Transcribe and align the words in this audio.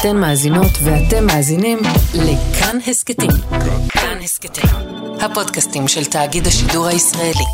אתן 0.00 0.16
מאזינות 0.16 0.70
ואתם 0.84 1.26
מאזינים 1.26 1.78
לכאן 2.14 2.78
הסכתים. 2.86 3.30
כאן 3.88 4.18
הסכתים, 4.22 4.64
הפודקאסטים 5.20 5.88
של 5.88 6.04
תאגיד 6.04 6.46
השידור 6.46 6.86
הישראלי. 6.86 7.44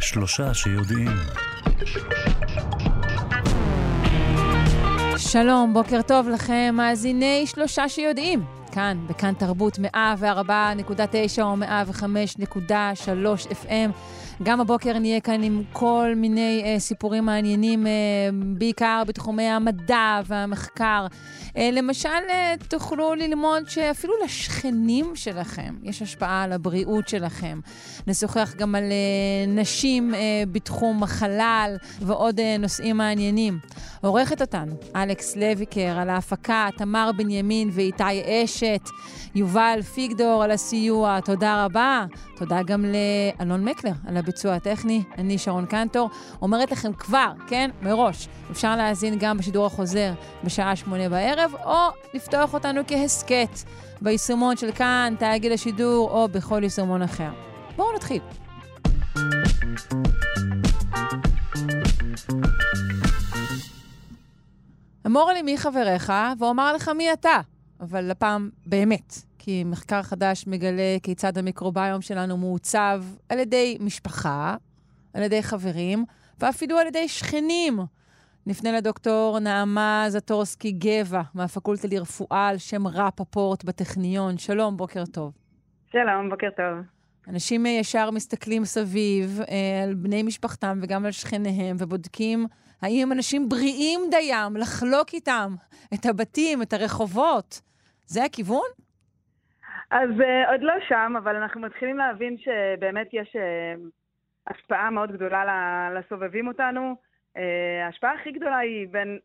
שלושה 0.00 0.54
שיודעים. 0.54 1.08
שלום, 5.16 5.74
בוקר 5.74 6.02
טוב 6.02 6.28
לכם, 6.28 6.74
מאזיני 6.76 7.44
שלושה 7.46 7.88
שיודעים. 7.88 8.61
כאן, 8.72 8.98
בכאן 9.08 9.34
תרבות 9.34 9.78
104.9 9.78 11.42
או 11.42 11.54
105.3 11.56 13.46
FM. 13.64 13.90
גם 14.42 14.60
הבוקר 14.60 14.98
נהיה 14.98 15.20
כאן 15.20 15.42
עם 15.42 15.62
כל 15.72 16.12
מיני 16.16 16.62
אה, 16.64 16.78
סיפורים 16.78 17.24
מעניינים, 17.24 17.86
אה, 17.86 17.92
בעיקר 18.58 19.02
בתחומי 19.06 19.42
המדע 19.48 20.20
והמחקר. 20.26 21.06
אה, 21.56 21.70
למשל, 21.72 22.08
אה, 22.08 22.54
תוכלו 22.68 23.14
ללמוד 23.14 23.68
שאפילו 23.68 24.14
לשכנים 24.24 25.16
שלכם 25.16 25.74
יש 25.82 26.02
השפעה 26.02 26.42
על 26.42 26.52
הבריאות 26.52 27.08
שלכם. 27.08 27.60
נשוחח 28.06 28.54
גם 28.56 28.74
על 28.74 28.82
אה, 28.82 29.46
נשים 29.48 30.14
בתחום 30.52 31.02
החלל 31.02 31.76
ועוד 32.00 32.40
נושאים 32.58 32.96
מעניינים. 32.96 33.58
עורכת 34.00 34.40
אותנו 34.40 34.72
אלכס 34.96 35.36
לויקר, 35.36 35.98
על 35.98 36.10
ההפקה 36.10 36.68
תמר 36.76 37.10
בנימין 37.16 37.70
ואיתי 37.72 38.04
אשת, 38.44 38.88
יובל 39.34 39.78
פיגדור 39.94 40.44
על 40.44 40.50
הסיוע, 40.50 41.20
תודה 41.20 41.64
רבה. 41.64 42.06
תודה 42.36 42.62
גם 42.62 42.84
לאלון 42.84 43.64
מקלר 43.64 43.92
על 44.06 44.16
הביצוע 44.16 44.54
הטכני. 44.54 45.02
אני 45.18 45.38
שרון 45.38 45.66
קנטור, 45.66 46.10
אומרת 46.42 46.72
לכם 46.72 46.92
כבר, 46.92 47.32
כן, 47.46 47.70
מראש, 47.82 48.28
אפשר 48.50 48.76
להאזין 48.76 49.18
גם 49.18 49.38
בשידור 49.38 49.66
החוזר 49.66 50.12
בשעה 50.44 50.76
שמונה 50.76 51.08
בערב, 51.08 51.41
או 51.64 51.88
לפתוח 52.14 52.54
אותנו 52.54 52.80
כהסכת 52.86 53.58
ביישומון 54.00 54.56
של 54.56 54.72
כאן, 54.72 55.14
תאגיד 55.18 55.52
השידור, 55.52 56.10
או 56.10 56.28
בכל 56.28 56.60
יישומון 56.62 57.02
אחר. 57.02 57.30
בואו 57.76 57.96
נתחיל. 57.96 58.22
אמור 65.06 65.30
לי 65.32 65.42
מי 65.42 65.58
חבריך, 65.58 66.12
ואומר 66.38 66.72
לך 66.72 66.88
מי 66.88 67.12
אתה. 67.12 67.40
אבל 67.80 68.10
הפעם 68.10 68.50
באמת, 68.66 69.14
כי 69.38 69.64
מחקר 69.64 70.02
חדש 70.02 70.44
מגלה 70.46 70.96
כיצד 71.02 71.38
המיקרוביום 71.38 72.02
שלנו 72.02 72.36
מעוצב 72.36 73.04
על 73.28 73.38
ידי 73.38 73.76
משפחה, 73.80 74.56
על 75.14 75.22
ידי 75.22 75.42
חברים, 75.42 76.04
ואפילו 76.40 76.78
על 76.78 76.86
ידי 76.86 77.08
שכנים. 77.08 77.78
נפנה 78.46 78.70
לדוקטור 78.78 79.38
נעמה 79.38 80.04
זטורסקי 80.08 80.72
גבע, 80.72 81.20
מהפקולטה 81.34 81.88
לרפואה 81.90 82.48
על 82.48 82.58
שם 82.58 82.86
רפפורט 82.86 83.64
בטכניון. 83.64 84.38
שלום, 84.38 84.76
בוקר 84.76 85.04
טוב. 85.14 85.32
שלום, 85.92 86.30
בוקר 86.30 86.50
טוב. 86.56 86.84
אנשים 87.28 87.66
ישר 87.66 88.10
מסתכלים 88.10 88.64
סביב 88.64 89.40
אה, 89.40 89.82
על 89.84 89.94
בני 89.94 90.22
משפחתם 90.22 90.78
וגם 90.82 91.04
על 91.04 91.10
שכניהם, 91.10 91.76
ובודקים 91.78 92.46
האם 92.82 93.12
אנשים 93.12 93.48
בריאים 93.48 94.00
דיים, 94.10 94.56
לחלוק 94.56 95.08
איתם 95.12 95.50
את 95.94 96.06
הבתים, 96.06 96.62
את 96.62 96.72
הרחובות. 96.72 97.60
זה 98.06 98.24
הכיוון? 98.24 98.68
אז 99.90 100.10
uh, 100.10 100.50
עוד 100.50 100.60
לא 100.62 100.74
שם, 100.88 101.12
אבל 101.18 101.36
אנחנו 101.36 101.60
מתחילים 101.60 101.96
להבין 101.96 102.36
שבאמת 102.38 103.08
יש 103.12 103.36
uh, 103.36 103.80
השפעה 104.46 104.90
מאוד 104.90 105.12
גדולה 105.12 105.44
לסובבים 105.94 106.48
אותנו. 106.48 107.11
Uh, 107.36 107.40
ההשפעה 107.86 108.14
הכי 108.20 108.32
גדולה 108.32 108.58
היא 108.58 108.86
בין 108.90 109.18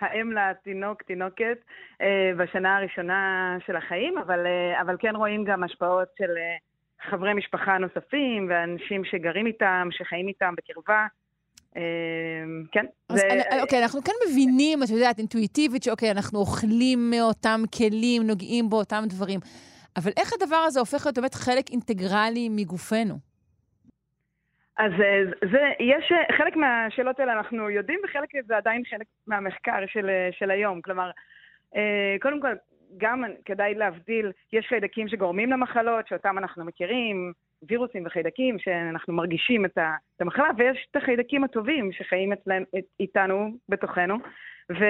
האם 0.00 0.32
לתינוק, 0.32 1.02
תינוקת, 1.02 1.58
uh, 1.92 2.04
בשנה 2.38 2.76
הראשונה 2.76 3.56
של 3.66 3.76
החיים, 3.76 4.18
אבל, 4.18 4.46
uh, 4.46 4.80
אבל 4.80 4.96
כן 4.98 5.16
רואים 5.16 5.44
גם 5.44 5.62
השפעות 5.62 6.08
של 6.18 6.30
חברי 7.10 7.34
משפחה 7.34 7.78
נוספים 7.78 8.46
ואנשים 8.50 9.04
שגרים 9.04 9.46
איתם, 9.46 9.88
שחיים 9.90 10.28
איתם 10.28 10.54
בקרבה. 10.56 11.06
כן. 12.72 12.86
אז 13.08 13.16
זה... 13.18 13.28
אני, 13.30 13.62
אוקיי, 13.62 13.82
אנחנו 13.82 14.02
כן 14.02 14.12
מבינים, 14.28 14.82
את 14.82 14.90
יודעת, 14.90 15.18
אינטואיטיבית, 15.18 15.82
שאוקיי, 15.82 16.10
אנחנו 16.10 16.38
אוכלים 16.38 17.10
מאותם 17.10 17.60
כלים, 17.78 18.22
נוגעים 18.22 18.70
באותם 18.70 19.02
דברים. 19.06 19.40
אבל 19.96 20.10
איך 20.16 20.32
הדבר 20.32 20.56
הזה 20.56 20.80
הופך 20.80 21.06
להיות 21.06 21.18
באמת 21.18 21.34
חלק 21.34 21.70
אינטגרלי 21.70 22.48
מגופנו? 22.48 23.31
אז 24.78 24.92
זה, 25.52 25.72
יש, 25.80 26.12
חלק 26.36 26.56
מהשאלות 26.56 27.20
האלה 27.20 27.32
אנחנו 27.32 27.70
יודעים, 27.70 28.00
וחלק 28.04 28.28
זה 28.46 28.56
עדיין 28.56 28.82
חלק 28.90 29.06
מהמחקר 29.26 29.86
של, 29.86 30.10
של 30.30 30.50
היום. 30.50 30.80
כלומר, 30.80 31.10
קודם 32.20 32.40
כל, 32.40 32.54
גם 32.98 33.24
כדאי 33.44 33.74
להבדיל, 33.74 34.32
יש 34.52 34.66
חיידקים 34.66 35.08
שגורמים 35.08 35.50
למחלות, 35.50 36.08
שאותם 36.08 36.38
אנחנו 36.38 36.64
מכירים, 36.64 37.32
וירוסים 37.68 38.06
וחיידקים, 38.06 38.58
שאנחנו 38.58 39.14
מרגישים 39.14 39.64
את 39.64 39.78
המחלה, 40.20 40.48
ויש 40.56 40.86
את 40.90 40.96
החיידקים 40.96 41.44
הטובים 41.44 41.92
שחיים 41.92 42.32
אצלם, 42.32 42.62
איתנו, 43.00 43.50
בתוכנו, 43.68 44.18
ו, 44.70 44.84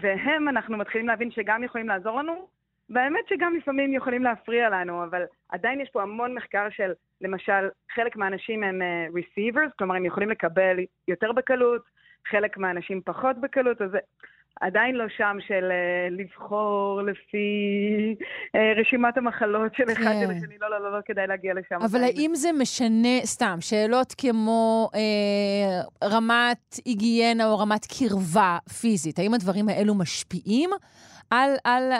והם, 0.00 0.48
אנחנו 0.48 0.76
מתחילים 0.76 1.08
להבין 1.08 1.30
שגם 1.30 1.64
יכולים 1.64 1.88
לעזור 1.88 2.18
לנו, 2.18 2.46
והאמת 2.90 3.28
שגם 3.28 3.56
לפעמים 3.56 3.92
יכולים 3.92 4.22
להפריע 4.22 4.70
לנו, 4.70 5.04
אבל 5.04 5.22
עדיין 5.48 5.80
יש 5.80 5.90
פה 5.90 6.02
המון 6.02 6.34
מחקר 6.34 6.66
של, 6.70 6.92
למשל, 7.20 7.68
חלק 7.94 8.16
מהאנשים 8.16 8.62
הם 8.62 8.82
uh, 8.82 9.16
receivers, 9.18 9.70
כלומר 9.78 9.94
הם 9.94 10.04
יכולים 10.04 10.30
לקבל 10.30 10.76
יותר 11.08 11.32
בקלות, 11.32 11.82
חלק 12.28 12.56
מהאנשים 12.56 13.00
פחות 13.04 13.36
בקלות, 13.40 13.82
אז 13.82 13.90
עדיין 14.60 14.94
לא 14.94 15.04
שם 15.16 15.36
של 15.46 15.70
uh, 15.70 16.20
לבחור 16.20 17.02
לפי 17.02 17.46
uh, 18.56 18.80
רשימת 18.80 19.16
המחלות 19.16 19.74
של 19.74 19.84
אחד 19.92 20.02
כן. 20.02 20.20
של 20.24 20.30
השני, 20.30 20.54
לא, 20.60 20.70
לא, 20.70 20.82
לא, 20.82 20.92
לא 20.92 20.98
כדאי 21.06 21.26
להגיע 21.26 21.54
לשם. 21.54 21.76
אבל 21.90 22.04
האם 22.04 22.30
זה 22.34 22.48
משנה, 22.60 23.20
סתם, 23.24 23.56
שאלות 23.60 24.14
כמו 24.18 24.90
אה, 24.94 26.08
רמת 26.08 26.74
היגיינה 26.84 27.46
או 27.46 27.58
רמת 27.58 27.86
קרבה 27.98 28.58
פיזית, 28.80 29.18
האם 29.18 29.34
הדברים 29.34 29.68
האלו 29.68 29.94
משפיעים 29.94 30.70
על, 31.30 31.50
על 31.64 31.92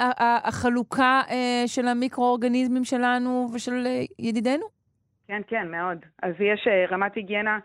החלוקה 0.45 1.23
אה, 1.31 1.63
של 1.67 1.89
המיקרואורגניזמים 1.89 2.85
שלנו 2.85 3.49
ושל 3.55 3.87
אה, 3.87 4.03
ידידינו? 4.19 4.67
כן, 5.29 5.43
כן, 5.49 5.69
מאוד. 5.71 5.99
אז 6.23 6.35
יש 6.41 6.69
אה, 6.69 6.85
רמת 6.91 7.15
היגיינה... 7.15 7.59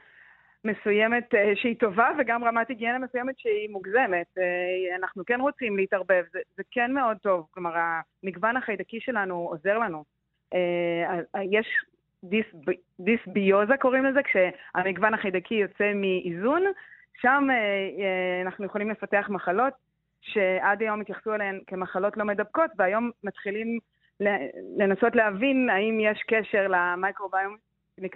מסוימת 0.65 1.35
אה, 1.35 1.51
שהיא 1.55 1.75
טובה 1.79 2.09
וגם 2.17 2.43
רמת 2.43 2.69
היגיינה 2.69 2.99
מסוימת 2.99 3.39
שהיא 3.39 3.69
מוגזמת. 3.69 4.37
אה, 4.37 4.95
אנחנו 4.95 5.25
כן 5.25 5.41
רוצים 5.41 5.77
להתערבב, 5.77 6.23
זה, 6.33 6.39
זה 6.57 6.63
כן 6.71 6.93
מאוד 6.93 7.17
טוב. 7.17 7.47
כלומר, 7.51 7.71
המגוון 8.23 8.57
החיידקי 8.57 8.99
שלנו 8.99 9.35
עוזר 9.35 9.77
לנו. 9.77 10.03
אה, 10.53 11.19
יש 11.51 11.67
דיס, 12.23 12.45
דיסביוזה 12.99 13.77
קוראים 13.77 14.05
לזה, 14.05 14.19
כשהמגוון 14.23 15.13
החיידקי 15.13 15.55
יוצא 15.55 15.91
מאיזון, 15.95 16.63
שם 17.21 17.47
אנחנו 18.45 18.65
יכולים 18.65 18.89
לפתח 18.89 19.25
מחלות 19.29 19.73
שעד 20.21 20.81
היום 20.81 21.01
התייחסו 21.01 21.35
אליהן 21.35 21.59
כמחלות 21.67 22.17
לא 22.17 22.25
מדבקות, 22.25 22.71
והיום 22.77 23.11
מתחילים 23.23 23.79
לנסות 24.77 25.15
להבין 25.15 25.69
האם 25.69 25.99
יש 25.99 26.23
קשר 26.27 26.67
למייקרוביום 26.67 27.57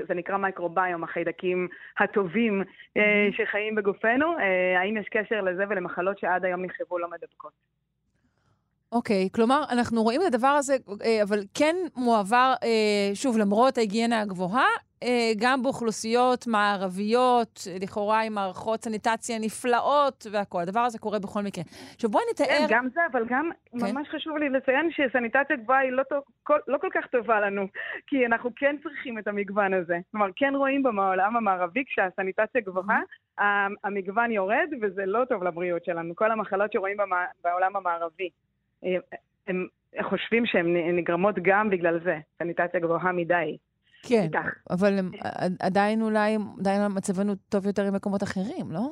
זה 0.07 0.13
נקרא 0.13 0.37
מייקרוביום, 0.37 1.03
החיידקים 1.03 1.67
הטובים 1.99 2.61
mm-hmm. 2.61 3.01
שחיים 3.37 3.75
בגופנו. 3.75 4.37
אה, 4.37 4.79
האם 4.79 4.97
יש 4.97 5.07
קשר 5.11 5.41
לזה 5.41 5.63
ולמחלות 5.69 6.19
שעד 6.19 6.45
היום 6.45 6.65
נחשבו 6.65 6.99
לא 6.99 7.07
מדבקות? 7.11 7.51
אוקיי, 8.91 9.25
okay, 9.25 9.35
כלומר, 9.35 9.63
אנחנו 9.71 10.03
רואים 10.03 10.21
את 10.21 10.25
הדבר 10.33 10.47
הזה, 10.47 10.75
אה, 11.05 11.23
אבל 11.23 11.39
כן 11.53 11.75
מועבר, 11.95 12.53
שוב, 13.13 13.37
למרות 13.37 13.77
ההיגיינה 13.77 14.21
הגבוהה, 14.21 14.63
אה, 14.63 14.94
גם 15.37 15.63
באוכלוסיות 15.63 16.47
מערביות, 16.47 17.67
לכאורה 17.81 18.21
עם 18.21 18.33
מערכות 18.33 18.83
סניטציה 18.83 19.39
נפלאות 19.39 20.27
והכול. 20.31 20.61
הדבר 20.61 20.79
הזה 20.79 20.99
קורה 20.99 21.19
בכל 21.19 21.41
מקרה. 21.41 21.63
עכשיו 21.95 22.09
בואי 22.09 22.23
נתאר... 22.31 22.45
כן, 22.45 22.65
גם 22.69 22.87
זה, 22.93 23.01
אבל 23.11 23.25
גם 23.29 23.49
כן? 23.71 23.77
ממש 23.93 24.07
חשוב 24.09 24.37
לי 24.37 24.49
לציין 24.49 24.89
שסניטציה 24.91 25.55
גבוהה 25.55 25.79
היא 25.79 25.91
לא, 25.91 26.03
כל, 26.43 26.59
לא 26.67 26.77
כל 26.77 26.89
כך 26.93 27.05
טובה 27.11 27.39
לנו, 27.39 27.67
כי 28.07 28.25
אנחנו 28.25 28.49
כן 28.55 28.75
צריכים 28.83 29.19
את 29.19 29.27
המגוון 29.27 29.73
הזה. 29.73 29.97
כלומר, 30.11 30.27
כן 30.35 30.53
רואים 30.55 30.83
בעולם 30.83 31.37
המערבי, 31.37 31.83
כשהסניטציה 31.85 32.61
גבוהה, 32.61 33.01
mm-hmm. 33.39 33.43
המגוון 33.83 34.31
יורד, 34.31 34.69
וזה 34.81 35.05
לא 35.05 35.25
טוב 35.29 35.43
לבריאות 35.43 35.85
שלנו. 35.85 36.15
כל 36.15 36.31
המחלות 36.31 36.71
שרואים 36.73 36.97
בעולם 37.43 37.75
המערבי. 37.75 38.29
אה, 38.85 38.95
הם 39.47 39.67
חושבים 40.01 40.45
שהן 40.45 40.97
נגרמות 40.97 41.35
גם 41.41 41.69
בגלל 41.69 41.99
זה, 42.03 42.19
סניטציה 42.37 42.79
גבוהה 42.79 43.11
מדי. 43.11 43.57
כן, 44.07 44.23
איתך. 44.23 44.49
אבל 44.69 44.99
הם, 44.99 45.11
עדיין 45.59 46.01
אולי, 46.01 46.37
עדיין 46.59 46.81
מצבנו 46.95 47.33
טוב 47.49 47.65
יותר 47.65 47.87
עם 47.87 47.93
מקומות 47.93 48.23
אחרים, 48.23 48.71
לא? 48.71 48.89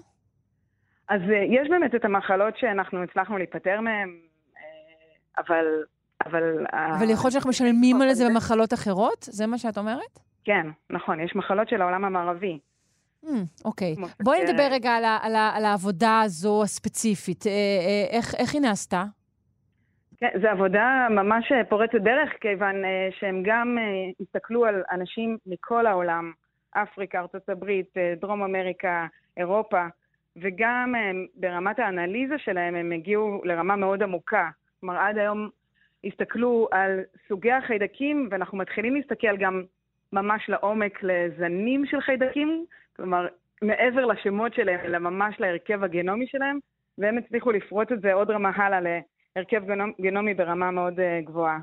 אז 1.09 1.21
אה, 1.21 1.61
יש 1.61 1.69
באמת 1.69 1.95
את 1.95 2.05
המחלות 2.05 2.57
שאנחנו 2.57 3.03
הצלחנו 3.03 3.37
להיפטר 3.37 3.81
מהן, 3.81 4.09
אה, 4.57 5.41
אבל 5.43 5.65
אבל... 6.25 6.65
אבל 6.69 7.09
יכול 7.09 7.25
להיות 7.25 7.31
שאנחנו 7.31 7.49
משלמים 7.49 8.01
על 8.01 8.13
זה 8.13 8.29
במחלות 8.29 8.73
אחרות? 8.73 9.17
זה 9.21 9.47
מה 9.47 9.57
שאת 9.57 9.77
אומרת? 9.77 10.19
כן, 10.43 10.67
נכון, 10.89 11.19
יש 11.19 11.35
מחלות 11.35 11.69
של 11.69 11.81
העולם 11.81 12.05
המערבי. 12.05 12.59
Mm, 13.25 13.27
אוקיי. 13.65 13.95
בואי 14.23 14.43
נדבר 14.43 14.67
רגע 14.71 14.91
על, 14.91 15.05
על, 15.21 15.35
על 15.35 15.65
העבודה 15.65 16.21
הזו 16.21 16.63
הספציפית. 16.63 17.47
אה, 17.47 17.51
אה, 17.51 18.17
איך, 18.17 18.35
איך 18.35 18.53
היא 18.53 18.61
נעשתה? 18.61 19.03
כן, 20.23 20.39
זו 20.41 20.47
עבודה 20.47 21.07
ממש 21.09 21.51
פורצת 21.69 21.95
דרך, 21.95 22.29
כיוון 22.41 22.85
אה, 22.85 23.09
שהם 23.19 23.43
גם 23.45 23.77
הסתכלו 24.19 24.65
על 24.65 24.83
אנשים 24.91 25.37
מכל 25.45 25.85
העולם, 25.85 26.31
אפריקה, 26.71 27.19
ארה"ב, 27.19 27.81
דרום 28.21 28.43
אמריקה, 28.43 29.07
אירופה, 29.37 29.85
וגם 30.41 30.95
ברמת 31.35 31.79
האנליזה 31.79 32.37
שלהם 32.37 32.75
הם 32.75 32.91
הגיעו 32.91 33.41
לרמה 33.43 33.75
מאוד 33.75 34.03
עמוקה. 34.03 34.49
כלומר, 34.79 34.97
עד 34.97 35.17
היום 35.17 35.49
הסתכללו 36.03 36.67
על 36.71 36.99
סוגי 37.27 37.51
החיידקים, 37.51 38.27
ואנחנו 38.31 38.57
מתחילים 38.57 38.95
להסתכל 38.95 39.37
גם 39.37 39.63
ממש 40.13 40.49
לעומק 40.49 40.99
לזנים 41.03 41.85
של 41.85 42.01
חיידקים, 42.01 42.65
כלומר, 42.95 43.27
מעבר 43.61 44.05
לשמות 44.05 44.53
שלהם, 44.53 44.79
אלא 44.83 44.99
ממש 44.99 45.35
להרכב 45.39 45.83
הגנומי 45.83 46.27
שלהם, 46.27 46.59
והם 46.97 47.17
הצליחו 47.17 47.51
לפרוט 47.51 47.91
את 47.91 48.01
זה 48.01 48.13
עוד 48.13 48.29
רמה 48.29 48.51
הלאה 48.55 48.99
להרכב 49.35 49.61
גנומי 50.01 50.33
ברמה 50.33 50.71
מאוד 50.71 50.99
uh, 50.99 51.25
גבוהה. 51.25 51.59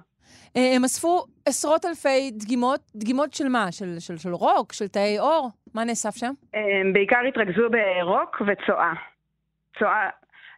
אה, 0.56 0.76
הם 0.76 0.84
אספו 0.84 1.24
עשרות 1.46 1.84
אלפי 1.84 2.30
דגימות, 2.30 2.80
דגימות 2.96 3.34
של 3.34 3.48
מה? 3.48 3.72
של, 3.72 3.98
של, 3.98 4.16
של 4.16 4.32
רוק? 4.32 4.72
של 4.72 4.88
תאי 4.88 5.18
עור? 5.18 5.50
מה 5.74 5.84
נאסף 5.84 6.16
שם? 6.16 6.32
הם 6.54 6.92
בעיקר 6.92 7.20
התרכזו 7.28 7.62
ברוק 7.70 8.42
וצואה. 8.46 8.92
צואה. 9.78 10.08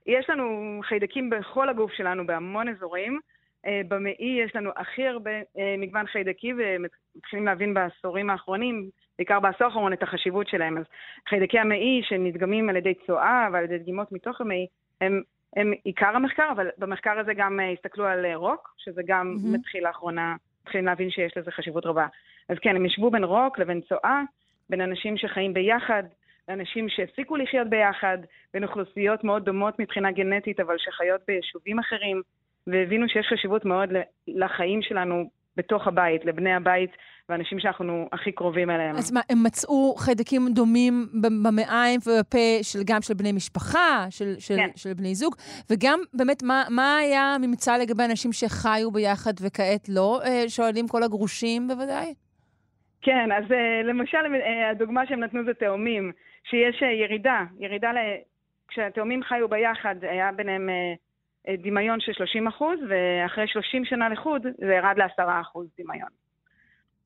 יש 0.07 0.31
לנו 0.31 0.81
חיידקים 0.89 1.31
בכל 1.31 1.69
הגוף 1.69 1.93
שלנו 1.93 2.27
בהמון 2.27 2.69
אזורים. 2.69 3.21
אה, 3.67 3.81
במעי 3.89 4.41
יש 4.45 4.57
לנו 4.57 4.71
הכי 4.77 5.07
הרבה 5.07 5.31
מגוון 5.79 6.07
חיידקי, 6.07 6.53
ומתחילים 6.53 7.47
להבין 7.47 7.75
בעשורים 7.75 8.31
האחרונים 8.31 8.91
בעיקר 9.19 9.41
בעשור 9.41 9.67
האחרון, 9.67 9.93
את 9.93 10.03
החשיבות 10.03 10.49
שלהם. 10.49 10.79
אז 10.79 10.85
חיידקי 11.29 11.59
המעי 11.59 12.01
שנדגמים 12.05 12.69
על 12.69 12.77
ידי 12.77 12.95
צואה 13.07 13.49
ועל 13.53 13.65
ידי 13.65 13.79
דגימות 13.79 14.13
מתוך 14.13 14.41
המעי, 14.41 14.67
הם, 15.01 15.23
הם 15.57 15.73
עיקר 15.85 16.17
המחקר, 16.17 16.49
אבל 16.53 16.69
במחקר 16.79 17.19
הזה 17.19 17.35
גם 17.35 17.61
uh, 17.61 17.79
הסתכלו 17.79 18.07
על 18.07 18.25
uh, 18.25 18.37
רוק, 18.37 18.75
שזה 18.79 19.03
גם 19.07 19.37
mm-hmm. 19.37 19.57
מתחיל 19.59 19.85
לאחרונה, 19.85 20.37
מתחילים 20.63 20.87
להבין 20.87 21.11
שיש 21.11 21.37
לזה 21.37 21.51
חשיבות 21.51 21.87
רבה. 21.87 22.07
אז 22.49 22.57
כן, 22.63 22.77
הם 22.77 22.87
ישבו 22.87 23.11
בין 23.11 23.25
רוק 23.25 23.59
לבין 23.59 23.81
צואה, 23.81 24.23
בין 24.71 24.81
אנשים 24.81 25.17
שחיים 25.17 25.55
ביחד, 25.55 26.03
לאנשים 26.49 26.89
שהפסיקו 26.89 27.37
לחיות 27.37 27.71
ביחד, 27.71 28.19
בין 28.55 28.65
אוכלוסיות 28.65 29.25
מאוד 29.25 29.45
דומות 29.45 29.79
מבחינה 29.79 30.13
גנטית, 30.13 30.61
אבל 30.61 30.75
שחיות 30.79 31.21
ביישובים 31.29 31.79
אחרים, 31.79 32.23
והבינו 32.67 33.09
שיש 33.09 33.27
חשיבות 33.27 33.65
מאוד 33.65 33.89
לחיים 34.29 34.83
שלנו 34.83 35.31
בתוך 35.57 35.87
הבית, 35.87 36.25
לבני 36.25 36.55
הבית 36.55 36.91
ואנשים 37.29 37.61
שאנחנו 37.61 38.09
הכי 38.13 38.33
קרובים 38.33 38.71
אליהם. 38.71 38.97
אז 38.97 39.13
מה, 39.13 39.21
הם 39.31 39.39
מצאו 39.47 39.95
חיידקים 39.99 40.49
דומים 40.51 41.07
במעיים 41.43 42.01
ובפה 42.07 42.63
של, 42.63 42.79
גם 42.87 43.03
של 43.03 43.15
בני 43.15 43.33
משפחה, 43.33 44.07
של, 44.11 44.35
של, 44.39 44.57
כן. 44.57 44.69
של 44.77 44.95
בני 44.95 45.15
זוג, 45.15 45.35
וגם 45.71 45.99
באמת, 46.15 46.43
מה, 46.43 46.65
מה 46.71 46.97
היה 46.99 47.35
הממצא 47.35 47.77
לגבי 47.77 48.05
אנשים 48.05 48.33
שחיו 48.33 48.91
ביחד 48.91 49.33
וכעת 49.43 49.89
לא? 49.89 50.21
אה, 50.25 50.49
שואלים 50.49 50.89
כל 50.89 51.03
הגרושים 51.03 51.69
בוודאי? 51.69 52.15
כן, 53.03 53.33
אז 53.33 53.53
אה, 53.53 53.83
למשל, 53.85 54.19
אה, 54.19 54.71
הדוגמה 54.71 55.07
שהם 55.07 55.21
נתנו 55.21 55.45
זה 55.45 55.55
תאומים, 55.55 56.13
שיש 56.51 56.83
ירידה, 56.83 57.45
ירידה 57.59 57.93
ל... 57.93 57.97
כשהתאומים 58.69 59.23
חיו 59.23 59.49
ביחד, 59.49 59.95
היה 60.03 60.33
ביניהם 60.33 60.69
דמיון 61.51 62.01
של 62.01 62.13
30 62.13 62.49
אחוז, 62.49 62.79
ואחרי 62.89 63.45
30 63.49 63.85
שנה 63.85 64.09
לחוד 64.09 64.43
זה 64.43 64.75
ירד 64.75 64.95
ל-10 64.99 65.41
אחוז 65.41 65.67
דמיון. 65.79 66.09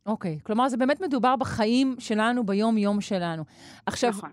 אוקיי, 0.06 0.38
okay. 0.40 0.46
כלומר, 0.46 0.68
זה 0.68 0.76
באמת 0.76 1.00
מדובר 1.00 1.36
בחיים 1.36 1.94
שלנו, 1.98 2.44
ביום-יום 2.44 3.00
שלנו. 3.00 3.42
עכשיו, 3.86 4.10
נכון. 4.10 4.30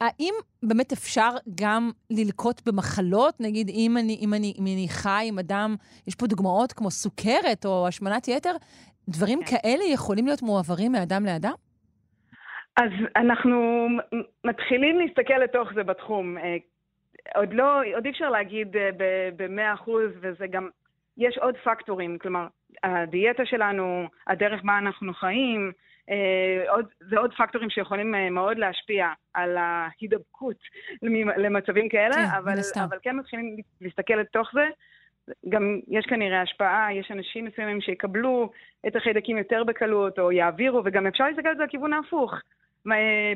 האם 0.00 0.34
באמת 0.62 0.92
אפשר 0.92 1.30
גם 1.60 1.90
ללקוט 2.10 2.68
במחלות? 2.68 3.34
נגיד, 3.40 3.68
אם 3.68 3.96
אני, 3.96 4.18
אם 4.20 4.34
אני, 4.34 4.54
אם 4.58 4.64
אני 4.66 4.86
חי 4.88 5.24
עם 5.28 5.38
אדם, 5.38 5.76
יש 6.06 6.14
פה 6.14 6.26
דוגמאות 6.26 6.72
כמו 6.72 6.90
סוכרת 6.90 7.64
או 7.64 7.88
השמנת 7.88 8.28
יתר, 8.28 8.52
דברים 9.08 9.38
כן. 9.42 9.56
כאלה 9.56 9.84
יכולים 9.84 10.26
להיות 10.26 10.42
מועברים 10.42 10.92
מאדם 10.92 11.24
לאדם? 11.24 11.54
אז 12.76 12.90
אנחנו 13.16 13.86
מתחילים 14.44 14.98
להסתכל 14.98 15.38
לתוך 15.44 15.68
זה 15.74 15.82
בתחום. 15.82 16.36
עוד 17.34 17.52
לא, 17.52 17.80
עוד 17.94 18.04
אי 18.04 18.10
אפשר 18.10 18.30
להגיד 18.30 18.76
אה, 18.76 18.90
ב-100 19.36 19.74
אחוז, 19.74 20.10
וזה 20.20 20.46
גם, 20.46 20.68
יש 21.16 21.38
עוד 21.38 21.56
פקטורים, 21.64 22.18
כלומר, 22.18 22.46
הדיאטה 22.82 23.46
שלנו, 23.46 24.08
הדרך 24.26 24.62
בה 24.64 24.78
אנחנו 24.78 25.14
חיים, 25.14 25.72
אה, 26.10 26.70
עוד, 26.72 26.86
זה 27.00 27.18
עוד 27.18 27.34
פקטורים 27.34 27.70
שיכולים 27.70 28.14
אה, 28.14 28.30
מאוד 28.30 28.58
להשפיע 28.58 29.08
על 29.34 29.56
ההידבקות 29.56 30.56
למצבים 31.36 31.88
כאלה, 31.88 32.14
כן, 32.14 32.36
אבל, 32.38 32.58
אבל 32.84 32.96
כן 33.02 33.16
מתחילים 33.16 33.56
להסתכל 33.80 34.14
לתוך 34.14 34.50
זה. 34.52 34.68
גם 35.48 35.80
יש 35.88 36.06
כנראה 36.06 36.42
השפעה, 36.42 36.94
יש 36.94 37.10
אנשים 37.10 37.44
מסוימים 37.44 37.80
שיקבלו 37.80 38.50
את 38.86 38.96
החיידקים 38.96 39.38
יותר 39.38 39.64
בקלות, 39.64 40.18
או 40.18 40.32
יעבירו, 40.32 40.82
וגם 40.84 41.06
אפשר 41.06 41.24
להסתכל 41.24 41.48
על 41.48 41.56
זה 41.56 41.64
לכיוון 41.64 41.92
ההפוך. 41.92 42.34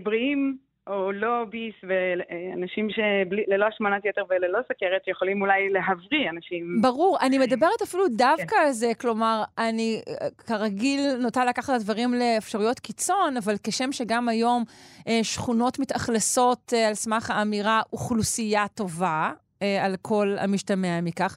בריאים 0.02 0.56
או 0.86 1.12
לא 1.12 1.44
ביס, 1.50 1.74
ואנשים 1.82 2.88
שללא 2.90 3.66
השמנת 3.66 4.04
יתר 4.04 4.22
וללא 4.30 4.58
סכרת 4.62 5.08
יכולים 5.08 5.42
אולי 5.42 5.68
להבריא 5.68 6.30
אנשים. 6.30 6.78
ברור, 6.82 7.18
אני 7.20 7.38
מדברת 7.38 7.82
אפילו 7.82 8.08
דווקא 8.08 8.46
כן. 8.46 8.56
על 8.66 8.70
זה, 8.70 8.92
כלומר, 9.00 9.42
אני 9.58 10.02
כרגיל 10.46 11.00
נוטה 11.20 11.44
לקחת 11.44 11.74
את 11.76 11.80
הדברים 11.80 12.14
לאפשרויות 12.14 12.80
קיצון, 12.80 13.36
אבל 13.36 13.54
כשם 13.62 13.92
שגם 13.92 14.28
היום 14.28 14.64
אה, 15.08 15.20
שכונות 15.22 15.78
מתאכלסות 15.78 16.72
אה, 16.76 16.88
על 16.88 16.94
סמך 16.94 17.30
האמירה 17.30 17.80
אוכלוסייה 17.92 18.68
טובה, 18.74 19.32
אה, 19.62 19.84
על 19.84 19.94
כל 20.02 20.36
המשתמע 20.40 21.00
מכך. 21.02 21.36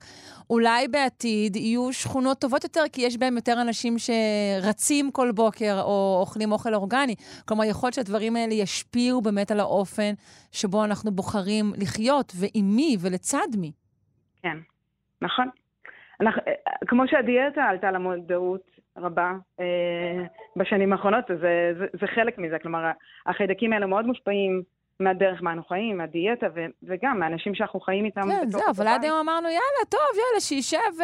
אולי 0.50 0.88
בעתיד 0.88 1.56
יהיו 1.56 1.94
שכונות 1.94 2.40
טובות 2.40 2.64
יותר, 2.64 2.82
כי 2.94 3.02
יש 3.02 3.18
בהן 3.18 3.36
יותר 3.36 3.62
אנשים 3.62 3.94
שרצים 3.98 5.12
כל 5.12 5.32
בוקר 5.32 5.82
או 5.82 6.18
אוכלים 6.22 6.52
אוכל 6.52 6.74
אורגני. 6.74 7.16
כלומר, 7.48 7.64
יכול 7.64 7.88
להיות 7.88 7.94
שהדברים 7.94 8.36
האלה 8.36 8.54
ישפיעו 8.54 9.22
באמת 9.22 9.52
על 9.52 9.60
האופן 9.60 10.14
שבו 10.52 10.84
אנחנו 10.84 11.12
בוחרים 11.12 11.66
לחיות, 11.78 12.34
ועם 12.40 12.66
מי 12.76 12.98
ולצד 13.02 13.48
מי. 13.58 13.72
כן, 14.44 14.58
נכון. 15.22 15.50
אנחנו, 16.22 16.42
כמו 16.88 17.04
שהדיאטה 17.08 17.64
עלתה 17.64 17.92
למודעות 17.92 18.62
רבה 18.98 19.32
אה, 19.60 20.26
בשנים 20.56 20.94
האחרונות, 20.94 21.26
זה, 21.28 21.74
זה, 21.80 21.86
זה 22.00 22.08
חלק 22.16 22.38
מזה. 22.38 22.60
כלומר, 22.62 22.92
החיידקים 23.26 23.74
האלה 23.74 23.86
מאוד 23.86 24.06
מושפעים 24.06 24.62
מהדרך 25.00 25.44
מה 25.44 25.52
אנחנו 25.52 25.68
חיים, 25.68 25.98
מהדיאטה, 25.98 26.48
ו- 26.56 26.66
וגם 26.84 27.20
מהאנשים 27.20 27.56
שאנחנו 27.56 27.80
חיים 27.80 28.06
איתם. 28.06 28.22
כן, 28.22 28.50
זהו, 28.50 28.62
אבל 28.76 28.88
עד 28.88 29.04
היום 29.04 29.18
אמרנו, 29.18 29.48
יאללה, 29.48 29.86
טוב, 29.90 30.02
יאללה, 30.14 30.40
שישב 30.40 31.04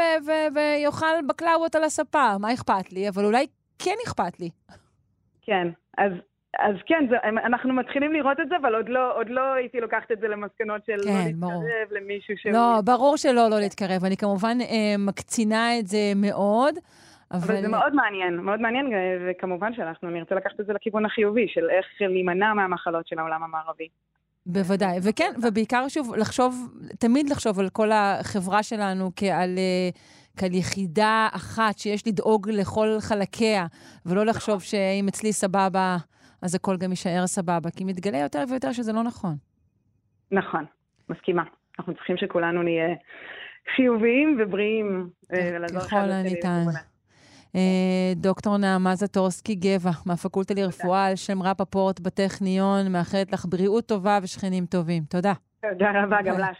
ויאכל 0.55 1.21
בקלאוות 1.29 1.75
על 1.75 1.83
הספה, 1.83 2.37
מה 2.39 2.53
אכפת 2.53 2.93
לי? 2.93 3.09
אבל 3.09 3.25
אולי 3.25 3.45
כן 3.79 3.95
אכפת 4.07 4.39
לי. 4.39 4.49
כן, 5.41 5.67
אז, 5.97 6.11
אז 6.59 6.75
כן, 6.85 7.05
זה, 7.09 7.15
אנחנו 7.45 7.73
מתחילים 7.73 8.13
לראות 8.13 8.39
את 8.39 8.49
זה, 8.49 8.55
אבל 8.61 8.75
עוד 8.75 8.89
לא, 8.89 9.17
עוד 9.17 9.29
לא 9.29 9.53
הייתי 9.53 9.79
לוקחת 9.79 10.11
את 10.11 10.19
זה 10.19 10.27
למסקנות 10.27 10.85
של 10.85 10.95
לא 10.97 11.03
כן, 11.03 11.31
לא 11.35 11.47
ברור. 11.47 11.63
להתקרב 11.63 11.97
למישהו 11.97 12.33
ש... 12.37 12.45
לא, 12.45 12.81
ברור 12.85 13.17
שלא, 13.17 13.49
לא 13.49 13.59
להתקרב. 13.59 14.05
אני 14.05 14.17
כמובן 14.17 14.57
אה, 14.61 14.95
מקצינה 14.99 15.79
את 15.79 15.87
זה 15.87 15.97
מאוד. 16.15 16.75
אבל... 17.31 17.53
אבל 17.53 17.61
זה 17.61 17.67
מאוד 17.67 17.95
מעניין, 17.95 18.37
מאוד 18.37 18.61
מעניין, 18.61 18.85
וכמובן 19.29 19.73
שאנחנו 19.73 20.09
נרצה 20.09 20.35
לקחת 20.35 20.59
את 20.59 20.65
זה 20.65 20.73
לכיוון 20.73 21.05
החיובי, 21.05 21.47
של 21.47 21.69
איך 21.69 21.85
להימנע 21.99 22.53
מהמחלות 22.53 23.07
של 23.07 23.19
העולם 23.19 23.43
המערבי. 23.43 23.87
בוודאי, 24.45 24.97
וכן, 25.03 25.31
ובעיקר 25.43 25.87
שוב, 25.87 26.15
לחשוב, 26.15 26.55
תמיד 26.99 27.29
לחשוב 27.29 27.59
על 27.59 27.69
כל 27.69 27.89
החברה 27.91 28.63
שלנו 28.63 29.11
כעל, 29.15 29.57
אה, 29.57 29.89
כעל 30.37 30.53
יחידה 30.53 31.27
אחת 31.35 31.77
שיש 31.77 32.07
לדאוג 32.07 32.49
לכל 32.49 32.87
חלקיה, 32.99 33.65
ולא 34.05 34.25
לחשוב 34.25 34.55
נכון. 34.55 34.65
שאם 34.65 35.05
אצלי 35.07 35.33
סבבה, 35.33 35.97
אז 36.41 36.55
הכל 36.55 36.77
גם 36.77 36.89
יישאר 36.89 37.27
סבבה, 37.27 37.69
כי 37.77 37.83
מתגלה 37.83 38.17
יותר 38.17 38.43
ויותר 38.49 38.71
שזה 38.71 38.93
לא 38.93 39.03
נכון. 39.03 39.35
נכון, 40.31 40.65
מסכימה. 41.09 41.43
אנחנו 41.79 41.93
צריכים 41.93 42.17
שכולנו 42.17 42.63
נהיה 42.63 42.95
חיוביים 43.75 44.37
ובריאים. 44.39 45.09
אה, 45.33 45.67
ככל 45.81 45.95
הניתן. 45.95 46.63
אה, 47.55 48.13
דוקטור 48.15 48.57
נעמה 48.57 48.95
זטורסקי 48.95 49.55
גבע, 49.55 49.91
מהפקולטה 50.05 50.53
לרפואה 50.53 51.05
על 51.05 51.15
שם 51.15 51.43
רפפורט 51.43 51.99
בטכניון, 51.99 52.91
מאחלת 52.91 53.31
לך 53.31 53.45
בריאות 53.49 53.85
טובה 53.85 54.19
ושכנים 54.23 54.65
טובים. 54.65 55.03
תודה. 55.09 55.33
תודה 55.61 55.91
רבה, 56.03 56.17
גם 56.25 56.39
לך. 56.39 56.57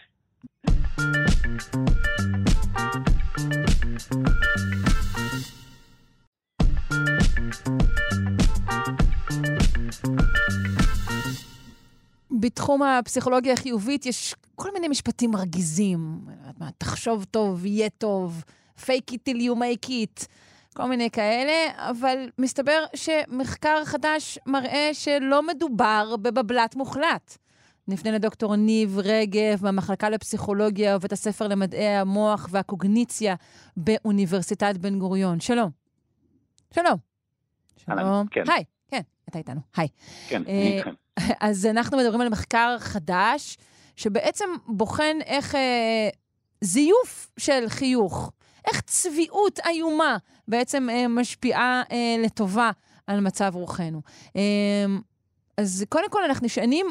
בתחום 12.40 12.82
הפסיכולוגיה 12.82 13.52
החיובית 13.52 14.06
יש 14.06 14.34
כל 14.54 14.68
מיני 14.74 14.88
משפטים 14.88 15.30
מרגיזים. 15.30 16.20
תחשוב 16.78 17.24
טוב, 17.24 17.66
יהיה 17.66 17.88
טוב. 17.88 18.44
fake 18.86 19.12
it 19.12 19.24
till 19.24 19.40
you 19.40 19.54
make 19.54 19.88
it, 19.88 20.26
כל 20.74 20.86
מיני 20.86 21.10
כאלה, 21.10 21.52
אבל 21.76 22.30
מסתבר 22.38 22.84
שמחקר 22.94 23.84
חדש 23.84 24.38
מראה 24.46 24.90
שלא 24.92 25.46
מדובר 25.46 26.14
בבבלת 26.22 26.76
מוחלט. 26.76 27.38
נפנה 27.88 28.10
לדוקטור 28.10 28.56
ניב 28.56 28.98
רגב 28.98 29.58
מהמחלקה 29.62 30.10
לפסיכולוגיה 30.10 30.96
ובית 30.96 31.12
הספר 31.12 31.48
למדעי 31.48 31.88
המוח 31.88 32.48
והקוגניציה 32.50 33.34
באוניברסיטת 33.76 34.76
בן 34.76 34.98
גוריון. 34.98 35.40
שלום. 35.40 35.70
שלום. 36.74 36.96
שלום. 37.76 38.26
כן. 38.30 38.42
היי, 38.48 38.64
כן, 38.88 39.00
אתה 39.28 39.38
איתנו. 39.38 39.60
היי. 39.76 39.88
כן, 40.28 40.42
אני 40.46 40.70
אה, 40.70 40.76
איתכם. 40.76 40.94
אז 41.40 41.66
אנחנו 41.66 41.98
מדברים 41.98 42.20
על 42.20 42.28
מחקר 42.28 42.76
חדש, 42.78 43.58
שבעצם 43.96 44.44
בוחן 44.66 45.16
איך 45.26 45.54
אה, 45.54 46.08
זיוף 46.60 47.30
של 47.38 47.64
חיוך, 47.68 48.32
איך 48.66 48.80
צביעות 48.80 49.58
איומה 49.68 50.16
בעצם 50.48 50.90
אה, 50.90 51.08
משפיעה 51.08 51.82
אה, 51.92 52.24
לטובה 52.24 52.70
על 53.06 53.20
מצב 53.20 53.50
רוחנו. 53.54 54.00
אה, 54.36 54.86
אז 55.58 55.86
קודם 55.88 56.10
כל 56.10 56.24
אנחנו 56.24 56.46
נשענים 56.46 56.86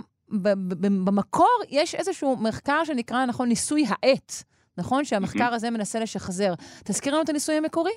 במקור 1.06 1.58
יש 1.70 1.96
איזשהו 1.96 2.38
מחקר 2.44 2.84
שנקרא, 2.84 3.26
נכון, 3.26 3.48
ניסוי 3.48 3.84
העט, 3.88 4.32
נכון? 4.78 5.06
שהמחקר 5.06 5.54
הזה 5.54 5.72
מנסה 5.72 6.00
לשחזר. 6.00 6.54
תזכיר 6.86 7.14
לנו 7.14 7.24
את 7.24 7.30
הניסוי 7.30 7.56
המקורי? 7.56 7.92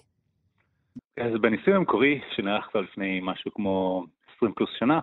אז 1.17 1.33
בניסוי 1.41 1.75
המקורי, 1.75 2.21
שנערך 2.37 2.65
כבר 2.71 2.81
לפני 2.81 3.21
משהו 3.23 3.55
כמו 3.55 4.05
20 4.37 4.53
פלוס 4.53 4.71
שנה, 4.79 5.01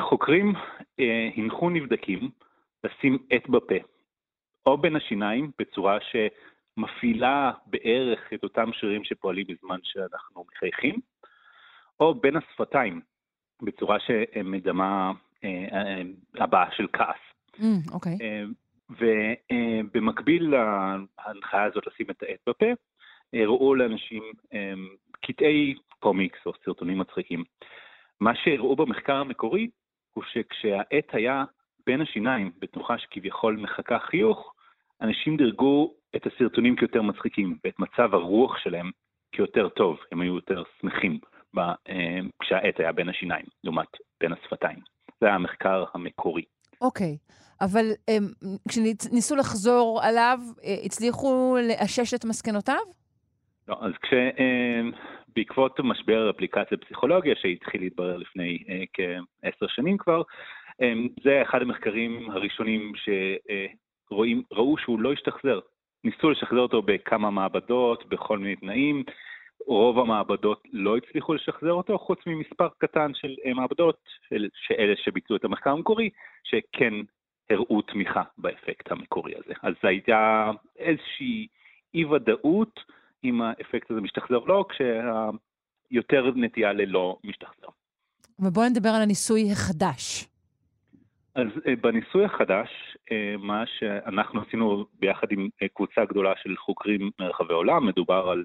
חוקרים 0.00 0.52
אה, 1.00 1.28
הנחו 1.36 1.70
נבדקים 1.70 2.30
לשים 2.84 3.18
עט 3.30 3.48
בפה, 3.48 3.74
או 4.66 4.78
בין 4.78 4.96
השיניים, 4.96 5.50
בצורה 5.58 5.98
שמפעילה 6.74 7.52
בערך 7.66 8.32
את 8.34 8.42
אותם 8.42 8.70
שרירים 8.72 9.04
שפועלים 9.04 9.46
בזמן 9.48 9.78
שאנחנו 9.82 10.44
מחייכים, 10.52 11.00
או 12.00 12.14
בין 12.14 12.36
השפתיים, 12.36 13.00
בצורה 13.62 13.98
שמדמה 14.00 15.12
אה, 15.44 15.66
אה, 15.72 16.02
הבעה 16.34 16.70
של 16.76 16.86
כעס. 16.92 17.16
Mm, 17.56 17.94
אוקיי. 17.94 18.18
אה, 18.20 18.44
ובמקביל 18.90 20.54
להנחיה 20.54 21.62
הזאת 21.62 21.86
לשים 21.86 22.10
את 22.10 22.22
העט 22.22 22.40
בפה, 22.48 22.66
הראו 23.32 23.74
לאנשים 23.74 24.22
קטעי 25.20 25.74
קומיקס 26.00 26.38
או 26.46 26.52
סרטונים 26.64 26.98
מצחיקים. 26.98 27.44
מה 28.20 28.32
שהראו 28.34 28.76
במחקר 28.76 29.16
המקורי 29.16 29.68
הוא 30.14 30.24
שכשהעט 30.24 31.08
היה 31.12 31.44
בין 31.86 32.00
השיניים, 32.00 32.50
בתנוחה 32.58 32.98
שכביכול 32.98 33.56
מחקה 33.56 33.98
חיוך, 33.98 34.54
אנשים 35.00 35.36
דירגו 35.36 35.94
את 36.16 36.26
הסרטונים 36.26 36.76
כיותר 36.76 37.02
מצחיקים, 37.02 37.58
ואת 37.64 37.78
מצב 37.78 38.14
הרוח 38.14 38.58
שלהם 38.58 38.90
כיותר 39.32 39.68
טוב, 39.68 39.98
הם 40.12 40.20
היו 40.20 40.34
יותר 40.34 40.62
שמחים 40.80 41.18
כשהעט 42.40 42.80
היה 42.80 42.92
בין 42.92 43.08
השיניים, 43.08 43.46
לעומת 43.64 43.88
בין 44.20 44.32
השפתיים. 44.32 44.78
זה 45.20 45.32
המחקר 45.32 45.84
המקורי. 45.94 46.42
אוקיי, 46.80 47.16
okay. 47.20 47.34
אבל 47.60 47.84
אמ, 48.08 48.28
כשניסו 48.68 49.36
לחזור 49.36 50.00
עליו, 50.02 50.38
אה, 50.64 50.76
הצליחו 50.84 51.56
לאשש 51.68 52.14
את 52.14 52.24
מסקנותיו? 52.24 52.84
לא, 53.68 53.76
אז 53.80 53.92
כש... 54.02 54.12
אמ, 54.12 54.90
בעקבות 55.36 55.80
משבר 55.80 56.30
אפליקציה 56.30 56.78
פסיכולוגיה 56.78 57.34
שהתחיל 57.36 57.80
להתברר 57.80 58.16
לפני 58.16 58.64
אה, 58.68 58.84
כעשר 58.92 59.66
שנים 59.68 59.98
כבר, 59.98 60.22
אמ, 60.82 61.08
זה 61.24 61.42
אחד 61.42 61.62
המחקרים 61.62 62.30
הראשונים 62.30 62.92
שראו 62.96 64.78
שהוא 64.78 65.00
לא 65.00 65.12
השתחזר. 65.12 65.58
ניסו 66.04 66.30
לשחזר 66.30 66.60
אותו 66.60 66.82
בכמה 66.82 67.30
מעבדות, 67.30 68.08
בכל 68.08 68.38
מיני 68.38 68.56
תנאים, 68.56 69.04
רוב 69.66 69.98
המעבדות 69.98 70.62
לא 70.72 70.96
הצליחו 70.96 71.34
לשחזר 71.34 71.72
אותו, 71.72 71.98
חוץ 71.98 72.18
ממספר 72.26 72.68
קטן 72.78 73.10
של 73.14 73.34
אה, 73.46 73.54
מעבדות, 73.54 73.98
של, 74.28 74.48
שאלה 74.54 74.94
שביצעו 74.96 75.36
את 75.36 75.44
המחקר 75.44 75.70
המקורי, 75.70 76.10
שכן 76.44 76.94
הראו 77.50 77.82
תמיכה 77.82 78.22
באפקט 78.38 78.92
המקורי 78.92 79.32
הזה. 79.36 79.54
אז 79.62 79.74
זו 79.82 79.88
הייתה 79.88 80.50
איזושהי 80.78 81.46
אי-ודאות 81.94 82.80
אם 83.24 83.42
האפקט 83.42 83.90
הזה 83.90 84.00
משתחזר 84.00 84.36
או 84.36 84.46
לא, 84.46 84.64
כשיותר 84.68 86.30
נטייה 86.36 86.72
ללא 86.72 87.18
משתחזר. 87.24 87.68
ובואו 88.38 88.68
נדבר 88.68 88.88
על 88.88 89.02
הניסוי 89.02 89.52
החדש. 89.52 90.26
אז 91.34 91.46
אה, 91.66 91.76
בניסוי 91.76 92.24
החדש, 92.24 92.93
מה 93.38 93.64
שאנחנו 93.66 94.40
עשינו 94.40 94.86
ביחד 94.98 95.32
עם 95.32 95.48
קבוצה 95.74 96.04
גדולה 96.04 96.32
של 96.42 96.56
חוקרים 96.56 97.10
מרחבי 97.18 97.52
העולם, 97.52 97.86
מדובר 97.86 98.28
על 98.28 98.44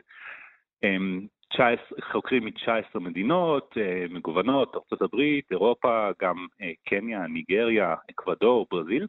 19, 1.50 1.98
חוקרים 2.12 2.46
מ-19 2.46 3.00
מדינות 3.00 3.78
אה, 3.78 4.06
מגוונות, 4.10 4.76
ארה"ב, 4.76 5.22
אירופה, 5.52 6.10
גם 6.22 6.48
אה, 6.62 6.72
קניה, 6.86 7.28
ניגריה, 7.28 7.96
אקוודור, 8.12 8.68
ברזיל. 8.72 9.08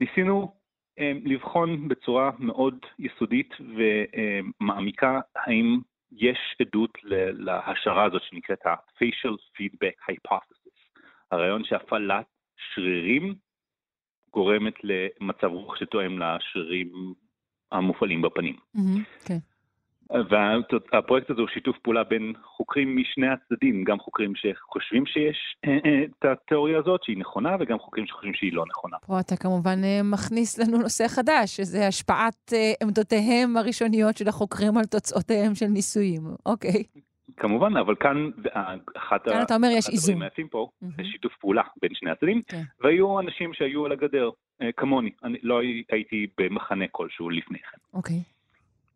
ניסינו 0.00 0.54
אה, 0.98 1.12
לבחון 1.24 1.88
בצורה 1.88 2.30
מאוד 2.38 2.78
יסודית 2.98 3.54
ומעמיקה 4.60 5.20
האם 5.36 5.78
יש 6.12 6.38
עדות 6.60 6.98
להשערה 7.32 8.04
הזאת 8.04 8.22
שנקראת 8.22 8.66
ה-facial 8.66 9.36
feedback 9.56 10.10
hypothesis, 10.10 11.00
הרעיון 11.30 11.64
שהפעלת 11.64 12.26
שרירים 12.74 13.34
גורמת 14.36 14.74
למצב 14.82 15.46
רוח 15.46 15.76
שתואם 15.76 16.18
לשרירים 16.18 17.14
המופעלים 17.72 18.22
בפנים. 18.22 18.56
Mm-hmm, 18.76 19.24
okay. 19.24 19.40
והפרויקט 20.92 21.30
הזה 21.30 21.40
הוא 21.40 21.48
שיתוף 21.48 21.76
פעולה 21.82 22.04
בין 22.04 22.32
חוקרים 22.56 22.96
משני 22.96 23.26
הצדדים, 23.28 23.84
גם 23.84 23.98
חוקרים 23.98 24.32
שחושבים 24.34 25.06
שיש 25.06 25.36
אה, 25.64 25.70
אה, 25.70 26.04
את 26.04 26.24
התיאוריה 26.24 26.78
הזאת, 26.78 27.04
שהיא 27.04 27.18
נכונה, 27.18 27.56
וגם 27.60 27.78
חוקרים 27.78 28.06
שחושבים 28.06 28.34
שהיא 28.34 28.52
לא 28.52 28.64
נכונה. 28.70 28.96
פה 29.06 29.20
אתה 29.20 29.36
כמובן 29.36 29.84
אה, 29.84 30.00
מכניס 30.04 30.58
לנו 30.58 30.78
נושא 30.78 31.08
חדש, 31.08 31.56
שזה 31.56 31.86
השפעת 31.86 32.52
עמדותיהם 32.82 33.56
הראשוניות 33.56 34.16
של 34.16 34.28
החוקרים 34.28 34.76
על 34.78 34.84
תוצאותיהם 34.84 35.54
של 35.54 35.66
ניסויים. 35.66 36.22
אוקיי. 36.46 36.82
כמובן, 37.36 37.76
אבל 37.76 37.94
כאן, 37.94 38.30
אחת 38.96 39.24
כאן 39.24 39.42
אתה 39.42 39.54
אומר 39.54 39.68
יש 39.68 39.88
איזון. 39.88 40.22
היפים 40.22 40.48
פה, 40.48 40.68
mm-hmm. 40.68 40.86
זה 40.96 41.04
שיתוף 41.04 41.36
פעולה 41.36 41.62
בין 41.82 41.90
שני 41.94 42.10
הצדדים, 42.10 42.38
okay. 42.38 42.50
כן. 42.52 42.62
והיו 42.80 43.20
אנשים 43.20 43.54
שהיו 43.54 43.86
על 43.86 43.92
הגדר, 43.92 44.30
כמוני, 44.76 45.10
אני 45.24 45.38
לא 45.42 45.60
הייתי 45.90 46.26
במחנה 46.38 46.84
כלשהו 46.90 47.30
לפני 47.30 47.58
כן. 47.58 47.78
אוקיי. 47.94 48.16
Okay. 48.16 48.36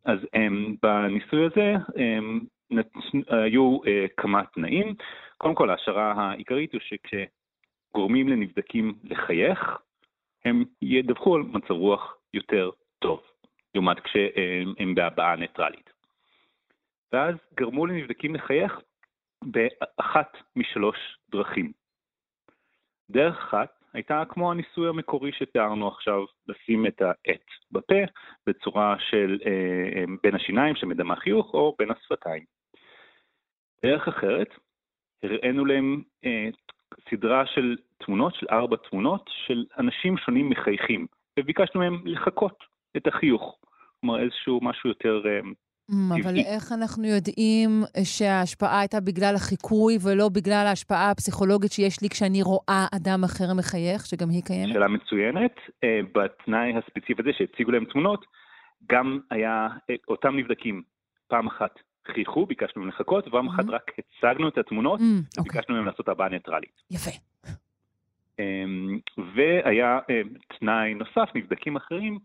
אז 0.05 0.19
um, 0.19 0.77
בניסוי 0.83 1.47
הזה 1.47 1.75
um, 1.89 2.45
נת, 2.71 2.89
היו 3.29 3.79
uh, 3.83 3.89
כמה 4.17 4.45
תנאים. 4.45 4.95
קודם 5.39 5.55
כל, 5.55 5.71
ההשערה 5.71 6.13
העיקרית 6.17 6.73
הוא 6.73 6.81
שכשגורמים 6.81 8.29
לנבדקים 8.29 8.95
לחייך, 9.05 9.59
הם 10.45 10.65
ידווחו 10.83 11.35
על 11.35 11.43
מצב 11.43 11.71
רוח 11.71 12.17
יותר 12.35 12.71
טוב, 12.99 13.21
לעומת 13.75 14.01
כשהם 14.01 14.95
בהבעה 14.95 15.37
ניטרלית. 15.37 15.90
ואז 17.13 17.35
גרמו 17.55 17.87
לנבדקים 17.87 18.35
לחייך 18.35 18.81
באחת 19.45 20.37
משלוש 20.57 20.97
דרכים. 21.31 21.73
דרך 23.11 23.39
אחת 23.39 23.81
הייתה 23.93 24.23
כמו 24.29 24.51
הניסוי 24.51 24.89
המקורי 24.89 25.33
שתיארנו 25.33 25.89
עכשיו, 25.89 26.25
לשים 26.49 26.87
את 26.87 27.03
העט 27.03 27.47
בפה 27.73 27.95
בצורה 28.47 28.97
של 28.99 29.39
אה, 29.47 29.51
אה, 29.97 30.05
בין 30.23 30.35
השיניים 30.35 30.77
שמדמה 30.77 31.17
חיוך 31.17 31.55
או 31.55 31.75
בין 31.79 31.91
השפתיים. 31.91 32.45
דרך 33.83 34.09
אחרת, 34.09 34.49
הראינו 35.23 35.65
להם 35.65 36.03
אה, 36.25 36.49
סדרה 37.11 37.47
של 37.47 37.77
תמונות, 37.99 38.35
של 38.35 38.47
ארבע 38.51 38.77
תמונות, 38.77 39.31
של 39.47 39.65
אנשים 39.79 40.19
שונים 40.19 40.51
מחייכים, 40.51 41.07
וביקשנו 41.39 41.81
מהם 41.81 42.03
לחקות 42.05 42.65
את 42.97 43.07
החיוך. 43.07 43.59
כלומר, 44.01 44.21
איזשהו 44.21 44.61
משהו 44.63 44.89
יותר 44.89 45.23
אה, 45.27 45.41
אבל 46.23 46.37
איך 46.37 46.73
אנחנו 46.73 47.05
יודעים 47.07 47.71
שההשפעה 48.05 48.81
הייתה 48.81 49.01
בגלל 49.01 49.35
החיקוי 49.35 49.97
ולא 50.03 50.29
בגלל 50.29 50.65
ההשפעה 50.67 51.11
הפסיכולוגית 51.11 51.73
שיש 51.73 52.03
לי 52.03 52.09
כשאני 52.09 52.43
רואה 52.43 52.87
אדם 52.97 53.25
אחר 53.25 53.55
מחייך, 53.59 54.07
שגם 54.07 54.31
היא 54.31 54.43
קיימת? 54.43 54.73
שאלה 54.73 54.89
מצוינת. 54.89 55.55
אה, 55.85 56.01
בתנאי 56.15 56.73
הספציפי 56.79 57.23
הזה 57.23 57.31
שהציגו 57.39 57.71
להם 57.71 57.85
תמונות, 57.85 58.25
גם 58.91 59.19
היה, 59.31 59.69
אה, 59.91 59.95
אותם 60.09 60.37
נבדקים, 60.37 60.83
פעם 61.29 61.47
אחת 61.47 61.79
חייכו, 62.15 62.47
ביקשנו 62.47 62.83
מהם 62.83 62.89
לחכות, 62.89 63.29
ופעם 63.29 63.49
אחת 63.49 63.65
רק 63.69 63.91
הצגנו 63.99 64.49
את 64.49 64.59
התמונות, 64.59 65.01
אוקיי. 65.01 65.41
וביקשנו 65.41 65.75
מהם 65.75 65.87
לעשות 65.87 66.09
הבעה 66.09 66.29
ניטרלית. 66.29 66.83
יפה. 66.91 67.11
אמ, 68.39 68.99
והיה 69.35 69.99
אה, 70.11 70.21
תנאי 70.59 70.95
נוסף, 70.95 71.31
נבדקים 71.35 71.77
אחרים, 71.77 72.19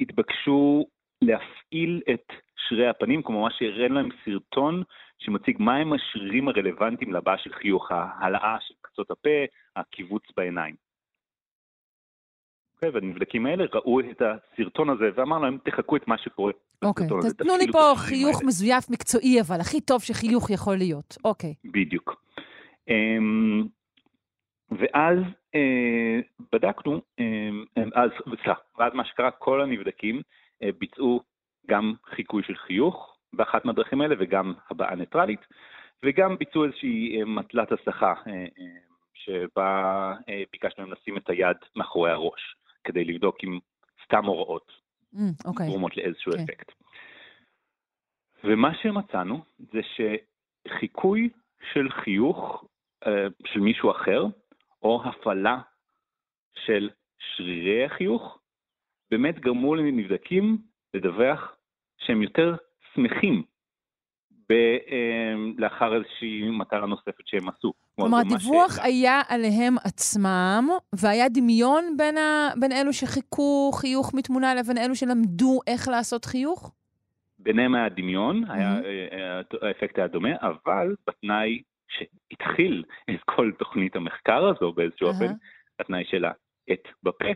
התבקשו 0.00 0.86
להפעיל 1.22 2.02
את 2.14 2.32
שרירי 2.56 2.88
הפנים, 2.88 3.22
כמו 3.22 3.42
מה 3.42 3.48
שהראה 3.50 3.88
להם 3.88 4.08
סרטון 4.24 4.82
שמציג 5.18 5.56
מהם 5.60 5.92
השרירים 5.92 6.48
הרלוונטיים 6.48 7.12
לבעיה 7.12 7.38
של 7.38 7.52
חיוך, 7.52 7.92
ההעלאה 7.92 8.56
של 8.60 8.74
קצות 8.80 9.10
הפה, 9.10 9.44
הקיבוץ 9.76 10.22
בעיניים. 10.36 10.74
Okay, 10.74 10.90
אוקיי, 12.86 12.90
והנבדקים 12.90 13.46
האלה 13.46 13.64
ראו 13.74 14.00
את 14.00 14.22
הסרטון 14.22 14.90
הזה 14.90 15.10
ואמר 15.14 15.38
להם, 15.38 15.58
תחכו 15.64 15.96
את 15.96 16.08
מה 16.08 16.18
שקורה 16.18 16.52
אוקיי, 16.84 17.06
זה 17.20 17.34
תנו 17.34 17.56
לי 17.56 17.72
פה 17.72 17.92
חיוך 17.96 18.36
האלה. 18.36 18.46
מזויף 18.46 18.90
מקצועי, 18.90 19.40
אבל 19.40 19.60
הכי 19.60 19.80
טוב 19.80 20.02
שחיוך 20.02 20.50
יכול 20.50 20.76
להיות. 20.76 21.16
אוקיי. 21.24 21.54
בדיוק. 21.64 22.22
אמ, 22.88 23.66
ואז 24.70 25.18
אה, 25.54 26.20
בדקנו, 26.52 27.00
אמ, 27.18 27.64
אז, 27.94 28.10
סליחה, 28.28 28.54
ואז 28.78 28.92
מה 28.94 29.04
שקרה, 29.04 29.30
כל 29.30 29.62
הנבדקים 29.62 30.22
ביצעו 30.78 31.20
גם 31.66 31.94
חיקוי 32.14 32.42
של 32.42 32.56
חיוך 32.56 33.16
באחת 33.32 33.64
מהדרכים 33.64 34.00
האלה 34.00 34.14
וגם 34.18 34.54
הבעה 34.70 34.94
ניטרלית, 34.94 35.40
וגם 36.04 36.36
ביצעו 36.38 36.64
איזושהי 36.64 37.20
אה, 37.20 37.24
מטלת 37.24 37.72
הסחה, 37.72 38.14
אה, 38.26 38.32
אה, 38.32 38.46
שבה 39.14 40.14
אה, 40.28 40.42
ביקשנו 40.52 40.84
להם 40.84 40.92
לשים 40.92 41.16
את 41.16 41.30
היד 41.30 41.56
מאחורי 41.76 42.10
הראש, 42.10 42.56
כדי 42.84 43.04
לבדוק 43.04 43.36
אם 43.44 43.58
סתם 44.04 44.24
הוראות 44.24 44.72
Mm, 45.14 45.18
אוקיי. 45.44 45.66
גורמות 45.66 45.96
לאיזשהו 45.96 46.32
כן. 46.32 46.38
אפקט. 46.38 46.72
ומה 48.44 48.74
שמצאנו 48.82 49.40
זה 49.58 49.80
שחיקוי 50.68 51.28
של 51.72 51.90
חיוך 51.90 52.64
אה, 53.06 53.26
של 53.46 53.60
מישהו 53.60 53.90
אחר, 53.90 54.24
או 54.82 55.02
הפעלה 55.04 55.58
של 56.54 56.90
שרירי 57.18 57.84
החיוך, 57.84 58.38
באמת 59.10 59.38
גרמו 59.40 59.74
לנבדקים 59.74 60.58
לדווח 60.94 61.56
שהם 61.98 62.22
יותר 62.22 62.54
שמחים 62.94 63.42
ב, 64.48 64.52
אה, 64.52 65.34
לאחר 65.58 65.94
איזושהי 65.96 66.50
מטרה 66.50 66.86
נוספת 66.86 67.26
שהם 67.26 67.48
עשו. 67.48 67.72
כלומר, 67.96 68.18
הדיווח 68.18 68.76
ש- 68.76 68.78
היה 68.82 69.20
עליהם 69.28 69.78
עצמם, 69.84 70.68
והיה 70.94 71.28
דמיון 71.28 71.96
בין, 71.96 72.18
ה... 72.18 72.48
בין 72.60 72.72
אלו 72.72 72.92
שחיכו 72.92 73.70
חיוך 73.74 74.14
מתמונה 74.14 74.54
לבין 74.54 74.78
אלו 74.78 74.94
שלמדו 74.94 75.60
איך 75.66 75.88
לעשות 75.88 76.24
חיוך? 76.24 76.72
ביניהם 77.38 77.74
היה 77.74 77.88
דמיון, 77.88 78.44
היה, 78.50 78.70
מהמם. 78.70 78.84
אה, 78.84 79.40
אה, 79.62 79.68
האפקט 79.68 79.98
היה 79.98 80.06
דומה, 80.06 80.36
אבל 80.42 80.94
בתנאי 81.06 81.62
שהתחיל 81.88 82.84
את 83.10 83.20
כל 83.24 83.52
תוכנית 83.58 83.96
המחקר 83.96 84.44
הזו 84.48 84.72
באיזשהו 84.72 85.08
אהה. 85.08 85.14
אופן, 85.14 85.32
התנאי 85.80 86.04
של 86.04 86.24
העט 86.24 86.88
בפה, 87.02 87.28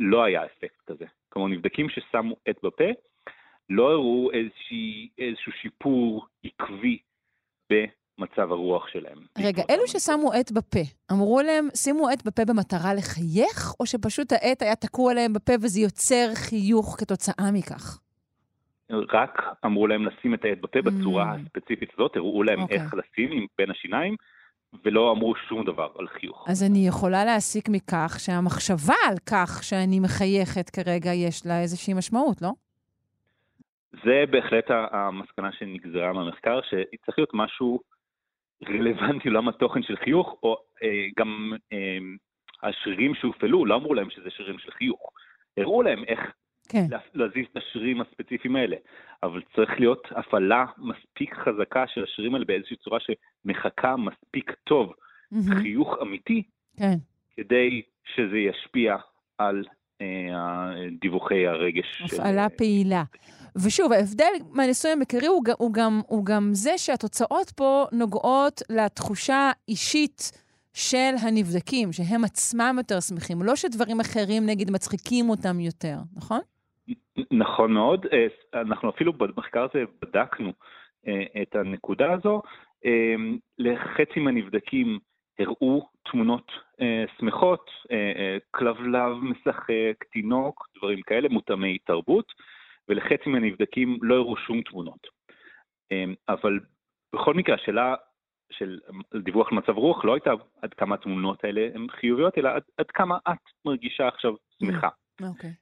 לא 0.00 0.24
היה 0.24 0.44
אפקט 0.44 0.80
כזה. 0.86 1.04
כלומר, 1.28 1.48
נבדקים 1.48 1.86
ששמו 1.88 2.36
עט 2.44 2.56
בפה, 2.62 2.84
לא 3.70 3.90
הראו 3.90 4.30
איזושהי, 4.32 5.08
איזשהו 5.18 5.52
שיפור 5.62 6.26
עקבי 6.44 6.98
במצב 7.70 8.52
הרוח 8.52 8.88
שלהם. 8.88 9.18
רגע, 9.38 9.62
אלו. 9.70 9.86
ששמו 9.86 10.32
עט 10.32 10.50
בפה, 10.52 10.80
אמרו 11.12 11.40
להם, 11.42 11.68
שימו 11.74 12.08
עט 12.08 12.22
בפה 12.26 12.44
במטרה 12.44 12.94
לחייך, 12.94 13.74
או 13.80 13.86
שפשוט 13.86 14.32
העט 14.32 14.62
היה 14.62 14.76
תקוע 14.76 15.14
להם 15.14 15.32
בפה 15.32 15.52
וזה 15.62 15.80
יוצר 15.80 16.26
חיוך 16.34 16.96
כתוצאה 16.98 17.50
מכך? 17.52 17.98
רק 19.12 19.38
אמרו 19.64 19.86
להם 19.86 20.04
לשים 20.06 20.34
את 20.34 20.44
העט 20.44 20.58
בפה 20.58 20.82
בצורה 20.82 21.34
Mm. 21.34 21.38
הספציפית 21.46 21.90
הזאת, 21.94 22.16
הראו 22.16 22.42
להם 22.42 22.60
אוקיי. 22.62 22.76
איך 22.76 22.94
לשים 22.94 23.32
עם 23.32 23.46
בין 23.58 23.70
השיניים, 23.70 24.16
ולא 24.84 25.12
אמרו 25.12 25.34
שום 25.48 25.64
דבר 25.64 25.88
על 25.98 26.08
חיוך. 26.08 26.46
אז 26.48 26.62
אני 26.62 26.86
יכולה 26.88 27.24
להסיק 27.24 27.68
מכך 27.68 28.16
שהמחשבה 28.18 28.94
על 29.08 29.16
כך 29.30 29.62
שאני 29.62 30.00
מחייכת 30.00 30.70
כרגע, 30.70 31.10
יש 31.12 31.46
לה 31.46 31.60
איזושהי 31.60 31.94
משמעות, 31.94 32.42
לא? 32.42 32.50
זה 34.04 34.24
בהחלט 34.30 34.64
המסקנה 34.70 35.52
שנגזרה 35.52 36.12
מהמחקר, 36.12 36.60
שצריך 36.62 37.18
להיות 37.18 37.30
משהו 37.34 37.80
רלוונטי 38.68 39.30
לעולם 39.30 39.48
התוכן 39.48 39.82
של 39.82 39.96
חיוך, 39.96 40.36
או 40.42 40.56
אה, 40.82 41.06
גם 41.18 41.52
אה, 41.72 41.98
השרירים 42.62 43.14
שהופעלו, 43.14 43.66
לא 43.66 43.74
אמרו 43.74 43.94
להם 43.94 44.10
שזה 44.10 44.30
שרירים 44.30 44.58
של 44.58 44.70
חיוך. 44.70 45.12
הראו 45.56 45.82
להם 45.82 46.04
איך 46.04 46.20
כן. 46.70 46.86
לה- 46.90 46.98
להזיז 47.14 47.44
את 47.52 47.56
השרירים 47.56 48.00
הספציפיים 48.00 48.56
האלה, 48.56 48.76
אבל 49.22 49.40
צריך 49.56 49.70
להיות 49.78 50.02
הפעלה 50.10 50.64
מספיק 50.78 51.34
חזקה 51.34 51.84
של 51.94 52.04
השרירים 52.04 52.34
האלה 52.34 52.44
באיזושהי 52.44 52.76
צורה 52.76 52.98
שמחקה 53.00 53.96
מספיק 53.96 54.50
טוב 54.64 54.92
מהמם. 55.30 55.60
חיוך 55.62 55.94
אמיתי, 56.02 56.42
כן. 56.76 56.94
כדי 57.36 57.82
שזה 58.16 58.36
ישפיע 58.38 58.96
על 59.38 59.64
אה, 60.00 60.06
דיווחי 61.00 61.46
הרגש. 61.46 61.86
של- 62.06 62.16
הפעלה 62.20 62.48
פעילה. 62.48 63.02
ושוב, 63.64 63.92
ההבדל 63.92 64.32
מהניסוי 64.50 64.90
המקרי 64.90 65.26
הוא, 65.26 65.44
ג- 65.44 65.50
הוא, 65.58 65.74
גם, 65.74 66.00
הוא 66.06 66.24
גם 66.26 66.48
זה 66.52 66.78
שהתוצאות 66.78 67.50
פה 67.56 67.84
נוגעות 67.92 68.62
לתחושה 68.70 69.50
אישית 69.68 70.32
של 70.74 71.14
הנבדקים, 71.22 71.92
שהם 71.92 72.24
עצמם 72.24 72.74
יותר 72.78 73.00
שמחים, 73.00 73.42
לא 73.42 73.56
שדברים 73.56 74.00
אחרים, 74.00 74.46
נגיד, 74.46 74.70
מצחיקים 74.70 75.30
אותם 75.30 75.60
יותר, 75.60 75.96
נכון? 76.16 76.40
נכון 77.30 77.72
מאוד, 77.72 78.06
אה, 78.12 78.26
אנחנו 78.60 78.90
אפילו 78.90 79.12
במחקר 79.12 79.66
הזה 79.70 79.84
בדקנו 80.02 80.52
אה, 81.06 81.42
את 81.42 81.56
הנקודה 81.56 82.12
הזו. 82.12 82.42
אה, 82.84 83.14
לחצי 83.58 84.20
מהנבדקים 84.20 84.98
הראו 85.38 85.88
תמונות 86.10 86.52
שמחות, 87.18 87.70
כלבלב 88.50 89.16
משחק, 89.22 90.04
תינוק, 90.12 90.68
דברים 90.76 91.02
כאלה, 91.02 91.28
מותאמי 91.28 91.78
תרבות, 91.78 92.32
ולחצי 92.88 93.30
מהנבדקים 93.30 93.98
לא 94.02 94.14
הראו 94.14 94.36
שום 94.36 94.62
תמונות. 94.62 95.06
אבל 96.28 96.60
בכל 97.14 97.34
מקרה, 97.34 97.54
השאלה 97.54 97.94
של 98.50 98.78
דיווח 99.14 99.48
על 99.52 99.58
מצב 99.58 99.76
רוח 99.76 100.04
לא 100.04 100.14
הייתה 100.14 100.32
עד 100.62 100.74
כמה 100.74 100.94
התמונות 100.94 101.44
האלה 101.44 101.68
הן 101.74 101.86
חיוביות, 101.90 102.38
אלא 102.38 102.48
עד, 102.48 102.62
עד 102.78 102.90
כמה 102.90 103.18
את 103.28 103.38
מרגישה 103.64 104.08
עכשיו 104.08 104.34
שמחה. 104.58 104.88
אוקיי. 105.28 105.50
אה, 105.50 105.54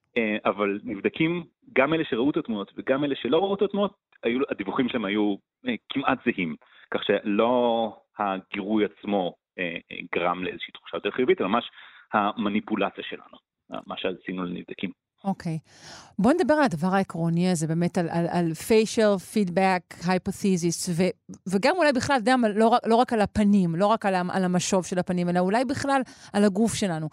אבל 0.45 0.81
נבדקים, 0.85 1.45
גם 1.73 1.95
אלה 1.95 2.05
שראו 2.05 2.31
את 2.31 2.37
התמונות 2.37 2.73
וגם 2.77 3.05
אלה 3.05 3.15
שלא 3.17 3.39
ראו 3.39 3.55
את 3.55 3.63
התמונות, 3.63 3.95
היו, 4.23 4.41
הדיווחים 4.51 4.89
שלהם 4.89 5.05
היו 5.05 5.37
אה, 5.67 5.75
כמעט 5.89 6.19
זהים. 6.25 6.57
כך 6.91 7.05
שלא 7.05 7.97
הגירוי 8.19 8.85
עצמו 8.85 9.35
אה, 9.59 9.77
אה, 9.93 9.97
גרם 10.15 10.45
לאיזושהי 10.45 10.73
תחושה 10.73 10.97
יותר 10.97 11.11
חיובית, 11.11 11.41
אלא 11.41 11.49
ממש 11.49 11.71
המניפולציה 12.13 13.05
שלנו, 13.05 13.39
אה, 13.73 13.79
מה 13.87 13.97
שעשינו 13.97 14.45
לנבדקים. 14.45 14.91
אוקיי. 15.25 15.59
בואו 16.19 16.35
נדבר 16.35 16.55
על 16.55 16.63
הדבר 16.63 16.89
העקרוני 16.89 17.51
הזה, 17.51 17.67
באמת 17.67 17.99
על, 17.99 18.09
על, 18.11 18.27
על 18.31 18.47
facial 18.69 19.35
feedback 19.35 20.05
hypothesis, 20.07 20.91
ו, 20.97 21.03
וגם 21.53 21.75
אולי 21.77 21.93
בכלל, 21.93 22.17
אתה 22.23 22.31
יודע, 22.31 22.59
לא, 22.59 22.77
לא 22.87 22.97
רק 22.97 23.13
על 23.13 23.21
הפנים, 23.21 23.77
לא 23.77 23.87
רק 23.87 24.07
על, 24.07 24.15
על 24.15 24.45
המשוב 24.45 24.85
של 24.85 24.99
הפנים, 24.99 25.29
אלא 25.29 25.39
אולי 25.39 25.65
בכלל 25.65 26.01
על 26.33 26.45
הגוף 26.45 26.75
שלנו. 26.75 27.09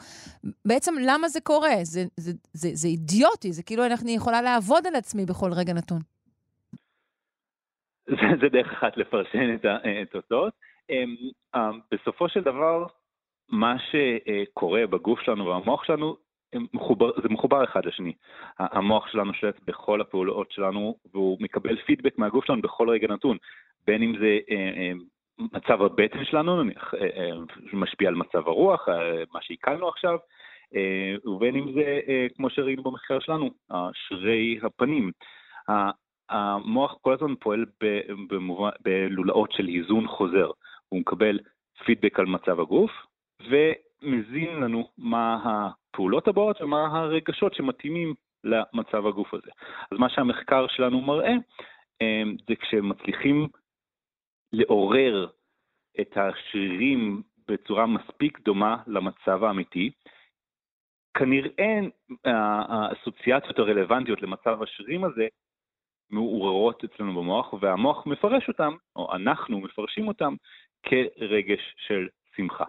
בעצם, 0.66 0.94
למה 1.08 1.28
זה 1.28 1.40
קורה? 1.42 1.76
זה, 1.84 2.04
זה, 2.18 2.32
זה, 2.54 2.70
זה 2.74 2.88
אידיוטי, 2.88 3.52
זה 3.54 3.64
כאילו 3.64 3.84
אני 3.86 4.12
יכולה 4.12 4.42
לעבוד 4.42 4.88
על 4.88 4.96
עצמי 4.96 5.26
בכל 5.26 5.54
רגע 5.54 5.74
נתון. 5.74 6.00
זה, 8.08 8.16
זה 8.42 8.50
דרך 8.50 8.74
אחת 8.74 8.98
לפרשן 8.98 9.56
את 9.56 9.66
התוצאות. 10.16 10.54
אמ, 10.90 11.16
אה, 11.56 11.70
בסופו 11.92 12.30
של 12.30 12.42
דבר, 12.42 12.86
מה 13.50 13.76
שקורה 13.80 14.88
בגוף 14.88 15.20
שלנו 15.20 15.46
והמוח 15.46 15.84
שלנו, 15.84 16.25
מחובר, 16.74 17.12
זה 17.24 17.30
מחובר 17.30 17.64
אחד 17.64 17.86
לשני. 17.86 18.14
המוח 18.60 19.08
שלנו 19.08 19.34
שולט 19.34 19.60
בכל 19.68 20.02
הפעולות 20.02 20.52
שלנו, 20.52 20.96
והוא 21.14 21.38
מקבל 21.40 21.76
פידבק 21.86 22.18
מהגוף 22.18 22.46
שלנו 22.46 22.62
בכל 22.62 22.90
רגע 22.90 23.08
נתון. 23.08 23.38
בין 23.88 24.04
אם 24.04 24.14
זה 24.20 24.40
אה, 24.52 24.72
אה, 24.78 24.92
מצב 25.40 25.82
הבטן 25.82 26.26
שלנו, 26.26 26.64
נניח, 26.64 26.94
אה, 26.94 27.30
שמשפיע 27.72 28.10
על 28.10 28.16
מצב 28.16 28.48
הרוח, 28.48 28.88
מה 29.34 29.42
שעיכלנו 29.42 29.88
עכשיו, 29.88 30.18
ובין 31.26 31.56
אם 31.56 31.74
זה, 31.74 32.00
כמו 32.36 32.50
שראינו 32.50 32.84
במחקר 32.84 33.20
שלנו, 33.20 33.50
שרירי 33.94 34.60
הפנים. 34.64 35.12
המוח 36.30 36.98
כל 37.02 37.14
הזמן 37.14 37.36
פועל 37.36 37.66
בלולאות 38.84 39.52
של 39.52 39.68
איזון 39.68 40.08
חוזר. 40.08 40.52
הוא 40.90 41.00
מקבל 41.00 41.40
פידבק 41.86 42.20
על 42.20 42.26
מצב 42.26 42.60
הגוף, 42.60 42.92
ומזין 43.42 44.56
לנו 44.60 44.88
מה 44.98 45.38
הפעולות 45.96 46.28
הבאות 46.28 46.62
ומה 46.62 46.86
הרגשות 46.86 47.54
שמתאימים 47.54 48.14
למצב 48.44 49.08
הגוף 49.08 49.34
הזה. 49.34 49.52
אז 49.92 49.98
מה 49.98 50.10
שהמחקר 50.10 50.68
שלנו 50.68 51.02
מראה, 51.02 51.34
אה, 52.02 52.24
זה 52.48 52.56
כשמצליחים 52.56 53.48
לעורר 54.54 55.28
את 56.02 56.18
השרירים 56.18 57.22
בצורה 57.48 57.86
מספיק 57.86 58.40
דומה 58.40 58.78
למצב 58.88 59.44
האמיתי, 59.44 59.92
כנראה 61.18 61.80
אה, 62.26 62.62
האסוציאציות 62.68 63.60
הרלוונטיות 63.60 64.22
למצב 64.22 64.64
השרירים 64.64 65.04
הזה 65.04 65.28
מעוררות 66.10 66.84
אצלנו 66.84 67.14
במוח, 67.14 67.54
והמוח 67.54 68.06
מפרש 68.08 68.48
אותם, 68.48 68.76
או 68.96 69.16
אנחנו 69.16 69.60
מפרשים 69.60 70.08
אותם, 70.08 70.36
כרגש 70.84 71.76
של 71.78 72.08
שמחה. 72.36 72.66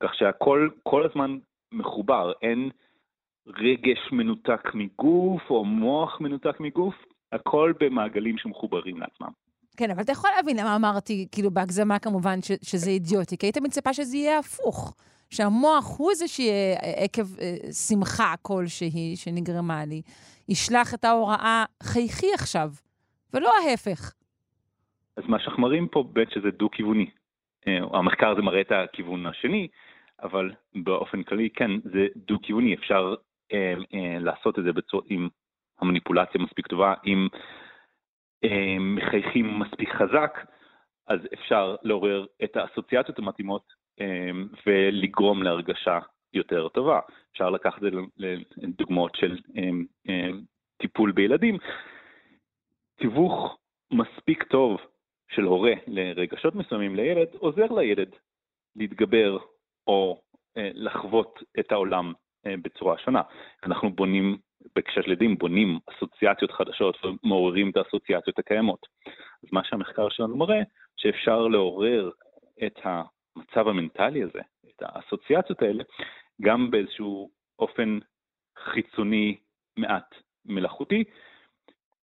כך 0.00 0.14
שהכל 0.14 0.68
כל 0.82 1.06
הזמן 1.06 1.38
מחובר, 1.74 2.32
אין 2.42 2.70
רגש 3.46 4.12
מנותק 4.12 4.74
מגוף 4.74 5.42
או 5.50 5.64
מוח 5.64 6.20
מנותק 6.20 6.60
מגוף, 6.60 6.94
הכל 7.32 7.72
במעגלים 7.80 8.38
שמחוברים 8.38 9.00
לעצמם. 9.00 9.28
כן, 9.76 9.90
אבל 9.90 10.02
אתה 10.02 10.12
יכול 10.12 10.30
להבין 10.36 10.56
למה 10.56 10.76
אמרתי, 10.76 11.28
כאילו 11.32 11.50
בהגזמה 11.50 11.98
כמובן, 11.98 12.42
ש, 12.42 12.52
שזה 12.62 12.90
אידיוטי, 12.90 13.38
כי 13.38 13.46
היית 13.46 13.58
מצפה 13.58 13.92
שזה 13.92 14.16
יהיה 14.16 14.38
הפוך. 14.38 14.94
שהמוח 15.30 15.98
הוא 15.98 16.12
זה 16.14 16.28
שעקב 16.28 17.38
אה, 17.40 17.72
שמחה 17.88 18.34
כלשהי 18.42 19.16
שנגרמה 19.16 19.84
לי, 19.84 20.02
ישלח 20.48 20.94
את 20.94 21.04
ההוראה, 21.04 21.64
חייכי 21.82 22.34
עכשיו. 22.34 22.70
ולא 23.34 23.50
ההפך. 23.70 24.12
אז 25.16 25.24
מה 25.28 25.38
שאנחנו 25.38 25.62
מראים 25.62 25.88
פה 25.88 26.04
באמת 26.12 26.30
שזה 26.30 26.50
דו-כיווני. 26.50 27.10
אה, 27.66 27.78
המחקר 27.98 28.30
הזה 28.30 28.42
מראה 28.42 28.60
את 28.60 28.72
הכיוון 28.72 29.26
השני, 29.26 29.68
אבל 30.24 30.50
באופן 30.74 31.22
כללי 31.22 31.50
כן, 31.50 31.70
זה 31.80 32.06
דו-כיווני, 32.16 32.74
אפשר 32.74 33.14
אה, 33.52 33.74
אה, 33.94 34.18
לעשות 34.18 34.58
את 34.58 34.64
זה 34.64 34.72
בצור, 34.72 35.02
עם 35.08 35.28
המניפולציה 35.80 36.40
מספיק 36.40 36.66
טובה, 36.66 36.94
אם 37.06 37.28
אה, 38.44 38.76
מחייכים 38.78 39.58
מספיק 39.58 39.88
חזק, 39.88 40.38
אז 41.06 41.20
אפשר 41.34 41.76
לעורר 41.82 42.26
את 42.44 42.56
האסוציאציות 42.56 43.18
המתאימות 43.18 43.72
אה, 44.00 44.30
ולגרום 44.66 45.42
להרגשה 45.42 45.98
יותר 46.32 46.68
טובה. 46.68 47.00
אפשר 47.32 47.50
לקחת 47.50 47.76
את 47.84 47.92
זה 47.92 47.98
לדוגמאות 48.56 49.14
של 49.14 49.38
אה, 49.56 49.70
אה, 50.08 50.30
טיפול 50.76 51.12
בילדים. 51.12 51.58
תיווך 52.96 53.58
מספיק 53.90 54.42
טוב 54.42 54.80
של 55.28 55.42
הורה 55.42 55.72
לרגשות 55.86 56.54
מסוימים 56.54 56.96
לילד 56.96 57.28
עוזר 57.38 57.72
לילד 57.72 58.08
להתגבר 58.76 59.38
או 59.86 60.20
אה, 60.56 60.70
לחוות 60.74 61.42
את 61.58 61.72
העולם 61.72 62.12
אה, 62.46 62.54
בצורה 62.62 62.98
שונה. 62.98 63.22
אנחנו 63.62 63.92
בונים, 63.92 64.38
בהקשר 64.76 65.02
של 65.02 65.10
ילדים, 65.10 65.38
בונים 65.38 65.78
אסוציאציות 65.86 66.50
חדשות 66.50 66.96
ומעוררים 67.04 67.70
את 67.70 67.76
האסוציאציות 67.76 68.38
הקיימות. 68.38 68.86
אז 69.42 69.48
מה 69.52 69.64
שהמחקר 69.64 70.08
שלנו 70.08 70.36
מראה, 70.36 70.60
שאפשר 70.96 71.48
לעורר 71.48 72.10
את 72.66 72.78
המצב 72.82 73.68
המנטלי 73.68 74.22
הזה, 74.22 74.40
את 74.68 74.82
האסוציאציות 74.82 75.62
האלה, 75.62 75.84
גם 76.42 76.70
באיזשהו 76.70 77.30
אופן 77.58 77.98
חיצוני 78.58 79.36
מעט 79.76 80.14
מלאכותי, 80.44 81.04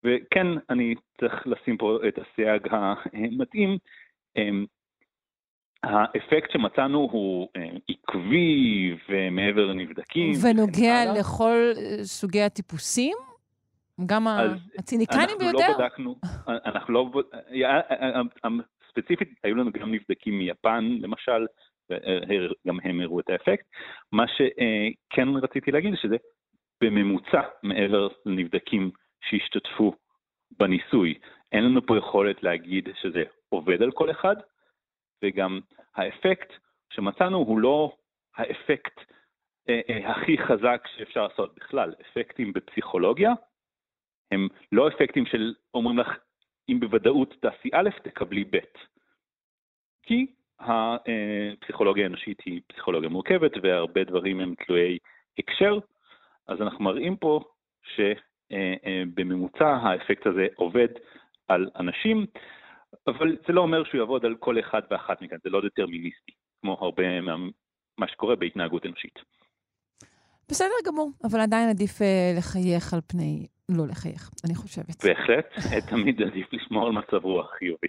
וכן, 0.03 0.47
אני 0.69 0.95
צריך 1.19 1.47
לשים 1.47 1.77
פה 1.77 1.99
את 2.07 2.17
הסייג 2.17 2.67
המתאים. 2.71 3.77
האפקט 5.83 6.51
שמצאנו 6.51 6.99
הוא 7.11 7.47
אה, 7.55 7.69
עקבי 7.89 8.95
ומעבר 9.09 9.65
לנבדקים. 9.65 10.31
ונוגע 10.43 11.13
לכל 11.19 11.71
אה, 11.77 12.03
סוגי 12.03 12.41
הטיפוסים? 12.41 13.17
גם 14.05 14.27
הציניקנים 14.79 15.37
ביותר? 15.39 15.57
אנחנו 15.57 15.73
לא 15.79 15.87
בדקנו, 15.87 16.15
אנחנו 16.47 16.93
לא, 16.93 17.11
אה, 17.63 18.49
ספציפית 18.89 19.29
היו 19.43 19.55
לנו 19.55 19.71
גם 19.71 19.93
נבדקים 19.93 20.39
מיפן 20.39 20.97
למשל, 21.01 21.45
גם 22.67 22.77
הם 22.83 23.01
הראו 23.01 23.19
את 23.19 23.29
האפקט. 23.29 23.65
מה 24.11 24.25
שכן 24.27 25.27
רציתי 25.29 25.71
להגיד 25.71 25.93
שזה 26.01 26.15
בממוצע 26.81 27.41
מעבר 27.63 28.07
לנבדקים 28.25 28.91
שהשתתפו 29.21 29.93
בניסוי. 30.59 31.13
אין 31.51 31.63
לנו 31.63 31.85
פה 31.85 31.97
יכולת 31.97 32.43
להגיד 32.43 32.89
שזה 33.01 33.23
עובד 33.49 33.81
על 33.81 33.91
כל 33.91 34.11
אחד, 34.11 34.35
וגם 35.25 35.59
האפקט 35.95 36.53
שמצאנו 36.89 37.37
הוא 37.37 37.59
לא 37.59 37.97
האפקט 38.35 38.99
אה, 39.69 39.81
אה, 39.89 40.11
הכי 40.11 40.37
חזק 40.37 40.87
שאפשר 40.97 41.27
לעשות 41.27 41.55
בכלל. 41.55 41.93
אפקטים 42.01 42.53
בפסיכולוגיה 42.53 43.31
הם 44.31 44.47
לא 44.71 44.87
אפקטים 44.87 45.25
של 45.25 45.53
אומרים 45.73 45.97
לך, 45.97 46.07
אם 46.69 46.79
בוודאות 46.79 47.33
תעשי 47.39 47.69
א', 47.73 47.89
תקבלי 48.03 48.43
ב'. 48.43 48.59
כי 50.03 50.27
הפסיכולוגיה 50.59 52.03
האנושית 52.03 52.41
היא 52.45 52.61
פסיכולוגיה 52.67 53.09
מורכבת 53.09 53.51
והרבה 53.63 54.03
דברים 54.03 54.39
הם 54.39 54.55
תלויי 54.65 54.97
הקשר, 55.37 55.79
אז 56.47 56.61
אנחנו 56.61 56.83
מראים 56.83 57.17
פה 57.17 57.39
שבממוצע 57.83 59.67
האפקט 59.67 60.27
הזה 60.27 60.47
עובד 60.55 60.87
על 61.47 61.69
אנשים, 61.75 62.25
אבל 63.07 63.37
זה 63.47 63.53
לא 63.53 63.61
אומר 63.61 63.83
שהוא 63.83 63.99
יעבוד 63.99 64.25
על 64.25 64.35
כל 64.39 64.59
אחד 64.59 64.81
ואחת 64.91 65.21
מכאן, 65.21 65.37
זה 65.43 65.49
לא 65.49 65.61
דטרמיניסטי, 65.61 66.31
כמו 66.61 66.77
הרבה 66.81 67.21
ממה 67.21 68.07
שקורה 68.07 68.35
בהתנהגות 68.35 68.85
אנושית. 68.85 69.19
בסדר 70.49 70.75
גמור, 70.85 71.11
אבל 71.23 71.39
עדיין 71.39 71.69
עדיף 71.69 72.01
אה, 72.01 72.33
לחייך 72.37 72.93
על 72.93 72.99
פני 73.07 73.47
לא 73.69 73.87
לחייך, 73.87 74.29
אני 74.45 74.55
חושבת. 74.55 75.05
בהחלט, 75.05 75.45
תמיד 75.89 76.21
עדיף 76.21 76.53
לשמור 76.53 76.87
על 76.87 76.91
מצב 76.91 77.25
רוח 77.25 77.51
חיובי. 77.59 77.87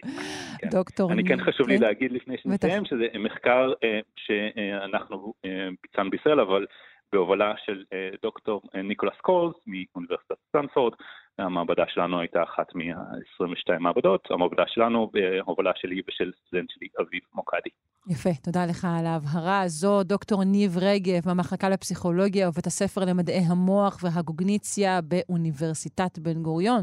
כן. 0.58 0.68
דוקטור... 0.68 1.12
אני 1.12 1.24
כן 1.24 1.44
חשוב 1.44 1.68
לי 1.68 1.76
כן. 1.78 1.82
להגיד 1.82 2.12
לפני 2.12 2.36
שנסיים, 2.38 2.84
שזה 2.84 3.06
מחקר 3.18 3.72
אה, 3.84 4.00
שאנחנו 4.16 5.34
אה, 5.44 5.68
ביצענו 5.82 6.10
בישראל, 6.10 6.40
אבל 6.40 6.66
בהובלה 7.12 7.54
של 7.64 7.84
אה, 7.92 8.10
דוקטור 8.22 8.62
אה, 8.74 8.82
ניקולס 8.82 9.16
קולס 9.20 9.54
מאוניברסיטת 9.66 10.36
סטנפורד. 10.48 10.92
המעבדה 11.38 11.84
שלנו 11.88 12.20
הייתה 12.20 12.42
אחת 12.42 12.74
מה-22 12.74 13.78
מעבדות, 13.78 14.28
המעבדה 14.30 14.64
שלנו 14.66 15.10
בהובלה 15.12 15.70
שלי 15.76 16.02
ושל 16.08 16.32
סטודנט 16.46 16.70
שלי, 16.70 16.88
אביב 17.00 17.20
מוקדי. 17.34 17.70
יפה, 18.08 18.30
תודה 18.44 18.66
לך 18.66 18.86
על 18.98 19.06
ההבהרה 19.06 19.60
הזו. 19.60 20.02
דוקטור 20.02 20.44
ניב 20.44 20.70
רגב 20.80 21.22
מהמחלקה 21.26 21.68
לפסיכולוגיה 21.68 22.48
ובית 22.48 22.66
הספר 22.66 23.00
למדעי 23.04 23.42
המוח 23.48 24.00
והקוגניציה 24.02 25.00
באוניברסיטת 25.02 26.18
בן 26.18 26.42
גוריון. 26.42 26.82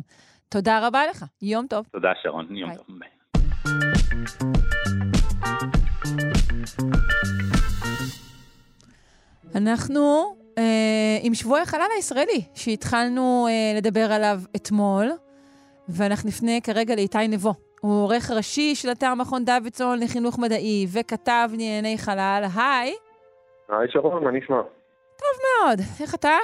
תודה 0.49 0.87
רבה 0.87 1.01
לך, 1.09 1.25
יום 1.41 1.67
טוב. 1.67 1.85
תודה 1.91 2.11
שרון, 2.21 2.55
יום 2.55 2.69
ביי. 2.69 2.77
טוב. 2.77 2.97
אנחנו 9.55 10.35
אה, 10.57 11.17
עם 11.21 11.33
שבוע 11.33 11.59
החלל 11.59 11.87
הישראלי, 11.95 12.41
שהתחלנו 12.53 13.47
אה, 13.49 13.77
לדבר 13.77 14.11
עליו 14.11 14.39
אתמול, 14.55 15.11
ואנחנו 15.89 16.29
נפנה 16.29 16.51
כרגע 16.63 16.95
לאיתי 16.95 17.27
נבו. 17.27 17.53
הוא 17.81 18.03
עורך 18.03 18.31
ראשי 18.31 18.75
של 18.75 18.91
אתר 18.91 19.13
מכון 19.13 19.45
דוידסון 19.45 19.99
לחינוך 19.99 20.39
מדעי 20.39 20.87
וכתב 20.93 21.49
לענייני 21.51 21.97
חלל. 21.97 22.45
היי. 22.55 22.93
היי 23.69 23.87
שרון, 23.89 24.23
מה 24.23 24.31
נשמע? 24.31 24.61
טוב 25.17 25.41
מאוד. 25.43 25.79
איך 26.01 26.15
אתה? 26.15 26.37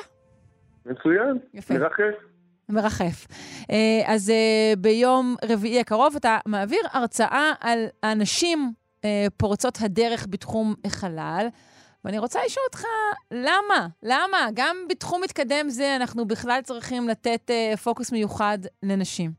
מצוין. 0.86 1.38
יפה. 1.54 1.74
מרחף. 1.74 2.30
מרחף. 2.70 3.28
אה, 3.72 4.14
אז 4.14 4.30
אה, 4.30 4.74
ביום 4.78 5.36
רביעי 5.50 5.80
הקרוב 5.80 6.16
אתה 6.16 6.38
מעביר 6.46 6.80
הרצאה 6.92 7.52
על 7.60 7.86
הנשים 8.04 8.74
אה, 9.06 9.28
פורצות 9.38 9.78
הדרך 9.82 10.28
בתחום 10.30 10.74
החלל. 10.86 11.48
ואני 12.06 12.20
רוצה 12.20 12.40
לשאול 12.46 12.66
אותך, 12.68 12.84
למה? 13.32 13.88
למה? 14.04 14.48
גם 14.56 14.76
בתחום 14.90 15.22
מתקדם 15.24 15.70
זה 15.70 15.96
אנחנו 15.96 16.26
בכלל 16.26 16.60
צריכים 16.64 17.08
לתת 17.08 17.50
uh, 17.50 17.78
פוקוס 17.78 18.12
מיוחד 18.12 18.58
לנשים. 18.84 19.32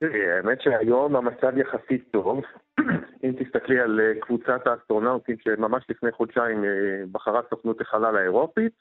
תראי, 0.00 0.30
האמת 0.30 0.60
שהיום 0.62 1.16
המצב 1.16 1.58
יחסית 1.58 2.04
טוב. 2.10 2.40
אם 3.24 3.32
תסתכלי 3.38 3.80
על 3.80 4.00
uh, 4.00 4.20
קבוצת 4.20 4.66
האסטרונאוטים 4.66 5.36
שממש 5.38 5.84
לפני 5.88 6.12
חודשיים 6.12 6.62
uh, 6.62 6.66
בחרה 7.12 7.40
סוכנות 7.50 7.80
החלל 7.80 8.16
האירופית, 8.16 8.72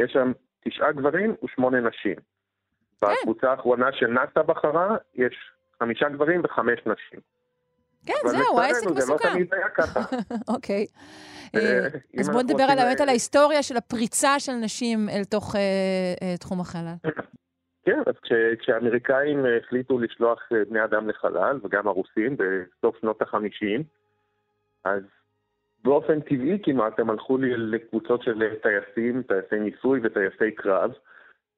יש 0.00 0.12
שם 0.12 0.32
תשעה 0.64 0.92
גברים 0.92 1.34
ושמונה 1.44 1.80
נשים. 1.80 2.16
כן. 3.00 3.06
בקבוצה 3.06 3.50
האחרונה 3.50 3.92
שנאס"א 3.92 4.42
בחרה, 4.42 4.96
יש 5.14 5.34
חמישה 5.78 6.08
גברים 6.08 6.40
וחמש 6.44 6.80
נשים. 6.86 7.20
כן, 8.06 8.28
זהו, 8.28 8.60
העסק 8.60 8.86
מסוכן. 8.86 9.00
זה 9.00 9.12
לא 9.12 9.18
תמיד 9.18 9.54
היה 9.54 9.68
ככה. 9.68 10.00
אוקיי. 10.54 10.86
אה, 11.54 11.60
אה, 11.60 11.88
אז 12.20 12.28
בואו 12.28 12.42
נדבר 12.42 12.62
על 12.62 12.78
האמת 12.78 13.00
על 13.00 13.08
ההיסטוריה 13.08 13.62
של 13.62 13.76
הפריצה 13.76 14.38
של 14.38 14.52
נשים 14.52 15.08
אל 15.08 15.24
תוך 15.24 15.56
אה, 15.56 16.36
תחום 16.40 16.60
החלל. 16.60 16.94
כן, 17.84 18.00
אז 18.06 18.14
כשהאמריקאים 18.60 19.44
החליטו 19.58 19.98
לשלוח 19.98 20.48
בני 20.70 20.84
אדם 20.84 21.08
לחלל, 21.08 21.58
וגם 21.64 21.88
הרוסים, 21.88 22.36
בסוף 22.36 22.96
שנות 23.00 23.22
החמישים, 23.22 23.82
אז 24.84 25.02
באופן 25.84 26.20
טבעי 26.20 26.58
כמעט 26.62 27.00
הם 27.00 27.10
הלכו 27.10 27.38
לקבוצות 27.38 28.22
של 28.22 28.42
טייסים, 28.62 29.22
טייסי 29.22 29.58
ניסוי 29.60 30.00
וטייסי 30.02 30.54
קרב, 30.56 30.90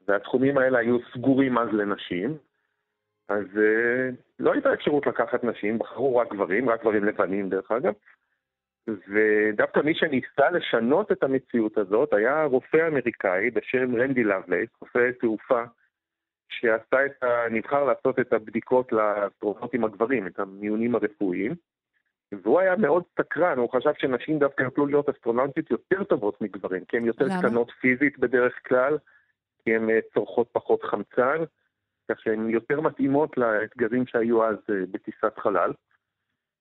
והתחומים 0.09 0.59
האלה 0.59 0.79
היו 0.79 0.97
סגורים 1.15 1.59
אז 1.59 1.69
לנשים, 1.73 2.37
אז 3.33 3.47
uh, 3.57 4.15
לא 4.39 4.53
הייתה 4.53 4.75
אפשרות 4.75 5.07
לקחת 5.07 5.45
נשים, 5.45 5.79
בחרו 5.79 6.17
רק 6.17 6.33
גברים, 6.33 6.69
רק 6.69 6.81
גברים 6.81 7.05
לבנים 7.05 7.49
דרך 7.49 7.71
אגב. 7.71 7.93
ודווקא 8.87 9.81
מי 9.81 9.95
שניסה 9.95 10.51
לשנות 10.51 11.13
את 11.13 11.23
המציאות 11.23 11.79
הזאת 11.79 12.13
היה 12.13 12.45
רופא 12.45 12.89
אמריקאי 12.89 13.51
בשם 13.51 13.97
רנדי 13.97 14.25
לבלייס, 14.25 14.71
רופא 14.81 15.11
תעופה, 15.21 15.63
שעשה 16.49 17.07
את 17.07 17.23
ה... 17.23 17.49
נבחר 17.51 17.85
לעשות 17.85 18.19
את 18.19 18.33
הבדיקות 18.33 18.93
לאסטרונאוטים 18.93 19.85
הגברים, 19.85 20.27
את 20.27 20.39
המיונים 20.39 20.95
הרפואיים. 20.95 21.55
והוא 22.43 22.61
היה 22.61 22.77
מאוד 22.77 23.03
סקרן, 23.21 23.59
הוא 23.59 23.71
חשב 23.71 23.93
שנשים 23.99 24.39
דווקא 24.39 24.63
יוכלו 24.63 24.87
להיות 24.87 25.09
אסטרונאוטיות 25.09 25.71
יותר 25.71 26.05
טובות 26.05 26.41
מגברים, 26.41 26.85
כי 26.85 26.97
הן 26.97 27.05
יותר 27.05 27.25
למה? 27.25 27.39
קטנות 27.39 27.71
פיזית 27.81 28.19
בדרך 28.19 28.55
כלל, 28.69 28.99
כי 29.65 29.75
הן 29.77 29.91
אה, 29.91 29.99
צורכות 30.15 30.49
פחות 30.53 30.83
חמצן. 30.83 31.45
כך 32.15 32.21
שהן 32.21 32.51
יותר 32.51 32.81
מתאימות 32.81 33.39
לאתגרים 33.39 34.07
שהיו 34.07 34.45
אז 34.45 34.57
אה, 34.71 34.75
בטיסת 34.91 35.39
חלל. 35.39 35.73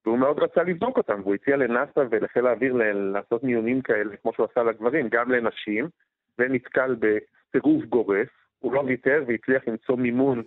והוא 0.05 0.17
מאוד 0.19 0.39
רצה 0.39 0.63
לבדוק 0.63 0.97
אותם, 0.97 1.21
והוא 1.21 1.35
הציע 1.35 1.57
לנאס"א 1.57 2.03
ולחיל 2.11 2.47
האוויר 2.47 2.73
לעשות 2.93 3.43
מיונים 3.43 3.81
כאלה, 3.81 4.17
כמו 4.17 4.33
שהוא 4.33 4.47
עשה 4.51 4.63
לגברים, 4.63 5.07
גם 5.11 5.31
לנשים, 5.31 5.89
ונתקל 6.39 6.95
בסירוב 6.99 7.83
גורף. 7.85 8.27
הוא 8.59 8.73
לא 8.73 8.79
ויתר 8.79 9.23
והצליח 9.27 9.63
למצוא 9.67 9.97
מימון 9.97 10.43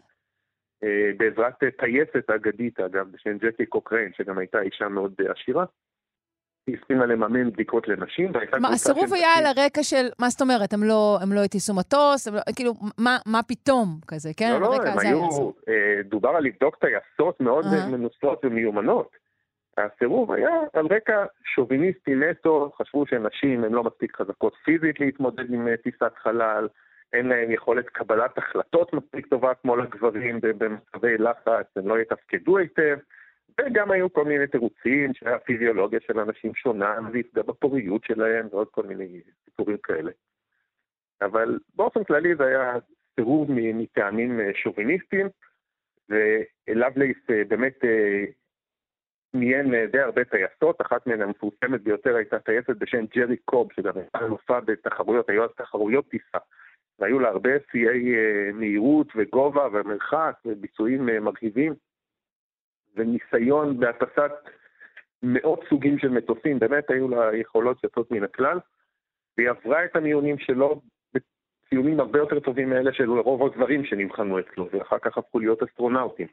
אה, 0.84 1.10
בעזרת 1.16 1.54
טייסת 1.78 2.30
אגדית, 2.30 2.80
אגב, 2.80 3.12
בשם 3.12 3.38
ג'קי 3.38 3.66
קוקריין, 3.66 4.12
שגם 4.12 4.38
הייתה 4.38 4.60
אישה 4.60 4.88
מאוד 4.88 5.14
עשירה. 5.28 5.64
הסכימה 6.68 7.06
לממן 7.06 7.50
בדיקות 7.50 7.88
לנשים, 7.88 8.32
מה, 8.60 8.68
הסירוב 8.68 9.14
היה 9.14 9.28
על 9.38 9.46
הרקע 9.46 9.82
של, 9.82 10.06
מה 10.18 10.28
זאת 10.28 10.40
אומרת, 10.40 10.72
הם 10.72 10.84
לא, 10.84 11.18
הם 11.22 11.32
לא 11.32 11.40
הטיסו 11.40 11.74
מטוס, 11.74 12.28
לא, 12.28 12.40
כאילו, 12.56 12.72
מה, 12.98 13.16
מה 13.26 13.42
פתאום 13.42 13.98
כזה, 14.06 14.30
כן? 14.36 14.50
לא, 14.52 14.60
לא, 14.60 14.74
הם 14.74 14.98
היו, 14.98 15.50
אה, 15.68 16.02
דובר 16.04 16.28
על 16.28 16.44
לבדוק 16.44 16.76
טייסות 16.76 17.40
מאוד 17.40 17.64
uh-huh. 17.64 17.90
מנוסות 17.90 18.44
ומיומנות. 18.44 19.10
הסירוב 19.78 20.32
היה 20.32 20.60
על 20.72 20.86
רקע 20.90 21.24
שוביניסטי 21.54 22.14
נטו, 22.14 22.72
חשבו 22.78 23.06
שנשים 23.06 23.64
הן 23.64 23.72
לא 23.72 23.84
מספיק 23.84 24.16
חזקות 24.16 24.54
פיזית 24.64 25.00
להתמודד 25.00 25.52
עם 25.52 25.68
אה, 25.68 25.76
טיסת 25.76 26.12
חלל, 26.22 26.68
אין 27.12 27.26
להם 27.26 27.50
יכולת 27.50 27.88
קבלת 27.88 28.38
החלטות 28.38 28.92
מספיק 28.92 29.26
טובה 29.26 29.54
כמו 29.54 29.76
לגברים 29.76 30.40
במצבי 30.42 31.18
לחץ, 31.18 31.66
הם 31.76 31.88
לא 31.88 32.00
יתפקדו 32.00 32.58
היטב, 32.58 32.96
וגם 33.60 33.90
היו 33.90 34.12
כל 34.12 34.24
מיני 34.24 34.46
תירוצים 34.46 35.14
שהפיזיולוגיה 35.14 36.00
של 36.06 36.20
אנשים 36.20 36.54
שונה, 36.54 36.96
זה 37.12 37.18
יפגע 37.18 37.42
בפוריות 37.42 38.04
שלהם 38.04 38.48
ועוד 38.50 38.68
כל 38.70 38.82
מיני 38.82 39.20
סיפורים 39.44 39.76
כאלה. 39.82 40.10
אבל 41.22 41.58
באופן 41.74 42.04
כללי 42.04 42.36
זה 42.36 42.46
היה 42.46 42.72
סירוב 43.16 43.48
מטעמים 43.50 44.40
אה, 44.40 44.50
שוביניסטיים, 44.54 45.26
ולבלייס 46.08 47.18
אה, 47.30 47.42
באמת 47.48 47.84
עניין 49.34 49.86
די 49.92 50.00
הרבה 50.00 50.24
טייסות, 50.24 50.80
אחת 50.80 51.06
מהן 51.06 51.22
המפורסמת 51.22 51.80
ביותר 51.82 52.16
הייתה 52.16 52.38
טייסת 52.38 52.76
בשם 52.78 53.04
ג'רי 53.14 53.36
קוב, 53.36 53.72
שגם 53.72 53.92
הייתה 53.96 54.18
אלופה 54.18 54.60
בתחרויות, 54.60 55.30
היו 55.30 55.44
אז 55.44 55.50
תחרויות 55.56 56.08
טיסה. 56.08 56.38
והיו 56.98 57.18
לה 57.18 57.28
הרבה 57.28 57.50
שיאי 57.70 58.14
אה, 58.14 58.52
מהירות 58.52 59.06
וגובה 59.16 59.68
ומרחק 59.72 60.34
וביצועים 60.44 61.08
אה, 61.08 61.20
מרהיבים, 61.20 61.74
וניסיון 62.96 63.80
בהטסת 63.80 64.32
מאות 65.22 65.64
סוגים 65.68 65.98
של 65.98 66.08
מטוסים, 66.08 66.58
באמת 66.58 66.90
היו 66.90 67.08
לה 67.08 67.36
יכולות 67.36 67.84
יוצאות 67.84 68.10
מן 68.10 68.24
הכלל, 68.24 68.58
והיא 69.38 69.50
עברה 69.50 69.84
את 69.84 69.96
המיונים 69.96 70.38
שלו 70.38 70.80
בציונים 71.14 72.00
הרבה 72.00 72.18
יותר 72.18 72.40
טובים 72.40 72.70
מאלה 72.70 72.92
של 72.92 73.10
רוב 73.10 73.42
הגברים 73.46 73.84
שנבחנו 73.84 74.40
אצלו, 74.40 74.68
ואחר 74.72 74.98
כך 74.98 75.18
הפכו 75.18 75.38
להיות 75.38 75.62
אסטרונאוטים. 75.62 76.26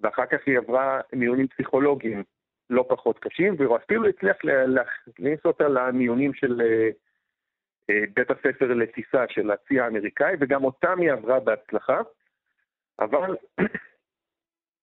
ואחר 0.00 0.26
כך 0.26 0.38
היא 0.46 0.58
עברה 0.58 1.00
מיונים 1.12 1.48
פסיכולוגיים 1.48 2.22
לא 2.70 2.84
פחות 2.88 3.18
קשים, 3.18 3.54
והוא 3.58 3.76
אפילו 3.76 4.08
הצליח 4.08 4.36
להכניס 4.44 5.40
אותה 5.44 5.68
למיונים 5.68 6.34
של 6.34 6.60
אה, 6.60 6.88
אה, 7.90 8.04
בית 8.14 8.30
הספר 8.30 8.74
לטיסה 8.74 9.24
של 9.28 9.50
הצי 9.50 9.80
האמריקאי, 9.80 10.34
וגם 10.40 10.64
אותם 10.64 11.00
היא 11.00 11.12
עברה 11.12 11.40
בהצלחה. 11.40 12.00
אבל 13.00 13.36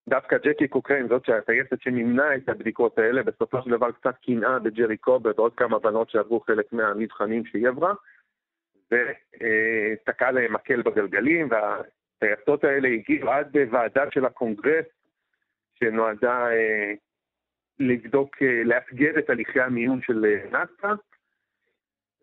דווקא 0.10 0.38
ג'קי 0.38 0.68
קוקריין, 0.68 1.08
זאת 1.08 1.26
שהטייסת 1.26 1.82
שמימנה 1.82 2.36
את 2.36 2.50
הבדיקות 2.50 2.98
האלה, 2.98 3.24
בסופו 3.24 3.62
של 3.62 3.70
דבר 3.70 3.92
קצת 3.92 4.16
קנאה 4.26 4.60
בג'רי 4.60 4.98
קוב 4.98 5.32
ועוד 5.36 5.54
כמה 5.56 5.80
בנות 5.80 6.10
שעברו 6.10 6.40
חלק 6.40 6.74
מהמבחנים 6.74 7.46
שהיא 7.46 7.68
עברה, 7.68 7.94
ותקע 8.92 10.32
להם 10.32 10.54
מקל 10.54 10.82
בגלגלים, 10.82 11.50
והטייסות 11.52 12.64
האלה 12.64 12.88
הגיעו 12.88 13.30
עד 13.30 13.58
ועדה 13.72 14.04
של 14.12 14.26
הקונגרס 14.26 14.86
שנועדה 15.74 16.52
אה, 16.52 16.94
לבדוק, 17.80 18.36
אה, 18.42 18.64
לאתגר 18.64 19.20
את 19.20 19.30
הליכי 19.30 19.62
המיון 19.62 20.02
של 20.02 20.26
אה, 20.26 20.50
נאס"א, 20.52 20.94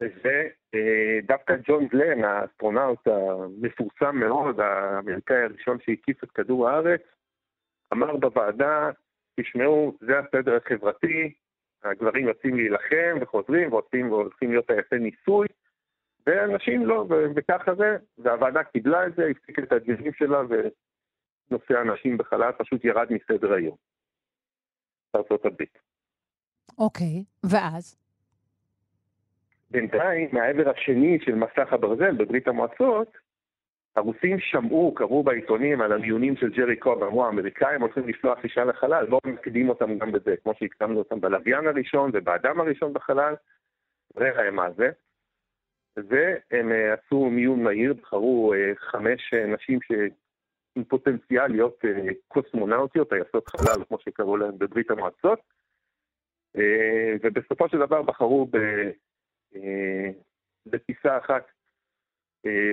ודווקא 0.00 1.56
ג'ון 1.68 1.86
גלן, 1.86 2.24
האסטרונאוט 2.24 3.08
המפורסם 3.08 4.16
מאוד, 4.16 4.60
האמריקאי 4.60 5.42
הראשון 5.42 5.78
שהקיף 5.80 6.24
את 6.24 6.30
כדור 6.30 6.68
הארץ, 6.68 7.00
אמר 7.92 8.16
בוועדה, 8.16 8.90
תשמעו, 9.40 9.96
זה 10.00 10.18
הסדר 10.18 10.56
החברתי, 10.56 11.32
הגברים 11.84 12.28
יוצאים 12.28 12.56
להילחם 12.56 13.18
וחוזרים 13.20 13.72
והולכים, 13.72 14.12
והולכים 14.12 14.50
להיות 14.50 14.66
טייסי 14.66 14.98
ניסוי, 14.98 15.46
ואנשים 16.26 16.86
לא, 16.86 17.06
וככה 17.36 17.74
זה, 17.74 17.96
והוועדה 18.18 18.64
קיבלה 18.64 19.06
את 19.06 19.14
זה, 19.16 19.26
הפסיקה 19.26 19.62
את 19.62 19.72
הדיונים 19.72 20.12
שלה, 20.12 20.42
נושא 21.50 21.78
הנשים 21.78 22.18
בחלל 22.18 22.52
פשוט 22.52 22.84
ירד 22.84 23.06
מסדר 23.10 23.52
היום. 23.52 23.76
בארצות 25.14 25.44
הברית. 25.44 25.78
אוקיי, 26.78 27.24
ואז? 27.50 27.96
בינתיים, 29.70 30.28
מהעבר 30.32 30.70
השני 30.70 31.18
של 31.24 31.34
מסך 31.34 31.72
הברזל 31.72 32.12
בברית 32.16 32.48
המועצות, 32.48 33.16
הרוסים 33.96 34.40
שמעו, 34.40 34.94
קראו 34.94 35.22
בעיתונים 35.22 35.80
על 35.80 35.92
המיונים 35.92 36.36
של 36.36 36.50
ג'רי 36.50 36.76
קוב, 36.76 37.02
אמרו 37.02 37.26
האמריקאים 37.26 37.80
הולכים 37.80 38.08
לשלוח 38.08 38.38
אישה 38.44 38.64
לחלל, 38.64 39.06
בואו 39.06 39.20
נקדים 39.26 39.68
אותם 39.68 39.98
גם 39.98 40.12
בזה, 40.12 40.34
כמו 40.42 40.52
שהקדמנו 40.58 40.98
אותם 40.98 41.20
בלוויין 41.20 41.66
הראשון 41.66 42.10
ובאדם 42.14 42.60
הראשון 42.60 42.92
בחלל, 42.92 43.34
ראה 44.16 44.32
להם 44.32 44.54
מה 44.54 44.70
זה. 44.70 44.90
והם 45.96 46.72
אה, 46.72 46.94
עשו 46.94 47.30
מיון 47.30 47.62
מהיר, 47.62 47.94
בחרו 47.94 48.54
אה, 48.54 48.72
חמש 48.76 49.34
אה, 49.34 49.46
נשים 49.46 49.78
ש... 49.82 49.92
עם 50.76 50.84
פוטנציאל 50.84 51.46
להיות 51.46 51.84
קוסמונאוטיות, 52.28 53.10
טייסות 53.10 53.48
חלל, 53.48 53.84
כמו 53.88 53.98
שקראו 53.98 54.36
להן 54.36 54.58
בברית 54.58 54.90
המועצות, 54.90 55.40
ובסופו 57.22 57.68
של 57.68 57.78
דבר 57.78 58.02
בחרו 58.02 58.46
ב, 58.46 58.58
בטיסה 60.66 61.18
אחת 61.18 61.46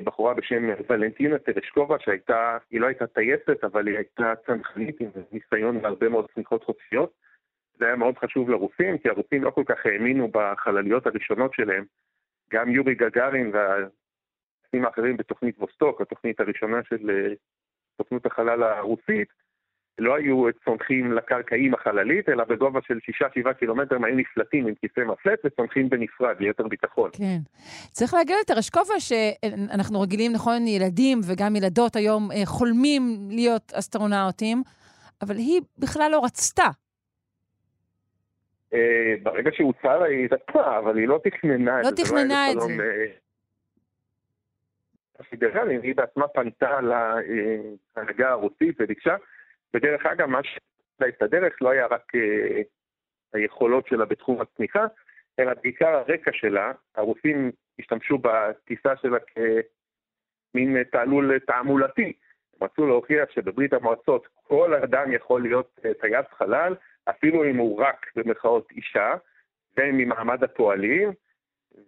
בחורה 0.03 0.33
בשם 0.33 0.69
ולנטינה 0.89 1.37
טרשקובה, 1.39 1.95
שהייתה, 1.99 2.57
היא 2.71 2.81
לא 2.81 2.87
הייתה 2.87 3.07
טייסת, 3.07 3.63
אבל 3.63 3.87
היא 3.87 3.97
הייתה 3.97 4.33
צנחנית 4.45 4.99
עם 4.99 5.09
ניסיון 5.31 5.81
בהרבה 5.81 6.09
מאוד 6.09 6.27
צמיחות 6.35 6.63
חופשיות. 6.63 7.13
זה 7.77 7.85
היה 7.85 7.95
מאוד 7.95 8.17
חשוב 8.17 8.49
לרוסים, 8.49 8.97
כי 8.97 9.09
הרוסים 9.09 9.43
לא 9.43 9.49
כל 9.49 9.63
כך 9.65 9.85
האמינו 9.85 10.27
בחלליות 10.31 11.07
הראשונות 11.07 11.53
שלהם. 11.53 11.85
גם 12.51 12.69
יורי 12.69 12.95
גגארין 12.95 13.51
והטייסים 13.53 14.85
האחרים 14.85 15.17
בתוכנית 15.17 15.59
ווסטוק, 15.59 16.01
התוכנית 16.01 16.39
הראשונה 16.39 16.83
של 16.83 17.33
סוכנות 17.97 18.25
החלל 18.25 18.63
הרוסית, 18.63 19.33
לא 19.99 20.15
היו 20.15 20.45
צונחים 20.65 21.11
לקרקעים 21.11 21.73
החללית, 21.73 22.29
אלא 22.29 22.43
בגובה 22.43 22.79
של 22.87 22.99
6-7 23.49 23.53
קילומטר 23.53 23.95
הם 23.95 24.03
היו 24.03 24.15
נפלטים 24.15 24.67
עם 24.67 24.73
כיסא 24.75 24.99
מפלט 24.99 25.39
וצונחים 25.45 25.89
בנפרד 25.89 26.35
ליתר 26.39 26.67
ביטחון. 26.67 27.09
כן. 27.13 27.37
צריך 27.91 28.13
להגיד 28.13 28.35
את 28.45 28.49
הרשקובה 28.49 28.99
שאנחנו 28.99 30.01
רגילים, 30.01 30.31
נכון, 30.33 30.67
ילדים 30.67 31.19
וגם 31.27 31.55
ילדות 31.55 31.95
היום 31.95 32.31
אה, 32.31 32.45
חולמים 32.45 33.01
להיות 33.29 33.71
אסטרונאוטים, 33.73 34.63
אבל 35.21 35.35
היא 35.35 35.61
בכלל 35.77 36.11
לא 36.11 36.21
רצתה. 36.25 36.67
אה, 38.73 39.13
ברגע 39.23 39.51
שהוצע 39.53 39.97
לה 39.97 40.05
היא 40.05 40.27
רצתה, 40.31 40.77
אבל 40.79 40.97
היא 40.97 41.07
לא 41.07 41.19
תכננה 41.23 41.81
לא 41.81 41.89
את 41.89 41.97
זה. 41.97 42.03
לא 42.03 42.07
תכננה 42.07 42.51
את 42.51 42.59
זה. 42.59 42.73
אה, 45.43 45.79
היא 45.81 45.95
בעצמה 45.95 46.27
פנתה 46.27 46.79
להנהגה 46.81 48.29
הרוסית 48.29 48.75
וביקשה. 48.79 49.15
ודרך 49.73 50.05
אגב, 50.05 50.25
מה 50.25 50.43
שעשה 50.43 51.09
את 51.09 51.21
הדרך 51.21 51.61
לא 51.61 51.69
היה 51.69 51.85
רק 51.85 52.15
אה, 52.15 52.61
היכולות 53.33 53.87
שלה 53.87 54.05
בתחום 54.05 54.41
הצמיחה, 54.41 54.85
אלא 55.39 55.51
בעיקר 55.63 55.87
הרקע 55.87 56.31
שלה. 56.33 56.71
הרוסים 56.95 57.51
השתמשו 57.79 58.17
בטיסה 58.17 58.95
שלה 58.95 59.17
כמין 60.53 60.83
תעלול 60.83 61.39
תעמולתי. 61.39 62.13
הם 62.53 62.63
רצו 62.63 62.87
להוכיח 62.87 63.29
שבברית 63.31 63.73
המועצות 63.73 64.27
כל 64.33 64.73
אדם 64.73 65.11
יכול 65.11 65.41
להיות 65.41 65.79
אה, 65.85 65.93
טייס 65.93 66.25
חלל, 66.31 66.75
אפילו 67.09 67.43
אם 67.43 67.57
הוא 67.57 67.79
רק 67.79 68.05
במרכאות 68.15 68.71
אישה, 68.71 69.13
וממעמד 69.77 70.43
הפועלים, 70.43 71.11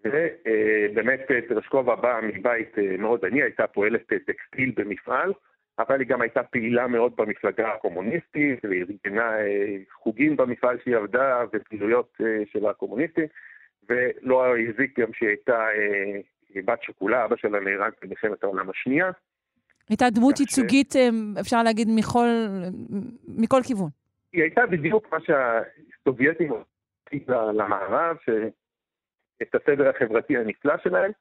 ובאמת 0.05 1.19
טרשקובה 1.47 1.95
באה 1.95 2.21
מבית 2.21 2.79
אה, 2.79 2.97
מאוד 2.97 3.25
עני, 3.25 3.41
הייתה 3.41 3.67
פועלת 3.67 4.13
אה, 4.13 4.19
טקסטיל 4.19 4.73
במפעל, 4.75 5.33
אבל 5.79 5.99
היא 5.99 6.07
גם 6.07 6.21
הייתה 6.21 6.43
פעילה 6.43 6.87
מאוד 6.87 7.15
במפלגה 7.15 7.73
הקומוניסטית, 7.73 8.65
והיא 8.65 8.83
ארגנה 8.89 9.39
אה, 9.39 9.77
חוגים 9.91 10.37
במפעל 10.37 10.77
שהיא 10.83 10.95
עבדה 10.95 11.43
ופעילויות 11.53 12.17
של 12.45 12.65
הקומוניסטים, 12.65 13.25
ולא 13.89 14.57
הזיק 14.57 14.99
גם 14.99 15.13
שהיא 15.13 15.29
הייתה 15.29 15.65
בת 16.65 16.83
שכולה, 16.83 17.25
אבא 17.25 17.35
שלה 17.35 17.59
נהרג 17.59 17.91
במלחמת 18.01 18.43
העולם 18.43 18.69
השנייה. 18.69 19.11
הייתה 19.89 20.09
דמות 20.09 20.39
ייצוגית, 20.39 20.91
ש... 20.91 20.95
אפשר 21.39 21.63
להגיד, 21.63 21.87
מכל, 21.95 22.27
מכל 23.27 23.61
כיוון. 23.67 23.89
היא 24.33 24.41
הייתה 24.41 24.65
בדיוק 24.65 25.13
מה 25.13 25.17
שהסובייטים 25.19 26.51
עושים 26.51 27.25
למערב, 27.53 28.17
את 29.41 29.55
הסדר 29.55 29.89
החברתי 29.89 30.37
הנפלא 30.37 30.73
שלהם, 30.83 31.11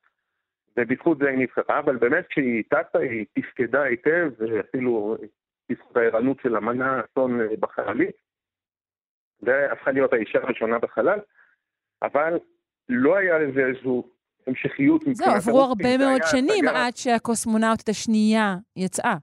ובזכות 0.77 1.19
זה 1.19 1.29
היא 1.29 1.39
נבחרה, 1.39 1.79
אבל 1.79 1.97
באמת 1.97 2.27
כשהיא 2.27 2.63
טסה 2.69 2.99
היא 2.99 3.25
תפקדה 3.33 3.83
היטב, 3.83 4.31
ואפילו 4.39 5.17
בזכות 5.69 5.97
הערנות 5.97 6.37
של 6.43 6.57
המנה 6.57 7.01
אסון 7.01 7.41
בחללית, 7.61 8.17
והפכה 9.43 9.91
להיות 9.91 10.13
האישה 10.13 10.39
הראשונה 10.39 10.79
בחלל, 10.79 11.19
אבל 12.03 12.39
לא 12.89 13.17
היה 13.17 13.39
לזה 13.39 13.67
איזשהו 13.67 14.09
המשכיות 14.47 15.01
מבחינת 15.01 15.17
זהו, 15.17 15.35
עברו 15.35 15.61
הרבה 15.61 15.99
מאוד 15.99 16.21
שנים 16.25 16.69
עד 16.69 16.97
שהקוסמונאוטית 16.97 17.89
השנייה 17.89 18.57
יצאה. 18.77 19.17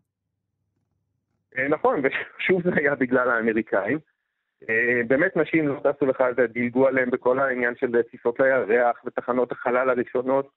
נכון, 1.70 2.02
ושוב 2.04 2.62
זה 2.64 2.70
היה 2.76 2.96
בגלל 2.96 3.30
האמריקאים. 3.30 4.00
באמת 5.08 5.38
נשים 5.38 5.68
לא 5.68 5.80
טסו 5.80 6.06
לך, 6.06 6.24
דילגו 6.54 6.88
עליהם 6.88 7.10
בכל 7.10 7.40
העניין 7.40 7.74
של 7.76 8.02
טיסות 8.02 8.40
לירח 8.40 9.02
ותחנות 9.06 9.52
החלל 9.52 9.90
הראשונות. 9.90 10.50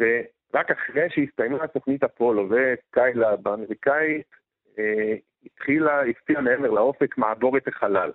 ורק 0.00 0.70
אחרי 0.70 1.10
שהסתיימה 1.10 1.66
תוכנית 1.66 2.04
אפולו 2.04 2.48
וקיילה 2.50 3.36
באמריקאית, 3.36 4.26
התחילה, 5.44 6.02
הפתיעה 6.02 6.42
מעבר 6.42 6.70
לאופק 6.70 7.18
מעבורת 7.18 7.68
החלל. 7.68 8.12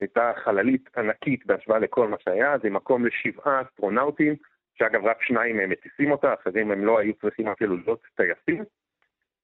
הייתה 0.00 0.32
חללית 0.44 0.88
ענקית 0.96 1.46
בהשוואה 1.46 1.78
לכל 1.78 2.08
מה 2.08 2.16
שהיה, 2.20 2.58
זה 2.62 2.70
מקום 2.70 3.06
לשבעה 3.06 3.62
אסטרונאוטים, 3.62 4.34
שאגב 4.74 5.04
רק 5.04 5.22
שניים 5.22 5.56
מהם 5.56 5.70
מטיסים 5.70 6.12
אותה, 6.12 6.34
אחרים 6.34 6.70
הם 6.70 6.84
לא 6.84 6.98
היו 6.98 7.14
צריכים 7.14 7.48
אפילו 7.48 7.76
להיות 7.76 8.02
טייסים. 8.14 8.64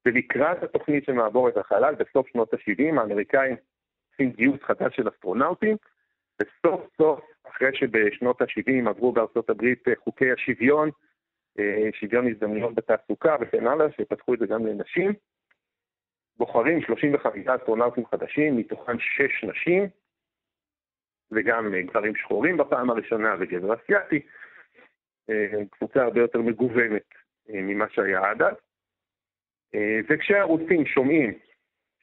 ולקראת 0.06 0.62
התוכנית 0.62 1.04
של 1.04 1.12
מעבורת 1.12 1.56
החלל, 1.56 1.94
בסוף 1.94 2.28
שנות 2.28 2.54
ה-70, 2.54 3.00
האמריקאים 3.00 3.56
עושים 4.12 4.30
גיוס 4.30 4.62
חדש 4.62 4.96
של 4.96 5.08
אסטרונאוטים, 5.08 5.76
וסוף 6.40 6.80
סוף, 6.98 7.20
אחרי 7.48 7.74
שבשנות 7.74 8.42
ה-70 8.42 8.88
עברו 8.88 9.12
בארצות 9.12 9.50
הברית 9.50 9.84
חוקי 10.04 10.32
השוויון, 10.32 10.88
אה, 10.88 10.92
שוויון 11.92 12.28
הזדמנויות 12.28 12.74
בתעסוקה 12.74 13.36
וכן 13.40 13.66
הלאה, 13.66 13.86
שפתחו 13.92 14.34
את 14.34 14.38
זה 14.38 14.46
גם 14.46 14.66
לנשים, 14.66 15.12
בוחרים 16.36 16.82
35 16.82 17.46
אסטרונאוטים 17.46 18.06
חדשים, 18.06 18.56
מתוכן 18.56 18.98
6 18.98 19.44
נשים, 19.44 19.88
וגם 21.30 21.74
אה, 21.74 21.82
גברים 21.82 22.16
שחורים 22.16 22.56
בפעם 22.56 22.90
הראשונה 22.90 23.34
וגבר 23.40 23.74
אסיאתי, 23.74 24.20
אה, 25.30 25.64
קבוצה 25.70 26.02
הרבה 26.02 26.20
יותר 26.20 26.38
מגוונת 26.38 27.14
אה, 27.50 27.60
ממה 27.62 27.84
שהיה 27.90 28.30
עד 28.30 28.42
אז. 28.42 28.54
וכשהרוסים 30.08 30.86
שומעים 30.86 31.38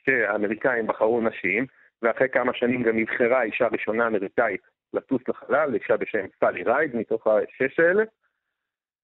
שהאמריקאים 0.06 0.88
בחרו 0.88 1.22
נשים, 1.22 1.66
ואחרי 2.02 2.30
כמה 2.30 2.54
שנים 2.54 2.84
גם 2.84 2.98
נבחרה 2.98 3.44
אישה 3.44 3.68
ראשונה 3.68 4.08
אמריקאית 4.08 4.62
לטוס 4.94 5.22
לחלל, 5.28 5.74
אישה 5.74 5.98
בשם 5.98 6.26
סלי 6.40 6.64
רייד, 6.64 6.96
מתוך 6.96 7.28
השש 7.28 7.80
האלה. 7.80 8.04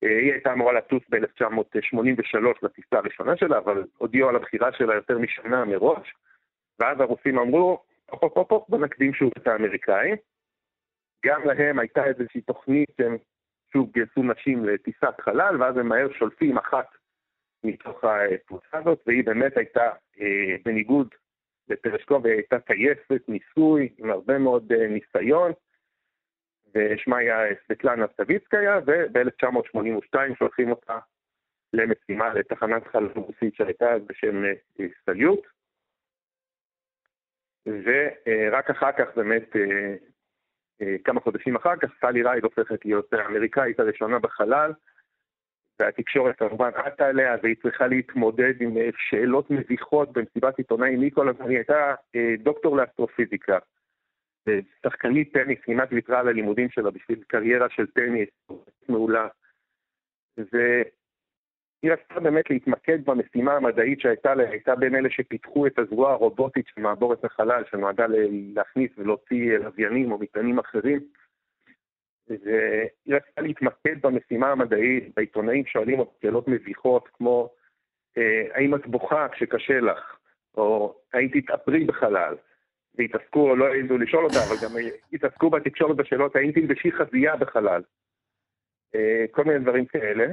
היא 0.02 0.32
הייתה 0.32 0.54
אמורה 0.54 0.74
לטוס 0.74 1.04
ב-1983 1.10 2.38
לטיסה 2.62 2.98
הראשונה 2.98 3.38
שלה, 3.38 3.58
אבל 3.58 3.84
הודיעו 3.98 4.30
על 4.30 4.36
הבחירה 4.36 4.72
שלה 4.74 4.96
יותר 4.96 5.18
משנה 5.18 5.66
מראש, 5.66 6.14
ואז 6.80 7.00
הרוסים 7.00 7.40
אמרו, 7.40 7.84
הופ 8.10 8.38
הופ 8.38 8.52
הופ, 8.52 8.70
בוא 8.70 8.80
נקדים 8.80 9.14
שוב 9.14 9.32
את 9.38 9.48
האמריקאים. 9.48 10.16
גם 11.26 11.42
להם 11.46 11.80
הייתה 11.80 12.06
איזושהי 12.06 12.42
תוכנית 12.42 12.90
שהם 12.98 13.18
שוב 13.74 13.92
גייסו 13.92 14.24
נשים 14.24 14.66
לטיסת 14.66 15.22
חלל, 15.22 15.62
ואז 15.62 15.78
הם 15.78 15.88
מהר 15.88 16.14
שולפים 16.14 16.58
אחת 16.58 16.88
מתוך 17.64 18.04
הקבוצה 18.04 18.78
הזאת, 18.78 19.04
והיא 19.08 19.24
באמת 19.26 19.58
הייתה, 19.58 19.92
אה, 20.22 20.56
בניגוד 20.66 21.08
לפרשקוב, 21.70 22.26
היא 22.26 22.34
הייתה 22.34 22.60
טייסת 22.60 23.30
ניסוי 23.30 23.90
עם 23.98 24.10
הרבה 24.10 24.38
מאוד 24.38 24.72
אה, 24.72 24.88
ניסיון, 24.88 25.52
ושמה 26.76 27.18
היה 27.18 27.38
סבטלנה 27.68 28.08
סטוויצקיה, 28.14 28.80
וב-1982 28.86 30.36
שולחים 30.40 30.72
אותה 30.72 31.00
למשימה 31.74 32.34
לתחנת 32.34 32.88
חלל 32.88 33.08
רוסית 33.16 33.56
שהייתה 33.56 33.86
בשם 34.08 34.46
אה, 34.46 34.86
סליוט. 35.06 35.48
ורק 37.66 38.70
אחר 38.70 38.92
כך 38.92 39.06
באמת, 39.16 39.56
אה, 39.56 39.96
אה, 40.82 40.96
כמה 41.04 41.20
חודשים 41.20 41.56
אחר 41.56 41.76
כך, 41.76 41.90
סלי 42.02 42.24
רייד 42.24 42.44
הופכת 42.44 42.86
להיות 42.86 43.14
האמריקאית 43.14 43.80
הראשונה 43.80 44.20
בחלל, 44.20 44.72
והתקשורת 45.80 46.40
כמובן 46.40 46.70
עטה 46.76 47.08
עליה, 47.08 47.36
והיא 47.44 47.56
צריכה 47.62 47.88
להתמודד 47.88 48.62
עם 48.62 48.74
שאלות 48.98 49.52
מביכות 49.52 50.14
במסיבת 50.14 50.58
עיתונאים. 50.58 51.10
כל 51.10 51.30
הזמן, 51.30 51.50
היא 51.50 51.58
הייתה 51.58 51.96
דוקטור 52.40 52.78
לאסטרופיזיקה, 52.78 53.60
שחקנית 54.86 55.34
טניס, 55.34 55.60
כמעט 55.62 55.90
ויתרה 55.92 56.20
על 56.20 56.28
הלימודים 56.28 56.70
שלה 56.70 56.92
בשביל 56.92 57.24
קריירה 57.28 57.70
של 57.70 57.88
טניס 57.88 58.30
מעולה. 58.90 59.28
היא 61.84 61.92
רצתה 61.92 62.20
באמת 62.20 62.50
להתמקד 62.50 63.06
במשימה 63.06 63.54
המדעית 63.54 64.00
שהייתה 64.00 64.36
לה, 64.36 64.50
הייתה 64.50 64.76
בין 64.76 64.96
אלה 64.96 65.10
שפיתחו 65.10 65.68
את 65.68 65.80
הזרוע 65.80 66.12
הרובוטית 66.12 66.66
של 66.68 66.82
מעבורת 66.82 67.26
החלל, 67.26 67.64
שנועדה 67.72 68.06
להכניס 68.56 68.92
ולהוציא 68.98 69.58
לוויינים 69.58 70.12
או 70.12 70.18
מטענים 70.18 70.60
אחרים. 70.60 71.00
והיא 72.28 73.16
רצתה 73.16 73.42
להתמקד 73.42 74.02
במשימה 74.02 74.52
המדעית, 74.52 75.16
בעיתונאים 75.16 75.66
שואלים 75.66 76.00
אותה 76.00 76.12
שאלות 76.22 76.48
מביכות 76.48 77.08
כמו 77.08 77.50
אה, 78.18 78.44
האם 78.54 78.76
את 78.76 78.88
בוכה 78.88 79.28
כשקשה 79.30 79.80
לך, 79.80 80.18
או 80.58 80.96
האם 81.14 81.28
תתאפרי 81.28 81.84
בחלל, 81.84 82.36
והתעסקו, 82.96 83.56
לא 83.56 83.66
העזו 83.66 83.98
לשאול 83.98 84.26
אותה, 84.26 84.38
אבל 84.48 84.56
גם 84.64 84.72
התעסקו 85.14 85.50
בתקשורת 85.50 85.96
בשאלות 85.96 86.36
האם 86.36 86.52
תלבשי 86.52 86.92
חזייה 86.92 87.36
בחלל. 87.36 87.82
אה, 88.96 89.26
כל 89.32 89.44
מיני 89.44 89.60
דברים 89.60 89.86
כאלה. 89.86 90.26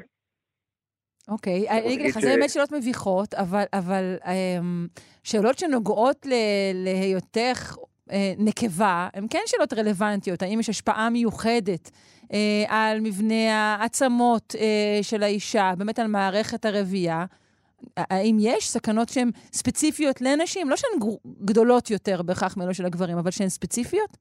אוקיי, 1.28 1.70
אני 1.70 1.94
אגיד 1.94 2.10
לך, 2.10 2.18
זה 2.18 2.28
באמת 2.28 2.50
שאלות 2.50 2.72
מביכות, 2.72 3.34
אבל, 3.34 3.64
אבל 3.72 4.16
אמ, 4.26 4.86
שאלות 5.24 5.58
שנוגעות 5.58 6.26
להיותך 6.74 7.76
אה, 8.10 8.32
נקבה, 8.38 9.08
הן 9.14 9.26
כן 9.30 9.42
שאלות 9.46 9.72
רלוונטיות. 9.72 10.42
האם 10.42 10.60
יש 10.60 10.68
השפעה 10.68 11.10
מיוחדת 11.10 11.90
אה, 12.32 12.64
על 12.68 13.00
מבנה 13.00 13.74
העצמות 13.80 14.54
של 15.02 15.22
האישה, 15.22 15.72
באמת 15.78 15.98
על 15.98 16.06
מערכת 16.06 16.64
הרבייה? 16.64 17.24
האם 17.96 18.36
יש 18.40 18.68
סכנות 18.70 19.08
שהן 19.08 19.28
ספציפיות 19.34 20.20
לנשים? 20.20 20.70
לא 20.70 20.76
שהן 20.76 21.00
גדולות 21.44 21.90
יותר 21.90 22.22
בהכרח 22.22 22.56
מאלו 22.56 22.74
של 22.74 22.86
הגברים, 22.86 23.18
אבל 23.18 23.30
שהן 23.30 23.48
ספציפיות? 23.48 24.16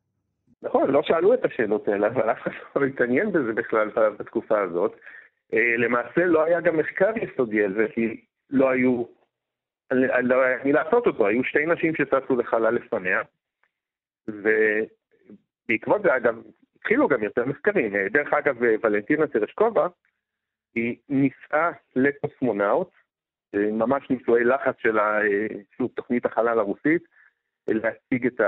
נכון, 0.61 0.91
לא 0.91 1.01
שאלו 1.03 1.33
את 1.33 1.45
השאלות 1.45 1.87
האלה, 1.87 2.07
אבל 2.07 2.31
אף 2.31 2.37
אחד 2.41 2.51
לא 2.75 2.85
התעניין 2.85 3.31
בזה 3.31 3.53
בכלל 3.53 3.89
בתקופה 4.19 4.61
הזאת. 4.61 4.95
אה, 5.53 5.77
למעשה 5.77 6.25
לא 6.25 6.43
היה 6.43 6.61
גם 6.61 6.77
מחקר 6.77 7.11
יסודי 7.21 7.63
על 7.63 7.73
זה, 7.73 7.85
כי 7.93 8.21
לא 8.49 8.69
היו, 8.69 9.03
לא 10.21 10.41
היה 10.43 10.57
מי 10.63 10.73
לעשות 10.73 11.07
אותו, 11.07 11.27
היו 11.27 11.43
שתי 11.43 11.65
נשים 11.65 11.95
שטסו 11.95 12.35
לחלל 12.35 12.75
לפניה, 12.75 13.21
ובעקבות 14.27 16.01
זה 16.01 16.15
אגב, 16.15 16.41
התחילו 16.75 17.07
גם 17.07 17.23
יותר 17.23 17.45
מחקרים. 17.45 17.95
אה, 17.95 18.09
דרך 18.09 18.33
אגב, 18.33 18.55
ולנטינה 18.59 19.27
טרשקובה, 19.27 19.87
היא 20.75 20.95
נישאה 21.09 21.71
לקוסמונאוט, 21.95 22.89
אה, 22.89 22.96
ממש 23.53 24.09
נישואי 24.09 24.43
לחץ 24.43 24.75
של 24.77 24.97
שוב, 25.77 25.91
תוכנית 25.95 26.25
החלל 26.25 26.59
הרוסית, 26.59 27.03
להציג 27.67 28.25
את 28.25 28.41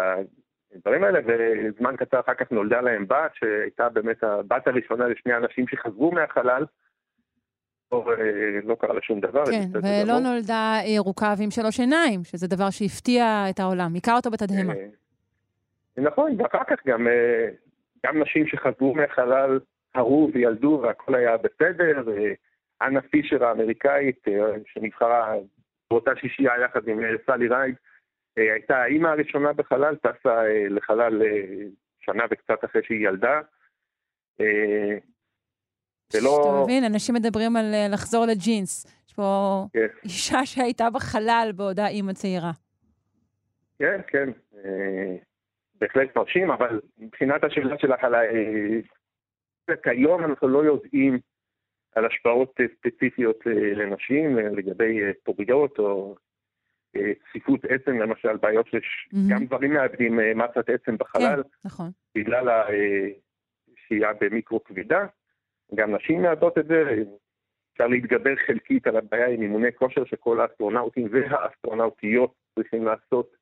הדברים 0.75 1.03
האלה, 1.03 1.19
וזמן 1.19 1.95
קצר 1.95 2.19
אחר 2.19 2.33
כך 2.33 2.51
נולדה 2.51 2.81
להם 2.81 3.07
בת, 3.07 3.31
שהייתה 3.33 3.89
באמת 3.89 4.23
הבת 4.23 4.67
הראשונה 4.67 5.07
לשני 5.07 5.35
אנשים 5.35 5.67
שחזרו 5.67 6.11
מהחלל, 6.11 6.65
לא, 7.91 8.05
לא 8.63 8.75
קרה 8.75 8.93
לה 8.93 9.01
שום 9.01 9.19
דבר. 9.19 9.45
כן, 9.45 9.69
ולא. 9.73 10.19
נולדה 10.19 10.79
ירוקה 10.85 11.33
ועם 11.37 11.51
שלוש 11.51 11.79
עיניים, 11.79 12.23
שזה 12.23 12.47
דבר 12.47 12.69
שהפתיע 12.69 13.45
את 13.49 13.59
העולם, 13.59 13.93
היכה 13.93 14.15
אותו 14.15 14.31
בתדהמה. 14.31 14.73
אה, 14.73 14.87
נכון, 15.97 16.41
ואחר 16.41 16.63
כך 16.69 16.75
גם, 16.87 17.07
אה, 17.07 17.47
גם 18.05 18.21
נשים 18.21 18.47
שחזרו 18.47 18.95
מהחלל 18.95 19.59
הרו 19.95 20.29
וילדו 20.33 20.79
והכל 20.83 21.15
היה 21.15 21.37
בסדר. 21.37 22.03
אנה 22.81 23.01
פישר 23.01 23.45
האמריקאית, 23.45 24.25
שנבחרה 24.65 25.33
באותה 25.89 26.11
שישייה 26.15 26.53
יחד 26.65 26.87
עם 26.87 26.99
סלי 27.25 27.47
רייד, 27.47 27.75
הייתה 28.35 28.77
האימא 28.77 29.07
הראשונה 29.07 29.53
בחלל, 29.53 29.95
טסה 29.95 30.43
לחלל 30.69 31.21
שנה 31.99 32.23
וקצת 32.31 32.65
אחרי 32.65 32.81
שהיא 32.83 33.07
ילדה. 33.07 33.41
זה 36.13 36.19
לא... 36.23 36.41
אתה 36.41 36.63
מבין, 36.63 36.83
אנשים 36.83 37.15
מדברים 37.15 37.55
על 37.55 37.73
אה, 37.73 37.87
לחזור 37.91 38.25
לג'ינס. 38.25 38.85
יש 39.07 39.13
פה 39.13 39.65
כן. 39.73 39.87
אישה 40.03 40.45
שהייתה 40.45 40.89
בחלל 40.89 41.51
בעודה 41.55 41.87
אימא 41.87 42.13
צעירה. 42.13 42.51
כן, 43.79 44.01
כן. 44.07 44.29
אה, 44.55 45.15
בהחלט 45.75 46.15
מרשים, 46.15 46.51
אבל 46.51 46.81
מבחינת 46.97 47.43
השאלה 47.43 47.75
שלך 47.79 48.03
על 48.03 48.15
ה... 48.15 48.21
אה, 48.21 49.75
כיום 49.83 50.25
אנחנו 50.25 50.47
לא 50.47 50.63
יודעים 50.63 51.19
על 51.99 52.05
השפעות 52.05 52.59
ספציפיות 52.77 53.37
לנשים 53.75 54.37
לגבי 54.37 54.99
פוריות 55.23 55.79
או 55.79 56.15
צפיפות 56.97 57.65
עצם, 57.65 57.99
למשל, 57.99 58.37
בעיות 58.37 58.67
שיש. 58.67 59.09
גם 59.29 59.45
דברים 59.45 59.73
מאבדים 59.73 60.19
מסת 60.35 60.69
עצם 60.69 60.97
בחלל. 60.97 61.43
כן, 61.43 61.49
נכון. 61.65 61.89
בגלל 62.15 62.49
השהייה 62.49 64.13
במיקרו 64.21 64.63
כבידה. 64.63 65.05
גם 65.75 65.95
נשים 65.95 66.21
מאבדות 66.21 66.57
את 66.57 66.65
זה, 66.67 67.03
אפשר 67.73 67.87
להתגבר 67.87 68.35
חלקית 68.47 68.87
על 68.87 68.97
הבעיה 68.97 69.27
עם 69.27 69.41
אימוני 69.41 69.73
כושר 69.75 70.05
שכל 70.05 70.41
האסטרונאוטים 70.41 71.07
והאסטרונאוטיות 71.11 72.33
צריכים 72.55 72.85
לעשות 72.85 73.35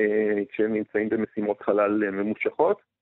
אה, 0.00 0.42
כשהם 0.48 0.72
נמצאים 0.72 1.08
במשימות 1.08 1.62
חלל 1.62 2.04
אה, 2.04 2.10
ממושכות. 2.10 2.93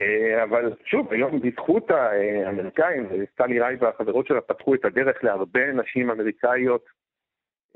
אה, 0.00 0.42
אבל 0.42 0.72
שוב, 0.84 1.12
היום 1.12 1.40
בזכות 1.40 1.90
האמריקאים, 1.90 3.06
וסלי 3.10 3.60
רייד 3.60 3.82
והחברות 3.82 4.26
שלה 4.26 4.40
פתחו 4.40 4.74
את 4.74 4.84
הדרך 4.84 5.24
להרבה 5.24 5.72
נשים 5.72 6.10
אמריקאיות 6.10 6.84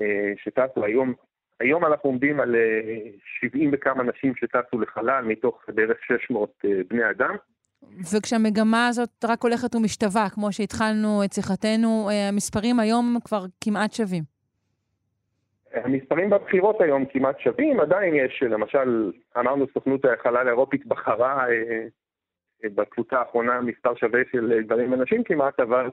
אה, 0.01 0.33
שטסו 0.43 0.85
היום. 0.85 1.13
היום 1.59 1.85
אנחנו 1.85 2.09
עומדים 2.09 2.39
על 2.39 2.55
70 3.39 3.69
וכמה 3.73 4.03
נשים 4.03 4.35
שטסו 4.35 4.79
לחלל 4.79 5.23
מתוך 5.23 5.63
בערך 5.75 5.97
600 6.03 6.61
בני 6.89 7.09
אדם. 7.09 7.35
וכשהמגמה 8.13 8.87
הזאת 8.87 9.09
רק 9.25 9.43
הולכת 9.43 9.75
ומשתווה, 9.75 10.29
כמו 10.29 10.51
שהתחלנו 10.51 11.23
את 11.25 11.33
שיחתנו, 11.33 12.09
המספרים 12.29 12.79
היום 12.79 13.17
כבר 13.25 13.45
כמעט 13.63 13.93
שווים. 13.93 14.23
המספרים 15.73 16.29
בבחירות 16.29 16.81
היום 16.81 17.05
כמעט 17.05 17.39
שווים, 17.39 17.79
עדיין 17.79 18.15
יש, 18.15 18.43
למשל, 18.43 19.11
אמרנו 19.39 19.65
סוכנות 19.73 20.05
החלל 20.05 20.47
האירופית 20.47 20.85
בחרה 20.85 21.49
אה, 21.49 21.87
בקבוצה 22.63 23.19
האחרונה 23.19 23.61
מספר 23.61 23.95
שווה 23.95 24.21
של 24.31 24.61
גברים 24.61 24.93
ונשים 24.93 25.23
כמעט, 25.23 25.59
אבל 25.59 25.89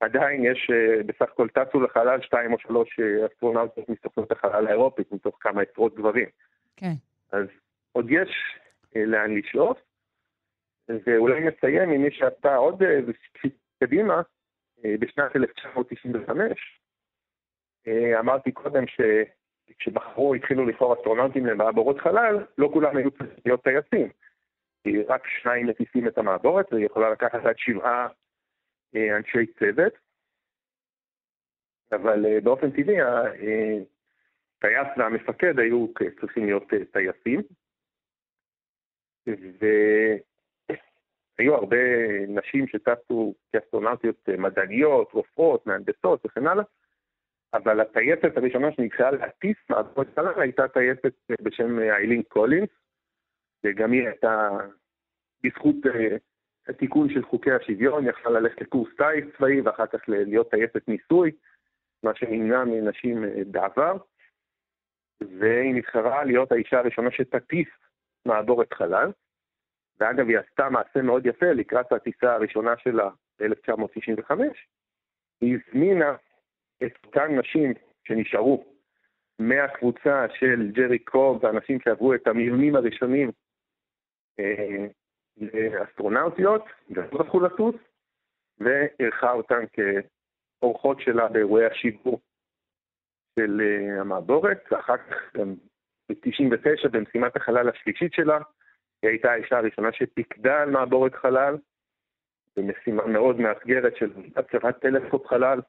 עדיין 0.00 0.44
יש, 0.44 0.70
אה, 0.70 1.02
בסך 1.02 1.32
הכל 1.32 1.48
טסו 1.48 1.80
לחלל 1.80 2.20
שתיים 2.22 2.52
או 2.52 2.58
שלוש 2.58 3.00
אה, 3.00 3.26
אסטרונאוטיות 3.26 3.88
מסוכנות 3.88 4.32
החלל 4.32 4.66
האירופית, 4.66 5.12
מתוך 5.12 5.36
כמה 5.40 5.62
עשרות 5.62 5.94
גברים. 5.94 6.28
כן. 6.76 6.92
אז 7.32 7.46
עוד 7.92 8.06
יש 8.10 8.30
אה, 8.96 9.04
לאן 9.04 9.34
לשאוף, 9.34 9.78
ואולי 11.06 11.40
נסיים 11.40 11.90
עם 11.90 12.02
מי 12.02 12.10
שעשתה 12.10 12.56
עוד 12.56 12.82
קדימה, 13.80 14.22
בשנת 14.82 15.36
1995, 15.36 16.80
אה, 17.88 18.20
אמרתי 18.20 18.52
קודם 18.52 18.84
שכשבחרו, 18.86 20.34
התחילו 20.34 20.66
לבחור 20.66 20.94
אסטרונאוטים 20.94 21.46
למעבורות 21.46 22.00
חלל, 22.00 22.44
לא 22.58 22.70
כולם 22.72 22.96
היו 22.96 23.10
צריכים 23.10 23.36
להיות 23.44 23.64
טייסים. 23.64 24.08
רק 25.08 25.26
שניים 25.26 25.66
מטיסים 25.66 26.08
את 26.08 26.18
המעבורת, 26.18 26.72
והיא 26.72 26.86
יכולה 26.86 27.10
לקחת 27.10 27.44
עד 27.44 27.58
שבעה 27.58 28.08
אה, 28.96 29.16
אנשי 29.16 29.46
צוות. 29.58 29.92
אבל 31.92 32.26
אה, 32.26 32.40
באופן 32.40 32.70
טבעי, 32.70 32.96
הטייס 33.00 34.88
והמפקד 34.96 35.58
היו 35.58 35.86
צריכים 36.20 36.44
להיות 36.44 36.64
טייסים. 36.92 37.42
והיו 41.38 41.54
הרבה 41.54 41.76
נשים 42.28 42.66
שטסו 42.68 43.34
כאסטרונאוטיות 43.52 44.28
מדעניות, 44.38 45.12
רופאות, 45.12 45.66
מהנדסות 45.66 46.26
וכן 46.26 46.46
הלאה. 46.46 46.64
אבל 47.54 47.80
הטייסת 47.80 48.36
הראשונה 48.36 48.72
שנקראה 48.72 49.10
להטיס 49.10 49.56
מעבוד 49.70 50.06
חלל 50.14 50.40
הייתה 50.40 50.68
טייסת 50.68 51.14
בשם 51.42 51.78
איילין 51.78 52.22
קולינס, 52.22 52.68
וגם 53.66 53.92
היא 53.92 54.08
הייתה, 54.08 54.48
בזכות 55.44 55.76
uh, 55.86 55.90
התיקון 56.68 57.10
של 57.10 57.24
חוקי 57.24 57.52
השוויון, 57.52 58.08
יכלה 58.08 58.40
ללכת 58.40 58.60
לקורס 58.60 58.88
טייס 58.96 59.24
צבאי 59.36 59.60
ואחר 59.60 59.86
כך 59.86 60.00
להיות 60.08 60.50
טייסת 60.50 60.88
ניסוי, 60.88 61.30
מה 62.02 62.14
שנמנע 62.14 62.64
מנשים 62.64 63.24
uh, 63.24 63.28
בעבר, 63.46 63.96
והיא 65.20 65.74
נבחרה 65.74 66.24
להיות 66.24 66.52
האישה 66.52 66.78
הראשונה 66.78 67.10
שתטיס 67.10 67.68
מעבורת 68.26 68.72
חלל, 68.72 69.10
ואגב 70.00 70.28
היא 70.28 70.38
עשתה 70.38 70.70
מעשה 70.70 71.02
מאוד 71.02 71.26
יפה 71.26 71.52
לקראת 71.52 71.92
הטיסה 71.92 72.34
הראשונה 72.34 72.74
שלה 72.78 73.10
ב-1995, 73.40 74.32
היא 75.40 75.58
הזמינה 75.58 76.16
את 76.82 76.92
אותן 77.06 77.38
נשים 77.38 77.72
שנשארו 78.04 78.64
מהקבוצה 79.38 80.26
של 80.34 80.70
ג'רי 80.72 80.98
קוב, 80.98 81.46
האנשים 81.46 81.78
שעברו 81.80 82.14
את 82.14 82.26
המיונים 82.26 82.76
הראשונים 82.76 83.28
אה, 83.28 83.45
לאסטרונאוטיות, 85.36 86.64
ולא 86.90 87.24
זכו 87.26 87.40
לטוס, 87.40 87.74
ואירחה 88.58 89.32
אותן 89.32 89.64
כאורחות 89.72 91.00
שלה 91.00 91.28
באירועי 91.28 91.66
השידור 91.66 92.20
של 93.38 93.60
אה, 93.60 94.00
המעבורת, 94.00 94.58
ואחר 94.70 94.96
כך 94.96 95.36
גם 95.36 95.54
ב-99 96.08 96.88
במשימת 96.88 97.36
החלל 97.36 97.68
השלישית 97.68 98.12
שלה, 98.12 98.38
היא 99.02 99.10
הייתה 99.10 99.32
האישה 99.32 99.58
הראשונה 99.58 99.92
שפיקדה 99.92 100.62
על 100.62 100.70
מעבורת 100.70 101.14
חלל, 101.14 101.56
במשימה 102.56 103.06
מאוד 103.06 103.40
מאתגרת 103.40 103.96
של 103.96 104.12
הצבת 104.36 104.80
טלסקופ 104.80 105.26
חלל, 105.26 105.60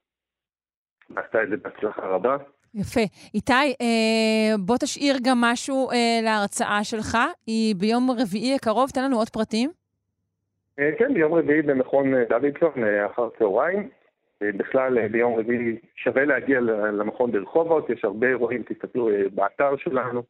עשתה 1.15 1.43
את 1.43 1.49
זה 1.49 1.57
בהצלחה 1.57 2.07
רבה. 2.07 2.37
יפה. 2.73 3.01
איתי, 3.33 3.53
אה, 3.53 4.57
בוא 4.59 4.77
תשאיר 4.77 5.15
גם 5.23 5.41
משהו 5.41 5.91
אה, 5.91 6.19
להרצאה 6.23 6.83
שלך. 6.83 7.17
היא 7.47 7.75
ביום 7.75 8.11
רביעי 8.11 8.55
הקרוב, 8.55 8.89
תן 8.89 9.03
לנו 9.03 9.17
עוד 9.17 9.29
פרטים. 9.29 9.69
אה, 10.79 10.89
כן, 10.99 11.13
ביום 11.13 11.33
רביעי 11.33 11.61
במכון 11.61 12.13
אה, 12.13 12.23
דוידסון, 12.29 12.83
אה, 12.83 13.05
אחר 13.05 13.29
צהריים. 13.39 13.89
אה, 14.41 14.51
בכלל, 14.57 14.97
אה, 14.97 15.07
ביום 15.07 15.39
רביעי 15.39 15.77
שווה 15.95 16.25
להגיע 16.25 16.59
למכון 16.59 17.31
ברחובות, 17.31 17.89
יש 17.89 18.05
הרבה 18.05 18.27
אירועים, 18.27 18.63
תסתכלו 18.63 19.09
אה, 19.09 19.23
באתר 19.35 19.77
שלנו, 19.77 20.23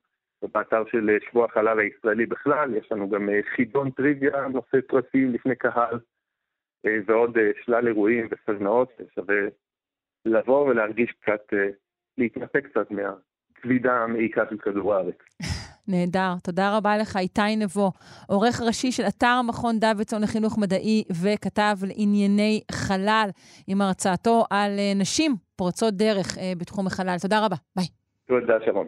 ובאתר 0.43 0.83
של 0.91 1.09
אה, 1.09 1.15
שבוע 1.29 1.45
החלל 1.45 1.79
הישראלי 1.79 2.25
בכלל, 2.25 2.75
יש 2.75 2.91
לנו 2.91 3.09
גם 3.09 3.29
אה, 3.29 3.39
חידון 3.55 3.91
טריוויה, 3.91 4.47
נושא 4.47 4.77
פרסים 4.87 5.33
לפני 5.33 5.55
קהל, 5.55 5.99
אה, 6.85 6.97
ועוד 7.05 7.37
אה, 7.37 7.51
שלל 7.65 7.87
אירועים 7.87 8.27
וסדנאות, 8.31 9.01
שווה 9.15 9.35
לבוא 10.25 10.67
ולהרגיש 10.67 11.11
קצת, 11.11 11.53
אה, 11.53 11.67
להתנתק 12.17 12.65
קצת 12.71 12.91
מהכבידה 12.91 13.93
המעיקה 13.93 14.41
של 14.49 14.57
כדור 14.57 14.93
הארץ. 14.93 15.15
נהדר. 15.87 16.33
תודה 16.43 16.77
רבה 16.77 16.97
לך, 16.97 17.17
איתי 17.17 17.55
נבו, 17.57 17.91
עורך 18.27 18.61
ראשי 18.61 18.91
של 18.91 19.03
אתר 19.07 19.41
מכון 19.47 19.79
דוידסון 19.79 20.21
לחינוך 20.21 20.57
מדעי 20.57 21.03
וכתב 21.23 21.75
לענייני 21.87 22.61
חלל, 22.71 23.29
עם 23.67 23.81
הרצאתו 23.81 24.45
על 24.49 24.71
אה, 24.79 24.93
נשים 24.95 25.35
פורצות 25.55 25.93
דרך 25.93 26.37
אה, 26.37 26.53
בתחום 26.57 26.87
החלל. 26.87 27.15
תודה 27.21 27.45
רבה. 27.45 27.55
ביי. 27.75 27.85
תודה, 28.27 28.53
שרון. 28.65 28.87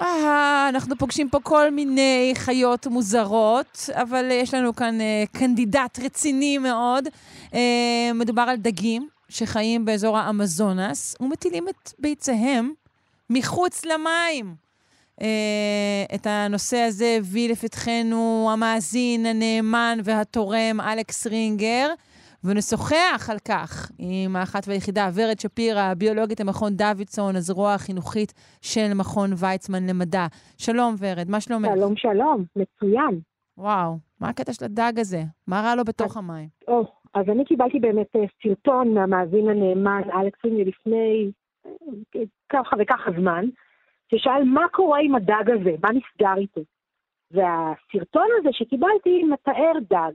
אה, 0.00 0.68
אנחנו 0.68 0.98
פוגשים 0.98 1.28
פה 1.28 1.38
כל 1.42 1.70
מיני 1.70 2.32
חיות 2.34 2.86
מוזרות, 2.86 3.90
אבל 3.92 4.30
יש 4.30 4.54
לנו 4.54 4.76
כאן 4.76 5.00
אה, 5.00 5.24
קנדידט 5.32 5.98
רציני 6.04 6.58
מאוד. 6.58 7.08
אה, 7.54 8.10
מדובר 8.14 8.42
על 8.42 8.56
דגים 8.56 9.08
שחיים 9.28 9.84
באזור 9.84 10.18
האמזונס 10.18 11.16
ומטילים 11.20 11.68
את 11.68 11.92
ביציהם 11.98 12.72
מחוץ 13.30 13.84
למים. 13.84 14.54
אה, 15.20 16.14
את 16.14 16.26
הנושא 16.26 16.76
הזה 16.76 17.16
הביא 17.18 17.48
לפתחנו 17.48 18.50
המאזין, 18.52 19.26
הנאמן 19.26 19.98
והתורם 20.04 20.80
אלכס 20.80 21.26
רינגר. 21.26 21.88
ונשוחח 22.44 23.30
על 23.30 23.38
כך 23.48 23.90
עם 23.98 24.36
האחת 24.36 24.68
והיחידה, 24.68 25.08
ורד 25.14 25.38
שפירא, 25.38 25.80
הביולוגית 25.80 26.40
למכון 26.40 26.72
דוידסון, 26.76 27.36
הזרוע 27.36 27.74
החינוכית 27.74 28.32
של 28.62 28.94
מכון 28.94 29.30
ויצמן 29.40 29.86
למדע. 29.90 30.26
שלום, 30.58 30.94
ורד, 30.98 31.30
מה 31.30 31.40
שלומך? 31.40 31.68
שלום, 31.74 31.96
שלום, 31.96 32.44
מצוין. 32.56 33.20
וואו, 33.58 33.98
מה 34.20 34.28
הקטע 34.28 34.52
של 34.52 34.64
הדג 34.64 34.92
הזה? 34.98 35.22
מה 35.46 35.60
רע 35.60 35.74
לו 35.74 35.84
בתוך 35.84 36.16
המים? 36.16 36.48
או, 36.68 36.84
אז 37.14 37.24
אני 37.28 37.44
קיבלתי 37.44 37.78
באמת 37.78 38.16
אה, 38.16 38.20
סרטון 38.42 38.94
מהמאזין 38.94 39.48
הנאמן, 39.48 40.02
אלכס 40.14 40.44
ריני, 40.44 40.64
לפני 40.64 41.30
אה, 41.66 42.20
ככה 42.48 42.76
וככה 42.78 43.10
זמן, 43.20 43.44
ששאל 44.10 44.44
מה 44.44 44.68
קורה 44.72 44.98
עם 45.02 45.14
הדג 45.14 45.50
הזה, 45.60 45.70
מה 45.82 45.88
נסגר 45.88 46.36
איתו. 46.36 46.60
והסרטון 47.30 48.26
הזה 48.38 48.48
שקיבלתי 48.52 49.22
מתאר 49.24 49.72
דג 49.90 50.12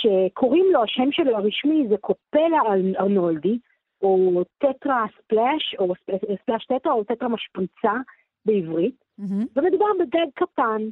שקוראים 0.00 0.66
לו, 0.72 0.82
השם 0.82 1.12
שלו 1.12 1.36
הרשמי 1.36 1.88
זה 1.88 1.96
קופלה 1.96 2.60
ארנולדי, 2.98 3.58
או 4.02 4.42
טטרה 4.58 5.06
ספלאש, 5.18 5.74
או 5.78 5.92
ספלאש 6.42 6.66
טטרה, 6.66 6.92
או 6.92 7.04
טטרה 7.04 7.28
משפריצה 7.28 7.92
בעברית, 8.44 8.94
mm-hmm. 9.20 9.46
ומדובר 9.56 9.86
בדג 10.00 10.26
קטן, 10.34 10.82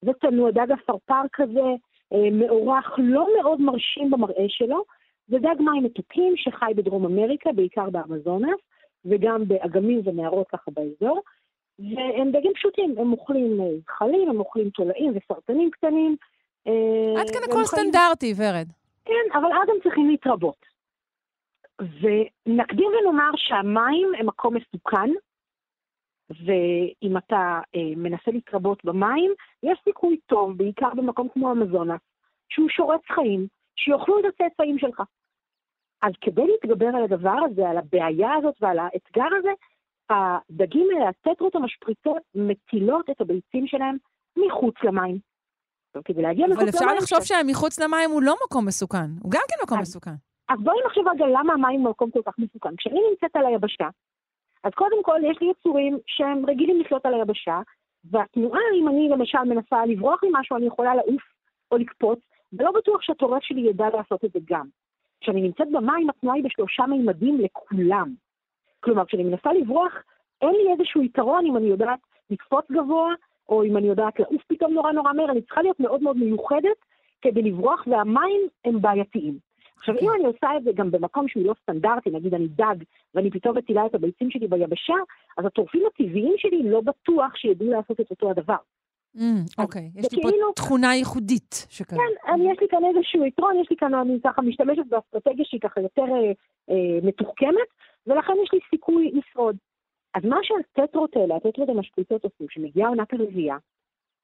זה 0.00 0.12
תנוע, 0.20 0.50
דג 0.50 0.72
עפרפר 0.72 1.22
כזה, 1.32 1.68
אה, 2.12 2.30
מאורח 2.32 2.94
לא 2.98 3.28
מאוד 3.40 3.60
מרשים 3.60 4.10
במראה 4.10 4.44
שלו, 4.48 4.84
זה 5.28 5.38
דג 5.38 5.54
מים 5.60 5.84
מתוקים 5.84 6.32
שחי 6.36 6.72
בדרום 6.76 7.04
אמריקה, 7.04 7.52
בעיקר 7.52 7.90
באמזונס, 7.90 8.60
וגם 9.04 9.48
באגמים 9.48 10.00
ונערות 10.04 10.48
ככה 10.48 10.70
באזור, 10.70 11.22
והם 11.78 12.30
דגים 12.30 12.52
פשוטים, 12.54 12.94
הם 12.98 13.12
אוכלים 13.12 13.60
אה, 13.60 13.66
חלים, 13.88 14.30
הם 14.30 14.40
אוכלים 14.40 14.70
תולעים 14.70 15.12
וסרטנים 15.16 15.70
קטנים, 15.70 16.16
אה, 16.20 16.26
עד 17.18 17.30
כאן 17.30 17.40
הכל 17.50 17.64
סטנדרטי, 17.64 18.34
ורד. 18.36 18.68
כן, 19.04 19.38
אבל 19.38 19.52
אז 19.52 19.68
הם 19.68 19.76
צריכים 19.82 20.08
להתרבות. 20.08 20.66
ונקדים 21.80 22.86
ונאמר 22.86 23.30
שהמים 23.36 24.12
הם 24.18 24.26
מקום 24.26 24.54
מסוכן, 24.56 25.10
ואם 26.30 27.16
אתה 27.16 27.60
אה, 27.74 27.96
מנסה 27.96 28.30
להתרבות 28.30 28.84
במים, 28.84 29.32
יש 29.62 29.78
סיכוי 29.84 30.16
טוב, 30.26 30.58
בעיקר 30.58 30.90
במקום 30.96 31.28
כמו 31.28 31.52
אמזונס, 31.52 32.00
שהוא 32.48 32.68
שורץ 32.68 33.00
חיים, 33.14 33.46
שיאכלו 33.76 34.18
את 34.18 34.24
הצאצאים 34.24 34.78
שלך. 34.78 35.02
אז 36.02 36.12
כדי 36.20 36.46
להתגבר 36.46 36.86
על 36.86 37.04
הדבר 37.04 37.36
הזה, 37.50 37.68
על 37.68 37.78
הבעיה 37.78 38.34
הזאת 38.34 38.54
ועל 38.60 38.78
האתגר 38.78 39.28
הזה, 39.38 39.50
הדגים 40.10 40.88
האלה, 40.94 41.08
הטטרות 41.08 41.54
המשפריצות, 41.54 42.22
מטילות 42.34 43.10
את 43.10 43.20
הביצים 43.20 43.66
שלהם 43.66 43.96
מחוץ 44.36 44.74
למים. 44.84 45.18
טוב, 45.92 46.02
כדי 46.02 46.22
להגיע 46.22 46.46
מחוץ 46.46 46.58
אבל 46.58 46.68
למים... 46.68 46.74
אפשר 46.74 46.94
לחשוב 46.94 47.18
שמחוץ 47.22 47.80
למים 47.80 48.10
הוא 48.10 48.22
לא 48.22 48.34
מקום 48.46 48.66
מסוכן. 48.66 49.10
הוא 49.22 49.30
גם 49.30 49.40
כן 49.48 49.56
מקום 49.62 49.78
אז- 49.78 49.88
מסוכן. 49.88 50.14
אז 50.48 50.58
בואי 50.60 50.76
נחשוב 50.86 51.08
רגע 51.08 51.24
למה 51.26 51.52
המים 51.52 51.84
במקום 51.84 52.10
כל 52.10 52.20
כך 52.26 52.38
מסוכן. 52.38 52.76
כשאני 52.76 53.00
נמצאת 53.10 53.36
על 53.36 53.46
היבשה, 53.46 53.88
אז 54.64 54.72
קודם 54.74 55.02
כל 55.02 55.20
יש 55.30 55.36
לי 55.40 55.50
יצורים 55.50 55.98
שהם 56.06 56.46
רגילים 56.46 56.80
לחיות 56.80 57.06
על 57.06 57.14
היבשה, 57.14 57.60
והתנועה, 58.04 58.60
אם 58.80 58.88
אני 58.88 59.08
למשל 59.08 59.38
מנסה 59.38 59.86
לברוח 59.86 60.20
ממשהו, 60.24 60.56
אני 60.56 60.66
יכולה 60.66 60.94
לעוף 60.94 61.22
או 61.72 61.76
לקפוץ, 61.76 62.18
ולא 62.52 62.70
בטוח 62.72 63.02
שהטורף 63.02 63.42
שלי 63.42 63.60
ידע 63.60 63.84
לעשות 63.94 64.24
את 64.24 64.30
זה 64.32 64.38
גם. 64.50 64.66
כשאני 65.20 65.40
נמצאת 65.42 65.66
במים, 65.72 66.10
התנועה 66.10 66.36
היא 66.36 66.44
בשלושה 66.44 66.86
מימדים 66.86 67.40
לכולם. 67.40 68.14
כלומר, 68.80 69.04
כשאני 69.04 69.24
מנסה 69.24 69.52
לברוח, 69.52 69.92
אין 70.42 70.50
לי 70.50 70.72
איזשהו 70.72 71.02
יתרון 71.02 71.46
אם 71.46 71.56
אני 71.56 71.66
יודעת 71.66 71.98
לקפוץ 72.30 72.64
גבוה, 72.72 73.14
או 73.48 73.64
אם 73.64 73.76
אני 73.76 73.86
יודעת 73.86 74.20
לעוף 74.20 74.42
פתאום 74.46 74.72
נורא 74.72 74.92
נורא 74.92 75.12
מהר, 75.12 75.30
אני 75.30 75.42
צריכה 75.42 75.62
להיות 75.62 75.80
מאוד 75.80 76.02
מאוד 76.02 76.16
מיוחדת 76.16 76.78
כדי 77.22 77.42
לברוח, 77.42 77.86
והמים 77.86 78.40
הם 78.64 78.80
בעייתיים. 78.80 79.38
עכשיו, 79.78 79.94
אם 80.02 80.08
אני 80.16 80.26
עושה 80.26 80.56
את 80.56 80.64
זה 80.64 80.70
גם 80.74 80.90
במקום 80.90 81.28
שהוא 81.28 81.46
לא 81.46 81.54
סטנדרטי, 81.62 82.10
נגיד 82.10 82.34
אני 82.34 82.48
דג, 82.48 82.76
ואני 83.14 83.30
פתאום 83.30 83.58
מטילה 83.58 83.86
את 83.86 83.94
הביצים 83.94 84.30
שלי 84.30 84.48
ביבשה, 84.48 84.94
אז 85.38 85.46
הטורפים 85.46 85.82
הטבעיים 85.86 86.34
שלי 86.36 86.62
לא 86.62 86.80
בטוח 86.80 87.36
שידעו 87.36 87.70
לעשות 87.70 88.00
את 88.00 88.10
אותו 88.10 88.30
הדבר. 88.30 88.56
Mm, 89.16 89.20
אוקיי, 89.58 89.90
יש 89.96 90.12
לי 90.12 90.22
פה 90.22 90.28
תכונה 90.56 90.94
ייחודית 90.94 91.66
שכזאת. 91.68 92.00
כן, 92.00 92.32
אני, 92.32 92.52
יש 92.52 92.58
לי 92.60 92.68
כאן 92.68 92.78
איזשהו 92.84 93.24
יתרון, 93.24 93.56
יש 93.60 93.70
לי 93.70 93.76
כאן, 93.76 93.94
אני 93.94 94.18
ככה 94.24 94.42
משתמשת 94.42 94.82
באסטרטגיה 94.88 95.44
שהיא 95.44 95.60
ככה 95.60 95.80
יותר 95.80 96.02
אה, 96.02 96.32
אה, 96.70 96.98
מתוחכמת, 97.02 97.68
ולכן 98.06 98.32
יש 98.44 98.52
לי 98.52 98.58
סיכוי 98.70 99.10
לשרוד. 99.14 99.56
אז 100.18 100.24
מה 100.24 100.36
שהטטרות 100.42 101.16
האלה, 101.16 101.36
הטטרות 101.36 101.68
המשפריצות 101.68 102.24
עושים, 102.24 102.46
כשמגיעה 102.46 102.88
עונת 102.88 103.12
הרבייה, 103.12 103.56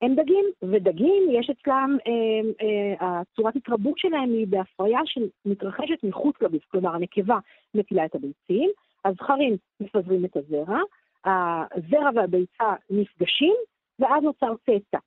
הם 0.02 0.14
דגים, 0.14 0.44
ודגים, 0.62 1.22
יש 1.30 1.50
אצלם, 1.50 1.96
אה, 2.06 2.66
אה, 2.66 3.20
הצורת 3.20 3.56
התרבות 3.56 3.98
שלהם 3.98 4.32
היא 4.32 4.46
בהפריה 4.46 5.00
שמתרחשת 5.04 6.04
מחוץ 6.04 6.36
לגוף, 6.40 6.64
כלומר 6.64 6.94
הנקבה 6.94 7.38
מטילה 7.74 8.04
את 8.04 8.14
הביצים, 8.14 8.70
הזכרים 9.04 9.56
מפזרים 9.80 10.24
את 10.24 10.36
הזרע, 10.36 10.78
הזרע 11.24 12.10
והביצה 12.14 12.72
נפגשים, 12.90 13.54
ואז 13.98 14.22
נוצר 14.22 14.54
צאצא. 14.66 14.98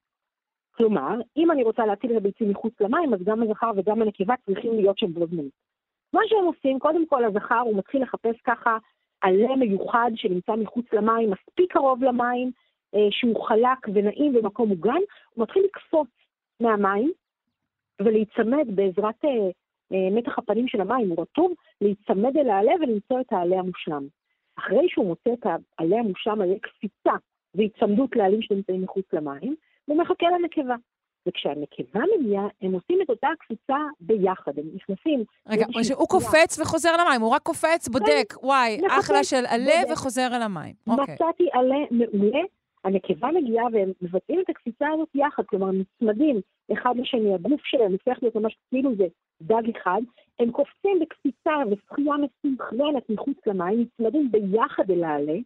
כלומר, 0.75 1.15
אם 1.37 1.51
אני 1.51 1.63
רוצה 1.63 1.85
להטיל 1.85 2.11
את 2.11 2.17
הביצים 2.17 2.49
מחוץ 2.49 2.73
למים, 2.81 3.13
אז 3.13 3.19
גם 3.23 3.43
הזכר 3.43 3.71
וגם 3.75 4.01
הנקבה 4.01 4.33
צריכים 4.45 4.73
להיות 4.73 4.97
שם 4.97 5.13
בו 5.13 5.27
זמנית. 5.27 5.53
מה 6.13 6.21
שהם 6.25 6.45
עושים, 6.45 6.79
קודם 6.79 7.05
כל 7.05 7.25
הזכר 7.25 7.59
הוא 7.59 7.77
מתחיל 7.77 8.01
לחפש 8.01 8.35
ככה 8.43 8.77
עלה 9.21 9.55
מיוחד 9.55 10.11
שנמצא 10.15 10.55
מחוץ 10.55 10.85
למים, 10.93 11.31
מספיק 11.31 11.73
קרוב 11.73 12.03
למים, 12.03 12.51
אה, 12.95 13.07
שהוא 13.11 13.45
חלק 13.47 13.87
ונעים 13.93 14.33
במקום 14.33 14.69
מוגן, 14.69 15.01
הוא 15.33 15.43
מתחיל 15.43 15.63
לקפוץ 15.63 16.07
מהמים 16.59 17.11
ולהיצמד 18.01 18.65
בעזרת 18.75 19.25
אה, 19.25 19.49
אה, 19.93 20.09
מתח 20.11 20.37
הפנים 20.37 20.67
של 20.67 20.81
המים, 20.81 21.09
הוא 21.09 21.21
רטוב, 21.21 21.53
להיצמד 21.81 22.37
אל 22.37 22.49
העלה 22.49 22.71
ולמצוא 22.81 23.21
את 23.21 23.33
העלה 23.33 23.59
המושלם. 23.59 24.07
אחרי 24.59 24.89
שהוא 24.89 25.07
מוצא 25.07 25.33
את 25.33 25.45
העלה 25.79 25.99
המושלם 25.99 26.41
על 26.41 26.49
קפיצה 26.61 27.13
והיצמדות 27.55 28.15
לעלים 28.15 28.41
שנמצאים 28.41 28.81
מחוץ 28.81 29.05
למים, 29.13 29.55
הוא 29.85 29.97
מחכה 29.97 30.25
לנקבה. 30.29 30.75
וכשהנקבה 31.27 31.99
מגיעה, 32.19 32.47
הם 32.61 32.73
עושים 32.73 33.01
את 33.01 33.09
אותה 33.09 33.27
קפיצה 33.39 33.77
ביחד, 33.99 34.51
הם 34.59 34.65
נכנסים... 34.75 35.23
רגע, 35.47 35.65
הוא. 35.95 36.07
קופץ 36.07 36.59
וחוזר 36.59 36.89
למים, 36.97 37.21
הוא 37.21 37.29
רק 37.29 37.41
קופץ, 37.41 37.87
בודק, 37.87 38.33
וואי, 38.43 38.77
מחפש, 38.81 38.99
אחלה 38.99 39.23
של 39.23 39.45
עלה 39.47 39.81
בודק. 39.81 39.91
וחוזר 39.93 40.27
אל 40.35 40.41
המים. 40.41 40.73
אוקיי. 40.87 41.15
מצאתי 41.15 41.47
עלה 41.53 41.75
מעולה, 41.91 42.41
הנקבה 42.83 43.27
מגיעה 43.31 43.65
והם 43.73 43.91
מבצעים 44.01 44.39
את 44.39 44.49
הקפיצה 44.49 44.87
הזאת 44.93 45.09
יחד, 45.15 45.43
כלומר 45.45 45.71
נצמדים 45.71 46.41
אחד 46.73 46.93
לשני, 46.97 47.33
הגוף 47.33 47.61
שלהם 47.63 47.91
הופך 47.91 48.17
להיות 48.21 48.35
ממש 48.35 48.57
כאילו 48.69 48.95
זה 48.95 49.05
דג 49.41 49.63
אחד, 49.77 50.01
הם 50.39 50.51
קופצים 50.51 50.99
בקפיצה 51.01 51.55
ושחייה 51.71 52.13
מסונכרנת 52.17 53.09
מחוץ 53.09 53.37
למים, 53.47 53.81
נצמדים 53.81 54.31
ביחד 54.31 54.91
אל 54.91 55.03
העלה, 55.03 55.37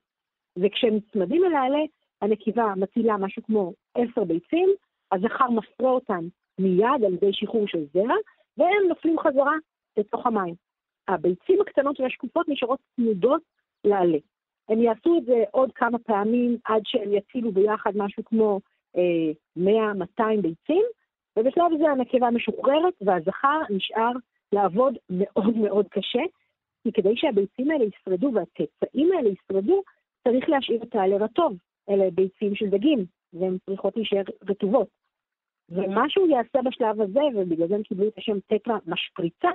וכשהם 0.58 0.96
נצמדים 0.96 1.46
אל 1.46 1.54
העלה, 1.54 1.80
הנקבה 2.22 2.74
מטילה 2.78 3.18
משהו 3.18 3.44
כמו 3.44 3.74
עשר 3.96 4.24
ביצים, 4.24 4.70
הזכר 5.12 5.50
מפרה 5.50 5.90
אותן 5.90 6.26
מיד 6.60 7.04
על 7.06 7.14
ידי 7.14 7.34
שחרור 7.34 7.68
של 7.68 7.86
זרע, 7.94 8.16
והם 8.58 8.88
נופלים 8.90 9.20
חזרה 9.20 9.56
לתוך 9.98 10.26
המים. 10.26 10.54
הביצים 11.08 11.62
הקטנות 11.62 12.00
והשקופות 12.00 12.50
נשארות 12.50 12.80
צמודות 12.96 13.42
לעלה. 13.84 14.18
הם 14.70 14.82
יעשו 14.82 15.18
את 15.18 15.26
זה 15.26 15.44
עוד 15.52 15.72
כמה 15.76 16.00
פעמים 16.00 16.58
עד 16.66 16.82
שהם 16.86 17.14
יצילו 17.14 17.52
ביחד 17.52 17.92
משהו 17.96 18.24
כמו 18.26 18.60
אה, 18.98 19.64
100-200 20.20 20.24
ביצים, 20.42 20.84
ובשלב 21.40 21.72
זה 21.80 21.90
הנקבה 21.90 22.32
משוחררת 22.32 22.94
והזכר 23.02 23.60
נשאר 23.70 24.12
לעבוד 24.52 24.94
מאוד 25.10 25.58
מאוד 25.58 25.88
קשה, 25.88 26.22
כי 26.84 26.92
כדי 26.92 27.14
שהביצים 27.16 27.72
האלה 27.72 27.86
ישרדו 27.86 28.32
והצאצאים 28.34 29.12
האלה 29.12 29.30
ישרדו, 29.30 29.82
צריך 30.24 30.50
להשאיר 30.50 30.84
את 30.84 30.96
העלה 30.96 31.18
רטוב. 31.18 31.58
אלה 31.90 32.12
ביצים 32.12 32.56
של 32.56 32.70
דגים, 32.70 33.06
והן 33.34 33.58
צריכות 33.66 33.98
להישאר 33.98 34.24
רטובות. 34.50 35.01
ומה 35.72 36.10
שהוא 36.10 36.28
יעשה 36.28 36.62
בשלב 36.66 37.02
הזה, 37.02 37.20
ובגלל 37.36 37.68
זה 37.68 37.76
הם 37.76 37.84
קיבלו 37.84 38.08
את 38.08 38.18
השם 38.18 38.40
טטרה 38.48 38.78
משפריצה, 38.88 39.50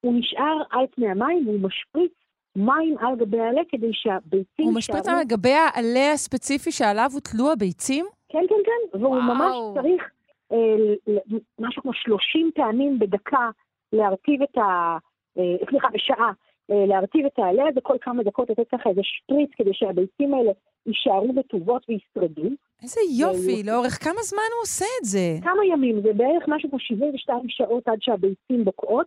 הוא 0.00 0.14
נשאר 0.18 0.62
על 0.70 0.86
פני 0.90 1.08
המים 1.08 1.48
והוא 1.48 1.60
משפריץ 1.60 2.12
מים 2.56 2.98
על 2.98 3.16
גבי 3.16 3.40
העלה 3.40 3.60
כדי 3.68 3.90
שהביצים 3.92 4.64
הוא 4.64 4.74
משפריץ 4.74 5.08
על 5.08 5.24
גבי 5.26 5.52
העלה 5.52 6.12
הספציפי 6.12 6.72
שעליו 6.72 7.10
הוטלו 7.14 7.52
הביצים? 7.52 8.06
כן, 8.28 8.44
כן, 8.48 8.54
כן, 8.64 8.98
והוא 8.98 9.16
וואו. 9.16 9.22
ממש 9.22 9.82
צריך 9.82 10.10
אה, 10.52 11.14
משהו 11.58 11.82
כמו 11.82 11.92
30 11.94 12.50
פעמים 12.54 12.98
בדקה 12.98 13.50
להרטיב 13.92 14.42
את 14.42 14.58
ה... 14.58 14.98
אה, 15.38 15.66
סליחה, 15.70 15.88
בשעה, 15.92 16.18
אה, 16.18 16.32
להרטיב 16.68 17.26
את 17.26 17.38
העלה 17.38 17.68
הזה, 17.68 17.80
כל 17.80 17.96
כמה 18.00 18.22
דקות 18.22 18.50
לתת 18.50 18.68
ככה 18.72 18.90
איזה 18.90 19.00
שפריץ 19.04 19.50
כדי 19.56 19.70
שהביצים 19.72 20.34
האלה 20.34 20.52
יישארו 20.86 21.28
רטובות 21.36 21.86
וישרדו. 21.88 22.48
איזה 22.82 23.00
יופי, 23.18 23.62
לאורך 23.62 24.04
כמה 24.04 24.22
זמן 24.22 24.48
הוא 24.54 24.62
עושה 24.62 24.84
את 25.00 25.04
זה? 25.04 25.38
כמה 25.42 25.66
ימים, 25.72 26.02
זה 26.02 26.12
בערך 26.12 26.44
משהו 26.48 26.70
כמו 26.70 26.78
72 26.78 27.40
שעות 27.48 27.88
עד 27.88 27.98
שהביצים 28.00 28.64
בוקעות, 28.64 29.06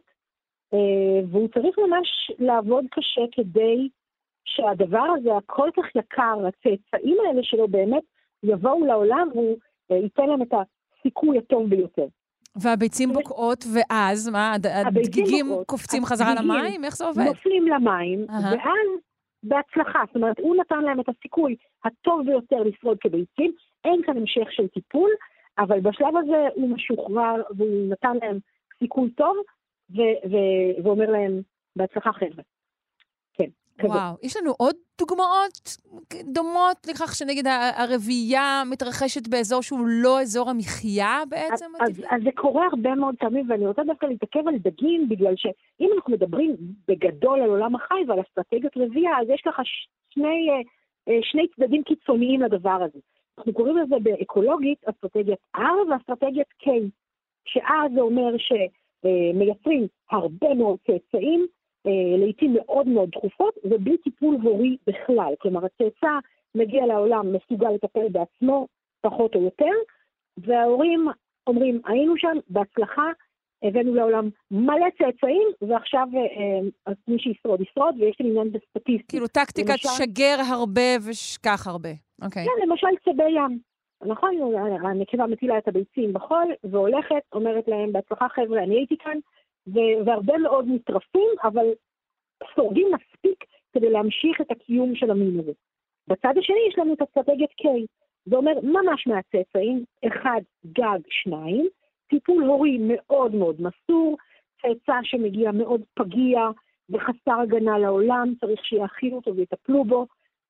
אה, 0.74 1.28
והוא 1.32 1.48
צריך 1.48 1.80
ממש 1.80 2.32
לעבוד 2.40 2.86
קשה 2.92 3.22
כדי 3.32 3.90
שהדבר 4.46 5.06
הזה, 5.18 5.38
הכל 5.38 5.70
כך 5.78 5.96
יקר, 5.96 6.48
הצאצאים 6.48 7.18
האלה 7.28 7.44
שלו 7.44 7.68
באמת 7.68 8.04
יבואו 8.44 8.86
לעולם 8.86 9.30
והוא 9.34 9.58
אה, 9.92 9.98
ייתן 9.98 10.26
להם 10.26 10.42
את 10.42 10.54
הסיכוי 10.54 11.38
הטוב 11.38 11.70
ביותר. 11.70 12.08
והביצים 12.62 13.14
בוקעות, 13.14 13.66
ואז 13.74 14.30
מה, 14.30 14.56
הדגיגים 14.88 15.46
בוקעות, 15.46 15.68
קופצים 15.68 16.06
חזרה 16.06 16.34
למים? 16.36 16.84
איך 16.84 16.96
זה 16.96 17.06
עובד? 17.06 17.24
נופלים 17.28 17.68
למים. 17.68 18.26
ואז 18.30 18.88
בהצלחה, 19.44 20.00
זאת 20.08 20.16
אומרת, 20.16 20.40
הוא 20.40 20.56
נתן 20.56 20.84
להם 20.84 21.00
את 21.00 21.10
הסיכוי 21.10 21.56
הטוב 21.86 22.26
ביותר 22.26 22.64
לשרוד 22.64 22.98
כביצים, 23.02 23.52
אין 23.86 24.02
כאן 24.06 24.18
המשך 24.18 24.52
של 24.52 24.68
טיפול, 24.68 25.10
אבל 25.58 25.80
בשלב 25.80 26.18
הזה 26.18 26.48
הוא 26.56 26.70
משוחרר 26.70 27.42
והוא 27.58 27.90
נתן 27.90 28.18
להם 28.22 28.40
סיכוי 28.80 29.10
טוב, 29.10 29.38
ו- 29.90 30.30
ו- 30.32 30.84
ואומר 30.84 31.12
להם, 31.12 31.42
בהצלחה 31.76 32.14
חבר'ה. 32.14 32.44
וואו, 33.84 34.16
יש 34.24 34.38
לנו 34.38 34.52
עוד 34.58 34.76
דוגמאות 35.00 35.78
דומות 36.34 36.78
לכך 36.90 37.16
שנגיד 37.16 37.48
ה- 37.48 37.84
הרבייה 37.84 38.64
מתרחשת 38.72 39.28
באזור 39.28 39.62
שהוא 39.62 39.80
לא 39.88 40.22
אזור 40.22 40.50
המחיה 40.50 41.24
בעצם? 41.30 41.66
אז, 41.80 41.90
הטבעי? 41.90 42.06
אז 42.16 42.22
זה 42.24 42.30
קורה 42.36 42.66
הרבה 42.72 42.96
מאוד 42.96 43.16
פעמים, 43.20 43.50
ואני 43.50 43.68
רוצה 43.68 43.82
דווקא 43.84 44.06
להתעכב 44.06 44.48
על 44.48 44.56
דגים, 44.58 45.10
בגלל 45.10 45.34
שאם 45.38 45.90
אנחנו 45.96 46.14
מדברים 46.14 46.56
בגדול 46.88 47.42
על 47.42 47.50
עולם 47.50 47.76
החי 47.76 48.04
ועל 48.08 48.20
אסטרטגיות 48.22 48.74
רבייה, 48.78 49.12
אז 49.22 49.28
יש 49.30 49.42
ש- 49.64 49.88
שני, 50.10 50.48
אה, 50.50 50.62
אה, 51.14 51.20
שני 51.22 51.44
צדדים 51.56 51.84
קיצוניים 51.84 52.42
לדבר 52.42 52.78
הזה. 52.86 53.00
אנחנו 53.38 53.54
קוראים 53.54 53.78
לזה 53.78 53.96
באקולוגית 54.04 54.78
אסטרטגיית 54.90 55.40
R 55.58 55.60
ואסטרטגיית 55.92 56.48
K, 56.64 56.66
ש-R 57.46 57.94
זה 57.96 58.02
אומר 58.02 58.32
שמייצרים 58.38 59.88
הרבה 60.12 60.54
מאוד 60.54 60.78
צאצאים, 60.88 61.48
לעיתים 62.18 62.54
מאוד 62.54 62.88
מאוד 62.88 63.10
תכופות, 63.10 63.54
ובלי 63.64 63.98
טיפול 63.98 64.38
הורי 64.44 64.78
בכלל. 64.88 65.34
כלומר, 65.40 65.66
הצאצא 65.66 66.12
מגיע 66.56 66.86
לעולם, 66.86 67.34
מסוגל 67.34 67.70
לטפל 67.70 68.10
בעצמו, 68.12 68.68
פחות 69.02 69.36
או 69.36 69.44
יותר, 69.44 69.72
וההורים 70.38 71.08
אומרים, 71.48 71.82
היינו 71.86 72.14
שם, 72.18 72.38
בהצלחה, 72.50 73.04
הבאנו 73.64 73.96
לעולם 73.96 74.30
מלא 74.52 74.88
צאצאים, 74.98 75.48
ועכשיו 75.62 76.08
אה, 76.16 76.20
אה, 76.20 76.60
אז 76.86 76.96
מי 77.08 77.20
שישרוד 77.20 77.62
ישרוד, 77.62 77.96
ויש 78.00 78.16
לי 78.20 78.30
עניין 78.30 78.52
בסטטיסטי. 78.52 79.08
כאילו 79.08 79.28
טקטיקת 79.28 79.70
למשל- 79.70 79.90
שגר 79.90 80.36
הרבה 80.54 80.82
ושכח 81.10 81.68
הרבה. 81.68 81.90
אוקיי. 82.22 82.46
כן, 82.46 82.68
למשל 82.68 82.88
צבי 83.06 83.30
ים. 83.30 83.60
נכון, 84.06 84.32
הנקבה 84.84 85.28
מטילה 85.28 85.58
את 85.58 85.68
הביצים 85.68 86.14
בחול, 86.14 86.48
והולכת, 86.64 87.22
אומרת 87.34 87.68
להם, 87.68 87.92
בהצלחה 87.94 88.30
חבר'ה, 88.30 88.64
אני 88.64 88.76
הייתי 88.76 88.98
כאן, 88.98 89.18
ו- 89.68 90.06
והרבה 90.06 90.38
מאוד 90.38 90.66
נטרפים, 90.68 91.30
אבל 91.44 91.66
שורדים 92.56 92.88
מספיק 92.88 93.44
כדי 93.74 93.90
להמשיך 93.90 94.42
את 94.42 94.52
הקיום 94.52 94.96
של 94.96 95.12
המין 95.12 95.40
הזה. 95.40 95.52
בצד 96.08 96.34
השני 96.38 96.60
יש 96.70 96.78
לנו 96.78 96.94
את 96.94 97.02
אסטרטגיית 97.02 97.52
K. 97.52 97.66
זה 98.26 98.36
אומר 98.36 98.54
ממש 98.64 99.08
מהצאצאים, 99.08 99.84
אחד, 100.08 100.42
גג, 100.66 101.00
שניים, 101.10 101.68
טיפול 102.08 102.44
הורי 102.44 102.78
מאוד 102.82 103.36
מאוד 103.36 103.56
מסור, 103.62 104.18
צאצא 104.62 105.00
שמגיע 105.04 105.52
מאוד 105.52 105.82
פגיע 105.94 106.40
וחסר 106.90 107.40
הגנה 107.44 107.78
לעולם, 107.78 108.34
צריך 108.40 108.66
שיאכילו 108.66 109.16
אותו 109.16 109.36
ויטפלו 109.36 109.84
בו, 109.84 110.06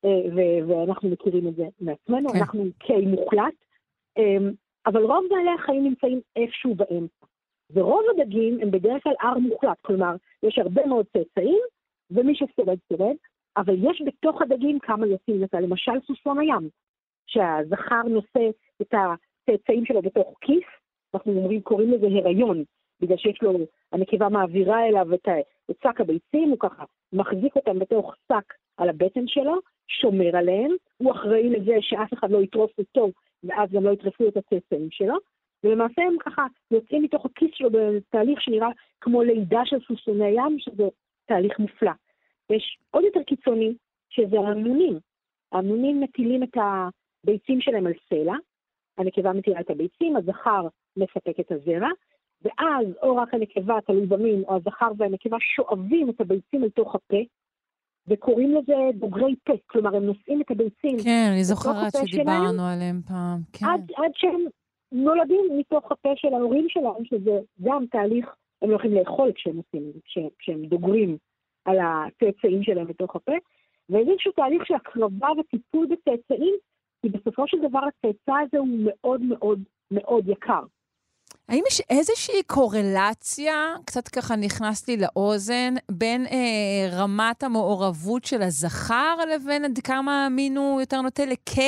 אה, 0.06 0.66
ואנחנו 0.68 1.10
מכירים 1.10 1.48
את 1.48 1.56
זה 1.56 1.64
מעצמנו, 1.82 2.30
כן. 2.30 2.38
אנחנו 2.38 2.66
K 2.84 2.94
מוחלט, 3.08 3.54
אמ, 4.18 4.52
אבל 4.86 5.04
רוב 5.04 5.26
בעלי 5.30 5.52
החיים 5.60 5.84
נמצאים 5.84 6.22
איפשהו 6.36 6.76
באמצע. 6.76 7.26
ורוב 7.74 8.02
הדגים 8.12 8.58
הם 8.62 8.72
בדרך 8.72 9.04
כלל 9.04 9.14
R 9.22 9.40
מוחלט, 9.40 9.78
כלומר, 9.82 10.16
יש 10.44 10.58
הרבה 10.58 10.86
מאוד 10.86 11.06
צאצאים, 11.14 11.62
ומי 12.12 12.36
ששורד 12.36 12.78
שורד, 12.90 13.16
אבל 13.58 13.76
יש 13.80 14.02
בתוך 14.06 14.42
הדגים 14.42 14.80
כמה 14.80 15.08
יוצאים. 15.08 15.42
לזה, 15.42 15.60
למשל 15.60 15.92
סוסון 16.08 16.40
הים, 16.40 16.70
שהזכר 17.28 18.04
נושא 18.04 18.50
את 18.82 18.94
הצאצאים 18.94 19.86
שלו 19.86 20.02
בתוך 20.02 20.34
כיס, 20.42 20.64
אנחנו 21.14 21.32
אומרים, 21.32 21.62
קוראים 21.62 21.92
לזה 21.92 22.08
הריון, 22.08 22.64
בגלל 23.02 23.18
שיש 23.18 23.42
לו, 23.42 23.52
הנקבה 23.92 24.30
מעבירה 24.30 24.88
אליו 24.88 25.14
את, 25.14 25.28
את 25.72 25.76
שק 25.84 26.02
הביצים, 26.02 26.50
הוא 26.50 26.60
ככה 26.60 26.84
מחזיק 27.14 27.56
אותם 27.56 27.80
בתוך 27.80 28.16
שק 28.32 28.54
על 28.78 28.90
הבטן 28.90 29.28
שלו, 29.28 29.56
שומר 29.88 30.38
עליהם, 30.38 30.72
הוא 30.98 31.12
אחראי 31.12 31.50
לזה 31.50 31.76
שאף 31.82 32.14
אחד 32.14 32.32
לא 32.32 32.38
יטרוף 32.38 32.72
אותו, 32.78 33.10
ואז 33.44 33.72
גם 33.72 33.84
לא 33.84 33.92
יטרפו 33.92 34.28
את 34.28 34.38
הצאצאים 34.38 34.88
שלו, 34.92 35.16
ולמעשה 35.66 36.02
הם 36.02 36.16
ככה 36.20 36.46
יוצאים 36.72 37.04
מתוך 37.04 37.26
הכיס 37.26 37.50
שלו 37.54 37.70
בתהליך 37.72 38.42
שנראה 38.42 38.70
כמו 39.02 39.24
לידה 39.24 39.62
של 39.66 39.78
סוסוני 39.88 40.30
ים, 40.30 40.60
שזה 40.60 40.84
תהליך 41.26 41.60
מופלא. 41.60 41.92
יש 42.50 42.78
עוד 42.92 43.04
יותר 43.04 43.24
קיצוני, 43.24 43.74
שזה 44.10 44.40
האמונים. 44.40 45.00
האמונים 45.52 46.02
מטילים 46.02 46.44
את 46.44 46.58
הביצים 46.58 47.62
שלהם 47.62 47.88
על 47.88 47.94
סלע, 48.10 48.36
הנקבה 48.98 49.34
מטילה 49.34 49.60
את 49.60 49.70
הביצים, 49.70 50.16
הזכר 50.16 50.68
מספק 50.98 51.40
את 51.40 51.52
הזרע, 51.52 51.90
ואז 52.42 52.88
או 53.04 53.16
רק 53.16 53.34
הנקבה, 53.34 53.82
תלוי 53.86 54.06
במין, 54.06 54.44
או 54.48 54.56
הזכר 54.56 54.92
והנקבה 54.98 55.38
שואבים 55.56 56.10
את 56.10 56.22
הביצים 56.22 56.64
אל 56.64 56.70
תוך 56.70 56.96
הפה, 56.96 57.18
וקוראים 58.08 58.56
לזה 58.56 58.74
בוגרי 58.96 59.36
פה, 59.44 59.54
כלומר, 59.68 59.96
הם 59.96 60.04
נושאים 60.04 60.42
את 60.42 60.52
הביצים. 60.52 60.98
כן, 61.04 61.30
אני 61.32 61.44
זוכרת 61.44 61.94
שדיברנו 62.06 62.54
שלהם, 62.54 62.60
עליהם 62.60 63.02
פעם, 63.08 63.40
כן. 63.54 63.66
עד, 63.66 63.92
עד 63.96 64.12
שהם 64.16 64.42
נולדים 64.96 65.46
מתוך 65.58 65.92
הפה 65.92 66.10
של 66.16 66.34
ההורים 66.34 66.66
שלהם, 66.70 67.06
שזה 67.06 67.40
גם 67.64 67.86
תהליך, 67.92 68.26
הם 68.62 68.70
לא 68.70 68.76
יכולים 68.76 68.98
לאכול 68.98 69.32
כשהם 69.36 69.58
עושים, 69.58 69.92
כשהם, 70.06 70.28
כשהם 70.40 70.66
דוגרים 70.66 71.18
על 71.66 71.78
הצאצאים 71.80 72.64
שלהם 72.64 72.88
בתוך 72.88 73.16
הפה, 73.16 73.32
וזה 73.90 74.12
איזשהו 74.12 74.32
תהליך 74.32 74.66
של 74.66 74.74
הקרבה 74.74 75.28
וטיפול 75.40 75.88
בצאצאים, 75.88 76.56
כי 77.02 77.10
בסופו 77.10 77.48
של 77.48 77.58
דבר 77.70 77.80
הצאצא 77.80 78.34
הזה 78.42 78.58
הוא 78.58 78.68
מאוד 78.86 79.22
מאוד 79.22 79.60
מאוד 79.92 80.30
יקר. 80.30 80.62
האם 81.50 81.64
יש 81.68 81.82
איזושהי 81.90 82.44
קורלציה, 82.44 83.74
קצת 83.86 84.08
ככה 84.08 84.36
נכנס 84.36 84.88
לי 84.88 84.98
לאוזן, 84.98 85.74
בין 85.92 86.26
אה, 86.26 87.00
רמת 87.00 87.44
המעורבות 87.44 88.26
של 88.26 88.42
הזכר 88.42 89.16
לבין 89.36 89.66
עד 89.66 89.80
כמה 89.84 90.26
המין 90.26 90.58
הוא 90.58 90.82
יותר 90.82 91.02
נוטה 91.02 91.26
ל-K? 91.26 91.60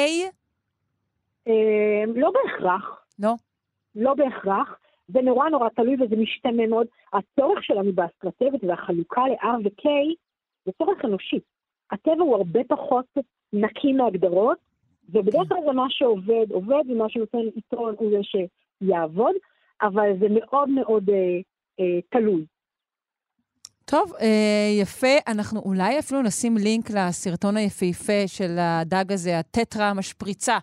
אה, 1.47 2.03
לא 2.15 2.31
בהכרח. 2.31 3.06
לא? 3.19 3.33
לא 3.95 4.13
בהכרח. 4.13 4.79
זה 5.07 5.21
נורא 5.21 5.49
נורא 5.49 5.69
תלוי 5.69 5.95
וזה 5.95 6.15
משתנה 6.15 6.67
מאוד. 6.67 6.87
הצורך 7.13 7.63
שלנו 7.63 7.93
באסטרטגיות 7.93 8.63
והחלוקה 8.63 9.21
ל-R 9.21 9.59
ו-K 9.63 9.89
זה 10.65 10.71
צורך 10.77 11.05
אנושי. 11.05 11.39
הטבע 11.91 12.23
הוא 12.23 12.35
הרבה 12.35 12.59
פחות 12.67 13.05
נקי 13.53 13.93
מהגדרות, 13.93 14.57
ובדרך 15.09 15.47
כלל 15.47 15.57
זה 15.65 15.71
מה 15.71 15.85
שעובד, 15.89 16.51
עובד, 16.51 16.83
ומה 16.89 17.09
שנותן 17.09 17.37
יתרון 17.55 17.95
הוא 17.97 18.11
זה 18.11 18.17
שיעבוד, 18.23 19.35
אבל 19.81 20.09
זה 20.19 20.25
מאוד 20.29 20.69
מאוד 20.69 21.09
אה, 21.09 21.15
אה, 21.79 22.01
תלוי. 22.09 22.45
טוב, 23.85 24.13
אה, 24.21 24.81
יפה. 24.81 25.17
אנחנו 25.27 25.59
אולי 25.59 25.99
אפילו 25.99 26.21
נשים 26.21 26.57
לינק 26.57 26.91
לסרטון 26.91 27.57
היפהפה 27.57 28.27
של 28.27 28.55
הדג 28.59 29.11
הזה, 29.11 29.39
הטטרה 29.39 29.89
המשפריצה. 29.89 30.57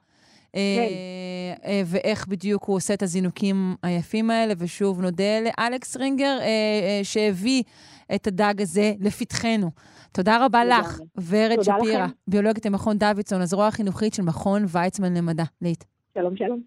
כן. 0.54 0.60
אה, 0.60 1.70
אה, 1.70 1.82
ואיך 1.86 2.26
בדיוק 2.26 2.64
הוא 2.64 2.76
עושה 2.76 2.94
את 2.94 3.02
הזינוקים 3.02 3.74
היפים 3.82 4.30
האלה. 4.30 4.54
ושוב, 4.58 5.00
נודה 5.00 5.40
לאלכס 5.40 5.96
רינגר 5.96 6.38
אה, 6.40 7.00
שהביא 7.02 7.62
את 8.14 8.26
הדג 8.26 8.54
הזה 8.62 8.92
לפתחנו. 9.00 9.70
תודה 10.12 10.44
רבה 10.44 10.62
תודה 10.62 10.78
לך, 10.78 11.00
ורד 11.28 11.62
שפירא, 11.62 12.06
ביולוגית 12.28 12.66
למכון 12.66 12.98
דוידסון, 12.98 13.40
הזרוע 13.40 13.66
החינוכית 13.66 14.14
של 14.14 14.22
מכון 14.22 14.64
ויצמן 14.68 15.16
למדע. 15.16 15.44
לית. 15.62 15.84
שלום, 16.14 16.36
שלום. 16.36 16.60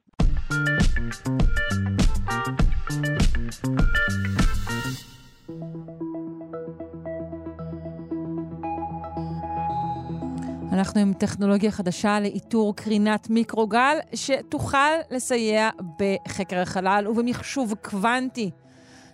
אנחנו 10.78 11.02
עם 11.02 11.14
טכנולוגיה 11.14 11.72
חדשה 11.72 12.20
לאיתור 12.20 12.76
קרינת 12.76 13.30
מיקרוגל, 13.30 13.98
שתוכל 14.16 14.94
לסייע 15.12 15.70
בחקר 16.00 16.60
החלל 16.60 17.08
ובמחשוב 17.08 17.74
קוונטי. 17.84 18.52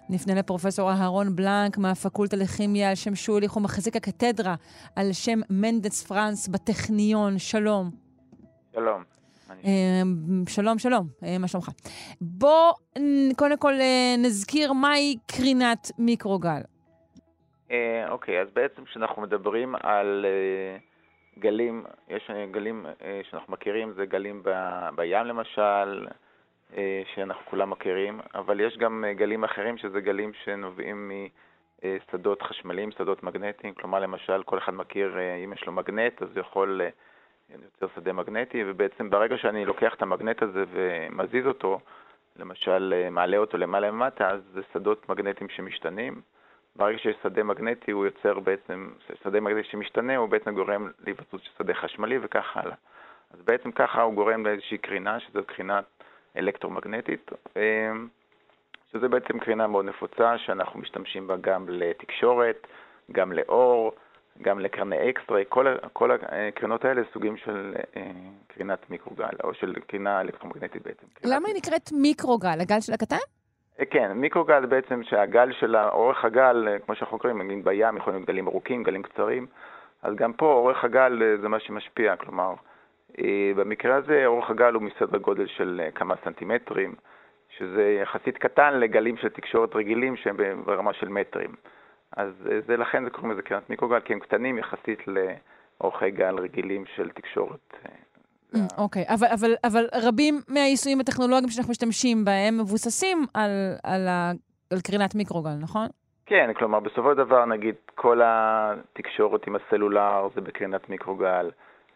נפנה 0.09 0.35
לפרופסור 0.35 0.91
אהרון 0.91 1.35
בלנק 1.35 1.77
מהפקולטה 1.77 2.37
לכימיה 2.37 2.89
על 2.89 2.95
שם 2.95 3.15
שוליך, 3.15 3.51
הוא 3.51 3.63
מחזיק 3.63 3.95
הקתדרה 3.95 4.55
על 4.95 5.13
שם 5.13 5.39
מנדס 5.49 6.03
פרנס 6.03 6.47
בטכניון. 6.47 7.37
שלום. 7.37 7.91
שלום. 8.73 9.03
אמ, 9.63 10.43
שלום, 10.47 10.79
שלום, 10.79 11.07
אה, 11.23 11.37
מה 11.37 11.47
שלומך? 11.47 11.69
בוא 12.21 12.73
קודם 13.37 13.57
כל 13.57 13.73
אה, 13.73 14.15
נזכיר 14.17 14.73
מהי 14.73 15.17
קרינת 15.27 15.91
מיקרוגל. 15.97 16.61
אה, 17.71 18.05
אוקיי, 18.09 18.41
אז 18.41 18.47
בעצם 18.53 18.85
כשאנחנו 18.85 19.21
מדברים 19.21 19.75
על 19.75 20.25
גלים, 21.39 21.83
יש 22.07 22.31
גלים 22.51 22.85
שאנחנו 23.23 23.53
מכירים, 23.53 23.93
זה 23.93 24.05
גלים 24.05 24.43
בים 24.95 25.25
למשל, 25.25 26.07
שאנחנו 27.15 27.45
כולם 27.45 27.69
מכירים, 27.69 28.19
אבל 28.35 28.59
יש 28.59 28.77
גם 28.77 29.05
גלים 29.15 29.43
אחרים 29.43 29.77
שזה 29.77 30.01
גלים 30.01 30.31
שנובעים 30.43 31.11
משדות 31.83 32.41
חשמליים, 32.41 32.91
שדות 32.91 33.23
מגנטיים, 33.23 33.73
כלומר 33.73 33.99
למשל 33.99 34.43
כל 34.43 34.57
אחד 34.57 34.73
מכיר, 34.73 35.17
אם 35.45 35.53
יש 35.53 35.65
לו 35.65 35.71
מגנט 35.71 36.21
אז 36.21 36.27
הוא 36.31 36.39
יכול 36.39 36.81
יוצר 37.49 37.87
שדה 37.95 38.13
מגנטי, 38.13 38.63
ובעצם 38.67 39.09
ברגע 39.09 39.37
שאני 39.37 39.65
לוקח 39.65 39.93
את 39.93 40.01
המגנט 40.01 40.43
הזה 40.43 40.63
ומזיז 40.71 41.47
אותו, 41.47 41.79
למשל 42.35 42.93
אה, 42.97 43.09
מעלה 43.09 43.37
אותו 43.37 43.57
למעלה 43.57 43.87
למטה, 43.87 44.29
אז 44.29 44.41
זה 44.53 44.61
שדות 44.73 45.09
מגנטיים 45.09 45.49
שמשתנים. 45.49 46.21
ברגע 46.75 46.97
שיש 46.97 47.15
שדה 47.23 47.43
מגנטי 47.43 47.91
הוא 47.91 48.05
יוצר 48.05 48.39
בעצם, 48.39 48.89
שדה 49.23 49.39
מגנטי 49.39 49.67
שמשתנה 49.69 50.17
הוא 50.17 50.29
בעצם 50.29 50.55
גורם 50.55 50.91
להיווצרות 51.05 51.43
של 51.43 51.49
שדה 51.57 51.73
חשמלי 51.73 52.17
וכך 52.21 52.57
הלאה. 52.57 52.75
אז 53.31 53.39
בעצם 53.45 53.71
ככה 53.71 54.01
הוא 54.01 54.13
גורם 54.13 54.45
לאיזושהי 54.45 54.77
קרינה, 54.77 55.19
שזו 55.19 55.39
קרינה 55.45 55.81
אלקטרומגנטית, 56.37 57.31
אה, 57.57 57.91
שזה 58.91 59.07
בעצם 59.07 59.39
קרינה 59.39 59.67
מאוד 59.67 59.85
נפוצה 59.85 60.37
שאנחנו 60.37 60.79
משתמשים 60.79 61.27
בה 61.27 61.35
גם 61.41 61.65
לתקשורת, 61.69 62.67
גם 63.11 63.31
לאור, 63.31 63.91
גם 64.41 64.59
לקרני 64.59 65.09
X-ray, 65.09 65.43
כל, 65.49 65.75
כל 65.93 66.11
הקרינות 66.11 66.85
האלה 66.85 67.01
סוגים 67.13 67.37
של 67.37 67.73
אה, 67.97 68.11
קרינת 68.47 68.89
מיקרוגל, 68.89 69.33
או 69.43 69.53
של 69.53 69.73
קרינה 69.87 70.21
אלקטרומגנטית 70.21 70.81
בעצם. 70.83 71.07
למה 71.23 71.47
היא 71.47 71.55
נקראת 71.55 71.91
מיקרוגל? 71.91 72.61
הגל 72.61 72.79
של 72.79 72.93
הקטן? 72.93 73.15
אה, 73.79 73.85
כן, 73.85 74.11
מיקרוגל 74.11 74.65
בעצם 74.65 75.03
שהגל 75.03 75.51
של 75.51 75.75
אורך 75.75 76.25
הגל, 76.25 76.67
אה, 76.67 76.79
כמו 76.79 76.95
שאנחנו 76.95 77.19
קוראים, 77.19 77.41
נגיד 77.41 77.65
בים 77.65 77.97
יכולים 77.97 78.19
להיות 78.19 78.27
גלים 78.27 78.47
ארוכים, 78.47 78.83
גלים 78.83 79.03
קצרים, 79.03 79.47
אז 80.01 80.15
גם 80.15 80.33
פה 80.33 80.53
אורך 80.53 80.83
הגל 80.83 81.23
אה, 81.23 81.37
זה 81.37 81.49
מה 81.49 81.59
שמשפיע, 81.59 82.15
כלומר, 82.15 82.53
במקרה 83.55 83.95
הזה 83.95 84.25
אורך 84.25 84.49
הגל 84.49 84.73
הוא 84.73 84.81
מסדר 84.81 85.17
גודל 85.17 85.47
של 85.47 85.81
כמה 85.95 86.15
סנטימטרים, 86.23 86.95
שזה 87.49 87.97
יחסית 88.01 88.37
קטן 88.37 88.79
לגלים 88.79 89.17
של 89.17 89.29
תקשורת 89.29 89.75
רגילים 89.75 90.15
שהם 90.15 90.37
ברמה 90.65 90.93
של 90.93 91.09
מטרים. 91.09 91.55
אז 92.17 92.29
זה 92.67 92.77
לכן 92.77 93.03
זה 93.03 93.09
קוראים 93.09 93.31
לזה 93.31 93.41
קרינת 93.41 93.69
מיקרוגל, 93.69 93.99
כי 93.99 94.13
הם 94.13 94.19
קטנים 94.19 94.57
יחסית 94.57 94.99
לאורכי 95.07 96.11
גל 96.11 96.35
רגילים 96.35 96.85
של 96.85 97.09
תקשורת. 97.09 97.77
אה, 98.55 98.59
אוקיי, 98.77 99.03
okay. 99.03 99.13
אבל, 99.13 99.27
אבל, 99.33 99.55
אבל 99.63 99.85
רבים 100.07 100.41
מהיישומים 100.47 100.99
הטכנולוגיים 100.99 101.49
שאנחנו 101.49 101.71
משתמשים 101.71 102.25
בהם 102.25 102.57
מבוססים 102.57 103.25
על, 103.33 103.51
על, 103.83 104.07
ה, 104.07 104.31
על 104.71 104.77
קרינת 104.81 105.15
מיקרוגל, 105.15 105.55
נכון? 105.61 105.87
כן, 106.25 106.51
כלומר, 106.55 106.79
בסופו 106.79 107.11
של 107.11 107.17
דבר, 107.17 107.45
נגיד, 107.45 107.75
כל 107.95 108.21
התקשורת 108.23 109.47
עם 109.47 109.55
הסלולר 109.55 110.27
זה 110.35 110.41
בקרינת 110.41 110.89
מיקרוגל, 110.89 111.51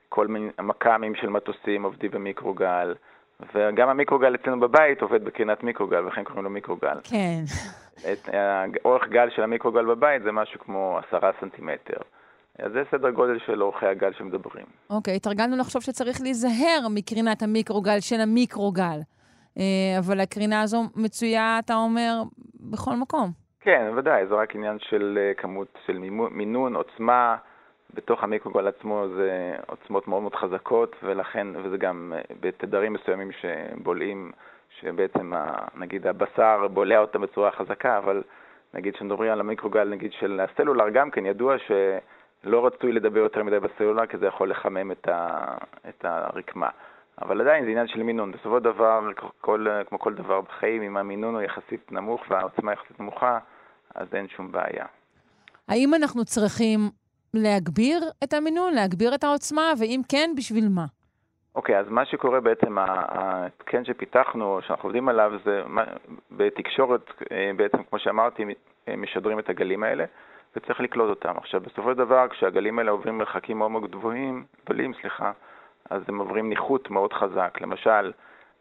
כל 0.09 0.27
מיני 0.27 0.49
המכ"מים 0.57 1.15
של 1.15 1.29
מטוסים 1.29 1.83
עובדים 1.83 2.11
במיקרוגל, 2.11 2.95
וגם 3.55 3.89
המיקרוגל 3.89 4.35
אצלנו 4.35 4.59
בבית 4.59 5.01
עובד 5.01 5.25
בקרינת 5.25 5.63
מיקרוגל, 5.63 6.03
ולכן 6.03 6.23
קוראים 6.23 6.43
לו 6.43 6.49
מיקרוגל. 6.49 6.97
כן. 7.03 7.43
את, 8.11 8.29
אורך 8.85 9.07
גל 9.07 9.29
של 9.29 9.43
המיקרוגל 9.43 9.85
בבית 9.85 10.23
זה 10.23 10.31
משהו 10.31 10.59
כמו 10.59 10.99
עשרה 11.07 11.31
סנטימטר. 11.39 11.97
אז 12.59 12.71
זה 12.71 12.83
סדר 12.91 13.09
גודל 13.09 13.39
של 13.45 13.63
אורכי 13.63 13.85
הגל 13.85 14.13
שמדברים. 14.13 14.65
אוקיי, 14.89 15.15
התרגלנו 15.15 15.57
לחשוב 15.57 15.81
שצריך 15.81 16.21
להיזהר 16.21 16.87
מקרינת 16.89 17.41
המיקרוגל 17.41 17.99
של 17.99 18.19
המיקרוגל. 18.21 18.99
אה, 19.57 19.99
אבל 19.99 20.19
הקרינה 20.19 20.61
הזו 20.61 20.83
מצויה, 20.95 21.59
אתה 21.59 21.75
אומר, 21.75 22.21
בכל 22.59 22.95
מקום. 22.95 23.31
כן, 23.59 23.91
ודאי, 23.97 24.27
זה 24.27 24.35
רק 24.35 24.55
עניין 24.55 24.77
של 24.79 25.19
אה, 25.21 25.33
כמות 25.33 25.77
של 25.85 25.97
מינון, 26.31 26.75
עוצמה. 26.75 27.37
בתוך 27.93 28.23
המיקרוגל 28.23 28.67
עצמו 28.67 29.05
זה 29.15 29.55
עוצמות 29.67 30.07
מאוד 30.07 30.21
מאוד 30.21 30.35
חזקות, 30.35 30.95
ולכן, 31.03 31.47
וזה 31.63 31.77
גם 31.77 32.13
אה, 32.15 32.21
בתדרים 32.39 32.93
מסוימים 32.93 33.31
שבולעים, 33.31 34.31
שבעצם, 34.79 35.33
נגיד, 35.75 36.07
הבשר 36.07 36.67
בולע 36.67 36.99
אותם 36.99 37.21
בצורה 37.21 37.51
חזקה, 37.51 37.97
אבל 37.97 38.23
נגיד 38.73 38.93
כשמדברים 38.93 39.31
על 39.31 39.39
המיקרוגל, 39.39 39.83
נגיד 39.83 40.11
של 40.11 40.39
הסלולר, 40.39 40.89
גם 40.89 41.11
כן 41.11 41.25
ידוע 41.25 41.55
שלא 42.43 42.65
רצוי 42.65 42.91
לדבר 42.91 43.19
יותר 43.19 43.43
מדי 43.43 43.59
בסלולר, 43.59 44.05
כי 44.05 44.17
זה 44.17 44.25
יכול 44.25 44.49
לחמם 44.49 44.91
את, 44.91 45.07
ה, 45.07 45.55
את 45.89 46.05
הרקמה. 46.05 46.69
אבל 47.21 47.41
עדיין 47.41 47.63
זה 47.63 47.69
עניין 47.69 47.87
של 47.87 48.03
מינון. 48.03 48.31
בסופו 48.31 48.57
של 48.57 48.63
דבר, 48.63 49.09
כל, 49.41 49.67
כמו 49.87 49.99
כל 49.99 50.13
דבר 50.13 50.41
בחיים, 50.41 50.81
אם 50.81 50.97
המינון 50.97 51.35
הוא 51.35 51.41
יחסית 51.41 51.91
נמוך 51.91 52.21
והעוצמה 52.29 52.73
יחסית 52.73 52.99
נמוכה, 52.99 53.39
אז 53.95 54.07
אין 54.13 54.27
שום 54.27 54.51
בעיה. 54.51 54.85
האם 55.67 55.93
אנחנו 55.93 56.25
צריכים 56.25 56.79
להגביר 57.33 57.99
את 58.23 58.33
המינון, 58.33 58.73
להגביר 58.73 59.15
את 59.15 59.23
העוצמה, 59.23 59.73
ואם 59.79 60.01
כן, 60.09 60.29
בשביל 60.37 60.69
מה? 60.69 60.85
אוקיי, 61.55 61.75
okay, 61.75 61.79
אז 61.79 61.89
מה 61.89 62.05
שקורה 62.05 62.39
בעצם, 62.39 62.77
ההתקן 62.77 63.85
שפיתחנו, 63.85 64.59
שאנחנו 64.61 64.83
עובדים 64.83 65.09
עליו, 65.09 65.31
זה 65.45 65.61
בתקשורת, 66.31 67.01
אה, 67.31 67.51
בעצם, 67.55 67.83
כמו 67.83 67.99
שאמרתי, 67.99 68.45
משדרים 68.97 69.39
את 69.39 69.49
הגלים 69.49 69.83
האלה, 69.83 70.05
וצריך 70.57 70.79
לקלוט 70.79 71.09
אותם. 71.09 71.37
עכשיו, 71.37 71.61
בסופו 71.61 71.91
של 71.91 71.97
דבר, 71.97 72.27
כשהגלים 72.27 72.79
האלה 72.79 72.91
עוברים 72.91 73.17
מרחקים 73.17 73.57
מאוד 73.57 73.71
מאוד 73.71 73.91
גבוהים, 73.91 74.45
גדולים, 74.65 74.93
סליחה, 75.01 75.31
אז 75.89 76.01
הם 76.07 76.19
עוברים 76.19 76.49
ניחות 76.49 76.89
מאוד 76.89 77.13
חזק. 77.13 77.57
למשל, 77.61 78.11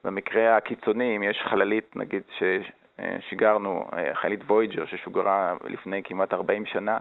במקרה 0.04 0.56
הקיצוני, 0.56 1.16
אם 1.16 1.22
יש 1.22 1.42
חללית, 1.50 1.96
נגיד, 1.96 2.22
ששיגרנו, 2.38 3.88
אה, 3.92 4.14
חללית 4.14 4.40
וויג'ר 4.42 4.86
ששוגרה 4.86 5.54
לפני 5.64 6.02
כמעט 6.02 6.34
40 6.34 6.66
שנה, 6.66 6.98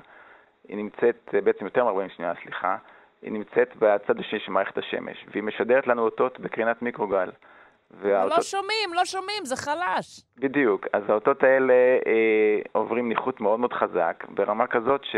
היא 0.67 0.77
נמצאת, 0.77 1.29
אה, 1.33 1.41
בעצם 1.41 1.65
יותר 1.65 1.85
מ-40 1.85 2.09
שנה, 2.17 2.33
סליחה, 2.43 2.77
היא 3.21 3.31
נמצאת 3.31 3.75
בצד 3.79 4.19
השני 4.19 4.39
של 4.39 4.51
מערכת 4.51 4.77
השמש, 4.77 5.25
והיא 5.31 5.43
משדרת 5.43 5.87
לנו 5.87 6.01
אותות 6.01 6.39
בקרינת 6.39 6.81
מיקרוגל. 6.81 7.29
והאותות... 7.91 8.37
לא 8.37 8.43
שומעים, 8.43 8.93
לא 8.93 9.05
שומעים, 9.05 9.45
זה 9.45 9.55
חלש. 9.55 10.21
בדיוק. 10.37 10.87
אז 10.93 11.03
האותות 11.09 11.43
האלה 11.43 11.73
אה, 12.07 12.59
עוברים 12.71 13.09
ניחות 13.09 13.41
מאוד 13.41 13.59
מאוד 13.59 13.73
חזק, 13.73 14.25
ברמה 14.29 14.67
כזאת 14.67 15.03
ש... 15.03 15.15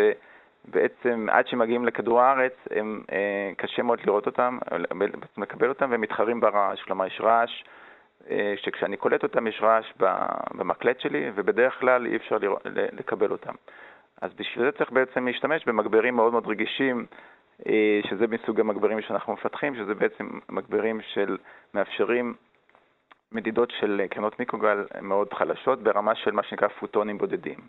בעצם 0.67 1.27
עד 1.31 1.47
שמגיעים 1.47 1.85
לכדור 1.85 2.21
הארץ, 2.21 2.53
הם, 2.71 3.01
אה, 3.11 3.51
קשה 3.57 3.83
מאוד 3.83 3.99
לראות 4.05 4.25
אותם, 4.25 4.57
בעצם 5.21 5.41
לקבל 5.41 5.69
אותם, 5.69 5.91
והם 5.91 6.01
מתחרים 6.01 6.39
ברעש. 6.39 6.81
כלומר, 6.81 7.05
יש 7.05 7.21
רעש, 7.21 7.63
אה, 8.29 8.53
שכשאני 8.57 8.97
קולט 8.97 9.23
אותם 9.23 9.47
יש 9.47 9.59
רעש 9.61 9.85
במקלט 10.51 10.99
שלי, 10.99 11.31
ובדרך 11.35 11.79
כלל 11.79 12.05
אי 12.05 12.15
אפשר 12.15 12.37
לראות, 12.37 12.61
לקבל 12.91 13.31
אותם. 13.31 13.53
אז 14.21 14.31
בשביל 14.33 14.65
זה 14.65 14.71
צריך 14.71 14.91
בעצם 14.91 15.27
להשתמש 15.27 15.65
במגברים 15.65 16.15
מאוד 16.15 16.31
מאוד 16.31 16.47
רגישים, 16.47 17.05
אה, 17.67 17.99
שזה 18.09 18.27
מסוג 18.27 18.59
המגברים 18.59 19.01
שאנחנו 19.01 19.33
מפתחים, 19.33 19.75
שזה 19.75 19.93
בעצם 19.93 20.29
מגברים 20.49 21.01
של 21.13 21.37
מאפשרים 21.73 22.33
מדידות 23.31 23.71
של 23.79 24.01
קרנות 24.09 24.39
מיקרוגל 24.39 24.85
מאוד 25.01 25.33
חלשות, 25.33 25.83
ברמה 25.83 26.15
של 26.15 26.31
מה 26.31 26.43
שנקרא 26.43 26.67
פוטונים 26.67 27.17
בודדים. 27.17 27.59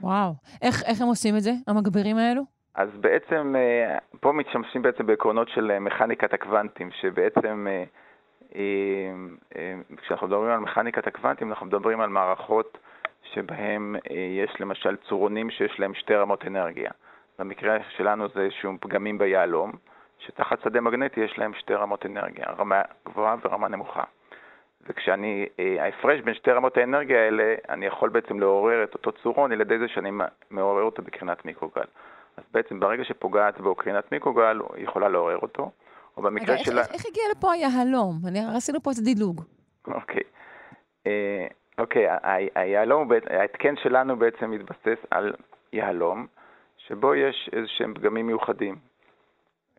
וואו. 0.00 0.32
איך, 0.62 0.82
איך 0.86 1.00
הם 1.00 1.08
עושים 1.08 1.36
את 1.36 1.40
זה, 1.40 1.50
המגבירים 1.66 2.16
האלו? 2.16 2.42
אז 2.74 2.88
בעצם, 3.00 3.54
אה, 3.58 3.98
פה 4.20 4.32
מתשמשים 4.32 4.82
בעצם 4.82 5.06
בעקרונות 5.06 5.48
של 5.48 5.70
אה, 5.70 5.80
מכניקת 5.80 6.34
הקוונטים, 6.34 6.90
שבעצם, 6.90 7.66
אה, 8.54 9.04
כשאנחנו 9.96 10.26
מדברים 10.26 10.50
על 10.50 10.58
מכניקת 10.58 11.06
הקוונטים, 11.06 11.50
אנחנו 11.50 11.66
מדברים 11.66 12.00
על 12.00 12.08
מערכות 12.08 12.78
שבהם 13.22 13.96
יש 14.44 14.60
למשל 14.60 14.96
צורונים 15.08 15.50
שיש 15.50 15.80
להם 15.80 15.94
שתי 15.94 16.14
רמות 16.14 16.46
אנרגיה. 16.46 16.90
במקרה 17.38 17.78
שלנו 17.96 18.28
זה 18.28 18.40
איזשהם 18.40 18.76
פגמים 18.80 19.18
ביהלום, 19.18 19.72
שתחת 20.18 20.62
שדה 20.64 20.80
מגנטי 20.80 21.20
יש 21.20 21.38
להם 21.38 21.54
שתי 21.54 21.74
רמות 21.74 22.06
אנרגיה, 22.06 22.44
רמה 22.58 22.82
גבוהה 23.06 23.36
ורמה 23.44 23.68
נמוכה. 23.68 24.04
וכשאני, 24.88 25.46
אה, 25.60 25.84
ההפרש 25.84 26.20
בין 26.20 26.34
שתי 26.34 26.50
רמות 26.50 26.76
האנרגיה 26.76 27.24
האלה, 27.24 27.54
אני 27.68 27.86
יכול 27.86 28.08
בעצם 28.08 28.40
לעורר 28.40 28.84
את 28.84 28.94
אותו 28.94 29.12
צורון 29.12 29.52
על 29.52 29.60
ידי 29.60 29.78
זה 29.78 29.88
שאני 29.88 30.10
מעורר 30.50 30.82
אותו 30.82 31.02
בקרינת 31.02 31.44
מיקרוגל. 31.44 31.84
אז 32.36 32.44
בעצם 32.52 32.80
ברגע 32.80 33.04
שפוגעת 33.04 33.60
בו 33.60 33.74
קרינת 33.74 34.12
מיקרוגל, 34.12 34.58
היא 34.74 34.84
יכולה 34.84 35.08
לעורר 35.08 35.38
אותו. 35.38 35.70
או 36.16 36.22
במקרה 36.22 36.54
רגע, 36.54 36.64
שלה... 36.64 36.80
איך, 36.80 36.90
איך 36.92 37.06
הגיע 37.06 37.22
לפה 37.36 37.52
היהלום? 37.52 38.14
אני 38.28 38.40
עשינו 38.56 38.80
פה 38.82 38.90
איזה 38.90 39.02
דילוג. 39.02 39.40
אוקיי. 39.86 40.22
אה, 41.06 41.46
אוקיי, 41.78 42.06
היהלום, 42.54 43.08
ההתקן 43.30 43.76
שלנו 43.76 44.16
בעצם 44.16 44.50
מתבסס 44.50 45.04
על 45.10 45.32
יהלום, 45.72 46.26
שבו 46.76 47.14
יש 47.14 47.50
איזה 47.52 47.68
שהם 47.68 47.94
פגמים 47.94 48.26
מיוחדים. 48.26 48.76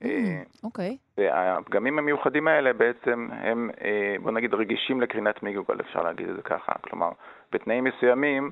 אה, 0.03 0.41
אוקיי. 0.63 0.97
והפגמים 1.17 1.99
המיוחדים 1.99 2.47
האלה 2.47 2.73
בעצם 2.73 3.27
הם, 3.31 3.69
אה, 3.81 4.15
בוא 4.21 4.31
נגיד, 4.31 4.53
רגישים 4.53 5.01
לקרינת 5.01 5.43
מיגוגל, 5.43 5.81
אפשר 5.81 6.03
להגיד 6.03 6.29
את 6.29 6.35
זה 6.35 6.41
ככה. 6.41 6.71
כלומר, 6.81 7.09
בתנאים 7.51 7.83
מסוימים, 7.83 8.51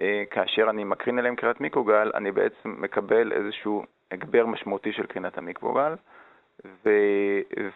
אה, 0.00 0.22
כאשר 0.30 0.70
אני 0.70 0.84
מקרין 0.84 1.18
עליהם 1.18 1.36
קרינת 1.36 1.60
מיקרוגל, 1.60 2.10
אני 2.14 2.32
בעצם 2.32 2.74
מקבל 2.78 3.32
איזשהו 3.32 3.84
הגבר 4.10 4.46
משמעותי 4.46 4.92
של 4.92 5.06
קרינת 5.06 5.38
המיקרוגל, 5.38 5.94
ו... 6.64 6.90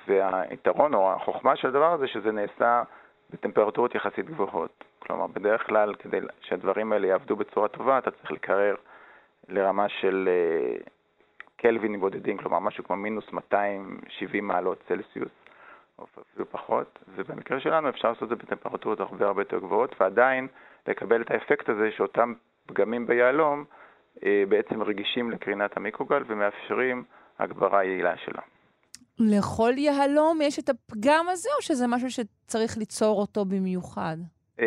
והיתרון 0.09 0.95
או 0.95 1.13
החוכמה 1.13 1.57
של 1.57 1.69
הדבר 1.69 1.93
הזה, 1.93 2.07
שזה 2.07 2.33
נעשה 2.33 2.83
בטמפרטורות 3.31 3.95
יחסית 3.95 4.27
גבוהות. 4.27 4.85
כלומר, 4.99 5.27
בדרך 5.27 5.67
כלל, 5.67 5.95
כדי 5.95 6.19
שהדברים 6.41 6.93
האלה 6.93 7.07
יעבדו 7.07 7.37
בצורה 7.37 7.69
טובה, 7.69 7.99
אתה 7.99 8.11
צריך 8.11 8.33
לקרר 8.33 8.75
לרמה 9.49 9.89
של 9.89 10.29
קלווינים 11.59 12.01
בודדים, 12.01 12.37
כלומר 12.37 12.59
משהו 12.59 12.85
כמו 12.85 12.97
מינוס 12.97 13.25
270 13.33 14.47
מעלות 14.47 14.79
צלסיוס, 14.89 15.33
או 15.99 16.07
אפילו 16.33 16.51
פחות, 16.51 16.99
ובמקרה 17.17 17.61
שלנו 17.61 17.89
אפשר 17.89 18.09
לעשות 18.09 18.23
את 18.23 18.29
זה 18.29 18.35
בטמפרטורות 18.37 19.01
הרבה 19.01 19.27
הרבה 19.27 19.43
יותר 19.43 19.59
גבוהות, 19.59 19.95
ועדיין 20.01 20.49
לקבל 20.89 21.23
את 21.23 21.31
האפקט 21.31 21.69
הזה 21.69 21.91
שאותם 21.97 22.33
פגמים 22.67 23.07
ביהלום 23.07 23.65
אה, 24.25 24.45
בעצם 24.49 24.83
רגישים 24.83 25.31
לקרינת 25.31 25.77
המיקרוגל 25.77 26.23
ומאפשרים 26.27 27.05
הגברה 27.39 27.85
יעילה 27.85 28.17
שלה. 28.17 28.43
לכל 29.19 29.73
יהלום 29.77 30.39
יש 30.43 30.59
את 30.59 30.69
הפגם 30.69 31.27
הזה, 31.29 31.49
או 31.57 31.63
שזה 31.63 31.87
משהו 31.87 32.11
שצריך 32.11 32.79
ליצור 32.79 33.21
אותו 33.21 33.45
במיוחד? 33.45 34.17
אה, 34.61 34.67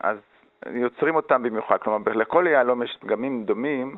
אז 0.00 0.16
יוצרים 0.74 1.16
אותם 1.16 1.42
במיוחד, 1.42 1.76
כלומר 1.78 2.12
לכל 2.12 2.46
יהלום 2.50 2.82
יש 2.82 2.96
פגמים 3.00 3.44
דומים, 3.44 3.96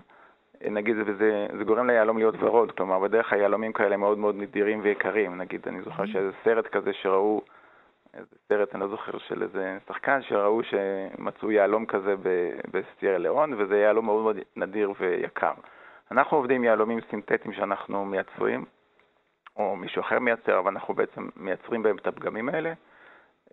נגיד, 0.64 0.96
וזה 1.06 1.46
זה 1.58 1.64
גורם 1.64 1.86
ליהלום 1.86 2.18
להיות 2.18 2.34
ורוד, 2.38 2.72
כלומר, 2.72 2.98
בדרך 2.98 3.30
כלל 3.30 3.38
יהלומים 3.38 3.72
כאלה 3.72 3.96
מאוד 3.96 4.18
מאוד 4.18 4.34
נדירים 4.34 4.80
ויקרים. 4.82 5.36
נגיד, 5.36 5.60
אני 5.66 5.82
זוכר. 5.82 6.06
שאיזה 6.06 6.30
סרט 6.44 6.66
כזה 6.66 6.92
שראו, 6.92 7.42
איזה 8.14 8.36
סרט, 8.48 8.74
אני 8.74 8.80
לא 8.80 8.88
זוכר, 8.88 9.18
של 9.18 9.42
איזה 9.42 9.78
שחקן, 9.88 10.22
שראו 10.22 10.60
שמצאו 10.62 11.50
יהלום 11.50 11.86
כזה 11.86 12.14
בסטייר 12.72 13.18
לאון, 13.18 13.54
וזה 13.58 13.78
יהלום 13.78 14.06
מאוד 14.06 14.22
מאוד 14.22 14.36
נדיר 14.56 14.92
ויקר. 15.00 15.52
אנחנו 16.10 16.36
עובדים 16.36 16.56
עם 16.56 16.64
יהלומים 16.64 17.00
סינתטיים 17.10 17.52
שאנחנו 17.52 18.04
מייצרים, 18.04 18.64
או 19.56 19.76
מישהו 19.76 20.00
אחר 20.00 20.18
מייצר, 20.18 20.58
אבל 20.58 20.70
אנחנו 20.72 20.94
בעצם 20.94 21.28
מייצרים 21.36 21.82
בהם 21.82 21.96
את 21.96 22.06
הפגמים 22.06 22.48
האלה 22.48 22.72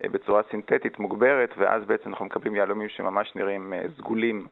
אה, 0.03 0.09
בצורה 0.09 0.41
סינתטית 0.51 0.99
מוגברת, 0.99 1.53
ואז 1.57 1.85
בעצם 1.85 2.09
אנחנו 2.09 2.25
מקבלים 2.25 2.55
יהלומים 2.55 2.89
שממש 2.89 3.35
נראים 3.35 3.73
אה, 3.73 3.83
סגולים. 3.97 4.47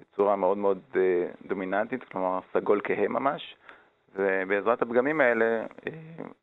בצורה 0.00 0.36
מאוד 0.36 0.58
מאוד 0.58 0.80
אה, 0.96 1.26
דומיננטית, 1.48 2.04
כלומר 2.04 2.40
סגול 2.52 2.80
כהה 2.84 3.08
ממש, 3.08 3.56
ובעזרת 4.16 4.82
הפגמים 4.82 5.20
האלה, 5.20 5.44
אה, 5.86 5.92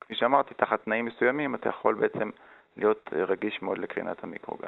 כפי 0.01 0.15
שאמרתי, 0.15 0.53
תחת 0.53 0.83
תנאים 0.83 1.05
מסוימים 1.05 1.55
אתה 1.55 1.69
יכול 1.69 1.95
בעצם 1.95 2.29
להיות 2.77 3.09
רגיש 3.13 3.61
מאוד 3.61 3.77
לקרינת 3.77 4.23
המיקרוגל. 4.23 4.67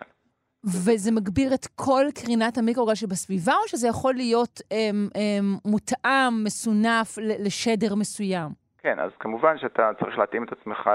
וזה 0.65 1.11
מגביר 1.11 1.53
את 1.53 1.67
כל 1.75 2.05
קרינת 2.15 2.57
המיקרוגל 2.57 2.95
שבסביבה, 2.95 3.53
או 3.53 3.67
שזה 3.67 3.87
יכול 3.87 4.13
להיות 4.13 4.61
אמ, 4.71 5.07
אמ, 5.15 5.55
מותאם, 5.65 6.43
מסונף 6.43 7.17
לשדר 7.17 7.95
מסוים? 7.95 8.49
כן, 8.77 8.99
אז 8.99 9.11
כמובן 9.19 9.57
שאתה 9.57 9.91
צריך 9.99 10.17
להתאים 10.17 10.43
את 10.43 10.51
עצמך 10.51 10.89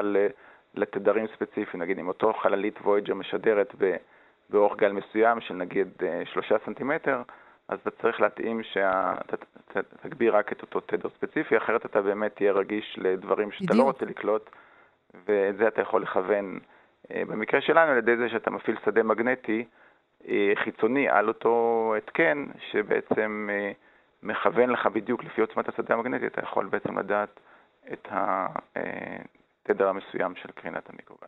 לתדרים 0.75 1.27
ספציפיים. 1.37 1.83
נגיד, 1.83 1.99
אם 1.99 2.09
אותו 2.09 2.33
חללית 2.43 2.79
וויג'ר 2.81 3.15
משדרת 3.15 3.75
באורך 4.51 4.77
גל 4.79 4.93
מסוים 4.93 5.41
של 5.41 5.55
נגיד 5.55 5.89
אה, 6.03 6.23
שלושה 6.33 6.57
סנטימטר, 6.67 7.23
אז 7.69 7.79
אתה 7.81 7.91
צריך 7.91 8.21
להתאים 8.21 8.63
שאתה 8.63 9.37
תגביר 10.03 10.37
רק 10.37 10.53
את 10.53 10.63
אותו 10.63 10.81
תדר 10.81 11.09
ספציפי, 11.09 11.57
אחרת 11.57 11.87
אתה 11.87 12.03
באמת 12.03 12.37
תהיה 12.37 12.53
רגיש 12.53 12.99
לדברים 12.99 13.53
שאתה 13.53 13.65
לא 13.65 13.71
בדיוק. 13.71 13.87
לא 13.87 13.93
רוצה 13.93 14.05
לקלוט, 14.05 14.51
ואת 15.27 15.57
זה 15.57 15.69
אתה 15.69 15.81
יכול 15.81 16.03
לכוון. 16.03 16.59
אה, 17.11 17.23
במקרה 17.25 17.61
שלנו, 17.61 17.93
על 17.93 17.99
ידי 17.99 18.17
זה 18.17 18.29
שאתה 18.29 18.51
מפעיל 18.51 18.77
שדה 18.85 19.03
מגנטי 19.03 19.65
אה, 20.29 20.53
חיצוני 20.65 21.09
על 21.09 21.29
אותו 21.29 21.95
התקן, 21.99 22.47
שבעצם 22.71 23.49
אה, 23.53 23.73
מכוון 24.23 24.71
לך 24.71 24.87
בדיוק 24.87 25.25
לפי 25.25 25.41
עוצמת 25.41 25.69
השדה 25.69 25.95
המגנטי, 25.95 26.27
אתה 26.27 26.41
יכול 26.41 26.67
בעצם 26.67 26.99
לדעת 26.99 27.41
את 27.93 28.09
התדר 28.11 29.89
המסוים 29.89 30.35
של 30.35 30.51
קרינת 30.51 30.91
המיקרוגל. 30.91 31.27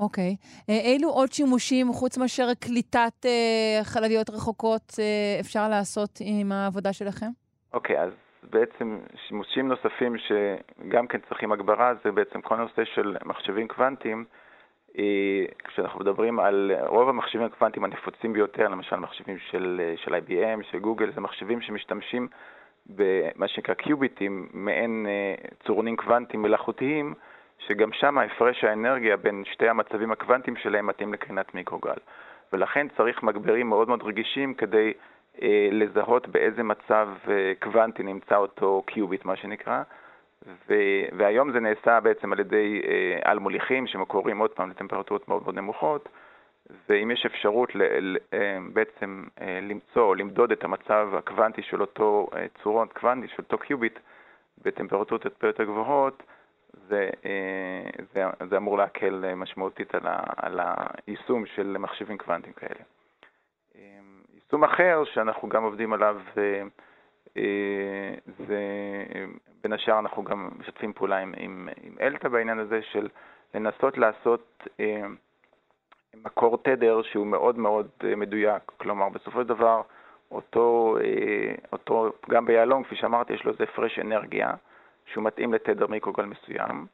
אוקיי. 0.00 0.36
Okay. 0.40 0.70
אילו 0.70 1.08
עוד 1.08 1.32
שימושים, 1.32 1.92
חוץ 1.92 2.18
מאשר 2.18 2.46
קליטת 2.60 3.12
uh, 3.22 3.84
חלליות 3.84 4.30
רחוקות, 4.30 4.90
uh, 4.90 5.40
אפשר 5.40 5.68
לעשות 5.68 6.18
עם 6.20 6.52
העבודה 6.52 6.92
שלכם? 6.92 7.26
אוקיי, 7.72 7.96
okay, 7.96 8.00
אז 8.00 8.10
בעצם 8.50 8.98
שימושים 9.28 9.68
נוספים 9.68 10.16
שגם 10.18 11.06
כן 11.06 11.18
צריכים 11.28 11.52
הגברה, 11.52 11.94
זה 12.04 12.12
בעצם 12.12 12.40
כל 12.40 12.54
הנושא 12.54 12.84
של 12.94 13.16
מחשבים 13.24 13.68
קוונטיים. 13.68 14.24
כשאנחנו 15.64 16.00
מדברים 16.00 16.40
על 16.40 16.72
רוב 16.86 17.08
המחשבים 17.08 17.44
הקוונטיים 17.44 17.84
הנפוצים 17.84 18.32
ביותר, 18.32 18.68
למשל 18.68 18.96
מחשבים 18.96 19.38
של, 19.50 19.80
של 19.96 20.14
IBM, 20.14 20.70
של 20.70 20.78
גוגל, 20.78 21.12
זה 21.14 21.20
מחשבים 21.20 21.60
שמשתמשים 21.60 22.28
במה 22.86 23.48
שנקרא 23.48 23.74
קיוביטים, 23.74 24.48
מעין 24.52 25.06
צורנים 25.66 25.96
קוונטיים 25.96 26.42
מלאכותיים, 26.42 27.14
שגם 27.66 27.92
שם 27.92 28.18
הפרש 28.18 28.64
האנרגיה 28.64 29.16
בין 29.16 29.44
שתי 29.52 29.68
המצבים 29.68 30.12
הקוונטיים 30.12 30.56
שלהם 30.56 30.86
מתאים 30.86 31.12
לקרינת 31.12 31.54
מיקרוגל. 31.54 31.94
ולכן 32.52 32.86
צריך 32.96 33.22
מגברים 33.22 33.68
מאוד 33.68 33.88
מאוד 33.88 34.02
רגישים 34.02 34.54
כדי 34.54 34.92
אה, 35.42 35.68
לזהות 35.72 36.28
באיזה 36.28 36.62
מצב 36.62 37.08
אה, 37.28 37.52
קוונטי 37.60 38.02
נמצא 38.02 38.36
אותו 38.36 38.82
קיוביט, 38.86 39.24
מה 39.24 39.36
שנקרא. 39.36 39.82
ו- 40.68 41.04
והיום 41.12 41.52
זה 41.52 41.60
נעשה 41.60 42.00
בעצם 42.00 42.32
על 42.32 42.40
ידי 42.40 42.82
אה, 42.88 43.30
על 43.30 43.38
מוליכים 43.38 43.86
שמקורים 43.86 44.38
עוד 44.38 44.50
פעם 44.50 44.70
לטמפרטורות 44.70 45.28
מאוד 45.28 45.42
מאוד 45.42 45.54
נמוכות, 45.54 46.08
ואם 46.88 47.10
יש 47.10 47.26
אפשרות 47.26 47.74
ל- 47.74 47.82
ל- 48.00 48.16
אה, 48.34 48.58
בעצם 48.72 49.24
אה, 49.40 49.58
למצוא 49.62 50.02
או 50.02 50.14
למדוד 50.14 50.52
את 50.52 50.64
המצב 50.64 51.08
הקוונטי 51.18 51.62
של 51.62 51.80
אותו 51.80 52.28
אה, 52.36 52.46
צורות 52.62 52.92
קוונטי, 52.92 53.28
של 53.28 53.42
אותו 53.42 53.58
קיוביט, 53.58 53.98
בטמפרטורות 54.64 55.24
יותר 55.42 55.64
גבוהות, 55.64 56.22
זה, 56.88 57.10
אה, 57.24 58.04
זה, 58.14 58.24
זה 58.50 58.56
אמור 58.56 58.78
להקל 58.78 59.24
אה, 59.24 59.34
משמעותית 59.34 59.94
על, 59.94 60.06
ה, 60.06 60.22
על 60.36 60.60
היישום 61.06 61.46
של 61.46 61.76
מחשבים 61.78 62.18
קוונטיים 62.18 62.52
כאלה. 62.52 62.80
אה, 63.76 63.98
יישום 64.34 64.64
אחר 64.64 65.02
שאנחנו 65.04 65.48
גם 65.48 65.62
עובדים 65.62 65.92
עליו 65.92 66.16
זה 66.36 66.62
בין 69.62 69.72
השאר 69.72 69.98
אנחנו 69.98 70.24
גם 70.24 70.50
משתפים 70.58 70.92
פעולה 70.92 71.18
עם, 71.18 71.34
עם, 71.36 71.68
עם 71.82 71.94
אלתא 72.00 72.28
בעניין 72.28 72.58
הזה 72.58 72.82
של 72.82 73.08
לנסות 73.54 73.98
לעשות 73.98 74.66
מקור 76.14 76.58
תדר 76.62 77.02
שהוא 77.02 77.26
מאוד 77.26 77.58
מאוד 77.58 77.88
מדויק. 78.16 78.62
כלומר, 78.76 79.08
בסופו 79.08 79.42
של 79.42 79.48
דבר, 79.48 79.82
אותו, 80.30 80.96
אותו 81.72 82.12
גם 82.30 82.46
ביהלום, 82.46 82.84
כפי 82.84 82.96
שאמרתי, 82.96 83.32
יש 83.32 83.44
לו 83.44 83.52
איזה 83.52 83.64
הפרש 83.64 83.98
אנרגיה. 83.98 84.54
שהוא 85.06 85.24
מתאים 85.24 85.54
לתדר 85.54 85.86
מיקרוגל 85.86 86.24
מסוים, 86.24 86.86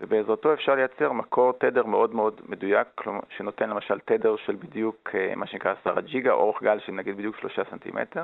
ובעזרתו 0.00 0.54
אפשר 0.54 0.74
לייצר 0.74 1.12
מקור 1.12 1.52
תדר 1.52 1.86
מאוד 1.86 2.14
מאוד 2.14 2.40
מדויק, 2.48 2.88
שנותן 3.30 3.70
למשל 3.70 3.98
תדר 3.98 4.36
של 4.36 4.54
בדיוק 4.54 5.10
אה, 5.14 5.32
מה 5.36 5.46
שנקרא 5.46 5.74
10 5.80 6.00
ג'יגה, 6.00 6.32
אורך 6.32 6.62
גל 6.62 6.78
של 6.78 6.92
נגיד 6.92 7.16
בדיוק 7.16 7.36
3 7.36 7.58
סנטימטר, 7.70 8.22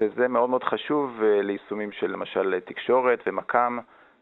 וזה 0.00 0.28
מאוד 0.28 0.50
מאוד 0.50 0.64
חשוב 0.64 1.22
אה, 1.22 1.42
ליישומים 1.42 1.92
של 1.92 2.10
למשל 2.10 2.60
תקשורת 2.60 3.20
ומקם, 3.26 3.78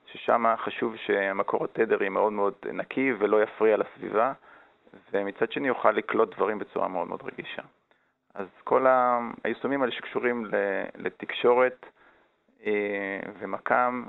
ששם 0.06 0.44
חשוב 0.56 0.96
שמקור 0.96 1.64
התדר 1.64 2.02
יהיה 2.02 2.10
מאוד 2.10 2.32
מאוד 2.32 2.54
נקי 2.72 3.12
ולא 3.18 3.42
יפריע 3.42 3.76
לסביבה, 3.76 4.32
ומצד 5.12 5.52
שני 5.52 5.68
יוכל 5.68 5.90
לקלוט 5.90 6.36
דברים 6.36 6.58
בצורה 6.58 6.88
מאוד 6.88 7.08
מאוד 7.08 7.22
רגישה. 7.22 7.62
אז 8.34 8.46
כל 8.64 8.86
היישומים 9.44 9.82
האלה 9.82 9.92
שקשורים 9.92 10.46
לתקשורת, 10.96 11.86
אה, 12.66 12.72
ומקם 13.38 14.04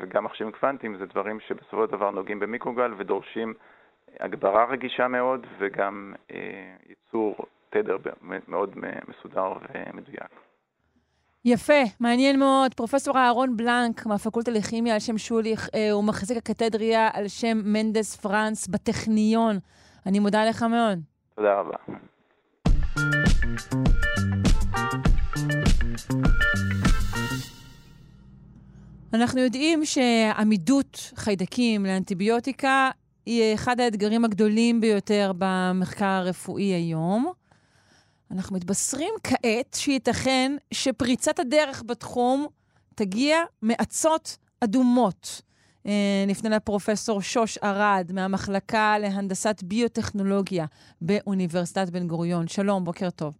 וגם 0.00 0.24
מחשבים 0.24 0.52
קוונטיים 0.52 0.96
זה 0.98 1.06
דברים 1.06 1.40
שבסופו 1.40 1.86
של 1.86 1.92
דבר 1.92 2.10
נוגעים 2.10 2.40
במיקרוגל 2.40 2.92
ודורשים 2.96 3.54
הגברה 4.20 4.64
רגישה 4.64 5.08
מאוד 5.08 5.46
וגם 5.58 6.14
אה, 6.30 6.74
ייצור 6.88 7.36
תדר 7.70 7.96
מאוד 8.48 8.74
מסודר 9.08 9.52
ומדויק. 9.52 10.30
יפה, 11.44 11.82
מעניין 12.00 12.38
מאוד. 12.38 12.74
פרופסור 12.74 13.18
אהרון 13.18 13.56
בלנק 13.56 14.06
מהפקולטה 14.06 14.50
לכימיה 14.50 14.94
על 14.94 15.00
שם 15.00 15.18
שוליך, 15.18 15.68
אה, 15.74 15.90
הוא 15.92 16.04
מחזיק 16.04 16.36
הקתדריה 16.36 17.08
על 17.12 17.28
שם 17.28 17.58
מנדס 17.64 18.16
פרנס 18.16 18.68
בטכניון. 18.68 19.56
אני 20.06 20.18
מודה 20.18 20.44
לך 20.44 20.62
מאוד. 20.62 20.98
תודה 21.34 21.60
רבה. 21.60 21.76
אנחנו 29.14 29.40
יודעים 29.40 29.84
שעמידות 29.84 31.12
חיידקים 31.14 31.86
לאנטיביוטיקה 31.86 32.90
היא 33.26 33.54
אחד 33.54 33.80
האתגרים 33.80 34.24
הגדולים 34.24 34.80
ביותר 34.80 35.32
במחקר 35.38 36.04
הרפואי 36.04 36.64
היום. 36.64 37.32
אנחנו 38.30 38.56
מתבשרים 38.56 39.14
כעת 39.22 39.74
שייתכן 39.74 40.52
שפריצת 40.70 41.38
הדרך 41.38 41.82
בתחום 41.86 42.46
תגיע 42.94 43.36
מאצות 43.62 44.36
אדומות. 44.60 45.42
אה, 45.86 46.24
נפנה 46.26 46.56
לפרופסור 46.56 47.22
שוש 47.22 47.58
ארד 47.58 48.10
מהמחלקה 48.14 48.98
להנדסת 48.98 49.62
ביוטכנולוגיה 49.62 50.66
באוניברסיטת 51.00 51.90
בן 51.90 52.06
גוריון. 52.06 52.48
שלום, 52.48 52.84
בוקר 52.84 53.10
טוב. 53.10 53.36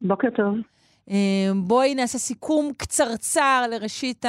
בוקר 0.00 0.28
טוב. 0.36 0.75
אמ, 1.10 1.62
בואי 1.66 1.94
נעשה 1.94 2.18
סיכום 2.18 2.72
קצרצר 2.76 3.62
לראשית 3.70 4.24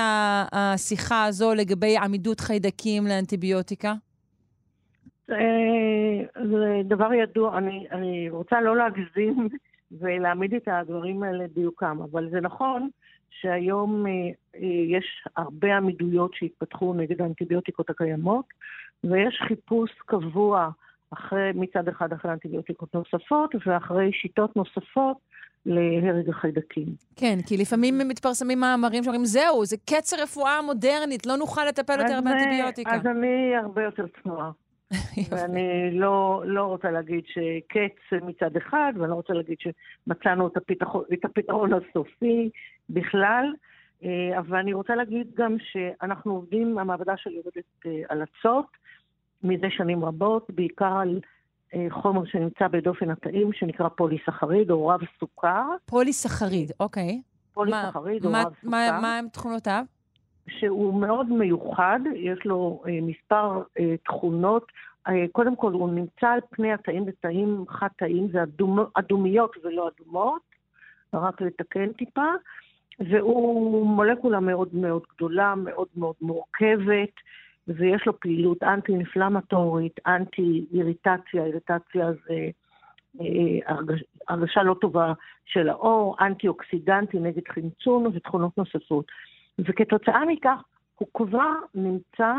השיחה 0.51 1.25
הזו 1.25 1.53
לגבי 1.53 1.97
עמידות 1.97 2.39
חיידקים 2.39 3.07
לאנטיביוטיקה. 3.07 3.93
אה, 5.31 6.25
זה 6.33 6.81
דבר 6.85 7.13
ידוע, 7.13 7.57
אני, 7.57 7.87
אני 7.91 8.29
רוצה 8.29 8.61
לא 8.61 8.77
להגזים 8.77 9.47
ולהעמיד 9.99 10.53
את 10.53 10.67
הדברים 10.67 11.23
האלה 11.23 11.47
דיוקם, 11.47 11.97
אבל 12.11 12.29
זה 12.29 12.41
נכון 12.41 12.89
שהיום 13.29 14.07
אה, 14.07 14.11
אה, 14.55 14.67
יש 14.87 15.23
הרבה 15.37 15.77
עמידויות 15.77 16.33
שהתפתחו 16.33 16.93
נגד 16.93 17.21
האנטיביוטיקות 17.21 17.89
הקיימות, 17.89 18.45
ויש 19.03 19.39
חיפוש 19.47 19.91
קבוע 20.05 20.69
אחרי, 21.13 21.51
מצד 21.55 21.87
אחד 21.87 22.13
אחרי 22.13 22.31
אנטיביוטיקות 22.31 22.93
נוספות, 22.93 23.55
ואחרי 23.65 24.11
שיטות 24.13 24.55
נוספות 24.55 25.17
להרג 25.65 26.29
החיידקים. 26.29 26.85
כן, 27.15 27.37
כי 27.47 27.57
לפעמים 27.57 27.97
מתפרסמים 28.07 28.59
מאמרים 28.59 29.03
שאומרים, 29.03 29.25
זהו, 29.25 29.65
זה 29.65 29.77
קץ 29.77 30.13
הרפואה 30.13 30.57
המודרנית, 30.57 31.25
לא 31.25 31.35
נוכל 31.35 31.65
לטפל 31.65 31.99
יותר 31.99 32.19
באנטיביוטיקה. 32.23 32.95
אז 32.95 33.05
אני 33.05 33.55
הרבה 33.55 33.83
יותר 33.83 34.05
צנועה. 34.23 34.51
ואני 35.29 35.91
לא, 35.91 36.43
לא 36.45 36.63
רוצה 36.63 36.91
להגיד 36.91 37.23
שקץ 37.27 38.21
מצד 38.21 38.55
אחד, 38.57 38.93
ואני 38.95 39.09
לא 39.09 39.15
רוצה 39.15 39.33
להגיד 39.33 39.57
שמצאנו 39.59 40.47
את 40.47 40.57
הפתרון, 40.57 41.03
את 41.13 41.25
הפתרון 41.25 41.71
הסופי 41.73 42.49
בכלל, 42.89 43.45
אה, 44.03 44.39
אבל 44.39 44.57
אני 44.57 44.73
רוצה 44.73 44.95
להגיד 44.95 45.27
גם 45.35 45.55
שאנחנו 45.59 46.33
עובדים, 46.33 46.77
המעבדה 46.77 47.13
שלי 47.17 47.37
עובדת 47.37 47.85
אה, 47.85 48.01
על 48.09 48.21
הצות 48.21 48.67
מזה 49.43 49.67
שנים 49.69 50.05
רבות, 50.05 50.47
בעיקר 50.49 50.97
על 51.01 51.19
חומר 51.89 52.25
שנמצא 52.25 52.67
בדופן 52.67 53.09
התאים, 53.09 53.53
שנקרא 53.53 53.87
פוליסחריד 53.89 54.71
או 54.71 54.87
רב 54.87 54.99
סוכר. 55.19 55.63
פוליסחריד, 55.85 56.71
אוקיי. 56.79 57.21
פוליסחריד 57.53 58.25
או 58.25 58.31
רב 58.31 58.53
סוכר. 58.61 58.99
מה 59.01 59.17
הם 59.17 59.27
תכונותיו? 59.29 59.83
שהוא 60.49 61.01
מאוד 61.01 61.29
מיוחד, 61.29 61.99
יש 62.15 62.39
לו 62.45 62.83
אה, 62.87 62.99
מספר 63.01 63.61
אה, 63.79 63.97
תכונות. 64.05 64.71
אה, 65.07 65.25
קודם 65.31 65.55
כל, 65.55 65.71
הוא 65.71 65.89
נמצא 65.89 66.27
על 66.27 66.39
פני 66.49 66.73
התאים 66.73 67.05
בתאים 67.05 67.65
חד-תאים, 67.69 68.27
זה 68.31 68.43
אדומ, 68.43 68.79
אדומיות 68.93 69.55
ולא 69.63 69.89
אדומות, 69.89 70.41
רק 71.13 71.41
לתקן 71.41 71.93
טיפה, 71.93 72.31
והוא 72.99 73.87
מולקולה 73.87 74.39
מאוד 74.39 74.75
מאוד 74.75 75.01
גדולה, 75.15 75.55
מאוד 75.55 75.87
מאוד 75.95 76.15
מורכבת. 76.21 77.13
ויש 77.67 78.07
לו 78.07 78.19
פעילות 78.19 78.63
אנטי-אינפלמטורית, 78.63 79.99
אנטי-איריטציה, 80.07 81.45
איריטציה 81.45 82.11
זה 82.27 82.49
אה, 83.21 83.75
הרגשה 84.27 84.63
לא 84.63 84.75
טובה 84.81 85.13
של 85.45 85.69
האור, 85.69 86.15
אנטי-אוקסידנטי 86.21 87.19
נגד 87.19 87.47
חמצון 87.47 88.05
ותכונות 88.13 88.57
נוספות. 88.57 89.05
וכתוצאה 89.59 90.25
מכך 90.25 90.61
הוא 90.95 91.07
כבר 91.13 91.53
נמצא 91.75 92.33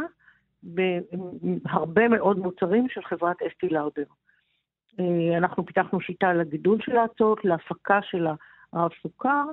בהרבה 0.62 2.08
מאוד 2.08 2.38
מוצרים 2.38 2.88
של 2.88 3.02
חברת 3.04 3.36
אסטי 3.42 3.68
לאודר. 3.68 4.04
אה, 5.00 5.36
אנחנו 5.36 5.66
פיתחנו 5.66 6.00
שיטה 6.00 6.32
לגידול 6.32 6.78
של 6.82 6.96
האצות, 6.96 7.44
להפקה 7.44 7.98
של 8.02 8.26
הרב 8.72 8.90
סוכר, 9.02 9.44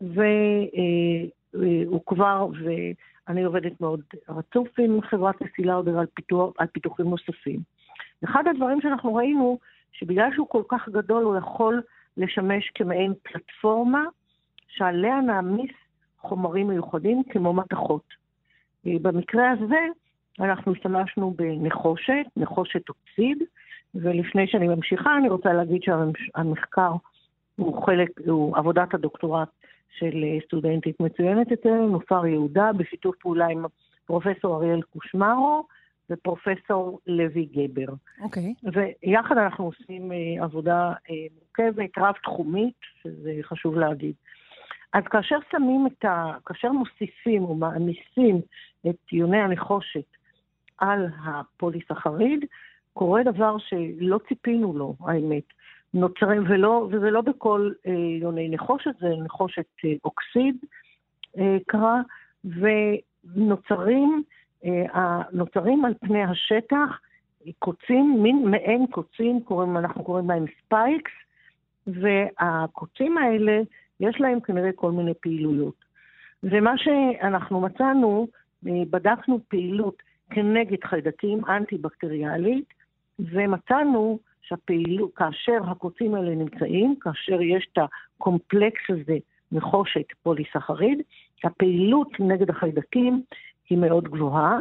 והוא 0.00 1.94
אה, 1.94 2.00
כבר, 2.06 2.46
אני 3.28 3.42
עובדת 3.42 3.80
מאוד 3.80 4.00
רצוף 4.28 4.68
עם 4.78 5.00
חברת 5.02 5.34
הסילאודר 5.42 5.98
על, 5.98 6.06
פיתוח, 6.14 6.52
על 6.58 6.66
פיתוחים 6.66 7.06
נוספים. 7.10 7.60
אחד 8.24 8.44
הדברים 8.50 8.80
שאנחנו 8.80 9.14
ראינו, 9.14 9.58
שבגלל 9.92 10.30
שהוא 10.34 10.48
כל 10.48 10.62
כך 10.68 10.88
גדול, 10.88 11.22
הוא 11.24 11.36
יכול 11.36 11.82
לשמש 12.16 12.70
כמעין 12.74 13.12
פלטפורמה 13.22 14.04
שעליה 14.68 15.20
נעמיס 15.20 15.70
חומרים 16.18 16.68
מיוחדים 16.68 17.22
כמו 17.30 17.52
מתכות. 17.52 18.04
אה, 18.86 18.92
במקרה 19.02 19.50
הזה 19.50 19.80
אנחנו 20.40 20.72
השתמשנו 20.72 21.34
בנחושת, 21.36 22.26
נחושת 22.36 22.88
אוקסיד, 22.88 23.42
ולפני 23.94 24.46
שאני 24.46 24.68
ממשיכה 24.68 25.16
אני 25.16 25.28
רוצה 25.28 25.52
להגיד 25.52 25.82
שהמחקר 25.82 26.92
הוא 27.56 27.86
חלק, 27.86 28.10
הוא 28.26 28.56
עבודת 28.56 28.94
הדוקטורט 28.94 29.48
של 29.98 30.24
אה, 30.24 30.38
סטודנטית 30.44 31.00
מצוינת 31.00 31.52
אצלנו, 31.52 31.88
נופר 31.88 32.26
יהודה, 32.26 32.70
בשיתוף 32.76 33.16
פעולה 33.16 33.46
עם 33.46 33.64
פרופסור 34.06 34.56
אריאל 34.56 34.82
קושמרו 34.82 35.66
ופרופסור 36.10 37.00
לוי 37.06 37.48
גבר. 37.54 37.92
אוקיי. 38.20 38.54
Okay. 38.66 38.70
ויחד 39.02 39.38
אנחנו 39.38 39.64
עושים 39.64 40.12
uh, 40.12 40.44
עבודה 40.44 40.92
uh, 40.92 41.12
מורכבת, 41.34 41.98
רב-תחומית, 41.98 42.74
שזה 43.02 43.32
חשוב 43.42 43.78
להגיד. 43.78 44.14
אז 44.92 45.04
כאשר 45.04 45.36
שמים 45.52 45.86
את 45.86 46.04
ה... 46.04 46.32
כאשר 46.46 46.72
מוסיפים 46.72 47.44
או 47.44 47.54
מעמיסים 47.54 48.40
את 48.88 49.12
יוני 49.12 49.40
הנחושת 49.40 50.16
על 50.78 51.06
הפוליסחריד, 51.24 52.44
קורה 52.92 53.22
דבר 53.22 53.56
שלא 53.58 54.20
ציפינו 54.28 54.78
לו, 54.78 54.94
האמת. 55.00 55.44
נוצרים, 55.94 56.44
ולא, 56.48 56.88
וזה 56.90 57.10
לא 57.10 57.20
בכל 57.20 57.70
אה, 57.86 57.92
יוני 58.20 58.48
נחושת, 58.48 58.90
זה 59.00 59.08
נחושת 59.24 59.66
אה, 59.84 59.92
אוקסיד 60.04 60.56
אה, 61.38 61.56
קרה, 61.66 62.00
ונוצרים 62.44 64.22
אה, 64.64 65.22
נוצרים 65.32 65.84
על 65.84 65.94
פני 66.00 66.22
השטח 66.22 67.00
קוצים, 67.58 68.22
מין 68.22 68.50
מעין 68.50 68.86
קוצים, 68.86 69.40
קוראים, 69.40 69.76
אנחנו 69.76 70.04
קוראים 70.04 70.28
להם 70.30 70.44
spikes, 70.58 71.12
והקוצים 71.86 73.18
האלה, 73.18 73.60
יש 74.00 74.20
להם 74.20 74.40
כנראה 74.40 74.70
כל 74.74 74.92
מיני 74.92 75.14
פעילויות. 75.14 75.74
ומה 76.42 76.78
שאנחנו 76.78 77.60
מצאנו, 77.60 78.26
אה, 78.66 78.82
בדקנו 78.90 79.40
פעילות 79.48 80.02
כנגד 80.30 80.84
חיידקים 80.84 81.44
אנטי-בקטריאלית, 81.44 82.74
ומצאנו 83.18 84.18
שהפעילות, 84.42 85.14
כאשר 85.14 85.58
הקוצים 85.70 86.14
האלה 86.14 86.34
נמצאים, 86.34 86.94
כאשר 87.00 87.42
יש 87.42 87.68
את 87.72 87.78
הקומפלקס 88.18 88.82
הזה, 88.88 89.18
נחושת 89.52 90.06
פוליסחריד, 90.22 91.02
הפעילות 91.44 92.08
נגד 92.20 92.50
החיידקים 92.50 93.22
היא 93.70 93.78
מאוד 93.78 94.04
גבוהה, 94.04 94.58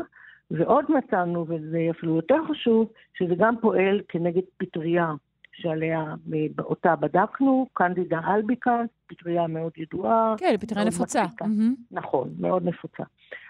ועוד 0.51 0.85
מצאנו, 0.89 1.45
וזה 1.49 1.87
אפילו 1.91 2.15
יותר 2.15 2.37
חשוב, 2.49 2.91
שזה 3.17 3.35
גם 3.37 3.55
פועל 3.61 4.01
כנגד 4.07 4.41
פטריה 4.57 5.13
שעליה, 5.53 6.15
אותה 6.59 6.95
בדקנו, 6.95 7.67
קנדידה 7.73 8.19
אלביקה, 8.27 8.81
פטריה 9.07 9.47
מאוד 9.47 9.71
ידועה. 9.77 10.35
כן, 10.37 10.55
פטריה 10.59 10.85
נפוצה. 10.85 11.23
Mm-hmm. 11.25 11.75
נכון, 11.91 12.29
מאוד 12.39 12.65
נפוצה. 12.65 13.03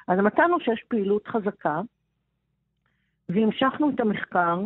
אז 0.08 0.20
מצאנו 0.20 0.60
שיש 0.60 0.84
פעילות 0.88 1.28
חזקה, 1.28 1.82
והמשכנו 3.30 3.90
את 3.90 4.00
המחקר, 4.00 4.60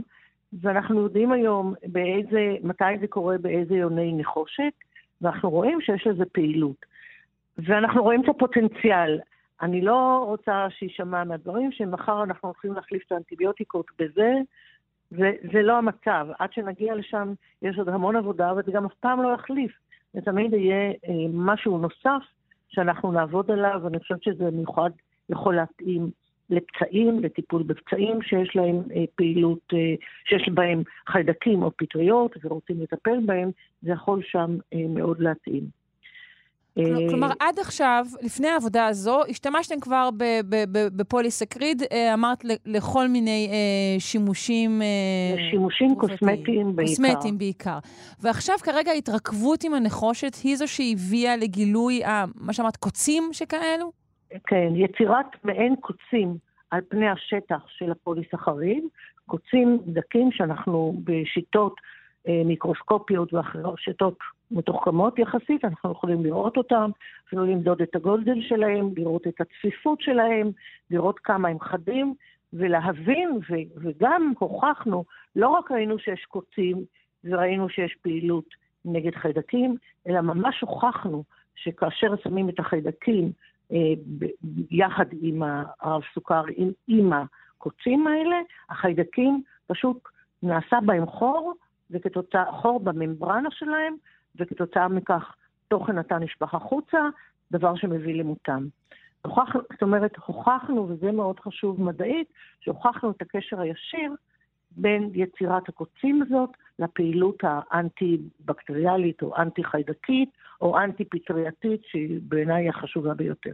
ואנחנו 0.61 1.01
יודעים 1.01 1.31
היום 1.31 1.73
באיזה, 1.87 2.55
מתי 2.63 2.99
זה 3.01 3.07
קורה 3.07 3.37
באיזה 3.37 3.75
יוני 3.75 4.13
נחושת, 4.13 4.73
ואנחנו 5.21 5.49
רואים 5.49 5.81
שיש 5.81 6.07
לזה 6.07 6.25
פעילות. 6.25 6.85
ואנחנו 7.57 8.03
רואים 8.03 8.21
את 8.23 8.29
הפוטנציאל. 8.29 9.19
אני 9.61 9.81
לא 9.81 10.23
רוצה 10.27 10.67
שיישמע 10.69 11.23
מהדברים 11.23 11.71
שמחר 11.71 12.23
אנחנו 12.23 12.49
הולכים 12.49 12.73
להחליף 12.73 13.03
את 13.07 13.11
האנטיביוטיקות 13.11 13.85
בזה, 13.99 14.33
וזה 15.11 15.61
לא 15.61 15.77
המצב. 15.77 16.27
עד 16.39 16.53
שנגיע 16.53 16.95
לשם 16.95 17.33
יש 17.61 17.77
עוד 17.77 17.89
המון 17.89 18.15
עבודה, 18.15 18.53
וזה 18.57 18.71
גם 18.71 18.85
אף 18.85 18.93
פעם 18.99 19.21
לא 19.21 19.33
יחליף. 19.33 19.71
זה 20.13 20.21
תמיד 20.21 20.53
יהיה 20.53 20.89
אה, 20.89 21.13
משהו 21.33 21.77
נוסף 21.77 22.23
שאנחנו 22.69 23.11
נעבוד 23.11 23.51
עליו, 23.51 23.79
ואני 23.83 23.99
חושבת 23.99 24.23
שזה 24.23 24.51
מיוחד 24.51 24.89
יכול 25.29 25.55
להתאים 25.55 26.09
לפצעים, 26.49 27.19
לטיפול 27.19 27.63
בפצעים 27.63 28.21
שיש 28.21 28.55
להם 28.55 28.81
אה, 28.95 29.03
פעילות, 29.15 29.59
אה, 29.73 29.93
שיש 30.25 30.49
בהם 30.53 30.83
חיידקים 31.07 31.63
או 31.63 31.71
פטריות 31.77 32.35
ורוצים 32.43 32.81
לטפל 32.81 33.19
בהם, 33.25 33.51
זה 33.81 33.91
יכול 33.91 34.21
שם 34.23 34.57
אה, 34.73 34.79
מאוד 34.89 35.19
להתאים. 35.19 35.83
כלומר, 37.09 37.31
עד 37.39 37.59
עכשיו, 37.59 38.05
לפני 38.21 38.47
העבודה 38.47 38.85
הזו, 38.85 39.21
השתמשתם 39.29 39.79
כבר 39.79 40.09
בפוליסקריד, 40.69 41.83
אמרת 42.13 42.43
לכל 42.65 43.07
מיני 43.07 43.49
אה, 43.51 43.99
שימושים... 43.99 44.81
שימושים 45.51 45.95
קוסמטיים 45.95 46.75
בעיקר. 46.75 46.91
קוסמטיים 46.91 47.37
בעיקר. 47.37 47.79
ועכשיו 48.19 48.55
כרגע 48.63 48.91
ההתרכבות 48.91 49.63
עם 49.63 49.73
הנחושת 49.73 50.35
היא 50.43 50.55
זו 50.55 50.67
שהביאה 50.67 51.37
לגילוי, 51.37 52.01
מה 52.35 52.53
שאמרת, 52.53 52.77
קוצים 52.77 53.23
שכאלו? 53.31 54.02
כן, 54.47 54.73
יצירת 54.75 55.25
מעין 55.43 55.75
קוצים 55.75 56.37
על 56.71 56.81
פני 56.89 57.09
השטח 57.09 57.67
של 57.67 57.91
הפוליסחריד, 57.91 58.83
קוצים 59.25 59.79
דקים 59.85 60.31
שאנחנו 60.31 61.01
בשיטות 61.03 61.75
מיקרוסקופיות 62.27 63.33
ואחרות, 63.33 63.79
שיטות 63.79 64.17
מתוחכמות 64.51 65.19
יחסית, 65.19 65.65
אנחנו 65.65 65.91
יכולים 65.91 66.23
לראות 66.23 66.57
אותם, 66.57 66.91
אפילו 67.27 67.45
למדוד 67.45 67.81
את 67.81 67.95
הגודל 67.95 68.41
שלהם, 68.41 68.89
לראות 68.97 69.27
את 69.27 69.41
הצפיפות 69.41 70.01
שלהם, 70.01 70.51
לראות 70.91 71.19
כמה 71.19 71.49
הם 71.49 71.59
חדים, 71.59 72.13
ולהבין, 72.53 73.29
ו- 73.49 73.79
וגם 73.81 74.33
הוכחנו, 74.39 75.03
לא 75.35 75.49
רק 75.49 75.71
ראינו 75.71 75.99
שיש 75.99 76.25
קוצים 76.25 76.77
וראינו 77.23 77.69
שיש 77.69 77.95
פעילות 78.01 78.45
נגד 78.85 79.15
חיידקים, 79.15 79.75
אלא 80.07 80.21
ממש 80.21 80.61
הוכחנו 80.61 81.23
שכאשר 81.55 82.15
שמים 82.23 82.49
את 82.49 82.59
החיידקים 82.59 83.25
אה, 83.25 83.31
יחד 84.71 85.05
עם 85.21 85.43
הרב 85.81 86.01
סוכר, 86.13 86.43
עם, 86.55 86.71
עם 86.87 87.11
הקוצים 87.13 88.07
האלה, 88.07 88.35
החיידקים 88.69 89.43
פשוט 89.67 89.97
נעשה 90.43 90.77
בהם 90.85 91.05
חור, 91.05 91.53
וכתוצאה, 91.91 92.51
חור 92.51 92.79
בממברנה 92.79 93.49
שלהם, 93.51 93.95
וכתוצאה 94.35 94.87
מכך 94.87 95.35
תוכן 95.67 95.97
התא 95.97 96.13
נשפך 96.13 96.53
החוצה, 96.53 96.99
דבר 97.51 97.75
שמביא 97.75 98.15
למותם. 98.15 98.67
הוכח, 99.21 99.55
זאת 99.71 99.81
אומרת, 99.81 100.17
הוכחנו, 100.25 100.87
וזה 100.89 101.11
מאוד 101.11 101.39
חשוב 101.39 101.81
מדעית, 101.81 102.27
שהוכחנו 102.59 103.11
את 103.11 103.21
הקשר 103.21 103.59
הישיר 103.59 104.11
בין 104.71 105.09
יצירת 105.13 105.69
הקוצים 105.69 106.21
הזאת 106.21 106.49
לפעילות 106.79 107.43
האנטי-בקטריאלית 107.43 109.21
או 109.21 109.37
אנטי-חיידקית 109.37 110.29
או 110.61 110.77
אנטי-פטרייתית, 110.77 111.81
שהיא 111.85 112.19
בעיניי 112.23 112.69
החשובה 112.69 113.13
ביותר. 113.13 113.51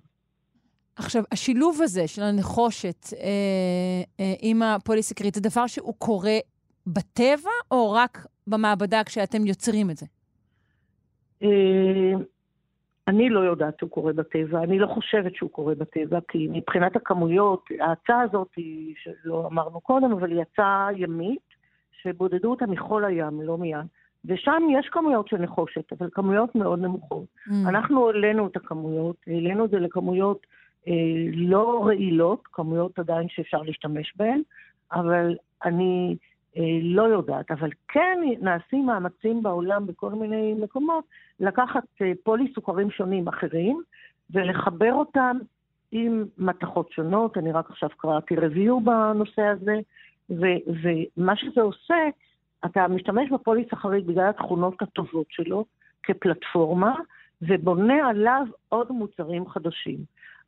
עכשיו, 0.95 1.23
השילוב 1.31 1.79
הזה 1.83 2.07
של 2.07 2.21
הנחושת 2.21 3.13
אה, 3.13 3.27
אה, 4.19 4.33
עם 4.41 4.61
הפוליסקרית, 4.61 5.35
זה 5.35 5.41
דבר 5.41 5.67
שהוא 5.67 5.93
קורה 5.97 6.37
בטבע 6.87 7.49
או 7.71 7.91
רק 7.91 8.25
במעבדה 8.47 9.03
כשאתם 9.03 9.45
יוצרים 9.45 9.89
את 9.89 9.97
זה? 9.97 10.05
אה, 11.43 12.13
אני 13.07 13.29
לא 13.29 13.39
יודעת 13.39 13.79
שהוא 13.79 13.89
קורה 13.89 14.13
בטבע, 14.13 14.63
אני 14.63 14.79
לא 14.79 14.87
חושבת 14.87 15.35
שהוא 15.35 15.49
קורה 15.49 15.75
בטבע, 15.75 16.19
כי 16.27 16.47
מבחינת 16.51 16.95
הכמויות, 16.95 17.65
ההצעה 17.79 18.21
הזאת 18.21 18.47
היא, 18.57 18.95
שלא 18.97 19.47
אמרנו 19.51 19.81
קודם, 19.81 20.11
אבל 20.11 20.31
היא 20.31 20.41
הצעה 20.41 20.89
ימית, 20.95 21.49
שבודדו 22.01 22.51
אותה 22.51 22.65
מכל 22.65 23.05
הים, 23.05 23.41
לא 23.41 23.57
מים. 23.57 23.85
ושם 24.25 24.63
יש 24.79 24.89
כמויות 24.91 25.27
של 25.27 25.37
נחושת, 25.37 25.93
אבל 25.93 26.09
כמויות 26.11 26.55
מאוד 26.55 26.79
נמוכות. 26.79 27.25
Mm. 27.47 27.51
אנחנו 27.67 28.07
העלינו 28.07 28.47
את 28.47 28.55
הכמויות, 28.55 29.15
העלינו 29.27 29.65
את 29.65 29.69
זה 29.69 29.79
לכמויות 29.79 30.47
לא 31.33 31.85
רעילות, 31.85 32.41
כמויות 32.51 32.99
עדיין 32.99 33.27
שאפשר 33.29 33.61
להשתמש 33.61 34.13
בהן, 34.15 34.41
אבל 34.91 35.35
אני 35.65 36.15
אה, 36.57 36.79
לא 36.81 37.01
יודעת, 37.01 37.51
אבל 37.51 37.69
כן 37.87 38.19
נעשים 38.41 38.85
מאמצים 38.85 39.43
בעולם 39.43 39.87
בכל 39.87 40.09
מיני 40.09 40.53
מקומות 40.53 41.03
לקחת 41.39 41.83
אה, 42.01 42.11
פולי 42.23 42.51
סוכרים 42.55 42.91
שונים 42.91 43.27
אחרים 43.27 43.81
ולחבר 44.29 44.93
אותם 44.93 45.37
עם 45.91 46.25
מתכות 46.37 46.91
שונות. 46.91 47.37
אני 47.37 47.51
רק 47.51 47.69
עכשיו 47.69 47.89
קראתי 47.97 48.35
review 48.35 48.83
בנושא 48.83 49.41
הזה, 49.41 49.75
ו- 50.29 50.71
ומה 50.83 51.35
שזה 51.35 51.61
עושה, 51.61 51.95
אתה 52.65 52.87
משתמש 52.87 53.29
בפוליסחריד 53.29 54.07
בגלל 54.07 54.29
התכונות 54.29 54.81
הטובות 54.81 55.25
שלו 55.29 55.65
כפלטפורמה, 56.03 56.95
ובונה 57.41 58.07
עליו 58.09 58.45
עוד 58.69 58.91
מוצרים 58.91 59.49
חדשים. 59.49 59.97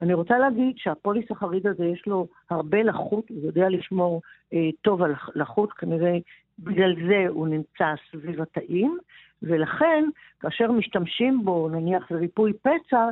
אני 0.01 0.13
רוצה 0.13 0.37
להגיד 0.37 0.77
שהפוליסחריד 0.77 1.67
הזה 1.67 1.85
יש 1.85 2.03
לו 2.07 2.27
הרבה 2.49 2.83
לחות, 2.83 3.29
הוא 3.29 3.45
יודע 3.45 3.69
לשמור 3.69 4.21
אה, 4.53 4.69
טוב 4.81 5.01
על 5.01 5.13
לחות, 5.35 5.73
כנראה 5.73 6.17
בגלל 6.59 6.95
זה 7.07 7.25
הוא 7.29 7.47
נמצא 7.47 7.93
סביב 8.11 8.41
התאים, 8.41 8.97
ולכן 9.43 10.03
כאשר 10.39 10.71
משתמשים 10.71 11.45
בו, 11.45 11.69
נניח 11.69 12.11
לריפוי 12.11 12.53
פצע, 12.53 13.09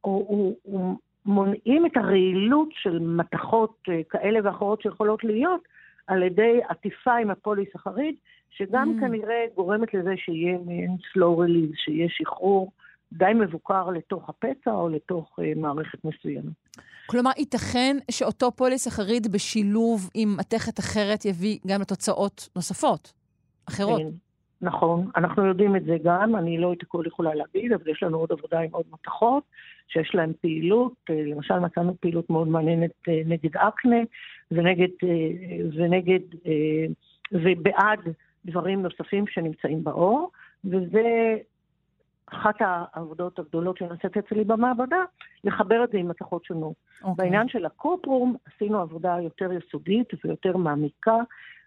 הוא, 0.00 0.24
הוא, 0.28 0.56
הוא 0.62 0.96
מונעים 1.26 1.86
את 1.86 1.96
הרעילות 1.96 2.68
של 2.72 2.98
מתכות 2.98 3.76
אה, 3.88 4.00
כאלה 4.10 4.38
ואחרות 4.44 4.82
שיכולות 4.82 5.24
להיות 5.24 5.60
על 6.06 6.22
ידי 6.22 6.60
עטיפה 6.68 7.16
עם 7.16 7.30
הפוליסחריד, 7.30 8.14
שגם 8.50 8.94
mm. 8.96 9.00
כנראה 9.00 9.44
גורמת 9.54 9.94
לזה 9.94 10.14
שיהיה 10.16 10.58
מעין 10.66 10.96
slow 10.96 11.38
release, 11.38 11.76
שיהיה 11.76 12.08
שחרור 12.10 12.70
די 13.18 13.32
מבוקר 13.34 13.90
לתוך 13.90 14.28
הפצע 14.28 14.70
או 14.70 14.88
לתוך 14.88 15.38
אה, 15.42 15.52
מערכת 15.56 16.04
מסוימת. 16.04 16.52
כלומר, 17.06 17.30
ייתכן 17.38 17.96
שאותו 18.10 18.50
פוליסחריד 18.52 19.32
בשילוב 19.32 20.10
עם 20.14 20.36
מתכת 20.38 20.78
אחרת 20.78 21.24
יביא 21.24 21.58
גם 21.66 21.80
לתוצאות 21.80 22.48
נוספות, 22.56 23.12
אחרות. 23.68 24.00
כן, 24.00 24.08
נכון, 24.62 25.10
אנחנו 25.16 25.46
יודעים 25.46 25.76
את 25.76 25.84
זה 25.84 25.96
גם, 26.04 26.36
אני 26.36 26.58
לא 26.58 26.72
את 26.72 26.82
הכל 26.82 27.04
יכולה 27.06 27.34
להגיד, 27.34 27.72
אבל 27.72 27.90
יש 27.90 28.02
לנו 28.02 28.18
עוד 28.18 28.32
עבודה 28.32 28.60
עם 28.60 28.70
עוד 28.72 28.84
מתכות, 28.92 29.42
שיש 29.88 30.14
להן 30.14 30.32
פעילות, 30.40 30.92
אה, 31.10 31.22
למשל 31.26 31.58
מצאנו 31.58 31.94
פעילות 32.00 32.30
מאוד 32.30 32.48
מעניינת 32.48 32.90
אה, 33.08 33.22
נגד 33.26 33.56
אקנה, 33.56 34.00
ונגד, 34.50 34.88
ונגד, 35.76 36.20
ובעד 37.32 38.00
דברים 38.44 38.82
נוספים 38.82 39.24
שנמצאים 39.26 39.84
באור, 39.84 40.30
וזה 40.64 41.36
אחת 42.26 42.54
העבודות 42.60 43.38
הגדולות 43.38 43.76
שנעשית 43.76 44.16
אצלי 44.16 44.44
במעבדה, 44.44 45.04
לחבר 45.44 45.84
את 45.84 45.90
זה 45.90 45.98
עם 45.98 46.08
מתכות 46.08 46.44
שונות. 46.44 46.72
Okay. 46.72 47.04
אוקיי. 47.04 47.14
בעניין 47.24 47.48
של 47.48 47.66
הקופרום 47.66 48.36
עשינו 48.46 48.80
עבודה 48.80 49.16
יותר 49.20 49.50
יסודית 49.52 50.08
ויותר 50.24 50.56
מעמיקה, 50.56 51.16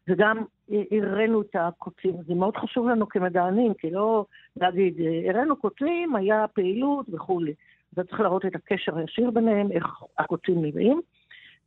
וגם 0.07 0.43
הראינו 0.91 1.41
את 1.41 1.55
הקוצים. 1.55 2.15
זה 2.27 2.33
מאוד 2.33 2.57
חשוב 2.57 2.87
לנו 2.87 3.09
כמדענים, 3.09 3.73
כי 3.73 3.91
לא 3.91 4.25
להגיד, 4.55 4.97
הראינו 5.29 5.55
קוצים, 5.55 6.15
היה 6.15 6.45
פעילות 6.47 7.05
וכולי. 7.13 7.53
אתה 7.93 8.03
צריך 8.03 8.19
להראות 8.19 8.45
את 8.45 8.55
הקשר 8.55 8.97
הישיר 8.97 9.31
ביניהם, 9.31 9.71
איך 9.71 9.85
הקוצים 10.17 10.61
נראים, 10.61 11.01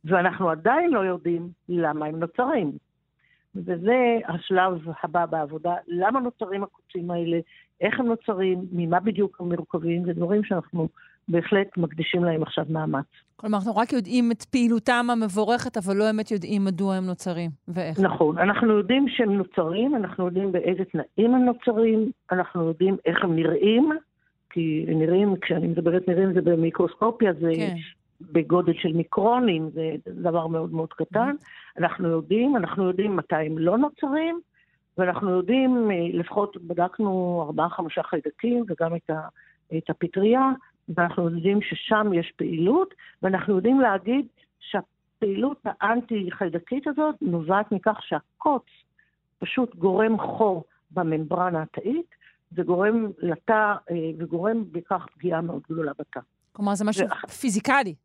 ואנחנו 0.05 0.49
עדיין 0.49 0.91
לא 0.91 0.99
יודעים 0.99 1.49
למה 1.69 2.05
הם 2.05 2.19
נוצרים. 2.19 2.71
וזה 3.55 4.17
השלב 4.27 4.87
הבא 5.03 5.25
בעבודה, 5.25 5.73
למה 5.87 6.19
נוצרים 6.19 6.63
הקוצים 6.63 7.11
האלה, 7.11 7.39
איך 7.81 7.99
הם 7.99 8.05
נוצרים, 8.05 8.65
ממה 8.71 8.99
בדיוק 8.99 9.41
הם 9.41 9.53
מורכבים, 9.53 10.05
זה 10.05 10.13
דברים 10.13 10.43
שאנחנו 10.43 10.87
בהחלט 11.27 11.77
מקדישים 11.77 12.23
להם 12.23 12.43
עכשיו 12.43 12.65
מאמץ. 12.69 13.05
כלומר, 13.35 13.57
אנחנו 13.57 13.75
רק 13.75 13.93
יודעים 13.93 14.31
את 14.31 14.43
פעילותם 14.43 15.07
המבורכת, 15.11 15.77
אבל 15.77 15.97
לא 15.97 16.05
באמת 16.05 16.31
יודעים 16.31 16.65
מדוע 16.65 16.95
הם 16.95 17.05
נוצרים 17.05 17.49
ואיך. 17.67 17.99
נכון, 17.99 18.37
אנחנו 18.37 18.77
יודעים 18.77 19.05
שהם 19.09 19.33
נוצרים, 19.33 19.95
אנחנו 19.95 20.25
יודעים 20.25 20.51
באיזה 20.51 20.83
תנאים 20.85 21.35
הם 21.35 21.45
נוצרים, 21.45 22.11
אנחנו 22.31 22.67
יודעים 22.67 22.97
איך 23.05 23.23
הם 23.23 23.35
נראים, 23.35 23.89
כי 24.49 24.85
נראים, 24.87 25.35
כשאני 25.41 25.67
מדברת 25.67 26.07
נראים 26.07 26.33
זה 26.33 26.41
במיקרוסקופיה, 26.41 27.33
זה 27.33 27.51
כן. 27.55 27.75
בגודל 28.21 28.73
של 28.73 28.93
מיקרונים, 28.93 29.69
זה 29.73 29.91
דבר 30.21 30.47
מאוד 30.47 30.73
מאוד 30.73 30.93
קטן. 30.93 31.31
Mm-hmm. 31.31 31.79
אנחנו 31.79 32.09
יודעים, 32.09 32.57
אנחנו 32.57 32.87
יודעים 32.87 33.15
מתי 33.15 33.35
הם 33.35 33.57
לא 33.57 33.77
נוצרים, 33.77 34.39
ואנחנו 34.99 35.29
יודעים, 35.29 35.91
אה, 35.91 35.95
לפחות 36.13 36.57
בדקנו 36.57 37.43
ארבעה-חמישה 37.47 38.03
חיידקים 38.03 38.65
וגם 38.67 38.95
את, 38.95 39.09
ה, 39.09 39.27
את 39.77 39.89
הפטריה, 39.89 40.51
ואנחנו 40.89 41.29
יודעים 41.29 41.61
ששם 41.61 42.13
יש 42.13 42.33
פעילות, 42.35 42.93
ואנחנו 43.21 43.55
יודעים 43.55 43.79
להגיד 43.79 44.25
שהפעילות 44.59 45.57
האנטי-חיידקית 45.65 46.87
הזאת 46.87 47.15
נובעת 47.21 47.71
מכך 47.71 47.97
שהקוץ 48.01 48.63
פשוט 49.39 49.75
גורם 49.75 50.17
חור 50.19 50.63
בממברנה 50.91 51.61
התאית, 51.61 52.15
וגורם 52.51 53.07
לתא, 53.19 53.73
אה, 53.91 53.95
וגורם 54.17 54.63
בכך 54.71 55.05
פגיעה 55.13 55.41
מאוד 55.41 55.61
גדולה 55.69 55.91
בתא. 55.99 56.19
כלומר, 56.51 56.75
זה 56.75 56.85
משהו 56.85 57.07
ו... 57.07 57.27
פיזיקלי. 57.27 57.95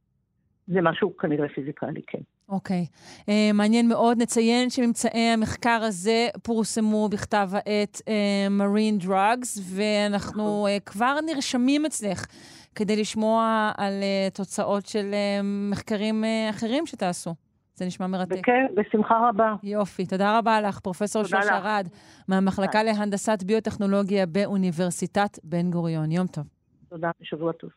זה 0.66 0.82
משהו 0.82 1.16
כנראה 1.16 1.48
פיזיקלי, 1.48 2.02
כן. 2.06 2.18
אוקיי. 2.48 2.86
Okay. 2.90 3.20
Uh, 3.20 3.52
מעניין 3.54 3.88
מאוד. 3.88 4.22
נציין 4.22 4.70
שממצאי 4.70 5.20
המחקר 5.20 5.80
הזה 5.82 6.28
פורסמו 6.42 7.08
בכתב 7.08 7.50
העת 7.52 8.02
uh, 8.04 8.60
Marine 8.60 9.04
Drugs, 9.04 9.60
ואנחנו 9.62 10.66
uh, 10.66 10.80
כבר 10.80 11.18
נרשמים 11.26 11.86
אצלך 11.86 12.26
כדי 12.74 12.96
לשמוע 12.96 13.70
על 13.76 13.92
uh, 13.92 14.34
תוצאות 14.34 14.86
של 14.86 15.10
uh, 15.10 15.42
מחקרים 15.70 16.24
uh, 16.24 16.50
אחרים 16.50 16.86
שתעשו. 16.86 17.34
זה 17.76 17.86
נשמע 17.86 18.06
מרתק. 18.06 18.40
כן, 18.42 18.66
בשמחה 18.74 19.28
רבה. 19.28 19.54
יופי. 19.62 20.06
תודה 20.06 20.38
רבה 20.38 20.60
לך, 20.60 20.80
פרופ' 20.80 21.06
שוש 21.06 21.32
ארד, 21.32 21.88
מהמחלקה 22.28 22.82
להנדסת 22.82 23.42
ביוטכנולוגיה 23.42 24.26
באוניברסיטת 24.26 25.38
בן 25.44 25.70
גוריון. 25.70 26.12
יום 26.12 26.26
טוב. 26.26 26.44
תודה, 26.88 27.10
שבוע 27.22 27.52
טוב. 27.52 27.70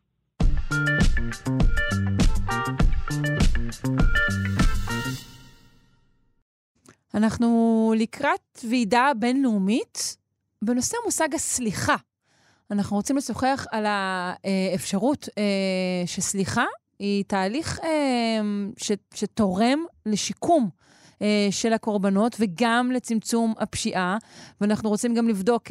אנחנו 7.13 7.93
לקראת 7.97 8.59
ועידה 8.69 9.11
בינלאומית 9.19 10.17
בנושא 10.61 10.97
מושג 11.05 11.35
הסליחה. 11.35 11.95
אנחנו 12.71 12.95
רוצים 12.95 13.17
לשוחח 13.17 13.65
על 13.71 13.85
האפשרות 13.87 15.29
אה, 15.37 15.43
שסליחה 16.05 16.65
היא 16.99 17.23
תהליך 17.27 17.79
אה, 17.83 18.39
שתורם 19.13 19.79
לשיקום 20.05 20.69
אה, 21.21 21.47
של 21.51 21.73
הקורבנות 21.73 22.35
וגם 22.39 22.91
לצמצום 22.91 23.53
הפשיעה. 23.57 24.17
ואנחנו 24.61 24.89
רוצים 24.89 25.13
גם 25.13 25.27
לבדוק 25.27 25.63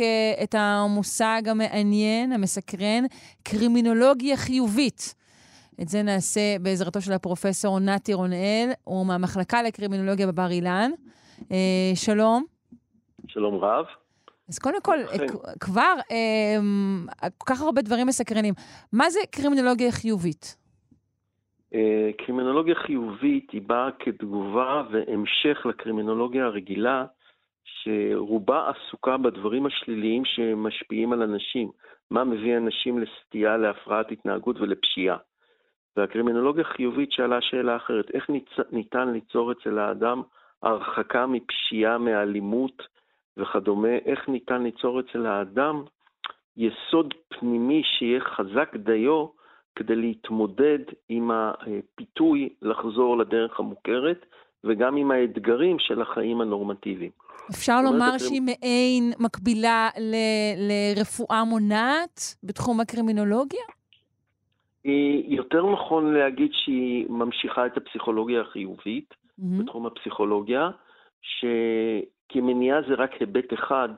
את 0.42 0.54
המושג 0.58 1.42
המעניין, 1.46 2.32
המסקרן, 2.32 3.04
קרימינולוגיה 3.42 4.36
חיובית. 4.36 5.14
את 5.82 5.88
זה 5.88 6.02
נעשה 6.02 6.58
בעזרתו 6.62 7.00
של 7.00 7.12
הפרופסור 7.12 7.78
נתי 7.80 8.14
רונאל, 8.14 8.70
הוא 8.84 9.06
מהמחלקה 9.06 9.62
לקרימינולוגיה 9.62 10.26
בבר 10.26 10.50
אילן. 10.50 10.90
אה, 11.52 11.92
שלום. 11.94 12.44
שלום 13.28 13.54
רב. 13.54 13.84
אז 14.48 14.58
קודם 14.58 14.80
כל. 14.82 14.98
כבר 15.60 15.94
אה, 16.10 16.56
כל 17.38 17.54
כך 17.54 17.62
הרבה 17.62 17.82
דברים 17.82 18.06
מסקרנים. 18.06 18.54
מה 18.92 19.10
זה 19.10 19.20
קרימינולוגיה 19.30 19.92
חיובית? 19.92 20.56
אה, 21.74 22.10
קרימינולוגיה 22.18 22.74
חיובית 22.74 23.50
היא 23.50 23.62
באה 23.66 23.88
כתגובה 23.98 24.82
והמשך 24.90 25.66
לקרימינולוגיה 25.66 26.44
הרגילה, 26.44 27.04
שרובה 27.64 28.70
עסוקה 28.70 29.16
בדברים 29.16 29.66
השליליים 29.66 30.22
שמשפיעים 30.24 31.12
על 31.12 31.22
אנשים. 31.22 31.70
מה 32.10 32.24
מביא 32.24 32.56
אנשים 32.56 32.98
לסטייה, 32.98 33.56
להפרעת 33.56 34.12
התנהגות 34.12 34.60
ולפשיעה. 34.60 35.16
והקרימינולוגיה 35.96 36.64
החיובית 36.64 37.12
שאלה 37.12 37.40
שאלה 37.40 37.76
אחרת, 37.76 38.10
איך 38.14 38.30
ניתן 38.72 39.12
ליצור 39.12 39.52
אצל 39.52 39.78
האדם 39.78 40.22
הרחקה 40.62 41.26
מפשיעה, 41.26 41.98
מאלימות 41.98 42.82
וכדומה, 43.36 43.96
איך 44.04 44.28
ניתן 44.28 44.62
ליצור 44.62 45.00
אצל 45.00 45.26
האדם 45.26 45.82
יסוד 46.56 47.14
פנימי 47.28 47.82
שיהיה 47.84 48.20
חזק 48.20 48.76
דיו 48.76 49.26
כדי 49.76 49.96
להתמודד 49.96 50.78
עם 51.08 51.30
הפיתוי 51.30 52.48
לחזור 52.62 53.18
לדרך 53.18 53.60
המוכרת 53.60 54.26
וגם 54.64 54.96
עם 54.96 55.10
האתגרים 55.10 55.78
של 55.78 56.02
החיים 56.02 56.40
הנורמטיביים. 56.40 57.10
אפשר 57.50 57.82
לומר 57.82 58.04
הקרימ... 58.04 58.18
שהיא 58.18 58.42
מעין 58.42 59.12
מקבילה 59.18 59.88
ל... 59.98 60.14
לרפואה 60.68 61.44
מונעת 61.44 62.34
בתחום 62.42 62.80
הקרימינולוגיה? 62.80 63.75
יותר 65.28 65.66
נכון 65.66 66.14
להגיד 66.14 66.50
שהיא 66.52 67.06
ממשיכה 67.08 67.66
את 67.66 67.76
הפסיכולוגיה 67.76 68.40
החיובית 68.40 69.14
mm-hmm. 69.14 69.62
בתחום 69.62 69.86
הפסיכולוגיה, 69.86 70.70
שכמניעה 71.22 72.82
זה 72.88 72.94
רק 72.94 73.12
היבט 73.12 73.54
אחד, 73.54 73.88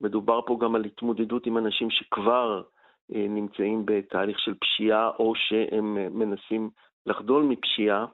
מדובר 0.00 0.40
פה 0.46 0.58
גם 0.60 0.74
על 0.74 0.84
התמודדות 0.84 1.46
עם 1.46 1.58
אנשים 1.58 1.90
שכבר 1.90 2.62
אה, 3.14 3.26
נמצאים 3.28 3.82
בתהליך 3.84 4.38
של 4.38 4.54
פשיעה 4.54 5.10
או 5.18 5.32
שהם 5.34 5.98
אה, 5.98 6.08
מנסים 6.10 6.70
לחדול 7.06 7.42
מפשיעה, 7.42 8.06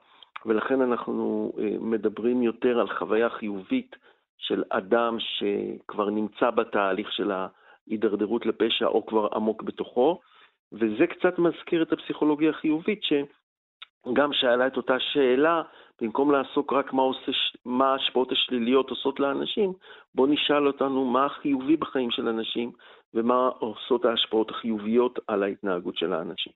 ולכן 0.45 0.81
אנחנו 0.81 1.51
אה, 1.59 1.75
מדברים 1.79 2.43
יותר 2.43 2.79
על 2.79 2.87
חוויה 2.97 3.29
חיובית 3.29 3.95
של 4.37 4.63
אדם 4.69 5.17
שכבר 5.19 6.09
נמצא 6.09 6.49
בתהליך 6.49 7.11
של 7.11 7.31
ההידרדרות 7.31 8.45
לפשע 8.45 8.85
או 8.85 9.05
כבר 9.05 9.27
עמוק 9.33 9.63
בתוכו. 9.63 10.19
וזה 10.71 11.07
קצת 11.07 11.39
מזכיר 11.39 11.83
את 11.83 11.93
הפסיכולוגיה 11.93 12.49
החיובית, 12.49 12.99
שגם 13.03 14.33
שאלה 14.33 14.67
את 14.67 14.77
אותה 14.77 14.99
שאלה, 14.99 15.61
במקום 16.01 16.31
לעסוק 16.31 16.73
רק 16.73 16.93
מה, 16.93 17.01
עושה, 17.01 17.31
מה 17.65 17.91
ההשפעות 17.93 18.31
השליליות 18.31 18.89
עושות 18.89 19.19
לאנשים, 19.19 19.73
בואו 20.15 20.27
נשאל 20.27 20.67
אותנו 20.67 21.05
מה 21.05 21.25
החיובי 21.25 21.77
בחיים 21.77 22.11
של 22.11 22.27
אנשים 22.27 22.71
ומה 23.13 23.47
עושות 23.59 24.05
ההשפעות 24.05 24.49
החיוביות 24.49 25.19
על 25.27 25.43
ההתנהגות 25.43 25.97
של 25.97 26.13
האנשים. 26.13 26.53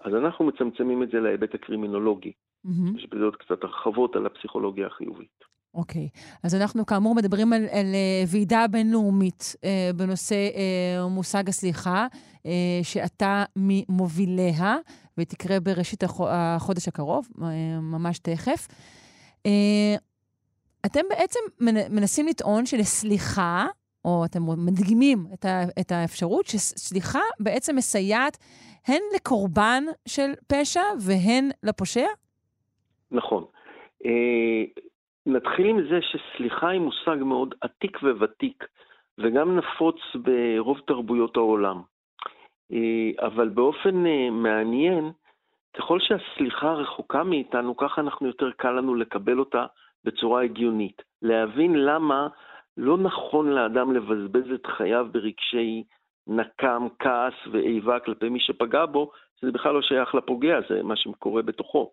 אז 0.00 0.14
אנחנו 0.14 0.44
מצמצמים 0.44 1.02
את 1.02 1.10
זה 1.10 1.20
להיבט 1.20 1.54
הקרימינולוגי. 1.54 2.32
Mm-hmm. 2.66 2.98
יש 2.98 3.06
בזה 3.06 3.24
עוד 3.24 3.36
קצת 3.36 3.64
הרחבות 3.64 4.16
על 4.16 4.26
הפסיכולוגיה 4.26 4.86
החיובית. 4.86 5.53
אוקיי, 5.74 6.08
okay. 6.14 6.38
אז 6.42 6.54
אנחנו 6.54 6.86
כאמור 6.86 7.14
מדברים 7.14 7.52
על, 7.52 7.62
על 7.70 7.86
uh, 7.86 8.28
ועידה 8.28 8.66
בינלאומית 8.70 9.56
uh, 9.56 9.96
בנושא 9.96 10.48
uh, 10.52 11.08
מושג 11.08 11.48
הסליחה, 11.48 12.06
uh, 12.36 12.46
שאתה 12.82 13.44
ממוביליה, 13.56 14.76
ותקרה 15.18 15.60
בראשית 15.60 16.04
החודש 16.28 16.88
הקרוב, 16.88 17.28
uh, 17.36 17.40
ממש 17.80 18.18
תכף. 18.18 18.68
Uh, 19.48 19.50
אתם 20.86 21.00
בעצם 21.10 21.40
מנסים 21.90 22.26
לטעון 22.26 22.66
שלסליחה 22.66 23.66
או 24.04 24.24
אתם 24.24 24.66
מדגימים 24.66 25.26
את, 25.34 25.44
ה, 25.44 25.62
את 25.80 25.92
האפשרות 25.92 26.46
שסליחה 26.46 27.20
בעצם 27.40 27.76
מסייעת 27.76 28.38
הן 28.86 29.00
לקורבן 29.14 29.84
של 30.08 30.32
פשע 30.46 30.82
והן 31.00 31.50
לפושע? 31.62 32.06
נכון. 33.10 33.44
אה, 34.06 34.64
נתחיל 35.26 35.66
עם 35.66 35.82
זה 35.88 35.98
שסליחה 36.02 36.68
היא 36.68 36.80
מושג 36.80 37.16
מאוד 37.20 37.54
עתיק 37.60 37.98
וותיק, 38.02 38.64
וגם 39.18 39.56
נפוץ 39.56 39.96
ברוב 40.14 40.80
תרבויות 40.86 41.36
העולם. 41.36 41.82
אה, 42.72 43.26
אבל 43.26 43.48
באופן 43.48 44.06
אה, 44.06 44.30
מעניין, 44.30 45.12
ככל 45.76 45.98
שהסליחה 46.00 46.72
רחוקה 46.72 47.24
מאיתנו, 47.24 47.76
ככה 47.76 48.00
אנחנו 48.00 48.26
יותר 48.26 48.50
קל 48.50 48.70
לנו 48.70 48.94
לקבל 48.94 49.38
אותה 49.38 49.66
בצורה 50.04 50.42
הגיונית. 50.42 51.02
להבין 51.22 51.74
למה 51.74 52.28
לא 52.76 52.98
נכון 52.98 53.50
לאדם 53.50 53.92
לבזבז 53.92 54.52
את 54.54 54.66
חייו 54.66 55.06
ברגשי 55.12 55.84
נקם, 56.26 56.86
כעס 56.98 57.34
ואיבה 57.52 58.00
כלפי 58.00 58.28
מי 58.28 58.40
שפגע 58.40 58.86
בו, 58.86 59.10
זה 59.42 59.52
בכלל 59.52 59.74
לא 59.74 59.82
שייך 59.82 60.14
לפוגע, 60.14 60.60
זה 60.68 60.82
מה 60.82 60.96
שקורה 60.96 61.42
בתוכו. 61.42 61.90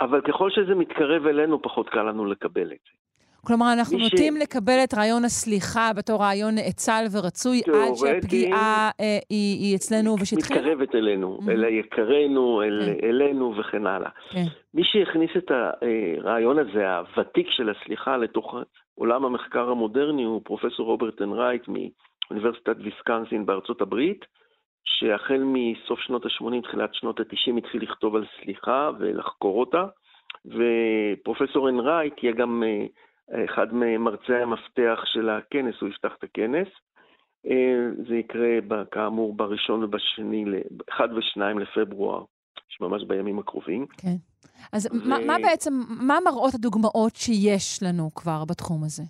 אבל 0.00 0.20
ככל 0.20 0.50
שזה 0.50 0.74
מתקרב 0.74 1.26
אלינו, 1.26 1.62
פחות 1.62 1.88
קל 1.88 2.02
לנו 2.02 2.26
לקבל 2.26 2.72
את 2.72 2.78
זה. 2.84 3.00
כלומר, 3.46 3.72
אנחנו 3.72 3.98
נוטים 3.98 4.34
ש... 4.38 4.42
לקבל 4.42 4.78
את 4.84 4.94
רעיון 4.94 5.24
הסליחה 5.24 5.90
בתור 5.96 6.20
רעיון 6.20 6.54
נאצל 6.54 7.04
ורצוי, 7.12 7.60
עד 7.66 7.94
שהפגיעה 7.94 8.90
אה, 9.00 9.18
היא, 9.30 9.58
היא 9.58 9.76
אצלנו 9.76 10.16
ושטחית. 10.20 10.56
מתקרבת 10.56 10.94
אלינו, 10.94 11.38
mm-hmm. 11.38 11.50
אל 11.50 11.64
יקרינו, 11.64 12.62
אל, 12.62 12.82
כן. 12.84 13.06
אלינו 13.08 13.54
וכן 13.58 13.86
הלאה. 13.86 14.10
כן. 14.30 14.44
מי 14.74 14.82
שהכניס 14.84 15.30
את 15.36 15.50
הרעיון 15.50 16.58
הזה, 16.58 16.96
הוותיק 16.96 17.46
של 17.50 17.70
הסליחה, 17.70 18.16
לתוך 18.16 18.54
עולם 18.94 19.24
המחקר 19.24 19.70
המודרני, 19.70 20.24
הוא 20.24 20.40
פרופסור 20.44 20.86
רוברט 20.86 21.22
אנרייט 21.22 21.62
מאוניברסיטת 21.68 22.76
ויסקנסין 22.84 23.46
בארצות 23.46 23.80
הברית, 23.80 24.24
שהחל 25.00 25.42
מסוף 25.44 26.00
שנות 26.00 26.26
ה-80, 26.26 26.62
תחילת 26.62 26.94
שנות 26.94 27.20
ה-90, 27.20 27.58
התחיל 27.58 27.82
לכתוב 27.82 28.16
על 28.16 28.24
סליחה 28.40 28.90
ולחקור 28.98 29.60
אותה. 29.60 29.84
ופרופסור 30.44 31.68
אנרייט 31.68 32.14
יהיה 32.22 32.34
גם 32.34 32.62
אה, 32.66 33.44
אחד 33.44 33.66
ממרצי 33.74 34.34
המפתח 34.34 35.00
של 35.04 35.28
הכנס, 35.28 35.74
הוא 35.80 35.88
יפתח 35.88 36.12
את 36.18 36.24
הכנס. 36.24 36.68
אה, 37.46 38.04
זה 38.08 38.14
יקרה 38.16 38.84
כאמור 38.90 39.34
בראשון 39.36 39.84
ובשני, 39.84 40.44
אחד 40.90 41.08
ושניים 41.16 41.58
לפברואר, 41.58 42.24
שממש 42.68 43.04
בימים 43.04 43.38
הקרובים. 43.38 43.86
כן. 43.86 44.16
אז 44.72 44.86
ו... 44.86 45.08
מה, 45.08 45.16
מה 45.26 45.36
בעצם, 45.42 45.72
מה 46.06 46.18
מראות 46.24 46.54
הדוגמאות 46.54 47.16
שיש 47.16 47.82
לנו 47.82 48.10
כבר 48.14 48.44
בתחום 48.48 48.84
הזה? 48.84 49.02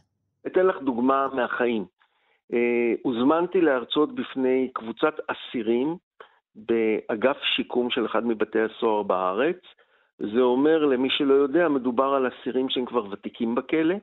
אתן 0.46 0.66
לך 0.66 0.76
דוגמה 0.82 1.28
מהחיים. 1.34 1.84
Uh, 2.50 2.54
הוזמנתי 3.02 3.60
להרצות 3.60 4.14
בפני 4.14 4.68
קבוצת 4.72 5.14
אסירים 5.26 5.96
באגף 6.54 7.36
שיקום 7.56 7.90
של 7.90 8.06
אחד 8.06 8.26
מבתי 8.26 8.58
הסוהר 8.60 9.02
בארץ. 9.02 9.56
זה 10.18 10.40
אומר, 10.40 10.84
למי 10.84 11.10
שלא 11.10 11.34
יודע, 11.34 11.68
מדובר 11.68 12.14
על 12.14 12.28
אסירים 12.28 12.68
שהם 12.68 12.84
כבר 12.84 13.04
ותיקים 13.10 13.54
בכלא, 13.54 13.94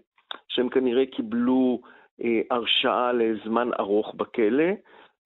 שהם 0.48 0.70
כנראה 0.70 1.06
קיבלו 1.06 1.82
אה, 2.24 2.42
הרשעה 2.52 3.12
לזמן 3.14 3.70
ארוך 3.80 4.16
בכלא, 4.16 4.72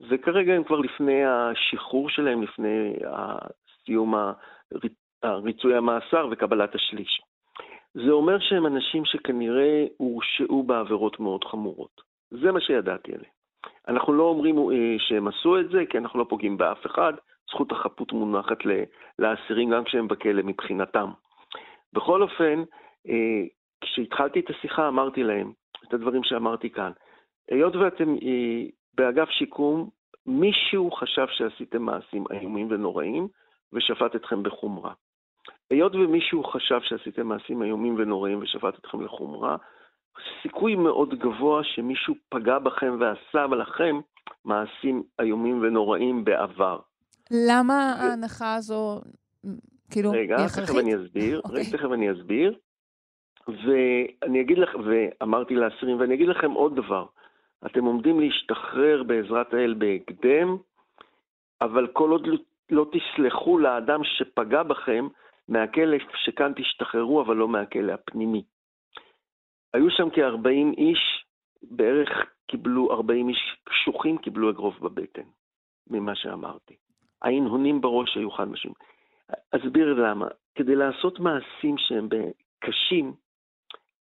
וכרגע 0.10 0.54
הם 0.54 0.64
כבר 0.64 0.80
לפני 0.80 1.26
השחרור 1.26 2.10
שלהם, 2.10 2.44
לפני 2.44 2.94
סיום 3.86 4.14
ריצוי 5.26 5.76
המאסר 5.76 6.28
וקבלת 6.32 6.76
השליש. 6.76 7.22
זה 7.94 8.12
אומר 8.12 8.40
שהם 8.40 8.68
אנשים 8.68 9.06
שכנראה 9.06 9.86
הורשעו 9.98 10.64
בעבירות 10.64 11.20
מאוד 11.20 11.44
חמורות. 11.44 12.11
זה 12.32 12.52
מה 12.52 12.62
שידעתי 12.62 13.12
עליהם. 13.12 13.32
אנחנו 13.88 14.14
לא 14.14 14.24
אומרים 14.24 14.58
אה, 14.58 14.96
שהם 15.00 15.28
עשו 15.28 15.60
את 15.60 15.70
זה, 15.70 15.84
כי 15.90 15.98
אנחנו 15.98 16.20
לא 16.20 16.26
פוגעים 16.30 16.58
באף 16.58 16.86
אחד. 16.86 17.14
זכות 17.50 17.72
החפות 17.72 18.12
מונחת 18.12 18.58
לאסירים 19.20 19.70
גם 19.70 19.84
כשהם 19.84 20.08
בכלא 20.08 20.44
מבחינתם. 20.44 21.10
בכל 21.94 22.22
אופן, 22.22 22.64
אה, 23.08 23.44
כשהתחלתי 23.82 24.40
את 24.40 24.50
השיחה 24.50 24.88
אמרתי 24.88 25.24
להם 25.24 25.52
את 25.88 25.94
הדברים 25.94 26.24
שאמרתי 26.24 26.70
כאן. 26.70 26.92
היות 27.50 27.76
ואתם 27.76 28.16
אה, 28.16 28.64
באגף 28.94 29.30
שיקום, 29.30 29.90
מישהו 30.26 30.92
חשב 30.92 31.28
שעשיתם 31.30 31.82
מעשים 31.82 32.24
איומים 32.32 32.68
ונוראים 32.70 33.28
ושפט 33.74 34.16
אתכם 34.16 34.44
בחומרה. 34.44 34.94
היות 35.70 35.96
ומישהו 35.96 36.44
חשב 36.44 36.80
שעשיתם 36.82 37.28
מעשים 37.28 37.64
איומים 37.64 37.96
ונוראים 37.98 38.40
ושפט 38.42 38.80
אתכם 38.80 39.02
לחומרה, 39.02 39.58
סיכוי 40.42 40.76
מאוד 40.76 41.20
גבוה 41.20 41.64
שמישהו 41.64 42.16
פגע 42.30 42.60
בכם 42.60 42.98
ועשה 43.00 43.46
לכם 43.46 44.00
מעשים 44.46 45.04
איומים 45.20 45.62
ונוראים 45.62 46.24
בעבר. 46.24 46.80
למה 47.32 47.96
ו... 48.00 48.04
ההנחה 48.04 48.56
הזו, 48.56 49.02
כאילו, 49.92 50.12
רגע, 50.12 50.38
היא 50.38 50.46
הכרחית? 50.46 50.70
רגע, 50.70 50.74
תכף 50.74 50.80
אני 50.80 50.96
אסביר. 50.96 51.42
Okay. 51.46 51.50
רגע, 51.50 51.60
אוקיי. 51.60 51.78
תכף 51.78 51.92
אני 51.94 52.12
אסביר. 52.12 52.58
ואני 53.48 54.42
אגיד 54.42 54.58
לך, 54.58 54.70
ואמרתי 54.86 55.56
לאסירים, 55.56 56.00
ואני 56.00 56.14
אגיד 56.14 56.28
לכם 56.28 56.52
עוד 56.52 56.76
דבר. 56.76 57.06
אתם 57.66 57.86
עומדים 57.86 58.20
להשתחרר 58.20 59.04
בעזרת 59.04 59.54
האל 59.54 59.74
בהקדם, 59.74 60.58
אבל 61.62 61.88
כל 61.88 62.10
עוד 62.12 62.28
לא, 62.28 62.38
לא 62.70 62.86
תסלחו 62.92 63.58
לאדם 63.58 64.00
שפגע 64.04 64.64
בכם, 64.64 65.08
מהכלא 65.50 65.98
שכאן 66.26 66.52
תשתחררו, 66.56 67.22
אבל 67.22 67.36
לא 67.36 67.48
מהכלא 67.48 67.92
הפנימי. 67.92 68.44
היו 69.74 69.90
שם 69.90 70.10
כ-40 70.10 70.78
איש, 70.78 71.26
בערך 71.62 72.10
קיבלו, 72.48 72.92
40 72.94 73.30
איש 73.30 73.58
קשוחים 73.64 74.18
קיבלו 74.18 74.50
אגרוף 74.50 74.80
בבטן, 74.80 75.28
ממה 75.90 76.16
שאמרתי. 76.16 76.76
ההנהונים 77.22 77.82
בראש 77.82 78.18
היו 78.18 78.32
חד 78.32 78.48
משמעיים. 78.48 78.76
אסביר 79.52 79.94
למה. 79.94 80.28
כדי 80.56 80.76
לעשות 80.76 81.20
מעשים 81.20 81.78
שהם 81.78 82.10
קשים, 82.60 83.14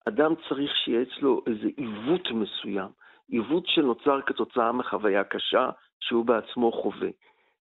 אדם 0.08 0.34
צריך 0.48 0.76
שיהיה 0.76 1.02
אצלו 1.02 1.42
איזה 1.46 1.68
עיוות 1.76 2.30
מסוים, 2.30 2.88
עיוות 3.28 3.66
שנוצר 3.66 4.20
כתוצאה 4.26 4.72
מחוויה 4.72 5.24
קשה 5.24 5.70
שהוא 6.00 6.24
בעצמו 6.24 6.72
חווה. 6.72 7.08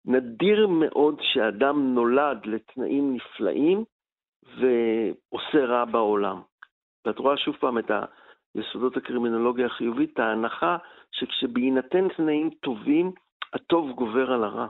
נדיר 0.05 0.67
מאוד 0.67 1.19
שאדם 1.21 1.93
נולד 1.93 2.45
לתנאים 2.45 3.15
נפלאים 3.15 3.83
ועושה 4.43 5.65
רע 5.65 5.85
בעולם. 5.85 6.41
ואת 7.05 7.19
רואה 7.19 7.37
שוב 7.37 7.55
פעם 7.59 7.77
את 7.77 7.91
היסודות 8.55 8.97
הקרימינולוגיה 8.97 9.65
החיובית, 9.65 10.19
ההנחה 10.19 10.77
שכשבהינתן 11.11 12.07
תנאים 12.17 12.49
טובים, 12.49 13.11
הטוב 13.53 13.91
גובר 13.91 14.31
על 14.31 14.43
הרע. 14.43 14.67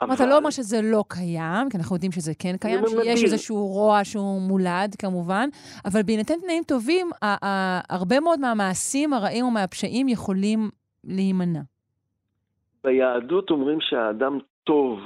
אבל... 0.00 0.14
אתה 0.14 0.26
לא 0.26 0.38
אומר 0.38 0.50
שזה 0.50 0.76
לא 0.82 1.04
קיים, 1.08 1.70
כי 1.70 1.76
אנחנו 1.76 1.96
יודעים 1.96 2.12
שזה 2.12 2.32
כן 2.38 2.56
קיים, 2.56 2.80
שיש 2.86 3.24
איזשהו 3.24 3.66
רוע 3.66 4.04
שהוא 4.04 4.40
מולד 4.48 4.94
כמובן, 4.98 5.48
אבל 5.84 6.00
בהינתן 6.06 6.34
תנאים 6.42 6.62
טובים, 6.62 7.10
הרבה 7.90 8.20
מאוד 8.20 8.40
מהמעשים 8.40 9.12
הרעים 9.12 9.44
או 9.44 9.50
מהפשעים 9.50 10.08
יכולים 10.08 10.70
להימנע. 11.04 11.60
ביהדות 12.84 13.50
אומרים 13.50 13.78
שהאדם 13.80 14.38
טוב 14.64 15.00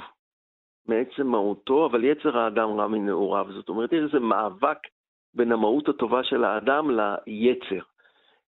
מעצם 0.87 1.27
מהותו, 1.27 1.85
אבל 1.85 2.03
יצר 2.03 2.37
האדם 2.37 2.69
רע 2.79 2.87
מנעוריו. 2.87 3.45
זאת 3.53 3.69
אומרת, 3.69 3.93
יש 3.93 3.99
איזה 4.05 4.19
מאבק 4.19 4.77
בין 5.33 5.51
המהות 5.51 5.89
הטובה 5.89 6.23
של 6.23 6.43
האדם 6.43 6.89
ליצר. 7.27 7.83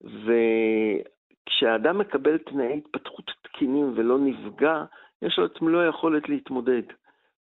וכשהאדם 0.02 1.98
מקבל 1.98 2.38
תנאי 2.38 2.78
התפתחות 2.78 3.32
תקינים 3.42 3.94
ולא 3.96 4.20
נפגע, 4.20 4.84
יש 5.22 5.40
לו 5.40 5.46
את 5.46 5.62
מלוא 5.62 5.82
היכולת 5.82 6.30
להתמודד. 6.30 6.84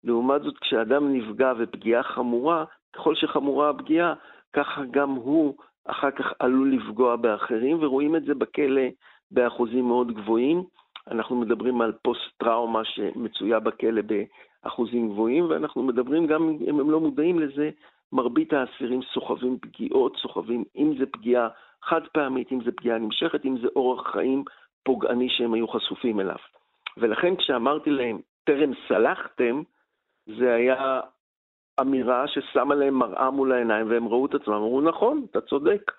לעומת 0.03 0.41
זאת, 0.41 0.57
כשאדם 0.57 1.13
נפגע 1.13 1.53
ופגיעה 1.59 2.03
חמורה, 2.03 2.65
ככל 2.93 3.15
שחמורה 3.15 3.69
הפגיעה, 3.69 4.13
ככה 4.53 4.81
גם 4.91 5.09
הוא 5.09 5.55
אחר 5.85 6.11
כך 6.11 6.33
עלול 6.39 6.73
לפגוע 6.73 7.15
באחרים, 7.15 7.77
ורואים 7.83 8.15
את 8.15 8.23
זה 8.23 8.35
בכלא 8.35 8.81
באחוזים 9.31 9.87
מאוד 9.87 10.11
גבוהים. 10.11 10.63
אנחנו 11.11 11.35
מדברים 11.35 11.81
על 11.81 11.91
פוסט-טראומה 12.01 12.85
שמצויה 12.85 13.59
בכלא 13.59 14.01
באחוזים 14.01 15.09
גבוהים, 15.09 15.45
ואנחנו 15.49 15.83
מדברים 15.83 16.27
גם, 16.27 16.57
אם 16.67 16.79
הם 16.79 16.91
לא 16.91 16.99
מודעים 16.99 17.39
לזה, 17.39 17.69
מרבית 18.13 18.53
האסירים 18.53 19.01
סוחבים 19.13 19.57
פגיעות, 19.59 20.17
סוחבים, 20.17 20.63
אם 20.75 20.93
זה 20.99 21.05
פגיעה 21.05 21.47
חד 21.83 22.01
פעמית, 22.13 22.51
אם 22.51 22.59
זה 22.65 22.71
פגיעה 22.71 22.97
נמשכת, 22.97 23.45
אם 23.45 23.57
זה 23.61 23.67
אורח 23.75 24.11
חיים 24.11 24.43
פוגעני 24.83 25.29
שהם 25.29 25.53
היו 25.53 25.67
חשופים 25.67 26.19
אליו. 26.19 26.37
ולכן 26.97 27.35
כשאמרתי 27.35 27.89
להם, 27.89 28.19
טרם 28.43 28.71
סלחתם, 28.87 29.61
זה 30.37 30.53
היה 30.53 31.01
אמירה 31.81 32.27
ששמה 32.27 32.75
להם 32.75 32.93
מראה 32.93 33.31
מול 33.31 33.51
העיניים 33.51 33.89
והם 33.89 34.07
ראו 34.07 34.25
את 34.25 34.33
עצמם, 34.33 34.53
אמרו, 34.53 34.81
נכון, 34.81 35.25
אתה 35.31 35.41
צודק. 35.41 35.91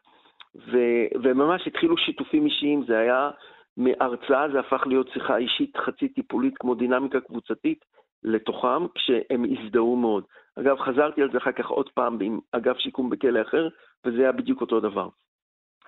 ו- 0.54 1.06
וממש 1.22 1.66
התחילו 1.66 1.96
שיתופים 1.98 2.46
אישיים, 2.46 2.84
זה 2.86 2.98
היה 2.98 3.30
מהרצאה, 3.76 4.48
זה 4.52 4.60
הפך 4.60 4.82
להיות 4.86 5.08
שיחה 5.12 5.36
אישית 5.36 5.76
חצי 5.76 6.08
טיפולית 6.08 6.58
כמו 6.58 6.74
דינמיקה 6.74 7.20
קבוצתית 7.20 7.84
לתוכם, 8.22 8.88
כשהם 8.94 9.44
הזדהו 9.44 9.96
מאוד. 9.96 10.24
אגב, 10.60 10.78
חזרתי 10.78 11.22
על 11.22 11.30
זה 11.32 11.38
אחר 11.38 11.52
כך 11.52 11.66
עוד 11.66 11.88
פעם 11.94 12.18
עם 12.20 12.38
אגף 12.52 12.78
שיקום 12.78 13.10
בכלא 13.10 13.42
אחר, 13.42 13.68
וזה 14.04 14.20
היה 14.20 14.32
בדיוק 14.32 14.60
אותו 14.60 14.80
דבר. 14.80 15.08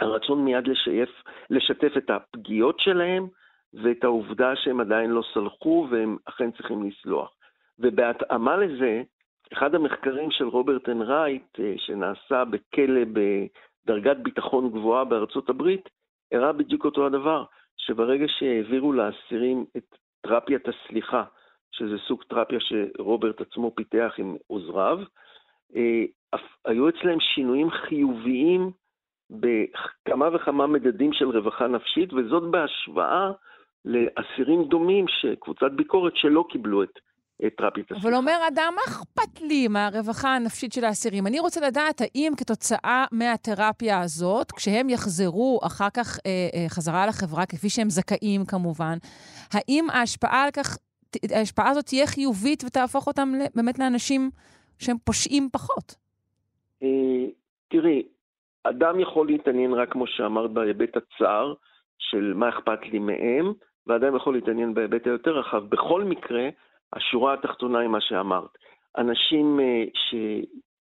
הרצון 0.01 0.45
מיד 0.45 0.69
לשייף, 0.69 1.11
לשתף 1.51 1.93
את 1.97 2.11
הפגיעות 2.11 2.81
שלהם 2.81 3.27
ואת 3.75 4.05
העובדה 4.05 4.57
שהם 4.57 4.81
עדיין 4.81 5.11
לא 5.11 5.23
סלחו 5.35 5.87
והם 5.91 6.17
אכן 6.25 6.51
צריכים 6.51 6.89
לסלוח. 6.89 7.31
ובהתאמה 7.79 8.57
לזה, 8.57 9.03
אחד 9.53 9.75
המחקרים 9.75 10.31
של 10.31 10.49
רוברט 10.49 10.89
אנ 10.89 11.03
רייט, 11.03 11.61
אה, 11.61 11.75
שנעשה 11.77 12.45
בכלא 12.45 13.01
בדרגת 13.13 14.17
ביטחון 14.17 14.71
גבוהה 14.71 15.05
בארצות 15.05 15.49
הברית, 15.49 15.89
הראה 16.33 16.53
בדיוק 16.53 16.85
אותו 16.85 17.07
הדבר, 17.07 17.45
שברגע 17.77 18.25
שהעבירו 18.29 18.93
לאסירים 18.93 19.65
את 19.77 19.97
תרפיית 20.21 20.69
הסליחה, 20.69 21.25
שזה 21.73 21.99
סוג 22.09 22.23
תרפיה 22.29 22.59
שרוברט 22.61 23.41
עצמו 23.41 23.73
פיתח 23.75 24.13
עם 24.19 24.37
עוזריו, 24.47 24.99
אה, 25.77 26.05
היו 26.65 26.89
אצלהם 26.89 27.21
שינויים 27.21 27.71
חיוביים 27.71 28.71
בכמה 29.31 30.29
וכמה 30.35 30.67
מדדים 30.67 31.13
של 31.13 31.25
רווחה 31.25 31.67
נפשית, 31.67 32.13
וזאת 32.13 32.51
בהשוואה 32.51 33.31
לאסירים 33.85 34.65
דומים, 34.65 35.05
קבוצת 35.41 35.71
ביקורת 35.77 36.17
שלא 36.17 36.45
קיבלו 36.51 36.83
את 36.83 36.99
תרפיית 37.57 37.87
הסליחה. 37.91 38.09
אבל 38.09 38.17
אומר 38.17 38.39
אדם, 38.49 38.73
מה 38.77 38.83
אכפת 38.89 39.41
לי 39.41 39.69
מהרווחה 39.69 40.35
הנפשית 40.37 40.73
של 40.73 40.85
האסירים? 40.85 41.27
אני 41.27 41.41
רוצה 41.41 41.67
לדעת 41.67 42.01
האם 42.01 42.33
כתוצאה 42.37 43.05
מהתרפיה 43.13 44.01
הזאת, 44.01 44.53
כשהם 44.53 44.91
יחזרו 44.91 45.61
אחר 45.67 45.91
כך 45.95 46.19
אה, 46.27 46.31
אה, 46.55 46.69
חזרה 46.69 47.07
לחברה, 47.07 47.47
כפי 47.47 47.69
שהם 47.69 47.91
זכאים 47.91 48.45
כמובן, 48.45 48.99
האם 49.53 49.91
ההשפעה 49.91 50.45
על 50.45 50.51
כך, 50.51 50.77
ההשפעה 51.35 51.71
הזאת 51.71 51.85
תהיה 51.85 52.07
חיובית 52.07 52.65
ותהפוך 52.67 53.07
אותם 53.07 53.33
באמת 53.55 53.79
לאנשים 53.79 54.31
שהם 54.79 54.97
פושעים 55.05 55.49
פחות? 55.53 55.95
אה, 56.83 57.27
תראי, 57.69 58.03
אדם 58.65 59.01
יכול 59.01 59.27
להתעניין 59.27 59.73
רק, 59.73 59.93
כמו 59.93 60.07
שאמרת, 60.07 60.51
בהיבט 60.51 60.97
הצר 60.97 61.55
של 61.99 62.33
מה 62.35 62.49
אכפת 62.49 62.83
לי 62.93 62.99
מהם, 62.99 63.53
ואדם 63.87 64.17
יכול 64.17 64.35
להתעניין 64.35 64.75
בהיבט 64.75 65.07
היותר 65.07 65.39
רחב. 65.39 65.65
בכל 65.69 66.05
מקרה, 66.05 66.49
השורה 66.93 67.35
התחתונה 67.35 67.79
היא 67.79 67.89
מה 67.89 68.01
שאמרת. 68.01 68.59
אנשים 68.99 69.61
אה, 69.61 69.85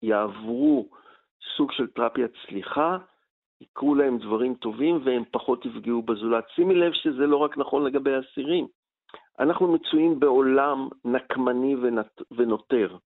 שיעברו 0.04 0.90
סוג 1.58 1.72
של 1.72 1.88
תרפיית 1.88 2.32
סליחה, 2.48 2.98
יקרו 3.62 3.96
להם 3.96 4.18
דברים 4.18 4.54
טובים 4.54 5.00
והם 5.04 5.24
פחות 5.32 5.66
יפגעו 5.66 6.02
בזולת. 6.02 6.44
שימי 6.56 6.76
לב 6.76 6.94
שזה 6.94 7.28
לא 7.28 7.38
רק 7.38 7.58
נכון 7.58 7.86
לגבי 7.86 8.12
אסירים. 8.20 8.68
אנחנו 9.40 9.68
מצויים 9.68 10.20
בעולם 10.20 10.88
נקמני 11.06 11.76
ונותר. 12.32 12.98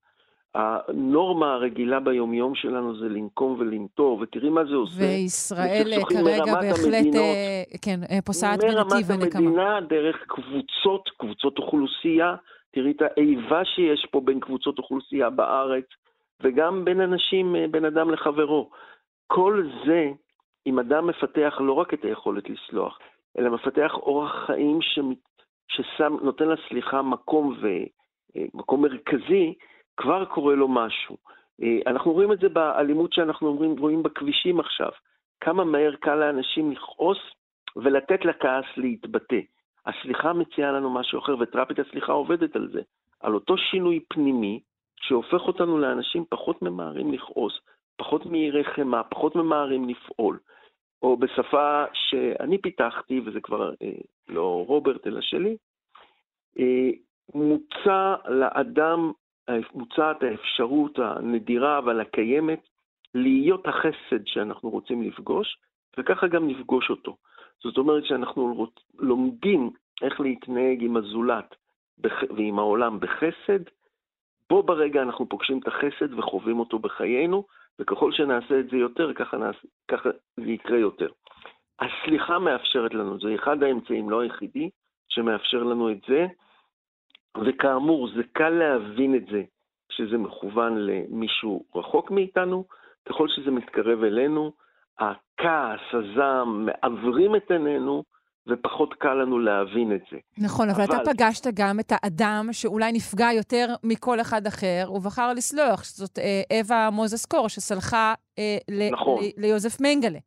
הנורמה 0.56 1.54
הרגילה 1.54 2.00
ביומיום 2.00 2.56
שלנו 2.56 2.98
זה 2.98 3.06
לנקום 3.06 3.56
ולנטור, 3.60 4.20
ותראי 4.22 4.50
מה 4.50 4.66
זה 4.66 4.76
עושה. 4.76 5.02
וישראל 5.02 5.92
כרגע 6.10 6.54
בהחלט, 6.62 6.94
המדינות, 6.96 7.16
אה, 7.16 7.64
כן, 7.82 8.00
אה, 8.12 8.22
פוסעת 8.22 8.60
בנתיב 8.60 9.12
הנקמה. 9.12 9.16
מרמת 9.16 9.36
המדינה 9.36 9.82
דרך 9.90 10.16
קבוצות, 10.28 11.10
קבוצות 11.18 11.58
אוכלוסייה, 11.58 12.36
תראי 12.72 12.92
את 12.92 13.02
האיבה 13.02 13.66
שיש 13.66 14.08
פה 14.12 14.22
בין 14.22 14.40
קבוצות 14.40 14.78
אוכלוסייה 14.78 15.30
בארץ, 15.30 15.86
וגם 16.44 16.86
בין 16.86 17.02
אנשים, 17.02 17.56
אה, 17.56 17.66
בין 17.72 17.86
אדם 17.86 18.10
לחברו. 18.10 18.70
כל 19.28 19.64
זה, 19.86 20.10
אם 20.68 20.80
אדם 20.80 21.08
מפתח 21.08 21.58
לא 21.60 21.74
רק 21.74 21.94
את 21.94 22.06
היכולת 22.06 22.44
לסלוח, 22.50 23.00
אלא 23.38 23.50
מפתח 23.50 23.92
אורח 23.94 24.46
חיים 24.46 24.80
שנותן 25.72 26.50
לסליחה 26.50 27.02
מקום 27.02 27.58
ומקום 28.36 28.82
מרכזי, 28.82 29.54
כבר 29.98 30.26
קורה 30.26 30.56
לו 30.56 30.68
משהו. 30.68 31.18
אה, 31.64 31.78
אנחנו 31.88 32.12
רואים 32.12 32.32
את 32.32 32.40
זה 32.40 32.50
באלימות 32.50 33.14
שאנחנו 33.14 33.48
אומרים, 33.48 33.80
רואים 33.80 34.04
בכבישים 34.04 34.60
עכשיו. 34.60 34.90
כמה 35.42 35.64
מהר 35.64 35.96
קל 35.96 36.16
לאנשים 36.16 36.72
לכעוס 36.72 37.20
ולתת 37.76 38.26
לכעס 38.26 38.66
להתבטא. 38.78 39.40
הסליחה 39.86 40.34
מציעה 40.34 40.72
לנו 40.72 40.90
משהו 40.90 41.20
אחר, 41.20 41.36
ותרפית 41.40 41.80
הסליחה 41.80 42.12
עובדת 42.12 42.56
על 42.56 42.70
זה. 42.74 42.82
על 43.20 43.34
אותו 43.34 43.58
שינוי 43.58 44.00
פנימי, 44.10 44.60
שהופך 44.96 45.42
אותנו 45.42 45.78
לאנשים 45.78 46.26
פחות 46.30 46.62
ממהרים 46.62 47.14
לכעוס, 47.14 47.60
פחות 47.98 48.26
מהירי 48.26 48.64
חמאה, 48.64 49.04
פחות 49.04 49.36
ממהרים 49.36 49.90
לפעול. 49.90 50.40
או 51.02 51.18
בשפה 51.18 51.84
שאני 51.94 52.58
פיתחתי, 52.58 53.22
וזה 53.26 53.42
כבר 53.42 53.74
אה, 53.82 53.92
לא 54.30 54.64
רוברט 54.68 55.08
אלא 55.08 55.22
שלי, 55.22 55.58
אה, 56.60 56.90
מוצע 57.36 58.16
לאדם 58.30 59.12
מוצעת 59.74 60.24
האפשרות 60.24 61.00
הנדירה 61.00 61.78
אבל 61.78 62.02
הקיימת 62.02 62.60
להיות 63.16 63.68
החסד 63.68 64.26
שאנחנו 64.26 64.70
רוצים 64.70 65.02
לפגוש, 65.04 65.58
וככה 65.98 66.28
גם 66.28 66.50
לפגוש 66.50 66.90
אותו. 66.90 67.18
זאת 67.64 67.78
אומרת 67.78 68.06
שאנחנו. 68.06 68.68
לומדים 69.00 69.70
איך 70.02 70.20
להתנהג 70.20 70.84
עם 70.84 70.98
הזולת. 70.98 71.56
ועם 72.38 72.60
העולם 72.60 73.00
בחסד, 73.00 73.64
בו 74.50 74.64
ברגע 74.64 75.02
אנחנו 75.02 75.30
פוגשים 75.30 75.60
את 75.60 75.68
החסד 75.68 76.14
וחווים 76.14 76.60
אותו 76.60 76.80
בחיינו, 76.80 77.44
וככל 77.82 78.12
שנעשה 78.12 78.60
את 78.60 78.70
זה 78.70 78.78
יותר, 78.78 79.14
ככה, 79.14 79.38
נעש... 79.38 79.66
ככה 79.88 80.10
זה 80.38 80.52
יקרה 80.52 80.78
יותר. 80.78 81.10
הסליחה 81.80 82.40
מאפשרת 82.40 82.94
לנו, 82.94 83.20
זה 83.20 83.36
אחד 83.36 83.64
האמצעים, 83.64 84.10
לא 84.10 84.22
היחידי, 84.22 84.70
שמאפשר 85.10 85.64
לנו 85.64 85.92
את 85.92 85.98
זה, 86.08 86.28
וכאמור, 87.46 88.10
זה 88.16 88.22
קל 88.34 88.50
להבין 88.50 89.16
את 89.16 89.26
זה 89.32 89.44
כשזה 89.90 90.18
מכוון 90.18 90.78
למישהו 90.78 91.66
רחוק 91.76 92.12
מאיתנו, 92.12 92.66
ככל 93.10 93.28
שזה 93.28 93.52
מתקרב 93.52 94.04
אלינו, 94.04 94.52
הכעס, 95.00 95.80
הזעם, 95.94 96.66
מעוורים 96.66 97.36
את 97.36 97.52
עינינו, 97.52 98.04
ופחות 98.48 98.94
קל 98.94 99.14
לנו 99.14 99.40
להבין 99.40 99.96
את 99.96 100.02
זה. 100.12 100.18
נכון, 100.38 100.70
אבל, 100.70 100.84
אבל 100.84 101.02
אתה 101.02 101.12
פגשת 101.12 101.48
גם 101.54 101.80
את 101.80 101.92
האדם 101.92 102.48
שאולי 102.52 102.92
נפגע 102.92 103.28
יותר 103.36 103.66
מכל 103.84 104.22
אחד 104.22 104.48
אחר, 104.48 104.92
ובחר 104.94 105.34
לסלוח, 105.34 105.84
שזאת 105.84 106.20
אה, 106.20 106.60
אווה 106.60 106.90
מוזס 106.90 107.26
קור, 107.26 107.50
שסלחה 107.50 108.14
אה, 108.40 108.58
נכון. 108.92 109.24
ל, 109.24 109.42
ליוזף 109.42 109.82
מנגלה. 109.82 110.20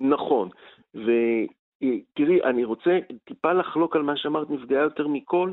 נכון, 0.00 0.48
ותראי, 0.94 2.42
אני 2.44 2.64
רוצה 2.64 2.98
טיפה 3.24 3.52
לחלוק 3.52 3.96
על 3.96 4.02
מה 4.02 4.16
שאמרת, 4.16 4.50
נפגעה 4.50 4.82
יותר 4.82 5.08
מכל. 5.08 5.52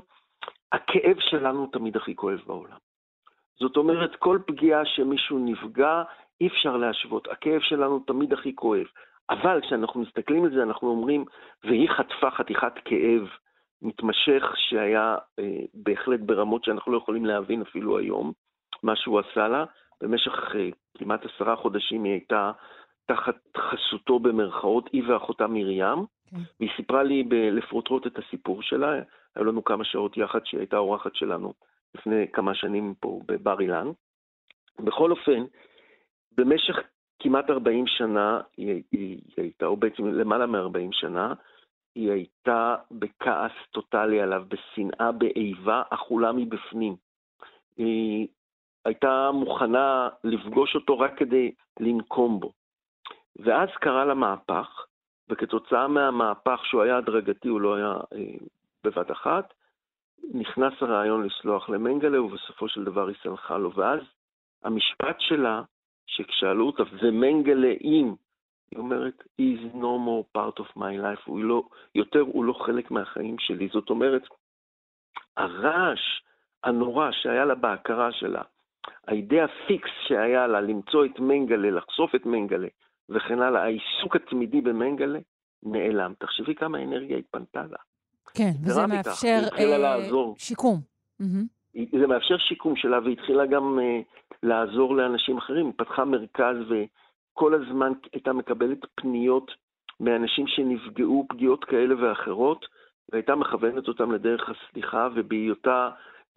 הכאב 0.72 1.16
שלנו 1.20 1.68
תמיד 1.68 1.96
הכי 1.96 2.16
כואב 2.16 2.40
בעולם. 2.48 2.78
זאת 3.60 3.78
אומרת, 3.78 4.16
כל 4.16 4.40
פגיעה 4.48 4.86
שמישהו 4.86 5.40
נפגע, 5.40 6.04
אי 6.42 6.48
אפשר 6.48 6.78
להשוות. 6.78 7.28
הכאב 7.28 7.62
שלנו 7.62 8.00
תמיד 8.00 8.34
הכי 8.34 8.56
כואב. 8.56 8.86
אבל 9.30 9.62
כשאנחנו 9.62 10.02
מסתכלים 10.02 10.46
על 10.46 10.52
זה, 10.52 10.64
אנחנו 10.64 10.90
אומרים, 10.90 11.26
והיא 11.64 11.90
חטפה 11.90 12.32
חתיכת 12.32 12.74
כאב 12.86 13.28
מתמשך 13.82 14.44
שהיה 14.56 15.18
אה, 15.40 15.60
בהחלט 15.74 16.20
ברמות 16.20 16.64
שאנחנו 16.64 16.92
לא 16.92 16.98
יכולים 16.98 17.26
להבין 17.26 17.62
אפילו 17.62 17.98
היום, 17.98 18.32
מה 18.84 18.96
שהוא 18.96 19.20
עשה 19.20 19.48
לה. 19.48 19.66
במשך 20.02 20.56
אה, 20.56 20.70
כמעט 20.98 21.26
עשרה 21.26 21.56
חודשים 21.56 22.04
היא 22.04 22.14
הייתה 22.14 22.52
תחת 23.06 23.36
חסותו 23.58 24.20
במרכאות, 24.20 24.90
היא 24.94 25.04
ואחותה 25.08 25.48
מרים, 25.48 26.06
כן. 26.30 26.38
והיא 26.60 26.72
סיפרה 26.76 27.04
לי 27.04 27.24
לפרוטרוט 27.52 28.08
את 28.08 28.18
הסיפור 28.18 28.62
שלה, 28.62 28.94
היו 29.36 29.46
לנו 29.46 29.64
כמה 29.64 29.84
שעות 29.84 30.18
יחד 30.18 30.40
שהיא 30.46 30.60
הייתה 30.60 30.78
אורחת 30.78 31.16
שלנו 31.16 31.54
לפני 31.96 32.26
כמה 32.34 32.56
שנים 32.56 32.94
פה 33.00 33.20
בבר 33.26 33.62
אילן. 33.62 33.88
בכל 34.80 35.12
אופן, 35.12 35.44
במשך 36.38 36.76
כמעט 37.20 37.50
40 37.50 37.88
שנה 37.88 38.42
היא, 38.58 38.68
היא, 38.74 38.84
היא 38.92 39.22
הייתה, 39.38 39.66
או 39.66 39.78
בעצם 39.78 40.08
למעלה 40.08 40.46
מ-40 40.46 40.90
שנה, 40.92 41.34
היא 41.96 42.12
הייתה 42.12 42.76
בכעס 42.92 43.52
טוטאלי 43.72 44.22
עליו, 44.22 44.44
בשנאה, 44.48 45.12
באיבה, 45.12 45.84
אכולה 45.90 46.32
מבפנים. 46.32 46.96
היא 47.78 48.28
הייתה 48.86 49.32
מוכנה 49.34 50.10
לפגוש 50.24 50.76
אותו 50.76 51.00
רק 51.00 51.18
כדי 51.18 51.52
לנקום 51.80 52.40
בו. 52.40 52.52
ואז 53.36 53.70
קרה 53.82 54.06
לה 54.06 54.14
מהפך, 54.14 54.86
וכתוצאה 55.30 55.88
מהמהפך 55.88 56.60
שהוא 56.64 56.82
היה 56.82 56.98
הדרגתי, 56.98 57.48
הוא 57.48 57.62
לא 57.62 57.76
היה 57.76 57.94
אה, 58.14 58.46
בבת 58.84 59.12
אחת, 59.12 59.54
נכנס 60.34 60.74
הרעיון 60.82 61.26
לסלוח 61.26 61.70
למנגלה, 61.70 62.22
ובסופו 62.22 62.70
של 62.70 62.84
דבר 62.84 63.08
היא 63.08 63.16
סלחה 63.24 63.58
לו. 63.58 63.74
ואז 63.76 64.00
המשפט 64.64 65.16
שלה, 65.20 65.62
שכשאלו 66.10 66.68
אותה, 66.68 66.84
ומנגלה 67.02 67.74
אם, 67.84 68.14
היא 68.72 68.80
אומרת, 68.80 69.24
is 69.42 69.76
no 69.76 69.96
more 70.08 70.38
part 70.38 70.60
of 70.60 70.78
my 70.78 70.96
life, 71.04 71.24
הוא 71.26 71.40
לא, 71.40 71.64
יותר 71.96 72.20
הוא 72.20 72.46
לא 72.46 72.54
חלק 72.54 72.92
מהחיים 72.92 73.36
שלי. 73.40 73.70
זאת 73.74 73.90
אומרת, 73.90 74.22
הרעש 75.38 76.22
הנורא 76.64 77.12
שהיה 77.12 77.46
לה 77.46 77.56
בהכרה 77.56 78.12
שלה, 78.12 78.42
האידאה 79.08 79.46
פיקס 79.68 79.90
שהיה 80.08 80.48
לה 80.48 80.62
למצוא 80.62 81.06
את 81.06 81.20
מנגלה, 81.20 81.72
לחשוף 81.72 82.16
את 82.16 82.26
מנגלה, 82.26 82.68
וכן 83.10 83.42
הלאה, 83.42 83.64
העיסוק 83.64 84.16
התמידי 84.16 84.62
במנגלה, 84.62 85.20
נעלם. 85.64 86.14
תחשבי 86.20 86.56
כמה 86.56 86.84
אנרגיה 86.84 87.18
התפנתה 87.18 87.62
לה. 87.62 87.78
כן, 88.34 88.52
וזה 88.64 88.88
מאפשר 88.88 89.40
אה, 89.58 90.36
שיקום. 90.38 90.82
זה 91.74 92.08
מאפשר 92.08 92.38
שיקום 92.38 92.76
שלה, 92.76 93.00
והיא 93.00 93.14
התחילה 93.14 93.46
גם 93.46 93.80
uh, 93.80 94.29
לעזור 94.44 94.96
לאנשים 94.96 95.38
אחרים. 95.38 95.72
פתחה 95.78 96.06
מרכז 96.06 96.56
כל 97.34 97.54
הזמן 97.54 97.92
הייתה 98.14 98.34
מקבלת 98.34 98.80
פניות 98.96 99.52
מאנשים 100.00 100.48
שנפגעו 100.48 101.26
פגיעות 101.30 101.66
כאלה 101.66 101.96
ואחרות, 102.02 102.66
והייתה 103.12 103.36
מכוונת 103.36 103.88
אותם 103.88 104.12
לדרך 104.12 104.50
הסליחה, 104.50 105.08
ובהיותה 105.16 105.90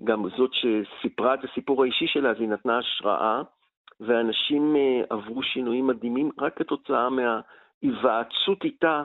גם 0.04 0.24
זאת 0.36 0.50
שסיפרה 0.52 1.34
את 1.34 1.44
הסיפור 1.44 1.82
האישי 1.82 2.06
שלה, 2.06 2.30
אז 2.30 2.36
היא 2.40 2.48
נתנה 2.48 2.78
השראה, 2.78 3.42
ואנשים 4.00 4.76
אה, 4.76 5.02
עברו 5.10 5.42
שינויים 5.42 5.86
מדהימים 5.86 6.30
רק 6.38 6.58
כתוצאה 6.58 7.08
מההיוועצות 7.10 8.64
איתה, 8.64 9.02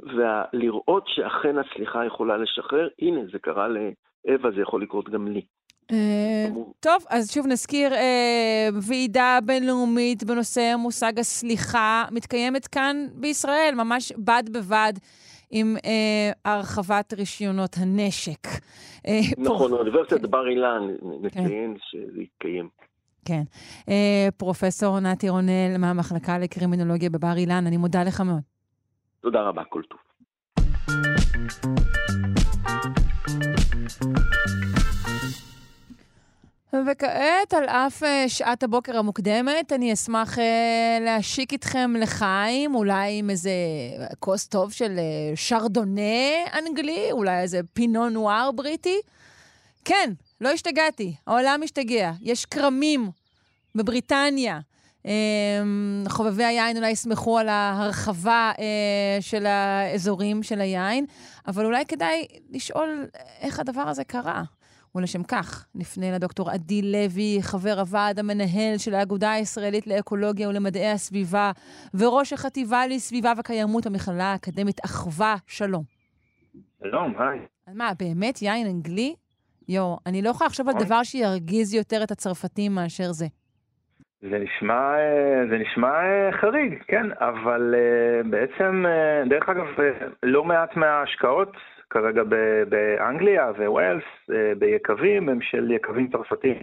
ולראות 0.00 1.04
שאכן 1.08 1.58
הסליחה 1.58 2.04
יכולה 2.04 2.36
לשחרר. 2.36 2.88
הנה, 2.98 3.20
זה 3.32 3.38
קרה 3.38 3.68
לאווה, 3.68 4.50
זה 4.50 4.60
יכול 4.60 4.82
לקרות 4.82 5.08
גם 5.08 5.28
לי. 5.28 5.42
אה, 5.90 6.46
טוב, 6.80 7.04
אז 7.08 7.30
שוב 7.32 7.46
נזכיר, 7.46 7.94
אה, 7.94 8.68
ועידה 8.88 9.38
בינלאומית 9.44 10.24
בנושא 10.24 10.74
מושג 10.78 11.18
הסליחה 11.18 12.04
מתקיימת 12.10 12.66
כאן 12.66 13.06
בישראל, 13.14 13.74
ממש 13.76 14.12
בד 14.18 14.42
בבד 14.52 14.92
עם 15.50 15.76
אה, 15.84 16.52
הרחבת 16.52 17.14
רישיונות 17.14 17.76
הנשק. 17.78 18.48
נכון, 19.38 19.72
אוניברסיטת 19.72 20.20
כן. 20.20 20.30
בר 20.30 20.48
אילן, 20.48 20.82
נציין 21.20 21.74
כן. 21.74 21.80
שזה 21.80 22.22
יתקיים. 22.22 22.68
כן. 23.24 23.42
פרופסור 24.36 25.00
נתי 25.00 25.28
רונל 25.28 25.76
מהמחלקה 25.78 26.38
לקרימינולוגיה 26.38 27.10
בבר 27.10 27.36
אילן, 27.36 27.66
אני 27.66 27.76
מודה 27.76 28.02
לך 28.04 28.20
מאוד. 28.20 28.40
תודה 29.20 29.40
רבה, 29.40 29.62
כל 29.64 29.82
טוב. 29.88 29.98
וכעת, 36.86 37.54
על 37.54 37.64
אף 37.64 38.02
uh, 38.02 38.06
שעת 38.28 38.62
הבוקר 38.62 38.98
המוקדמת, 38.98 39.72
אני 39.72 39.92
אשמח 39.92 40.38
uh, 40.38 40.40
להשיק 41.00 41.52
איתכם 41.52 41.94
לחיים, 41.98 42.74
אולי 42.74 43.18
עם 43.18 43.30
איזה 43.30 43.50
כוס 44.18 44.46
טוב 44.46 44.72
של 44.72 44.96
uh, 44.96 45.36
שרדונה 45.36 46.00
אנגלי, 46.58 47.12
אולי 47.12 47.40
איזה 47.40 47.60
פינו 47.72 48.08
נואר 48.08 48.50
בריטי. 48.54 49.00
כן, 49.84 50.12
לא 50.40 50.48
השתגעתי, 50.48 51.14
העולם 51.26 51.60
השתגע. 51.64 52.12
יש 52.20 52.44
כרמים 52.44 53.10
בבריטניה. 53.74 54.60
Um, 55.02 55.06
חובבי 56.08 56.44
היין 56.44 56.76
אולי 56.76 56.90
יסמכו 56.90 57.38
על 57.38 57.48
ההרחבה 57.48 58.52
של 59.20 59.46
האזורים 59.46 60.42
של 60.42 60.60
היין, 60.60 61.06
אבל 61.46 61.66
אולי 61.66 61.86
כדאי 61.86 62.26
לשאול 62.50 63.06
איך 63.40 63.60
הדבר 63.60 63.82
הזה 63.82 64.04
קרה. 64.04 64.42
ולשם 64.94 65.22
כך 65.22 65.66
נפנה 65.74 66.06
לדוקטור 66.12 66.50
עדי 66.50 66.82
לוי, 66.82 67.38
חבר 67.42 67.80
הוועד 67.80 68.18
המנהל 68.18 68.78
של 68.78 68.94
האגודה 68.94 69.32
הישראלית 69.32 69.86
לאקולוגיה 69.86 70.48
ולמדעי 70.48 70.90
הסביבה, 70.90 71.50
וראש 71.94 72.32
החטיבה 72.32 72.86
לסביבה 72.86 73.32
וקיימות 73.38 73.86
במכללה 73.86 74.24
האקדמית 74.24 74.80
אחווה. 74.84 75.34
שלום. 75.46 75.82
שלום, 76.82 77.14
היי. 77.18 77.38
מה, 77.74 77.90
באמת 77.98 78.42
יין 78.42 78.66
אנגלי? 78.66 79.14
יואו, 79.68 79.98
אני 80.06 80.22
לא 80.22 80.28
יכולה 80.28 80.48
לחשוב 80.48 80.68
על 80.68 80.74
דבר 80.84 81.02
שירגיז 81.02 81.74
יותר 81.74 82.02
את 82.04 82.10
הצרפתים 82.10 82.74
מאשר 82.74 83.12
זה. 83.12 83.26
זה 84.30 84.38
נשמע, 84.38 84.74
אה, 84.74 85.46
זה 85.50 85.58
נשמע 85.58 85.88
אה, 85.88 86.32
חריג, 86.32 86.82
כן, 86.88 87.06
אבל 87.20 87.74
אה, 87.74 88.22
בעצם, 88.30 88.84
דרך 89.30 89.48
אגב, 89.48 89.66
לא 90.22 90.44
מעט 90.44 90.76
מההשקעות 90.76 91.52
כרגע 91.94 92.22
באנגליה 92.68 93.50
וווילס, 93.50 94.04
אה, 94.32 94.52
ביקבים, 94.58 95.28
הם 95.28 95.38
של 95.40 95.70
יקבים 95.70 96.08
צרפתיים. 96.12 96.62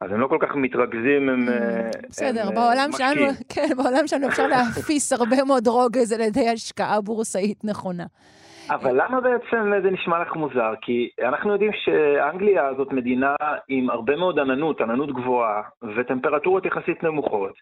אז 0.00 0.12
הם 0.12 0.20
לא 0.20 0.26
כל 0.26 0.38
כך 0.40 0.54
מתרכזים, 0.54 1.28
הם... 1.28 1.48
אה, 1.48 1.90
בסדר, 2.08 2.48
הם 2.48 2.54
בעולם 2.54 2.90
אה, 2.92 2.98
שלנו, 2.98 3.26
כן, 3.54 3.68
בעולם 3.76 4.06
שלנו 4.06 4.28
אפשר 4.28 4.46
להפיס 4.46 5.12
הרבה 5.12 5.36
מאוד 5.46 5.66
רוגז 5.66 6.12
על 6.12 6.20
ידי 6.20 6.48
השקעה 6.48 7.00
בורסאית 7.00 7.64
נכונה. 7.64 8.04
אבל 8.70 9.02
למה 9.02 9.20
בעצם 9.20 9.72
זה 9.82 9.90
נשמע 9.90 10.22
לך 10.22 10.36
מוזר? 10.36 10.72
כי 10.80 11.10
אנחנו 11.28 11.52
יודעים 11.52 11.70
שאנגליה 11.72 12.74
זאת 12.76 12.92
מדינה 12.92 13.34
עם 13.68 13.90
הרבה 13.90 14.16
מאוד 14.16 14.38
עננות, 14.38 14.80
עננות 14.80 15.12
גבוהה, 15.12 15.62
וטמפרטורות 15.96 16.66
יחסית 16.66 17.02
נמוכות. 17.02 17.54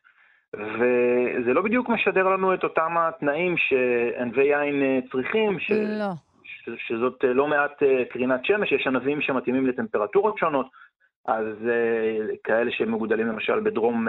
וזה 0.55 1.53
לא 1.53 1.63
בדיוק 1.63 1.89
משדר 1.89 2.29
לנו 2.29 2.55
את 2.55 2.65
אותם 2.65 2.95
התנאים 2.99 3.55
שענבי 3.57 4.45
יין 4.45 5.01
צריכים. 5.11 5.61
ש... 5.61 5.71
לא. 5.71 6.28
שזאת 6.77 7.24
אה, 7.24 7.32
לא 7.32 7.47
מעט 7.47 7.82
אה, 7.82 8.05
קרינת 8.05 8.45
שמש, 8.45 8.73
יש 8.73 8.86
ענבים 8.86 9.20
שמתאימים 9.20 9.66
לטמפרטורות 9.66 10.39
שונות, 10.39 10.66
אז 11.27 11.47
אה, 11.69 12.36
כאלה 12.45 12.70
שמגודלים 12.73 13.27
למשל 13.27 13.61
בדרום 13.61 14.09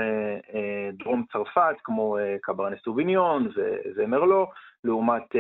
דרום 0.94 1.23
צרפת, 1.31 1.76
כמו 1.84 2.18
קברנה 2.41 2.76
סוביניון 2.84 3.48
ומרלו, 3.95 4.48
לעומת 4.84 5.36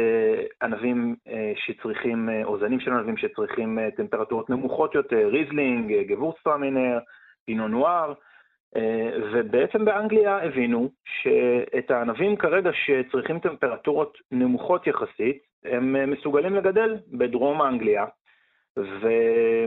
ענבים 0.61 1.15
שצריכים, 1.55 2.29
או 2.43 2.59
זנים 2.59 2.79
של 2.79 2.91
ענבים 2.91 3.17
שצריכים 3.17 3.79
טמפרטורות 3.97 4.49
נמוכות 4.49 4.95
יותר, 4.95 5.27
ריזלינג, 5.27 5.93
גוורצטרמינר, 6.07 6.99
פינו 7.45 7.67
נואר. 7.67 8.13
ובעצם 9.33 9.85
באנגליה 9.85 10.43
הבינו 10.43 10.89
שאת 11.05 11.91
הענבים 11.91 12.35
כרגע 12.35 12.69
שצריכים 12.73 13.39
טמפרטורות 13.39 14.17
נמוכות 14.31 14.87
יחסית, 14.87 15.48
הם 15.65 15.95
אה, 15.95 16.05
מסוגלים 16.05 16.55
לגדל 16.55 16.97
בדרום 17.11 17.61
אנגליה, 17.61 18.05
וזה 18.77 19.65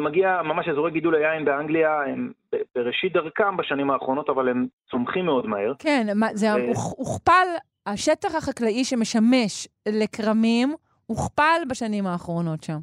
מגיע, 0.00 0.42
ממש 0.42 0.68
אזורי 0.68 0.90
גידול 0.90 1.14
היין 1.14 1.44
באנגליה, 1.44 2.02
הם 2.02 2.32
בראשית 2.74 3.12
דרכם 3.12 3.56
בשנים 3.56 3.90
האחרונות, 3.90 4.28
אבל 4.28 4.48
הם 4.48 4.66
צומחים 4.90 5.24
מאוד 5.24 5.46
מהר. 5.46 5.72
כן, 5.78 6.06
זה 6.32 6.46
ו... 6.46 6.66
הוכפל, 6.96 7.46
השטח 7.86 8.34
החקלאי 8.34 8.84
שמשמש 8.84 9.68
לכרמים, 9.88 10.74
הוכפל 11.06 11.60
בשנים 11.70 12.06
האחרונות 12.06 12.62
שם. 12.62 12.78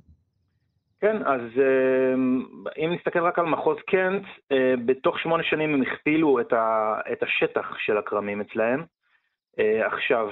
כן, 0.99 1.17
אז 1.25 1.41
אה, 1.57 2.13
אם 2.77 2.93
נסתכל 2.93 3.19
רק 3.19 3.39
על 3.39 3.45
מחוז 3.45 3.77
קנט, 3.87 4.23
אה, 4.51 4.73
בתוך 4.85 5.19
שמונה 5.19 5.43
שנים 5.43 5.73
הם 5.73 5.81
הכפילו 5.81 6.39
את 7.11 7.23
השטח 7.23 7.75
של 7.77 7.97
הכרמים 7.97 8.41
אצלהם. 8.41 8.83
עכשיו, 9.85 10.29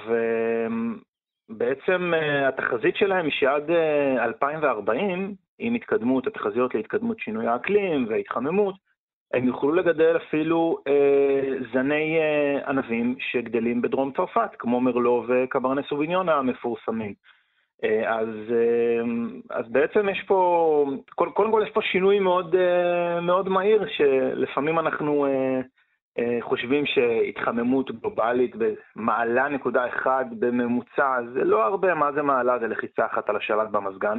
בעצם 1.50 2.14
אה, 2.14 2.48
התחזית 2.48 2.96
שלהם 2.96 3.26
היא 3.26 3.34
שעד 3.34 3.72
2040, 4.20 5.24
אה, 5.24 5.34
עם 5.60 5.74
התקדמות, 5.74 6.28
התחזיות 6.28 6.76
להתקדמות 6.76 7.20
שינוי 7.20 7.48
האקלים 7.48 8.06
וההתחממות, 8.10 8.76
הם 9.34 9.48
יוכלו 9.48 9.74
לגדל 9.74 10.18
אפילו 10.18 10.78
אה, 10.88 11.54
זני 11.74 12.18
אה, 12.18 12.70
ענבים 12.70 13.16
שגדלים 13.20 13.82
בדרום 13.82 14.12
צרפת, 14.12 14.50
כמו 14.60 14.82
מרלו 14.82 15.26
וקברנה 15.28 15.82
סוביניון 15.90 16.30
המפורסמים. 16.30 17.14
אה, 17.84 18.20
אז, 18.20 18.28
אה, 18.52 19.04
אז 19.50 19.66
בעצם 19.70 20.10
יש 20.10 20.24
פה, 20.28 20.86
קודם 21.16 21.52
כל 21.52 21.64
יש 21.68 21.74
פה 21.74 21.82
שינוי 21.82 22.20
מאוד, 22.20 22.56
אה, 22.56 23.22
מאוד 23.22 23.50
מהיר, 23.50 23.86
שלפעמים 23.88 24.80
אנחנו 24.80 25.26
אה, 25.26 25.62
חושבים 26.42 26.86
שהתחממות 26.86 27.92
גלובלית 27.92 28.56
במעלה 28.56 29.50
נקודה 29.50 29.88
אחד 29.88 30.26
בממוצע, 30.40 31.18
זה 31.34 31.44
לא 31.44 31.64
הרבה, 31.64 31.96
מה 31.96 32.12
זה 32.12 32.22
מעלה? 32.22 32.60
זה 32.60 32.68
לחיצה 32.68 33.06
אחת 33.06 33.30
על 33.30 33.36
השלט 33.36 33.70
במזגן, 33.70 34.18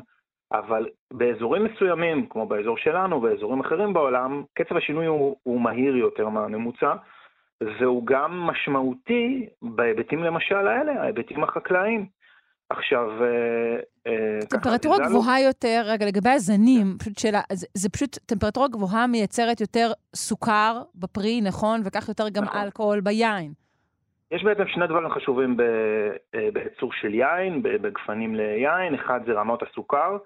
אבל 0.53 0.89
באזורים 1.13 1.65
מסוימים, 1.65 2.27
כמו 2.27 2.47
באזור 2.47 2.77
שלנו, 2.77 3.21
באזורים 3.21 3.61
אחרים 3.61 3.93
בעולם, 3.93 4.43
קצב 4.55 4.77
השינוי 4.77 5.07
הוא, 5.07 5.37
הוא 5.43 5.61
מהיר 5.61 5.97
יותר 5.97 6.29
מהממוצע, 6.29 6.95
והוא 7.61 8.07
גם 8.07 8.41
משמעותי 8.41 9.47
בהיבטים 9.63 10.23
למשל 10.23 10.69
האלה, 10.69 11.03
ההיבטים 11.03 11.45
החקלאיים. 11.45 12.07
עכשיו, 12.71 13.23
אה, 13.23 13.77
אה, 14.07 14.39
טמפרטורה 14.51 14.97
גבוהה 15.09 15.41
יותר, 15.41 15.83
רגע, 15.85 16.07
לגבי 16.07 16.31
הזנים. 16.31 16.87
פשוט 16.99 17.19
שאלה, 17.19 17.41
זה, 17.53 17.67
זה 17.75 17.89
פשוט, 17.89 18.19
טמפרטורה 18.27 18.69
גבוהה 18.69 19.07
מייצרת 19.07 19.61
יותר 19.61 19.93
סוכר 20.15 20.83
בפרי, 20.95 21.41
נכון? 21.41 21.81
וכך 21.85 22.09
יותר 22.09 22.29
גם 22.29 22.45
נכון. 22.45 22.61
אלכוהול 22.61 23.01
ביין. 23.01 23.53
יש 24.31 24.45
בעצם 24.45 24.67
שני 24.67 24.87
דברים 24.87 25.11
חשובים 25.11 25.57
אה, 26.35 26.49
בייצור 26.53 26.93
של 26.93 27.15
יין, 27.15 27.63
בגפנים 27.63 28.35
ליין, 28.35 28.95
אחד 28.95 29.21
זה 29.27 29.33
רמות 29.33 29.63
הסוכר, 29.63 30.17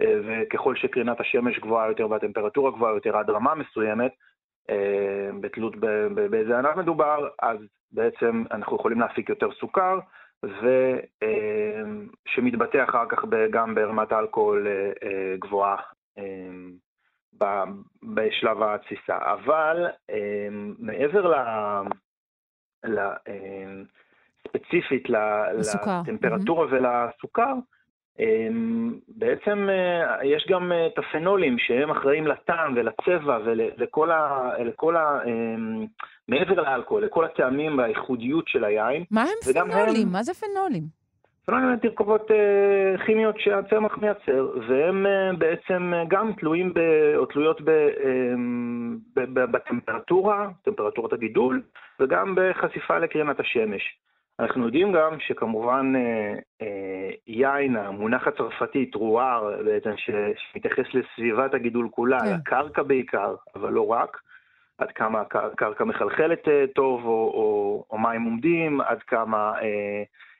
וככל 0.00 0.76
שקרינת 0.76 1.20
השמש 1.20 1.58
גבוהה 1.58 1.88
יותר 1.88 2.10
והטמפרטורה 2.10 2.70
גבוהה 2.70 2.94
יותר 2.94 3.16
עד 3.16 3.30
רמה 3.30 3.54
מסוימת, 3.54 4.12
בתלות 5.40 5.76
באיזה 6.30 6.58
ענף 6.58 6.76
מדובר, 6.76 7.28
אז 7.42 7.58
בעצם 7.92 8.44
אנחנו 8.50 8.76
יכולים 8.76 9.00
להפיק 9.00 9.28
יותר 9.28 9.48
סוכר, 9.60 9.98
ושמתבטא 12.26 12.84
אחר 12.84 13.04
כך 13.08 13.24
גם 13.50 13.74
ברמת 13.74 14.12
האלכוהול 14.12 14.66
אה, 14.66 14.92
אה, 15.02 15.36
גבוהה 15.38 15.76
אה, 16.18 17.64
בשלב 18.02 18.62
התסיסה. 18.62 19.18
אבל 19.18 19.86
מעבר 20.78 21.26
ל... 21.26 21.34
ספציפית 24.48 25.08
לטמפרטורה 25.08 26.66
ולסוכר, 26.70 27.54
אמ, 28.18 28.95
בעצם 29.16 29.68
אה, 29.70 30.24
יש 30.24 30.46
גם 30.50 30.72
אה, 30.72 30.86
את 30.86 30.98
הפנולים 30.98 31.58
שהם 31.58 31.90
אחראים 31.90 32.26
לטעם 32.26 32.74
ולצבע 32.76 33.38
ולכל 33.44 34.10
ה... 34.10 34.50
לכל 34.58 34.96
ה 34.96 35.20
אמ, 35.26 35.86
מעבר 36.28 36.62
לאלכוהול, 36.62 37.04
לכל 37.04 37.24
הטעמים 37.24 37.78
והייחודיות 37.78 38.48
של 38.48 38.64
היין. 38.64 39.04
מה 39.10 39.22
הם 39.22 39.54
פנולים? 39.54 40.06
הם... 40.06 40.12
מה 40.12 40.22
זה 40.22 40.34
פנולים? 40.34 40.82
פנולים 41.46 41.68
הם 41.68 41.76
תרכובות 41.76 42.30
אה, 42.30 43.04
כימיות 43.06 43.40
שהצמח 43.40 43.98
מייצר, 43.98 44.48
והם 44.68 45.06
בעצם 45.38 45.92
גם 46.08 46.32
תלויים 46.32 46.74
ב... 46.74 46.80
או 47.16 47.26
תלויות 47.26 47.60
ב... 47.60 47.70
אמ, 47.70 48.98
ב... 49.16 49.20
ב... 49.20 49.44
בטמפרטורה, 49.52 50.48
טמפרטורת 50.64 51.12
הגידול, 51.12 51.62
וגם 52.00 52.34
בחשיפה 52.36 52.98
לקרינת 52.98 53.40
השמש. 53.40 53.98
אנחנו 54.40 54.64
יודעים 54.64 54.92
גם 54.92 55.20
שכמובן 55.20 55.92
אה, 55.96 56.34
אה, 56.62 57.10
יין, 57.26 57.76
המונח 57.76 58.26
הצרפתי, 58.26 58.86
טרואר, 58.86 59.62
בעצם, 59.64 59.90
שמתייחס 60.36 60.84
לסביבת 60.94 61.54
הגידול 61.54 61.88
כולה, 61.90 62.20
כן. 62.20 62.34
לקרקע 62.34 62.82
בעיקר, 62.82 63.34
אבל 63.54 63.72
לא 63.72 63.86
רק, 63.86 64.20
עד 64.78 64.92
כמה 64.92 65.20
הקרקע 65.20 65.84
מחלחלת 65.84 66.48
אה, 66.48 66.64
טוב, 66.74 67.04
או, 67.04 67.10
או, 67.10 67.84
או 67.90 67.98
מים 67.98 68.22
עומדים, 68.22 68.80
עד 68.80 69.02
כמה, 69.02 69.52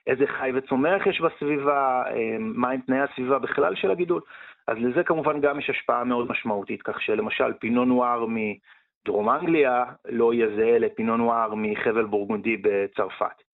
איזה 0.07 0.27
חי 0.27 0.51
וצומח 0.55 1.07
יש 1.07 1.21
בסביבה, 1.21 2.03
מהם 2.39 2.81
תנאי 2.81 3.01
הסביבה 3.01 3.39
בכלל 3.39 3.75
של 3.75 3.91
הגידול. 3.91 4.21
אז 4.67 4.77
לזה 4.81 5.05
כמובן 5.05 5.41
גם 5.41 5.59
יש 5.59 5.71
השפעה 5.71 6.05
מאוד 6.05 6.31
משמעותית, 6.31 6.83
כך 6.83 7.03
שלמשל 7.03 7.53
פינו 7.53 7.85
נואר 7.85 8.27
מדרום 8.29 9.31
אנגליה 9.31 9.85
לא 10.09 10.35
יהיה 10.35 10.47
זהה 10.57 10.79
לפינו 10.79 11.17
נואר 11.17 11.55
מחבל 11.55 12.05
בורגונדי 12.05 12.57
בצרפת. 12.57 13.46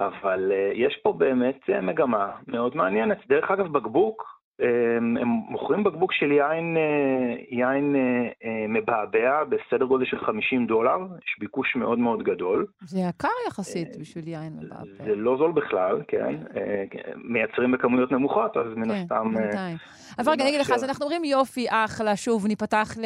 אבל 0.00 0.52
uh, 0.52 0.76
יש 0.76 1.00
פה 1.02 1.12
באמת 1.12 1.60
uh, 1.66 1.80
מגמה 1.80 2.30
מאוד 2.46 2.76
מעניינת. 2.76 3.18
דרך 3.28 3.50
אגב, 3.50 3.66
בקבוק, 3.66 4.38
um, 4.62 4.64
הם 5.20 5.28
מוכרים 5.28 5.84
בקבוק 5.84 6.12
של 6.12 6.32
יין, 6.32 6.76
יין 7.50 7.96
מבעבע 8.68 9.44
בסדר 9.44 9.84
גודל 9.84 10.04
של 10.04 10.18
50 10.18 10.66
דולר, 10.66 10.96
יש 10.98 11.36
ביקוש 11.40 11.76
מאוד 11.76 11.98
מאוד 11.98 12.22
גדול. 12.22 12.66
זה 12.80 13.00
יקר 13.00 13.28
יחסית 13.48 13.96
בשביל 14.00 14.28
יין 14.28 14.52
מבעבע. 14.62 15.04
זה 15.04 15.14
לא 15.14 15.36
זול 15.36 15.52
בכלל, 15.52 16.02
כן. 16.08 16.36
Uh, 16.44 16.58
מייצרים 17.16 17.72
בכמויות 17.72 18.12
נמוכות, 18.12 18.56
אז 18.56 18.66
מן 18.76 18.88
כן, 18.88 18.94
הסתם... 18.94 19.30
כן, 19.34 19.40
בינתיים. 19.40 19.76
אבל 20.18 20.32
רגע, 20.32 20.42
אני 20.42 20.50
אגיד 20.50 20.60
לך, 20.60 20.70
אז 20.70 20.84
אנחנו 20.84 21.04
אומרים 21.04 21.24
יופי, 21.24 21.66
אחלה, 21.70 22.16
שוב, 22.16 22.46
ניפתח 22.46 22.88
ל... 22.98 23.04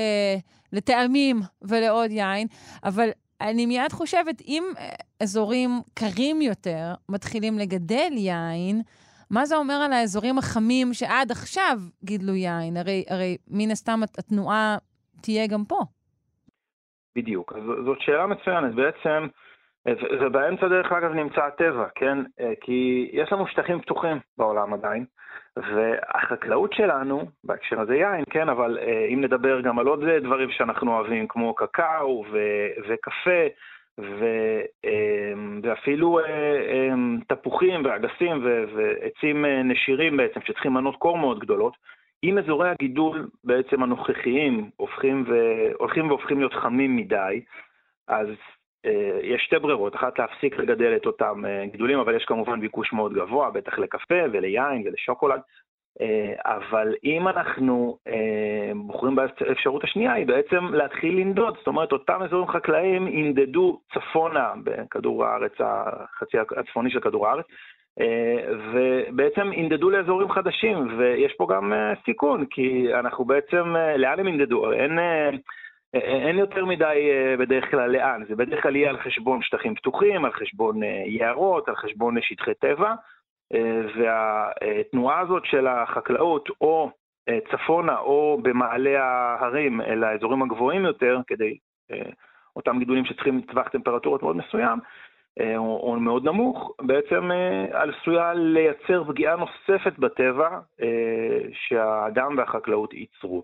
לטעמים 0.72 1.36
ולעוד 1.62 2.10
יין, 2.10 2.46
אבל 2.84 3.08
אני 3.50 3.66
מיד 3.66 3.92
חושבת, 3.92 4.40
אם 4.46 4.62
אה, 4.78 4.88
אזורים 5.22 5.70
קרים 5.94 6.42
יותר 6.42 6.94
מתחילים 7.08 7.58
לגדל 7.58 8.12
יין, 8.12 8.82
מה 9.30 9.44
זה 9.44 9.56
אומר 9.56 9.74
על 9.74 9.92
האזורים 9.92 10.38
החמים 10.38 10.92
שעד 10.92 11.30
עכשיו 11.30 11.76
גידלו 12.04 12.34
יין? 12.34 12.76
הרי, 12.76 13.04
הרי 13.10 13.36
מן 13.50 13.70
הסתם 13.70 14.00
התנועה 14.18 14.76
תהיה 15.22 15.46
גם 15.46 15.64
פה. 15.68 15.80
בדיוק. 17.16 17.52
אז 17.52 17.62
זאת 17.84 18.00
שאלה 18.00 18.26
מצוינת. 18.26 18.74
בעצם, 18.74 19.26
ובאמצע 20.20 20.68
דרך 20.68 20.92
אגב 20.92 21.12
נמצא 21.12 21.40
הטבע, 21.40 21.86
כן? 21.94 22.18
אה, 22.40 22.52
כי 22.60 23.10
יש 23.12 23.32
לנו 23.32 23.46
שטחים 23.46 23.80
פתוחים 23.80 24.18
בעולם 24.38 24.74
עדיין. 24.74 25.04
והחקלאות 25.56 26.72
שלנו, 26.72 27.24
בהקשר 27.44 27.80
הזה 27.80 27.96
יין, 27.96 28.24
כן, 28.30 28.48
אבל 28.48 28.78
אה, 28.78 29.06
אם 29.14 29.20
נדבר 29.20 29.60
גם 29.60 29.78
על 29.78 29.86
עוד 29.86 30.04
דברים 30.22 30.50
שאנחנו 30.50 30.92
אוהבים, 30.92 31.26
כמו 31.28 31.54
קקאו 31.54 32.24
ו- 32.32 32.68
וקפה, 32.88 33.46
ו- 34.00 34.62
אה, 34.84 35.32
ואפילו 35.62 36.18
אה, 36.18 36.94
תפוחים 37.28 37.84
ואגסים 37.84 38.44
ו- 38.44 38.64
ועצים 38.74 39.44
נשירים 39.64 40.16
בעצם, 40.16 40.40
שצריכים 40.44 40.74
מנות 40.74 40.96
קור 40.96 41.18
מאוד 41.18 41.38
גדולות, 41.38 41.76
אם 42.24 42.38
אזורי 42.38 42.68
הגידול 42.70 43.28
בעצם 43.44 43.82
הנוכחיים 43.82 44.70
הופכים 44.76 45.24
ו- 45.28 45.72
הולכים 45.78 46.08
והופכים 46.08 46.38
להיות 46.38 46.54
חמים 46.54 46.96
מדי, 46.96 47.42
אז 48.08 48.28
אה, 48.28 48.34
יש 49.22 49.42
שתי 49.42 49.58
ברירות, 49.58 49.96
אחת 49.96 50.18
להפסיק 50.18 50.58
לגדל 50.58 50.96
את 50.96 51.06
אותם 51.06 51.44
אה, 51.46 51.64
גידולים, 51.66 51.98
אבל 51.98 52.16
יש 52.16 52.24
כמובן 52.24 52.60
ביקוש 52.60 52.92
מאוד 52.92 53.12
גבוה, 53.12 53.50
בטח 53.50 53.78
לקפה 53.78 54.14
וליין 54.32 54.82
ולשוקולד. 54.84 55.40
אה, 56.00 56.32
אבל 56.44 56.94
אם 57.04 57.28
אנחנו 57.28 57.96
בוחרים 58.74 59.14
באפשרות 59.14 59.84
השנייה, 59.84 60.12
היא 60.12 60.26
בעצם 60.26 60.74
להתחיל 60.74 61.16
לנדוד, 61.16 61.56
זאת 61.58 61.66
אומרת, 61.66 61.92
אותם 61.92 62.22
אזורים 62.22 62.48
חקלאיים 62.48 63.08
ינדדו 63.08 63.80
צפונה 63.94 64.52
בכדור 64.64 65.24
הארץ, 65.24 65.52
החצי 65.60 66.36
הצפוני 66.56 66.90
של 66.90 67.00
כדור 67.00 67.28
הארץ, 67.28 67.46
ובעצם 68.72 69.52
ינדדו 69.52 69.90
לאזורים 69.90 70.30
חדשים, 70.30 70.98
ויש 70.98 71.32
פה 71.32 71.46
גם 71.50 71.72
סיכון, 72.04 72.46
כי 72.46 72.94
אנחנו 72.94 73.24
בעצם, 73.24 73.74
לאן 73.96 74.18
הם 74.18 74.28
ינדדו? 74.28 74.72
אין... 74.72 74.98
אין 75.94 76.38
יותר 76.38 76.64
מדי 76.64 77.10
אה, 77.10 77.36
בדרך 77.36 77.70
כלל 77.70 77.90
לאן, 77.90 78.24
זה 78.28 78.36
בדרך 78.36 78.62
כלל 78.62 78.76
יהיה 78.76 78.90
על 78.90 78.98
חשבון 78.98 79.42
שטחים 79.42 79.74
פתוחים, 79.74 80.24
על 80.24 80.32
חשבון 80.32 80.82
אה, 80.82 81.02
יערות, 81.06 81.68
על 81.68 81.76
חשבון 81.76 82.16
שטחי 82.20 82.54
טבע, 82.54 82.94
אה, 83.54 83.80
והתנועה 83.96 85.20
הזאת 85.20 85.44
של 85.44 85.66
החקלאות 85.66 86.48
או 86.60 86.90
צפונה 87.50 87.98
או 87.98 88.38
במעלה 88.42 89.04
ההרים 89.04 89.80
אל 89.80 90.04
האזורים 90.04 90.42
הגבוהים 90.42 90.84
יותר, 90.84 91.18
כדי 91.26 91.58
אותם 92.56 92.78
גידולים 92.78 93.04
שצריכים 93.04 93.40
טווח 93.40 93.68
טמפרטורות 93.68 94.22
מאוד 94.22 94.36
מסוים, 94.36 94.78
או 95.56 95.96
מאוד 96.00 96.24
נמוך, 96.24 96.72
בעצם 96.80 97.30
עשויה 97.72 98.34
לייצר 98.34 99.04
פגיעה 99.04 99.36
נוספת 99.36 99.98
בטבע 99.98 100.58
שהאדם 101.52 102.38
והחקלאות 102.38 102.94
ייצרו. 102.94 103.42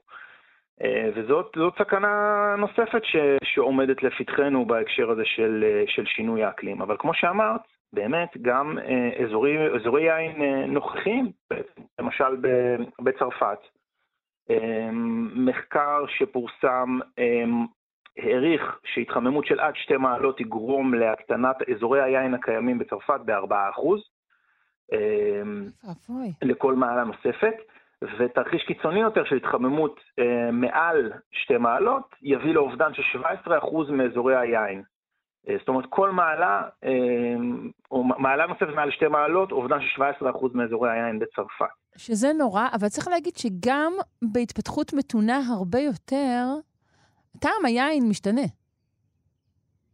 אה, 0.84 1.10
וזאת 1.14 1.56
סכנה 1.78 2.54
נוספת 2.58 3.04
ש, 3.04 3.16
שעומדת 3.44 4.02
לפתחנו 4.02 4.66
בהקשר 4.66 5.10
הזה 5.10 5.22
של, 5.24 5.64
של 5.86 6.06
שינוי 6.06 6.44
האקלים. 6.44 6.82
אבל 6.82 6.96
כמו 6.98 7.14
שאמרת, 7.14 7.60
באמת 7.92 8.28
גם 8.42 8.78
אה, 8.78 9.24
אזורי, 9.24 9.76
אזורי 9.76 10.02
יין 10.02 10.42
אה, 10.42 10.66
נוכחים, 10.66 11.30
למשל 11.98 12.36
בצרפת, 13.02 13.58
מחקר 15.34 16.04
שפורסם 16.08 16.98
העריך 18.18 18.78
שהתחממות 18.84 19.46
של 19.46 19.60
עד 19.60 19.76
שתי 19.76 19.96
מעלות 19.96 20.38
תגרום 20.38 20.94
להקטנת 20.94 21.56
אזורי 21.74 22.02
היין 22.02 22.34
הקיימים 22.34 22.78
בצרפת 22.78 23.20
ב-4%. 23.24 23.82
לכל 26.42 26.74
מעלה 26.74 27.04
נוספת. 27.04 27.54
ותרחיש 28.18 28.62
קיצוני 28.62 29.00
יותר 29.00 29.24
של 29.24 29.36
התחממות 29.36 30.00
אה, 30.18 30.50
מעל 30.52 31.12
שתי 31.32 31.56
מעלות 31.56 32.14
יביא 32.22 32.54
לאובדן 32.54 32.94
של 32.94 33.20
17% 33.46 33.92
מאזורי 33.92 34.36
היין. 34.36 34.82
אה, 35.48 35.56
זאת 35.58 35.68
אומרת, 35.68 35.84
כל 35.88 36.10
מעלה, 36.10 36.62
אה, 36.84 36.90
או 37.90 38.04
מעלה 38.04 38.46
נוספת 38.46 38.74
מעל 38.74 38.90
שתי 38.90 39.08
מעלות, 39.08 39.52
אובדן 39.52 39.78
של 39.80 40.02
17% 40.02 40.54
מאזורי 40.54 40.90
היין 40.90 41.18
בצרפת. 41.18 41.66
שזה 41.96 42.28
נורא, 42.38 42.66
אבל 42.72 42.88
צריך 42.88 43.08
להגיד 43.08 43.36
שגם 43.36 43.92
בהתפתחות 44.32 44.92
מתונה 44.92 45.40
הרבה 45.56 45.78
יותר, 45.78 46.44
טעם 47.40 47.64
היין 47.64 48.08
משתנה. 48.08 48.42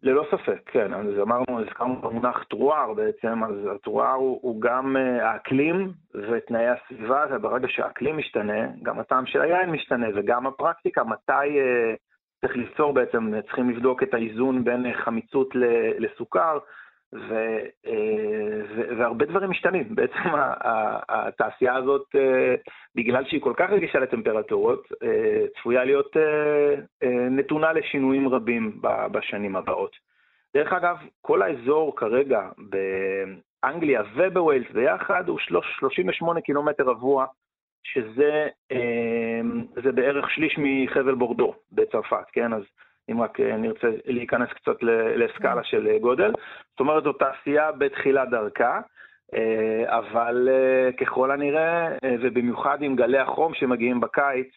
ללא 0.05 0.27
ספק, 0.31 0.61
כן. 0.67 0.95
אז 0.95 1.21
אמרנו, 1.23 1.61
הזכרנו 1.61 1.99
את 2.01 2.05
המונח 2.05 2.45
טרואר 2.51 2.95
בעצם, 2.95 3.45
אז 3.45 3.55
הטרואר 3.75 4.13
הוא, 4.13 4.39
הוא 4.43 4.61
גם 4.61 4.97
uh, 4.97 5.23
האקלים 5.23 5.93
ותנאי 6.15 6.67
הסביבה, 6.69 7.25
וברגע 7.31 7.69
שהאקלים 7.71 8.19
משתנה, 8.19 8.67
גם 8.83 8.99
הטעם 8.99 9.27
של 9.27 9.41
היין 9.41 9.71
משתנה, 9.71 10.07
וגם 10.15 10.47
הפרקטיקה, 10.47 11.05
מתי 11.05 11.33
uh, 11.33 11.97
צריך 12.41 12.57
ליצור 12.57 12.93
בעצם, 12.93 13.41
צריכים 13.47 13.71
לבדוק 13.71 14.03
את 14.03 14.15
האיזון 14.15 14.65
בין 14.65 14.87
uh, 14.87 14.95
חמיצות 14.95 15.49
לסוכר, 15.99 16.59
ו, 17.15 17.59
uh, 17.87 17.91
והרבה 18.99 19.25
דברים 19.25 19.51
משתנים. 19.51 19.95
בעצם 19.95 20.19
התעשייה 21.09 21.75
הזאת, 21.75 22.07
uh, 22.15 22.71
בגלל 22.95 23.25
שהיא 23.25 23.41
כל 23.41 23.53
כך 23.57 23.71
רגישה 23.71 23.99
לטמפרטורות, 23.99 24.93
uh, 24.93 25.59
צפויה 25.59 25.85
להיות 25.85 26.17
נתונה 27.31 27.73
לשינויים 27.73 28.29
רבים 28.29 28.81
בשנים 29.13 29.57
הבאות. 29.57 29.97
דרך 30.55 30.73
אגב, 30.73 30.97
כל 31.21 31.43
האזור 31.43 31.97
כרגע 31.97 32.49
באנגליה 32.59 34.03
ובווילס 34.15 34.71
ביחד 34.71 35.29
הוא 35.29 35.39
38 35.39 36.41
קילומטר 36.41 36.85
רבוע, 36.85 37.27
שזה 37.83 38.49
זה 39.83 39.93
בערך 39.93 40.31
שליש 40.31 40.59
מחבל 40.59 41.15
בורדו 41.15 41.55
בצרפת, 41.73 42.25
כן? 42.33 42.53
אז 42.53 42.63
אם 43.11 43.21
רק 43.23 43.41
נרצה 43.41 43.89
להיכנס 44.07 44.49
קצת 44.49 44.77
לסקאלה 45.17 45.65
של 45.65 45.99
גודל. 46.01 46.33
זאת 46.71 46.81
אומרת, 46.81 47.05
זו 47.05 47.13
תעשייה 47.13 47.73
בתחילת 47.73 48.31
דרכה. 48.31 48.81
אה, 49.35 49.99
אבל 49.99 50.49
אה, 50.51 50.93
ככל 50.93 51.31
הנראה, 51.31 51.89
אה, 52.05 52.17
ובמיוחד 52.23 52.83
עם 52.83 52.97
גלי 52.97 53.19
החום 53.19 53.55
שמגיעים 53.55 54.01
בקיץ, 54.01 54.49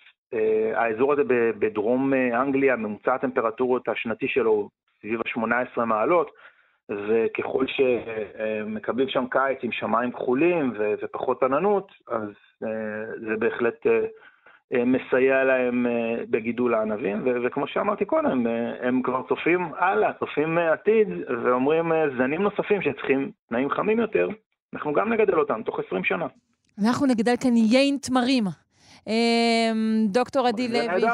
האזור 0.73 1.13
הזה 1.13 1.21
בדרום 1.59 2.13
אנגליה, 2.13 2.75
ממוצע 2.75 3.13
הטמפרטורות 3.13 3.87
השנתי 3.87 4.27
שלו 4.27 4.69
סביב 5.01 5.19
ה-18 5.19 5.85
מעלות, 5.85 6.31
וככל 6.89 7.65
שמקבלים 7.67 9.09
שם 9.09 9.25
קיץ 9.31 9.57
עם 9.61 9.71
שמיים 9.71 10.11
כחולים 10.11 10.73
ופחות 10.77 11.43
עננות, 11.43 11.91
אז 12.07 12.29
זה 13.27 13.35
בהחלט 13.39 13.85
מסייע 14.73 15.43
להם 15.43 15.85
בגידול 16.29 16.73
הענבים, 16.73 17.23
וכמו 17.45 17.67
שאמרתי 17.67 18.05
קודם, 18.05 18.47
הם 18.81 19.01
כבר 19.01 19.21
צופים 19.29 19.71
הלאה, 19.77 20.13
צופים 20.19 20.57
עתיד, 20.57 21.07
ואומרים 21.45 21.91
זנים 22.17 22.41
נוספים 22.41 22.81
שצריכים 22.81 23.31
תנאים 23.49 23.69
חמים 23.69 23.99
יותר, 23.99 24.29
אנחנו 24.73 24.93
גם 24.93 25.13
נגדל 25.13 25.39
אותם 25.39 25.61
תוך 25.65 25.79
20 25.87 26.03
שנה. 26.03 26.25
אנחנו 26.85 27.05
נגדל 27.05 27.33
כאן 27.43 27.55
יין 27.55 27.97
תמרים. 27.97 28.43
דוקטור 30.07 30.47
עדי 30.47 30.67
לוי. 30.67 31.07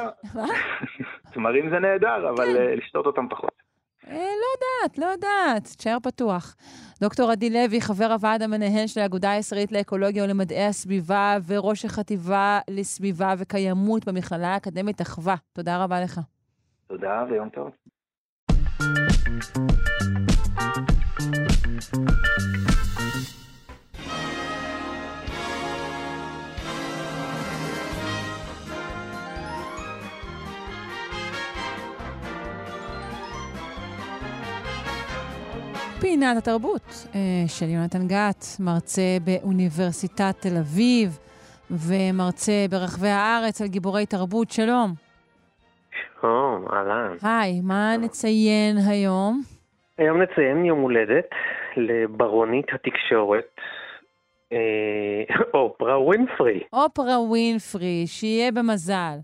תמרים 1.34 1.70
זה 1.70 1.80
נהדר, 1.80 2.30
אבל 2.30 2.46
כן. 2.46 2.78
לשתות 2.78 3.06
אותם 3.06 3.28
פחות. 3.30 3.64
לא 4.08 4.14
יודעת, 4.14 4.98
לא 4.98 5.06
יודעת, 5.06 5.64
תשאר 5.64 5.98
פתוח. 6.04 6.56
דוקטור 7.04 7.32
עדי 7.32 7.50
לוי, 7.50 7.82
חבר 7.82 8.12
הוועד 8.12 8.42
המנהל 8.42 8.88
של 8.88 9.00
האגודה 9.00 9.32
הישראלית 9.32 9.72
לאקולוגיה 9.72 10.24
ולמדעי 10.24 10.66
הסביבה 10.66 11.38
וראש 11.48 11.86
החטיבה 11.86 12.60
לסביבה 12.70 13.34
וקיימות 13.38 14.06
במכללה 14.06 14.48
האקדמית 14.48 15.02
אחווה. 15.02 15.36
תודה 15.54 15.84
רבה 15.84 16.02
לך. 16.02 16.20
תודה 16.88 17.26
ויום 17.30 17.50
טוב. 17.50 17.70
פינת 36.04 36.38
התרבות 36.38 37.08
אה, 37.16 37.20
של 37.48 37.66
יונתן 37.66 38.08
גת, 38.08 38.44
מרצה 38.60 39.18
באוניברסיטת 39.26 40.36
תל 40.42 40.58
אביב 40.60 41.20
ומרצה 41.72 42.66
ברחבי 42.70 43.08
הארץ 43.08 43.62
על 43.62 43.68
גיבורי 43.68 44.06
תרבות. 44.06 44.52
שלום. 44.52 44.90
שלום, 46.22 46.66
אהלן. 46.74 47.16
היי, 47.24 47.62
מה 47.62 47.98
נציין 48.02 48.78
היום? 48.90 49.42
היום 49.98 50.22
נציין 50.22 50.66
יום 50.66 50.80
הולדת 50.80 51.30
לברונית 51.78 52.66
התקשורת, 52.74 53.52
אה, 54.52 55.36
אופרה 55.54 56.00
ווינפרי. 56.02 56.64
אופרה 56.74 57.20
ווינפרי, 57.20 58.04
שיהיה 58.08 58.52
במזל. 58.52 59.16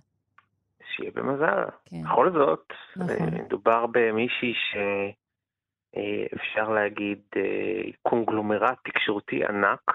שיהיה 0.95 1.11
במזל. 1.15 1.63
כן. 1.85 2.03
בכל 2.03 2.31
זאת, 2.31 2.73
נכון. 2.95 3.09
אה, 3.09 3.43
מדובר 3.43 3.85
במישהי 3.91 4.53
ש... 4.53 4.77
אה, 5.97 6.25
אפשר 6.35 6.69
להגיד, 6.69 7.19
אה, 7.35 7.91
קונגלומרט 8.01 8.77
תקשורתי 8.83 9.45
ענק, 9.45 9.91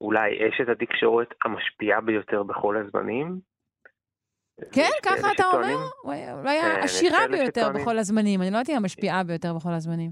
אולי 0.00 0.48
אשת 0.48 0.68
התקשורת 0.68 1.34
המשפיעה 1.44 2.00
ביותר 2.00 2.42
בכל 2.42 2.76
הזמנים. 2.76 3.38
כן, 4.72 4.90
ככה 5.02 5.32
אתה 5.32 5.44
אומר? 5.52 5.76
אולי 6.04 6.60
כן, 6.60 6.80
העשירה 6.80 7.28
ביותר 7.30 7.72
בכל 7.74 7.98
הזמנים, 7.98 8.42
אני 8.42 8.50
לא 8.50 8.56
יודעת 8.56 8.70
אם 8.70 8.76
המשפיעה 8.76 9.24
ביותר 9.24 9.54
בכל 9.54 9.72
הזמנים. 9.72 10.10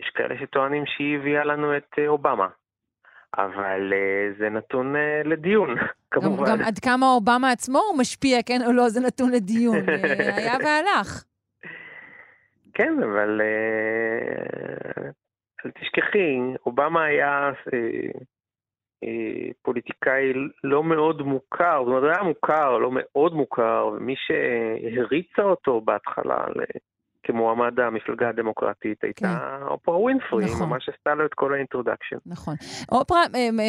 יש 0.00 0.10
כאלה 0.14 0.34
שטוענים 0.40 0.84
שהיא 0.86 1.18
הביאה 1.18 1.44
לנו 1.44 1.76
את 1.76 1.98
אה, 1.98 2.08
אובמה, 2.08 2.48
אבל 3.38 3.92
זה 4.38 4.48
נתון 4.48 4.94
לדיון, 5.24 5.74
כמובן. 6.10 6.44
גם 6.50 6.60
עד 6.60 6.78
כמה 6.78 7.06
אובמה 7.06 7.50
עצמו 7.50 7.78
הוא 7.78 7.98
משפיע, 7.98 8.42
כן 8.46 8.62
או 8.66 8.72
לא, 8.72 8.88
זה 8.88 9.00
נתון 9.00 9.30
לדיון. 9.30 9.76
היה 10.36 10.54
והלך. 10.64 11.24
כן, 12.74 13.02
אבל 13.02 13.40
אה, 13.40 15.10
אל 15.64 15.70
תשכחי, 15.70 16.38
אובמה 16.66 17.04
היה 17.04 17.50
אה, 17.72 18.20
אה, 19.04 19.50
פוליטיקאי 19.62 20.32
לא 20.64 20.84
מאוד 20.84 21.22
מוכר, 21.22 21.78
זאת 21.84 21.88
אומרת, 21.88 22.02
הוא 22.02 22.10
היה 22.10 22.22
מוכר, 22.22 22.78
לא 22.78 22.90
מאוד 22.92 23.34
מוכר, 23.34 23.90
ומי 23.96 24.14
שהריצה 24.16 25.42
אותו 25.42 25.80
בהתחלה 25.80 26.44
כמועמד 27.22 27.80
המפלגה 27.80 28.28
הדמוקרטית 28.28 29.04
הייתה 29.04 29.56
כן. 29.60 29.66
אופרה 29.66 29.98
ווינפרי, 29.98 30.44
נכון. 30.44 30.68
ממש 30.68 30.88
עשתה 30.88 31.14
לו 31.14 31.26
את 31.26 31.34
כל 31.34 31.54
ה 31.54 31.58
introduction. 31.58 32.16
נכון. 32.26 32.54
אופרה 32.92 33.22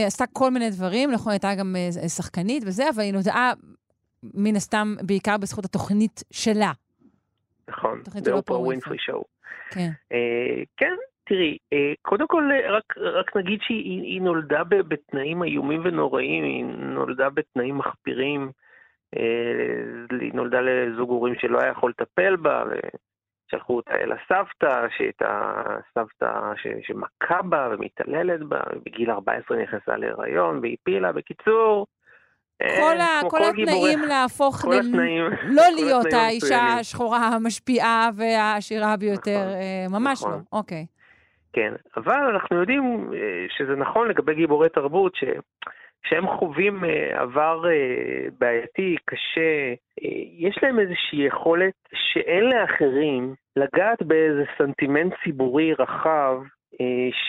עשתה 0.08 0.26
כל 0.34 0.52
מיני 0.52 0.70
דברים, 0.70 1.12
נכון, 1.12 1.32
הייתה 1.32 1.56
גם 1.60 1.76
שחקנית 2.16 2.64
וזה, 2.68 2.90
אבל 2.96 3.04
היא 3.04 3.14
נודעה 3.14 3.54
מן 4.34 4.56
הסתם 4.56 4.96
בעיקר 5.02 5.38
בזכות 5.38 5.66
התוכנית 5.66 6.24
שלה. 6.32 6.72
נכון, 7.70 8.02
זה 8.06 8.34
אופרה 8.34 8.60
ווינפרי 8.60 8.98
show. 9.00 9.26
כן. 9.72 9.90
אה, 10.12 10.64
כן, 10.78 10.94
תראי, 11.24 11.58
אה, 11.74 11.94
קודם 12.02 12.28
כל 12.28 12.50
רק, 12.70 12.98
רק 12.98 13.36
נגיד 13.36 13.60
שהיא 13.62 14.22
נולדה 14.22 14.64
בתנאים 14.64 15.44
איומים 15.44 15.82
ונוראים, 15.84 16.44
היא 16.44 16.66
נולדה 16.66 17.30
בתנאים 17.30 17.78
מחפירים. 17.78 18.52
אה, 19.18 20.18
היא 20.22 20.34
נולדה 20.34 20.62
לזוג 20.62 21.10
הורים 21.10 21.36
שלא 21.36 21.60
היה 21.60 21.72
יכול 21.72 21.94
לטפל 22.00 22.36
בה, 22.36 22.64
ושלחו 22.66 23.76
אותה 23.76 23.96
אל 23.96 24.12
הסבתא, 24.12 24.88
שהייתה 24.98 25.64
סבתא 25.94 26.54
ש, 26.56 26.68
שמכה 26.88 27.42
בה 27.42 27.70
ומתעללת 27.72 28.44
בה, 28.44 28.62
ובגיל 28.76 29.12
14 29.12 29.58
נכנסה 29.58 29.98
להיריון 29.98 30.60
והפילה. 30.64 31.12
בקיצור, 31.12 31.80
אה, 31.80 31.95
כל, 32.64 32.98
ה, 33.00 33.30
כל 33.30 33.44
התנאים 33.44 34.00
להפוך, 34.10 34.56
כל 34.56 34.74
ל... 34.74 34.80
התנאים, 34.80 35.24
לא 35.44 35.62
כל 35.62 35.76
להיות 35.76 36.06
התנאים 36.06 36.24
האישה 36.24 36.64
השחורה 36.80 37.28
המשפיעה 37.28 38.10
והעשירה 38.16 38.98
ביותר, 38.98 39.40
נכון, 39.40 39.54
אה, 39.54 39.86
ממש 40.00 40.22
נכון. 40.22 40.32
לא, 40.32 40.58
אוקיי. 40.60 40.86
כן, 41.54 41.74
אבל 41.98 42.20
אנחנו 42.34 42.60
יודעים 42.60 43.10
אה, 43.14 43.46
שזה 43.58 43.76
נכון 43.76 44.08
לגבי 44.08 44.36
גיבורי 44.36 44.70
תרבות, 44.70 45.16
ש... 45.16 45.24
שהם 46.10 46.28
חווים 46.28 46.84
עבר 47.14 47.64
בעייתי, 48.40 48.96
קשה, 49.06 49.74
יש 50.38 50.60
להם 50.64 50.80
איזושהי 50.80 51.28
יכולת 51.28 51.74
שאין 51.94 52.44
לאחרים 52.44 53.36
לגעת 53.56 54.04
באיזה 54.04 54.44
סנטימנט 54.58 55.14
ציבורי 55.24 55.74
רחב 55.74 56.38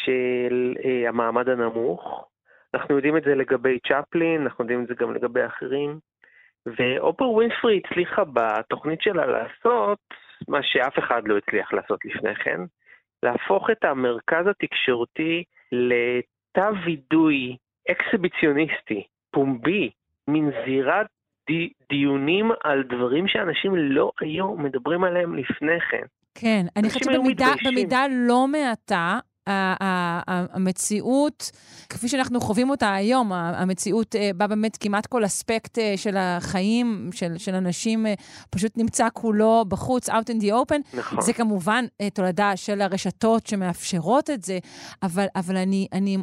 של 0.05 0.75
המעמד 1.09 1.49
הנמוך, 1.49 2.29
אנחנו 2.77 2.97
יודעים 2.97 3.17
את 3.17 3.23
זה 3.25 3.35
לגבי 3.35 3.79
צ'פלין, 3.89 4.43
אנחנו 4.43 4.65
יודעים 4.65 4.83
את 4.83 4.89
זה 4.89 4.95
גם 4.95 5.15
לגבי 5.15 5.47
אחרים. 5.47 5.99
ואופר 6.67 7.31
ווינפרי 7.31 7.81
הצליחה 7.85 8.23
בתוכנית 8.25 9.03
שלה 9.03 9.27
לעשות 9.27 9.99
מה 10.49 10.59
שאף 10.63 10.99
אחד 10.99 11.23
לא 11.29 11.37
הצליח 11.37 11.73
לעשות 11.73 12.05
לפני 12.05 12.35
כן, 12.35 12.61
להפוך 13.23 13.71
את 13.71 13.85
המרכז 13.85 14.47
התקשורתי 14.47 15.45
לתא 15.73 16.71
וידוי 16.85 17.57
אקסיביציוניסטי, 17.91 19.07
פומבי, 19.31 19.91
מין 20.29 20.51
זירת 20.65 21.07
די, 21.47 21.71
דיונים 21.89 22.51
על 22.65 22.83
דברים 22.83 23.29
שאנשים 23.29 23.77
לא 23.77 24.11
היו 24.21 24.57
מדברים 24.57 25.05
עליהם 25.05 25.35
לפני 25.35 25.81
כן. 25.91 26.07
כן, 26.35 26.67
אני 26.77 26.91
חושבת 26.91 27.15
שבמידה 27.61 28.03
לא 28.11 28.47
מעטה, 28.49 29.19
המציאות, 29.47 31.51
כפי 31.89 32.09
שאנחנו 32.09 32.41
חווים 32.41 32.71
אותה 32.71 32.95
היום, 32.95 33.33
המציאות 33.33 34.17
אה, 34.17 34.31
בה 34.37 34.47
באמת 34.47 34.77
כמעט 34.77 35.07
כל 35.07 35.25
אספקט 35.25 35.79
אה, 35.79 35.95
של 35.97 36.17
החיים 36.17 37.11
של, 37.13 37.39
של 37.39 37.55
אנשים 37.55 38.07
אה, 38.07 38.15
פשוט 38.51 38.73
נמצא 38.77 39.09
כולו 39.13 39.65
בחוץ, 39.69 40.09
out 40.09 40.13
in 40.13 40.43
the 40.43 40.53
open. 40.53 40.99
נכון. 40.99 41.21
זה 41.21 41.33
כמובן 41.33 41.85
תולדה 42.15 42.57
של 42.57 42.81
הרשתות 42.81 43.47
שמאפשרות 43.47 44.31
את 44.31 44.43
זה, 44.43 44.59
אבל, 45.03 45.27
אבל 45.37 45.57
אני, 45.57 45.89
אני 45.93 46.19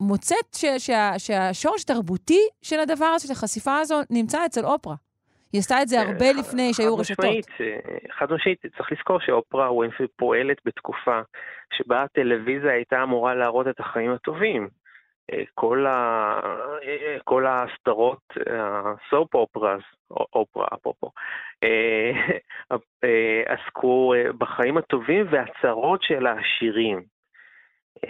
מוצאת 0.00 0.54
ש, 0.56 0.64
שה, 0.78 1.12
שהשורש 1.18 1.84
תרבותי 1.84 2.40
של 2.62 2.80
הדבר 2.80 3.04
הזה, 3.04 3.26
של 3.26 3.32
החשיפה 3.32 3.78
הזו, 3.78 4.00
נמצא 4.10 4.46
אצל 4.46 4.66
אופרה. 4.66 4.94
היא 5.56 5.60
עשתה 5.60 5.82
את 5.82 5.88
זה 5.88 6.00
הרבה 6.00 6.32
לפני 6.40 6.74
שהיו 6.74 6.96
רשתות. 6.96 7.46
חד 8.10 8.32
משמעית, 8.32 8.62
צריך 8.76 8.92
לזכור 8.92 9.20
שאופרה 9.20 9.72
ווינפרי 9.72 10.06
פועלת 10.16 10.56
בתקופה 10.64 11.20
שבה 11.72 12.02
הטלוויזיה 12.02 12.72
הייתה 12.72 13.02
אמורה 13.02 13.34
להראות 13.34 13.68
את 13.68 13.80
החיים 13.80 14.10
הטובים. 14.10 14.68
אה, 15.32 15.42
כל, 15.54 15.86
ה... 15.86 16.40
אה, 16.82 17.16
כל 17.24 17.46
הסדרות, 17.46 18.22
הסופ 18.46 19.34
אופרס, 19.34 19.82
אופרה 20.10 20.66
אפרופו, 20.74 21.10
אה, 21.62 22.32
עסקו 23.46 24.14
בחיים 24.38 24.76
הטובים 24.76 25.26
והצרות 25.30 26.02
של 26.02 26.26
העשירים, 26.26 27.02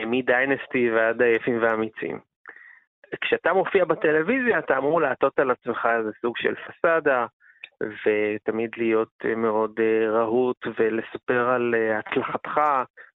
מדיינסטי 0.06 0.90
ועד 0.90 1.22
היפים 1.22 1.62
והאמיצים. 1.62 2.20
כשאתה 3.20 3.52
מופיע 3.52 3.84
בטלוויזיה 3.84 4.58
אתה 4.58 4.78
אמור 4.78 5.00
לעטות 5.00 5.38
על 5.38 5.50
עצמך 5.50 5.88
איזה 5.98 6.10
סוג 6.20 6.36
של 6.36 6.54
פסאדה, 6.54 7.26
ותמיד 7.82 8.70
להיות 8.76 9.12
אה, 9.24 9.34
מאוד 9.34 9.70
אה, 9.80 10.10
רהוט 10.10 10.66
ולספר 10.78 11.48
על 11.48 11.74
אה, 11.74 11.98
הצלחתך, 11.98 12.60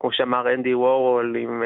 כמו 0.00 0.12
שאמר 0.12 0.54
אנדי 0.54 0.74
וורול, 0.74 1.36
אם 1.36 1.62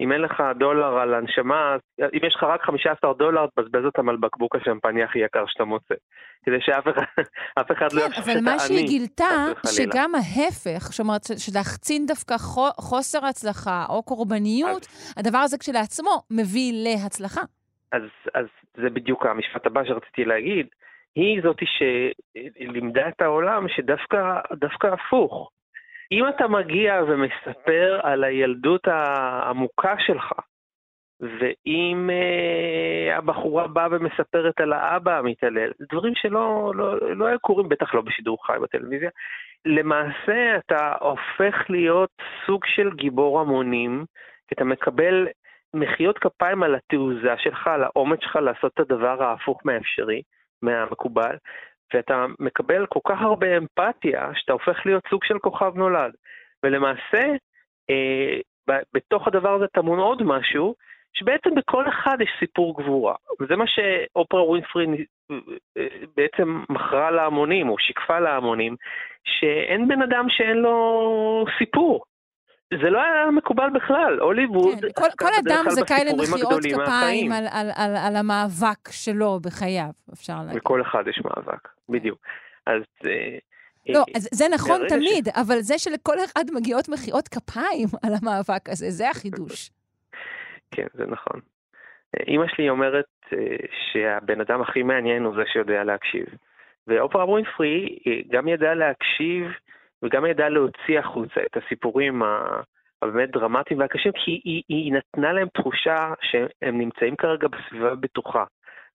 אם 0.00 0.12
אין 0.12 0.20
לך 0.20 0.42
דולר 0.58 0.98
על 0.98 1.14
הנשמה, 1.14 1.76
אם 2.00 2.20
יש 2.26 2.34
לך 2.34 2.42
רק 2.44 2.62
15 2.62 3.14
דולר, 3.14 3.46
תבזבז 3.46 3.84
אותם 3.84 4.08
על 4.08 4.16
בקבוק 4.16 4.56
השמפניה 4.56 5.04
הכי 5.04 5.18
יקר 5.18 5.44
שאתה 5.46 5.64
מוצא. 5.64 5.94
כדי 6.44 6.56
שאף 6.60 6.84
אחד, 6.88 7.02
אף 7.60 7.70
אחד 7.72 7.92
לא 7.92 8.00
כן, 8.00 8.06
יחשוב 8.06 8.24
אבל 8.24 8.32
שאתה 8.32 8.40
מה 8.50 8.58
שהיא 8.58 8.78
עני, 8.78 8.86
גילתה, 8.88 9.24
חס 9.56 9.78
וחלילה. 9.78 9.92
שגם 9.92 10.14
ההפך, 10.14 10.78
זאת 10.80 11.00
אומרת, 11.00 11.22
שלהחצין 11.38 12.06
דווקא 12.06 12.38
חו- 12.38 12.76
חוסר 12.80 13.26
הצלחה 13.26 13.84
או 13.88 14.02
קורבניות, 14.02 14.86
הדבר 15.16 15.38
הזה 15.38 15.58
כשלעצמו 15.58 16.22
מביא 16.30 16.72
להצלחה. 16.74 17.40
אז, 17.92 18.02
אז 18.34 18.46
זה 18.76 18.90
בדיוק 18.90 19.26
המשפט 19.26 19.66
הבא 19.66 19.84
שרציתי 19.84 20.24
להגיד. 20.24 20.66
היא 21.16 21.42
זאתי 21.42 21.64
שלימדה 21.66 23.08
את 23.08 23.20
העולם 23.20 23.68
שדווקא 23.68 24.40
דווקא 24.52 24.86
הפוך. 24.86 25.50
אם 26.12 26.28
אתה 26.28 26.48
מגיע 26.48 27.02
ומספר 27.08 28.00
על 28.02 28.24
הילדות 28.24 28.88
העמוקה 28.88 29.94
שלך, 29.98 30.32
ואם 31.20 32.10
אה, 32.10 33.16
הבחורה 33.16 33.68
באה 33.68 33.86
ומספרת 33.90 34.60
על 34.60 34.72
האבא 34.72 35.18
המתעלל, 35.18 35.72
דברים 35.92 36.12
שלא 36.16 36.72
לא, 36.74 37.14
לא 37.16 37.26
היו 37.26 37.40
קורים, 37.40 37.68
בטח 37.68 37.94
לא 37.94 38.00
בשידור 38.00 38.46
חי 38.46 38.56
בטלוויזיה, 38.62 39.10
למעשה 39.66 40.56
אתה 40.56 40.92
הופך 41.00 41.70
להיות 41.70 42.10
סוג 42.46 42.64
של 42.66 42.90
גיבור 42.94 43.40
המונים, 43.40 44.04
כי 44.48 44.54
אתה 44.54 44.64
מקבל 44.64 45.28
מחיאות 45.74 46.18
כפיים 46.18 46.62
על 46.62 46.74
התעוזה 46.74 47.34
שלך, 47.38 47.66
על 47.66 47.84
האומץ 47.84 48.20
שלך 48.20 48.36
לעשות 48.36 48.72
את 48.74 48.80
הדבר 48.80 49.22
ההפוך 49.22 49.60
מהאפשרי, 49.64 50.22
מהמקובל, 50.62 51.36
ואתה 51.94 52.26
מקבל 52.38 52.86
כל 52.86 53.00
כך 53.08 53.20
הרבה 53.20 53.56
אמפתיה, 53.56 54.30
שאתה 54.34 54.52
הופך 54.52 54.86
להיות 54.86 55.02
סוג 55.10 55.24
של 55.24 55.38
כוכב 55.38 55.72
נולד. 55.74 56.12
ולמעשה, 56.62 57.22
אה, 57.90 58.38
בתוך 58.94 59.28
הדבר 59.28 59.54
הזה 59.54 59.66
טמון 59.66 59.98
עוד 59.98 60.22
משהו, 60.22 60.74
שבעצם 61.12 61.54
בכל 61.54 61.88
אחד 61.88 62.16
יש 62.20 62.30
סיפור 62.38 62.82
גבורה. 62.82 63.14
וזה 63.40 63.56
מה 63.56 63.64
שאופרה 63.66 64.44
ווינפרי 64.44 64.86
אה, 65.76 65.86
בעצם 66.16 66.62
מכרה 66.68 67.10
להמונים, 67.10 67.68
או 67.68 67.78
שיקפה 67.78 68.18
להמונים, 68.18 68.76
שאין 69.24 69.88
בן 69.88 70.02
אדם 70.02 70.26
שאין 70.28 70.56
לו 70.56 71.44
סיפור. 71.58 72.04
זה 72.70 72.90
לא 72.90 73.02
היה 73.02 73.30
מקובל 73.30 73.70
בכלל, 73.74 74.18
הוליווד 74.20 74.80
כן, 74.80 74.88
כל, 74.94 75.08
כל 75.18 75.32
אדם 75.44 75.64
זכאי 75.68 76.04
למחיאות 76.04 76.62
כפיים. 76.62 77.32
על, 77.32 77.46
על, 77.50 77.70
על, 77.76 77.96
על 77.96 78.16
המאבק 78.16 78.90
שלו 78.90 79.40
בחייו, 79.40 79.90
אפשר 80.12 80.36
להגיד. 80.38 80.56
לכל 80.56 80.82
אחד 80.82 81.04
יש 81.08 81.20
מאבק, 81.24 81.68
בדיוק. 81.88 82.18
אז... 82.66 82.82
אה, 83.06 83.38
לא, 83.88 83.98
אה, 83.98 84.04
אז 84.16 84.28
זה 84.32 84.44
נכון 84.54 84.80
מהרגע 84.80 84.88
ש- 84.88 84.92
תמיד, 84.92 85.28
אבל 85.28 85.60
זה 85.60 85.78
שלכל 85.78 86.16
אחד 86.24 86.44
מגיעות 86.54 86.88
מחיאות 86.88 87.28
כפיים 87.28 87.88
על 88.02 88.12
המאבק 88.22 88.68
הזה, 88.68 88.90
זה 88.90 89.10
החידוש. 89.10 89.70
כן, 90.70 90.86
זה 90.94 91.06
נכון. 91.06 91.40
אה, 92.16 92.24
אימא 92.26 92.46
שלי 92.48 92.70
אומרת 92.70 93.04
אה, 93.32 93.38
שהבן 93.92 94.40
אדם 94.40 94.62
הכי 94.62 94.82
מעניין 94.82 95.22
הוא 95.22 95.34
זה 95.36 95.42
שיודע 95.52 95.84
להקשיב. 95.84 96.26
ואופרה 96.86 97.24
ווינפרי 97.24 97.98
אה, 98.06 98.12
גם 98.30 98.48
ידעה 98.48 98.74
להקשיב 98.74 99.42
וגם 100.02 100.26
ידעה 100.26 100.48
להוציא 100.48 100.98
החוצה 100.98 101.40
את 101.40 101.56
הסיפורים 101.56 102.22
הבאמת 103.02 103.30
דרמטיים 103.30 103.80
והקשים, 103.80 104.12
כי 104.12 104.40
היא, 104.44 104.62
היא 104.68 104.92
נתנה 104.92 105.32
להם 105.32 105.48
תחושה 105.48 106.12
שהם 106.22 106.78
נמצאים 106.78 107.16
כרגע 107.16 107.48
בסביבה 107.48 107.94
בטוחה. 107.94 108.44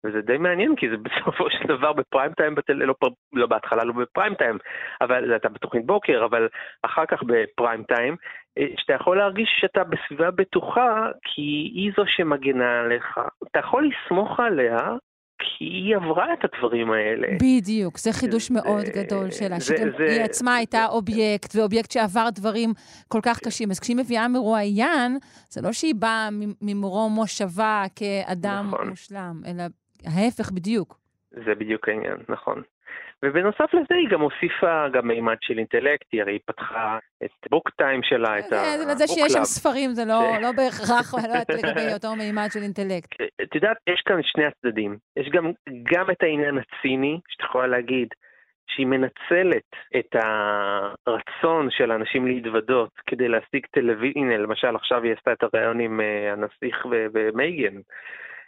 וזה 0.05 0.21
די 0.21 0.37
מעניין, 0.37 0.75
כי 0.75 0.89
זה 0.89 0.97
בסופו 0.97 1.49
של 1.49 1.67
דבר 1.67 1.93
בפריים 1.93 2.33
טיים, 2.33 2.55
בטל... 2.55 2.73
לא, 2.73 2.95
לא 3.33 3.47
בהתחלה 3.47 3.83
לא 3.83 3.93
בפריים 3.93 4.35
טיים, 4.35 4.57
אבל 5.01 5.35
אתה 5.35 5.49
בתוכנית 5.49 5.85
בוקר, 5.85 6.25
אבל 6.25 6.47
אחר 6.83 7.05
כך 7.05 7.23
בפריים 7.23 7.83
טיים, 7.83 8.15
אה, 8.57 8.67
שאתה 8.77 8.93
יכול 8.93 9.17
להרגיש 9.17 9.49
שאתה 9.59 9.83
בסביבה 9.83 10.31
בטוחה, 10.31 11.07
כי 11.23 11.71
היא 11.75 11.91
זו 11.97 12.03
שמגנה 12.07 12.79
עליך. 12.79 13.19
אתה 13.51 13.59
יכול 13.59 13.89
לסמוך 13.89 14.39
עליה, 14.39 14.77
כי 15.41 15.65
היא 15.65 15.95
עברה 15.95 16.33
את 16.33 16.39
הדברים 16.43 16.91
האלה. 16.91 17.27
בדיוק, 17.41 17.97
זה 17.97 18.11
חידוש 18.13 18.51
מאוד 18.51 18.85
גדול 18.85 19.31
שלה, 19.31 19.59
זה- 19.59 19.65
שגם 19.77 19.89
זה- 19.97 20.03
היא 20.13 20.21
עצמה 20.21 20.55
הייתה 20.55 20.85
אובייקט, 20.89 21.55
ואובייקט 21.55 21.91
שעבר 21.91 22.27
דברים 22.35 22.73
כל 23.07 23.19
כך 23.23 23.39
קשים. 23.39 23.71
אז 23.71 23.79
כשהיא 23.79 23.97
מביאה 23.97 24.27
מרואיין, 24.27 25.17
זה 25.49 25.61
לא 25.61 25.71
שהיא 25.73 25.95
באה 25.95 26.29
ממרום 26.61 27.13
מושבה 27.13 27.83
כאדם 27.95 28.65
נכון. 28.67 28.89
מושלם, 28.89 29.41
אלא 29.47 29.63
ההפך 30.05 30.51
בדיוק. 30.51 30.97
זה 31.31 31.55
בדיוק 31.59 31.89
העניין, 31.89 32.17
נכון. 32.29 32.61
ובנוסף 33.25 33.73
לזה 33.73 33.95
היא 33.95 34.09
גם 34.09 34.21
הוסיפה 34.21 34.87
גם 34.93 35.07
מימד 35.07 35.35
של 35.41 35.57
אינטלקט, 35.57 36.07
היא 36.11 36.21
הרי 36.21 36.39
פתחה 36.45 36.97
את 37.23 37.29
בוק 37.49 37.69
טיים 37.69 38.03
שלה, 38.03 38.39
את 38.39 38.43
זה- 38.43 38.61
הבוק 38.61 38.97
זה 38.97 39.07
שיש 39.07 39.31
שם. 39.33 39.43
ספרים 39.43 39.89
זה 39.89 40.05
לא 40.05 40.21
לא 40.41 40.51
בהכרח 40.51 41.13
לגבי 41.49 41.93
אותו 41.93 42.15
מימד 42.15 42.47
של 42.53 42.59
אינטלקט. 42.59 43.21
את 43.43 43.55
יודעת, 43.55 43.77
יש 43.89 44.01
כאן 44.05 44.19
שני 44.23 44.43
הצדדים. 44.45 44.97
יש 45.17 45.29
גם, 45.29 46.11
את 46.11 46.23
העניין 46.23 46.57
הציני, 46.57 47.19
שאת 47.27 47.45
יכולה 47.49 47.67
להגיד, 47.67 48.07
שהיא 48.67 48.87
מנצלת 48.87 49.69
את 49.99 50.15
הרצון 51.07 51.67
של 51.71 51.91
האנשים 51.91 52.27
להתוודות 52.27 52.89
כדי 53.07 53.27
להשיג 53.27 53.65
טלוויזיה, 53.71 54.21
הנה 54.21 54.37
למשל 54.37 54.75
עכשיו 54.75 55.03
היא 55.03 55.13
עשתה 55.17 55.31
את 55.33 55.43
הריאיון 55.43 55.79
עם 55.79 56.01
אה, 56.01 56.31
הנסיך 56.33 56.85
ומייגן. 57.13 57.75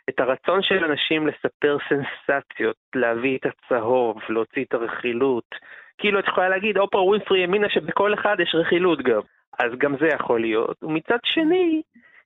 את 0.09 0.19
הרצון 0.19 0.61
של 0.61 0.85
אנשים 0.85 1.27
לספר 1.27 1.77
סנסציות, 1.89 2.75
להביא 2.95 3.37
את 3.37 3.45
הצהוב, 3.45 4.17
להוציא 4.29 4.63
את 4.63 4.73
הרכילות. 4.73 5.55
כאילו 5.97 6.19
את 6.19 6.27
יכולה 6.27 6.49
להגיד, 6.49 6.77
אופרה 6.77 7.03
ווינפרי 7.03 7.41
האמינה 7.41 7.69
שבכל 7.69 8.13
אחד 8.13 8.35
יש 8.39 8.55
רכילות 8.55 9.01
גם. 9.01 9.21
אז 9.59 9.71
גם 9.77 9.95
זה 9.99 10.07
יכול 10.07 10.41
להיות. 10.41 10.83
ומצד 10.83 11.17
שני, 11.23 11.81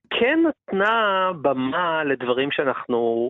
כן 0.09 0.39
נתנה 0.47 1.31
במה 1.41 2.03
לדברים 2.03 2.51
שאנחנו 2.51 3.29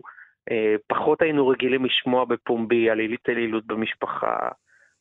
אה, 0.50 0.74
פחות 0.86 1.22
היינו 1.22 1.48
רגילים 1.48 1.84
לשמוע 1.84 2.24
בפומבי, 2.24 2.90
על 2.90 3.00
התעללות 3.00 3.66
במשפחה, 3.66 4.48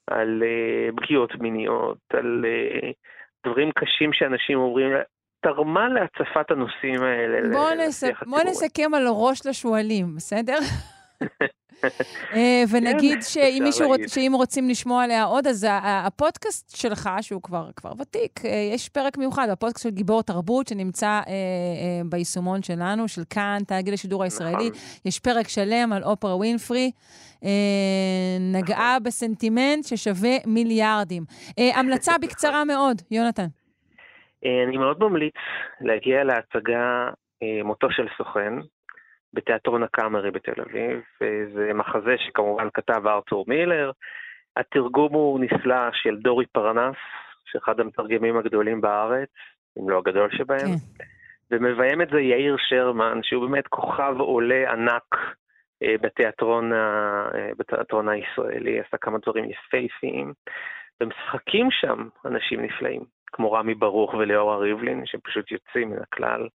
על 0.08 0.44
אה, 0.46 0.90
פגיעות 0.98 1.36
מיניות, 1.36 1.98
על 2.14 2.46
אה, 2.46 2.90
דברים 3.46 3.72
קשים 3.72 4.14
שאנשים 4.14 4.58
אומרים, 4.58 4.92
תרמה 5.56 5.88
להצפת 5.90 6.52
הנושאים 6.52 7.04
האלה. 7.04 7.50
בואו 7.54 7.88
נס- 7.88 8.04
בוא. 8.26 8.40
נסכם 8.44 8.94
על 8.94 9.08
ראש 9.08 9.46
לשועלים, 9.46 10.16
בסדר? 10.16 10.58
אה, 12.34 12.64
ונגיד 12.70 13.14
כן, 13.16 13.22
שאם 13.22 13.66
אפשר 13.68 13.88
מישהו. 13.88 13.94
רוצ- 14.06 14.14
שאם 14.14 14.32
רוצים 14.36 14.70
לשמוע 14.70 15.04
עליה 15.04 15.24
עוד, 15.24 15.48
אז 15.48 15.68
הפודקאסט 15.70 16.78
שלך, 16.78 17.10
שהוא 17.22 17.42
כבר 17.42 17.70
כבר 17.76 17.92
ותיק, 18.00 18.46
אה, 18.46 18.70
יש 18.74 18.90
פרק 18.90 19.18
מיוחד, 19.18 19.50
הפודקאסט 19.50 19.84
של 19.84 19.90
גיבור 19.90 20.24
תרבות, 20.24 20.68
שנמצא 20.68 21.08
אה, 21.08 21.22
אה, 21.28 21.32
ביישומון 22.10 22.64
שלנו, 22.64 23.08
של 23.08 23.22
כאן, 23.30 23.58
תאגיד 23.68 23.94
השידור 23.94 24.24
הישראלי. 24.24 24.54
נכון. 24.70 24.82
יש 25.06 25.20
פרק 25.20 25.48
שלם 25.48 25.94
על 25.94 26.04
אופרה 26.04 26.36
ווינפרי. 26.36 26.92
אה, 27.44 27.50
נגעה 28.40 28.92
נכון. 28.96 29.04
בסנטימנט 29.04 29.86
ששווה 29.86 30.36
מיליארדים. 30.46 31.24
אה, 31.60 31.80
המלצה 31.80 32.18
בקצרה 32.22 32.66
מאוד, 32.66 33.02
יונתן. 33.12 33.48
אה, 34.46 34.64
אני 34.64 34.78
מאוד 34.78 35.04
ממליץ 35.04 35.36
להגיע 35.82 36.24
להצגה 36.24 37.10
אה, 37.44 37.64
מותו 37.64 37.92
של 37.92 38.08
סוכן 38.18 38.54
בתיאטרון 39.34 39.84
הקאמרי 39.84 40.32
בתל 40.32 40.62
אביב. 40.62 41.02
זה 41.54 41.74
מחזה 41.74 42.16
שכמובן 42.18 42.68
כתב 42.74 43.08
ארתור 43.08 43.46
מילר. 43.48 43.92
התרגום 44.58 45.14
הוא 45.14 45.40
נפלא 45.40 45.92
של 45.94 46.18
דורי 46.18 46.46
פרנס, 46.46 46.96
שאחד 47.46 47.80
המתרגמים 47.80 48.38
הגדולים 48.38 48.82
בארץ, 48.82 49.30
אם 49.80 49.90
לא 49.90 49.98
הגדול 49.98 50.30
שבהם. 50.32 50.60
כן. 50.60 51.04
ומביים 51.52 52.02
את 52.02 52.10
זה 52.10 52.22
יאיר 52.22 52.56
שרמן, 52.60 53.20
שהוא 53.24 53.48
באמת 53.48 53.68
כוכב 53.68 54.16
עולה 54.20 54.72
ענק 54.72 55.16
אה, 55.84 55.96
בתיאטרון, 56.02 56.74
ה- 56.74 57.30
בתיאטרון 57.58 58.10
הישראלי, 58.10 58.80
עשה 58.80 58.98
כמה 58.98 59.18
דברים 59.18 59.46
יפהפיים, 59.46 60.34
ומשחקים 61.02 61.72
שם 61.72 62.08
אנשים 62.26 62.62
נפלאים, 62.62 63.02
כמו 63.34 63.52
רמי 63.52 63.76
ברוך 63.76 64.14
וליאורה 64.14 64.58
ריבלין, 64.58 65.06
שפשוט 65.06 65.52
יוצאים 65.52 65.90
מן 65.90 65.98
הכלל. 66.02 66.48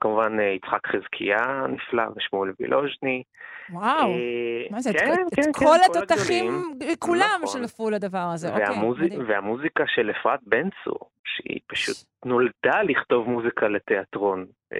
כמובן 0.00 0.40
אה, 0.40 0.44
יצחק 0.44 0.86
חזקיה 0.86 1.36
נפלא 1.68 2.02
ושמואל 2.16 2.50
וילוז'ני. 2.60 3.22
וואו, 3.70 4.10
אה, 4.10 4.66
מה 4.70 4.80
זה, 4.80 4.92
כן, 4.92 4.98
את- 4.98 5.04
כן, 5.16 5.22
את 5.28 5.34
כן, 5.34 5.52
כל 5.52 5.64
כל 5.64 5.76
התותחים, 5.86 6.52
הגדולים. 6.72 6.96
כולם 6.98 7.40
נכון. 7.42 7.60
שלפו 7.62 7.90
לדבר 7.90 8.18
הזה, 8.34 8.48
אוקיי, 8.52 8.64
והמוזיק, 8.68 9.04
מדהים. 9.12 9.28
והמוזיקה 9.28 9.84
של 9.86 10.10
אפרת 10.10 10.40
בן 10.46 10.68
צור, 10.84 11.10
שהיא 11.24 11.60
פשוט 11.66 11.96
נולדה 12.24 12.82
לכתוב 12.82 13.28
מוזיקה 13.28 13.68
לתיאטרון. 13.68 14.44
אה, 14.72 14.78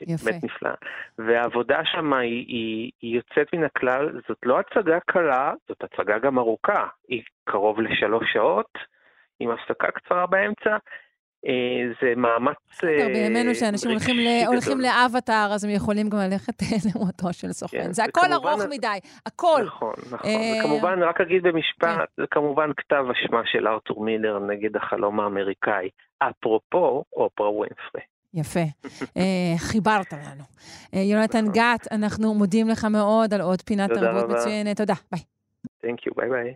יפה. 0.00 0.24
באמת 0.30 0.44
נפלאה. 0.44 0.74
והעבודה 1.18 1.78
שם 1.84 2.12
היא, 2.12 2.44
היא, 2.48 2.90
היא 3.02 3.16
יוצאת 3.16 3.54
מן 3.54 3.64
הכלל, 3.64 4.20
זאת 4.28 4.38
לא 4.44 4.58
הצגה 4.60 4.98
קלה, 5.00 5.52
זאת 5.68 5.82
הצגה 5.84 6.18
גם 6.18 6.38
ארוכה. 6.38 6.86
היא 7.08 7.22
קרוב 7.44 7.80
לשלוש 7.80 8.32
שעות, 8.32 8.70
עם 9.40 9.50
הפסקה 9.50 9.86
קצרה 9.90 10.26
באמצע. 10.26 10.76
אה, 11.46 11.52
זה 12.02 12.14
מאמץ 12.16 12.56
אה, 12.84 13.06
בימינו 13.06 13.54
שאנשים 13.54 13.90
הולכים 13.90 14.16
ל- 14.16 14.46
הולכים. 14.46 14.80
לאבטאר, 14.80 15.50
אז 15.54 15.64
הם 15.64 15.70
יכולים 15.70 16.08
גם 16.08 16.18
ללכת 16.18 16.54
למותו 16.94 17.32
של 17.32 17.52
סוכן. 17.52 17.82
כן, 17.82 17.92
זה 17.92 18.04
הכל 18.04 18.20
וכמובן- 18.20 18.48
ארוך 18.48 18.62
מדי, 18.70 18.98
הכל. 19.26 19.62
נכון, 19.66 19.92
נכון. 20.12 20.30
אה, 20.30 20.52
וכמובן, 20.60 21.02
רק 21.02 21.20
אגיד 21.20 21.42
במשפט, 21.42 21.84
כן. 21.98 22.04
זה 22.16 22.26
כמובן 22.30 22.70
כתב 22.76 23.04
אשמה 23.12 23.40
של 23.44 23.68
ארתור 23.68 24.04
מילר 24.04 24.38
נגד 24.38 24.76
החלום 24.76 25.20
האמריקאי. 25.20 25.88
אפרופו 26.18 27.04
אופרה 27.12 27.50
ווינפרי. 27.50 28.00
יפה. 28.34 28.60
אה, 29.16 29.58
חיברת 29.58 30.12
לנו. 30.12 30.44
אה, 30.94 31.00
יונתן 31.00 31.44
גת, 31.52 31.92
אנחנו 31.92 32.34
מודים 32.34 32.68
לך 32.68 32.84
מאוד 32.84 33.34
על 33.34 33.40
עוד 33.40 33.62
פינת 33.62 33.90
תרבות 33.92 34.30
מצוינת. 34.30 34.76
תודה, 34.76 34.94
ביי. 35.12 35.20
תודה, 35.82 36.02
ביי 36.16 36.28
ביי. 36.30 36.54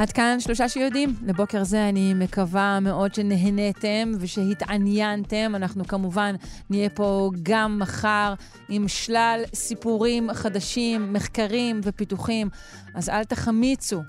עד 0.00 0.12
כאן 0.12 0.36
שלושה 0.40 0.68
שיודעים. 0.68 1.14
לבוקר 1.26 1.64
זה 1.64 1.88
אני 1.88 2.14
מקווה 2.14 2.80
מאוד 2.80 3.14
שנהניתם 3.14 4.12
ושהתעניינתם. 4.20 5.52
אנחנו 5.54 5.84
כמובן 5.84 6.34
נהיה 6.70 6.90
פה 6.90 7.30
גם 7.42 7.78
מחר 7.78 8.34
עם 8.68 8.88
שלל 8.88 9.42
סיפורים 9.54 10.32
חדשים, 10.32 11.12
מחקרים 11.12 11.80
ופיתוחים, 11.84 12.48
אז 12.94 13.08
אל 13.08 13.24
תחמיצו. 13.24 14.00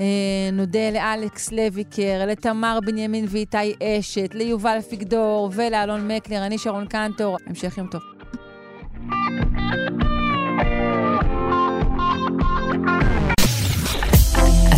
אה, 0.00 0.04
נודה 0.52 0.90
לאלכס 0.90 1.52
לויקר, 1.52 2.24
לתמר 2.26 2.78
בנימין 2.86 3.24
ואיתי 3.28 3.74
אשת, 3.82 4.34
ליובל 4.34 4.78
פיגדור 4.88 5.50
ולאלון 5.54 6.08
מקלר. 6.08 6.46
אני 6.46 6.58
שרון 6.58 6.86
קנטור. 6.86 7.36
המשך 7.46 7.78
יום 7.78 7.86
טוב. 7.86 8.02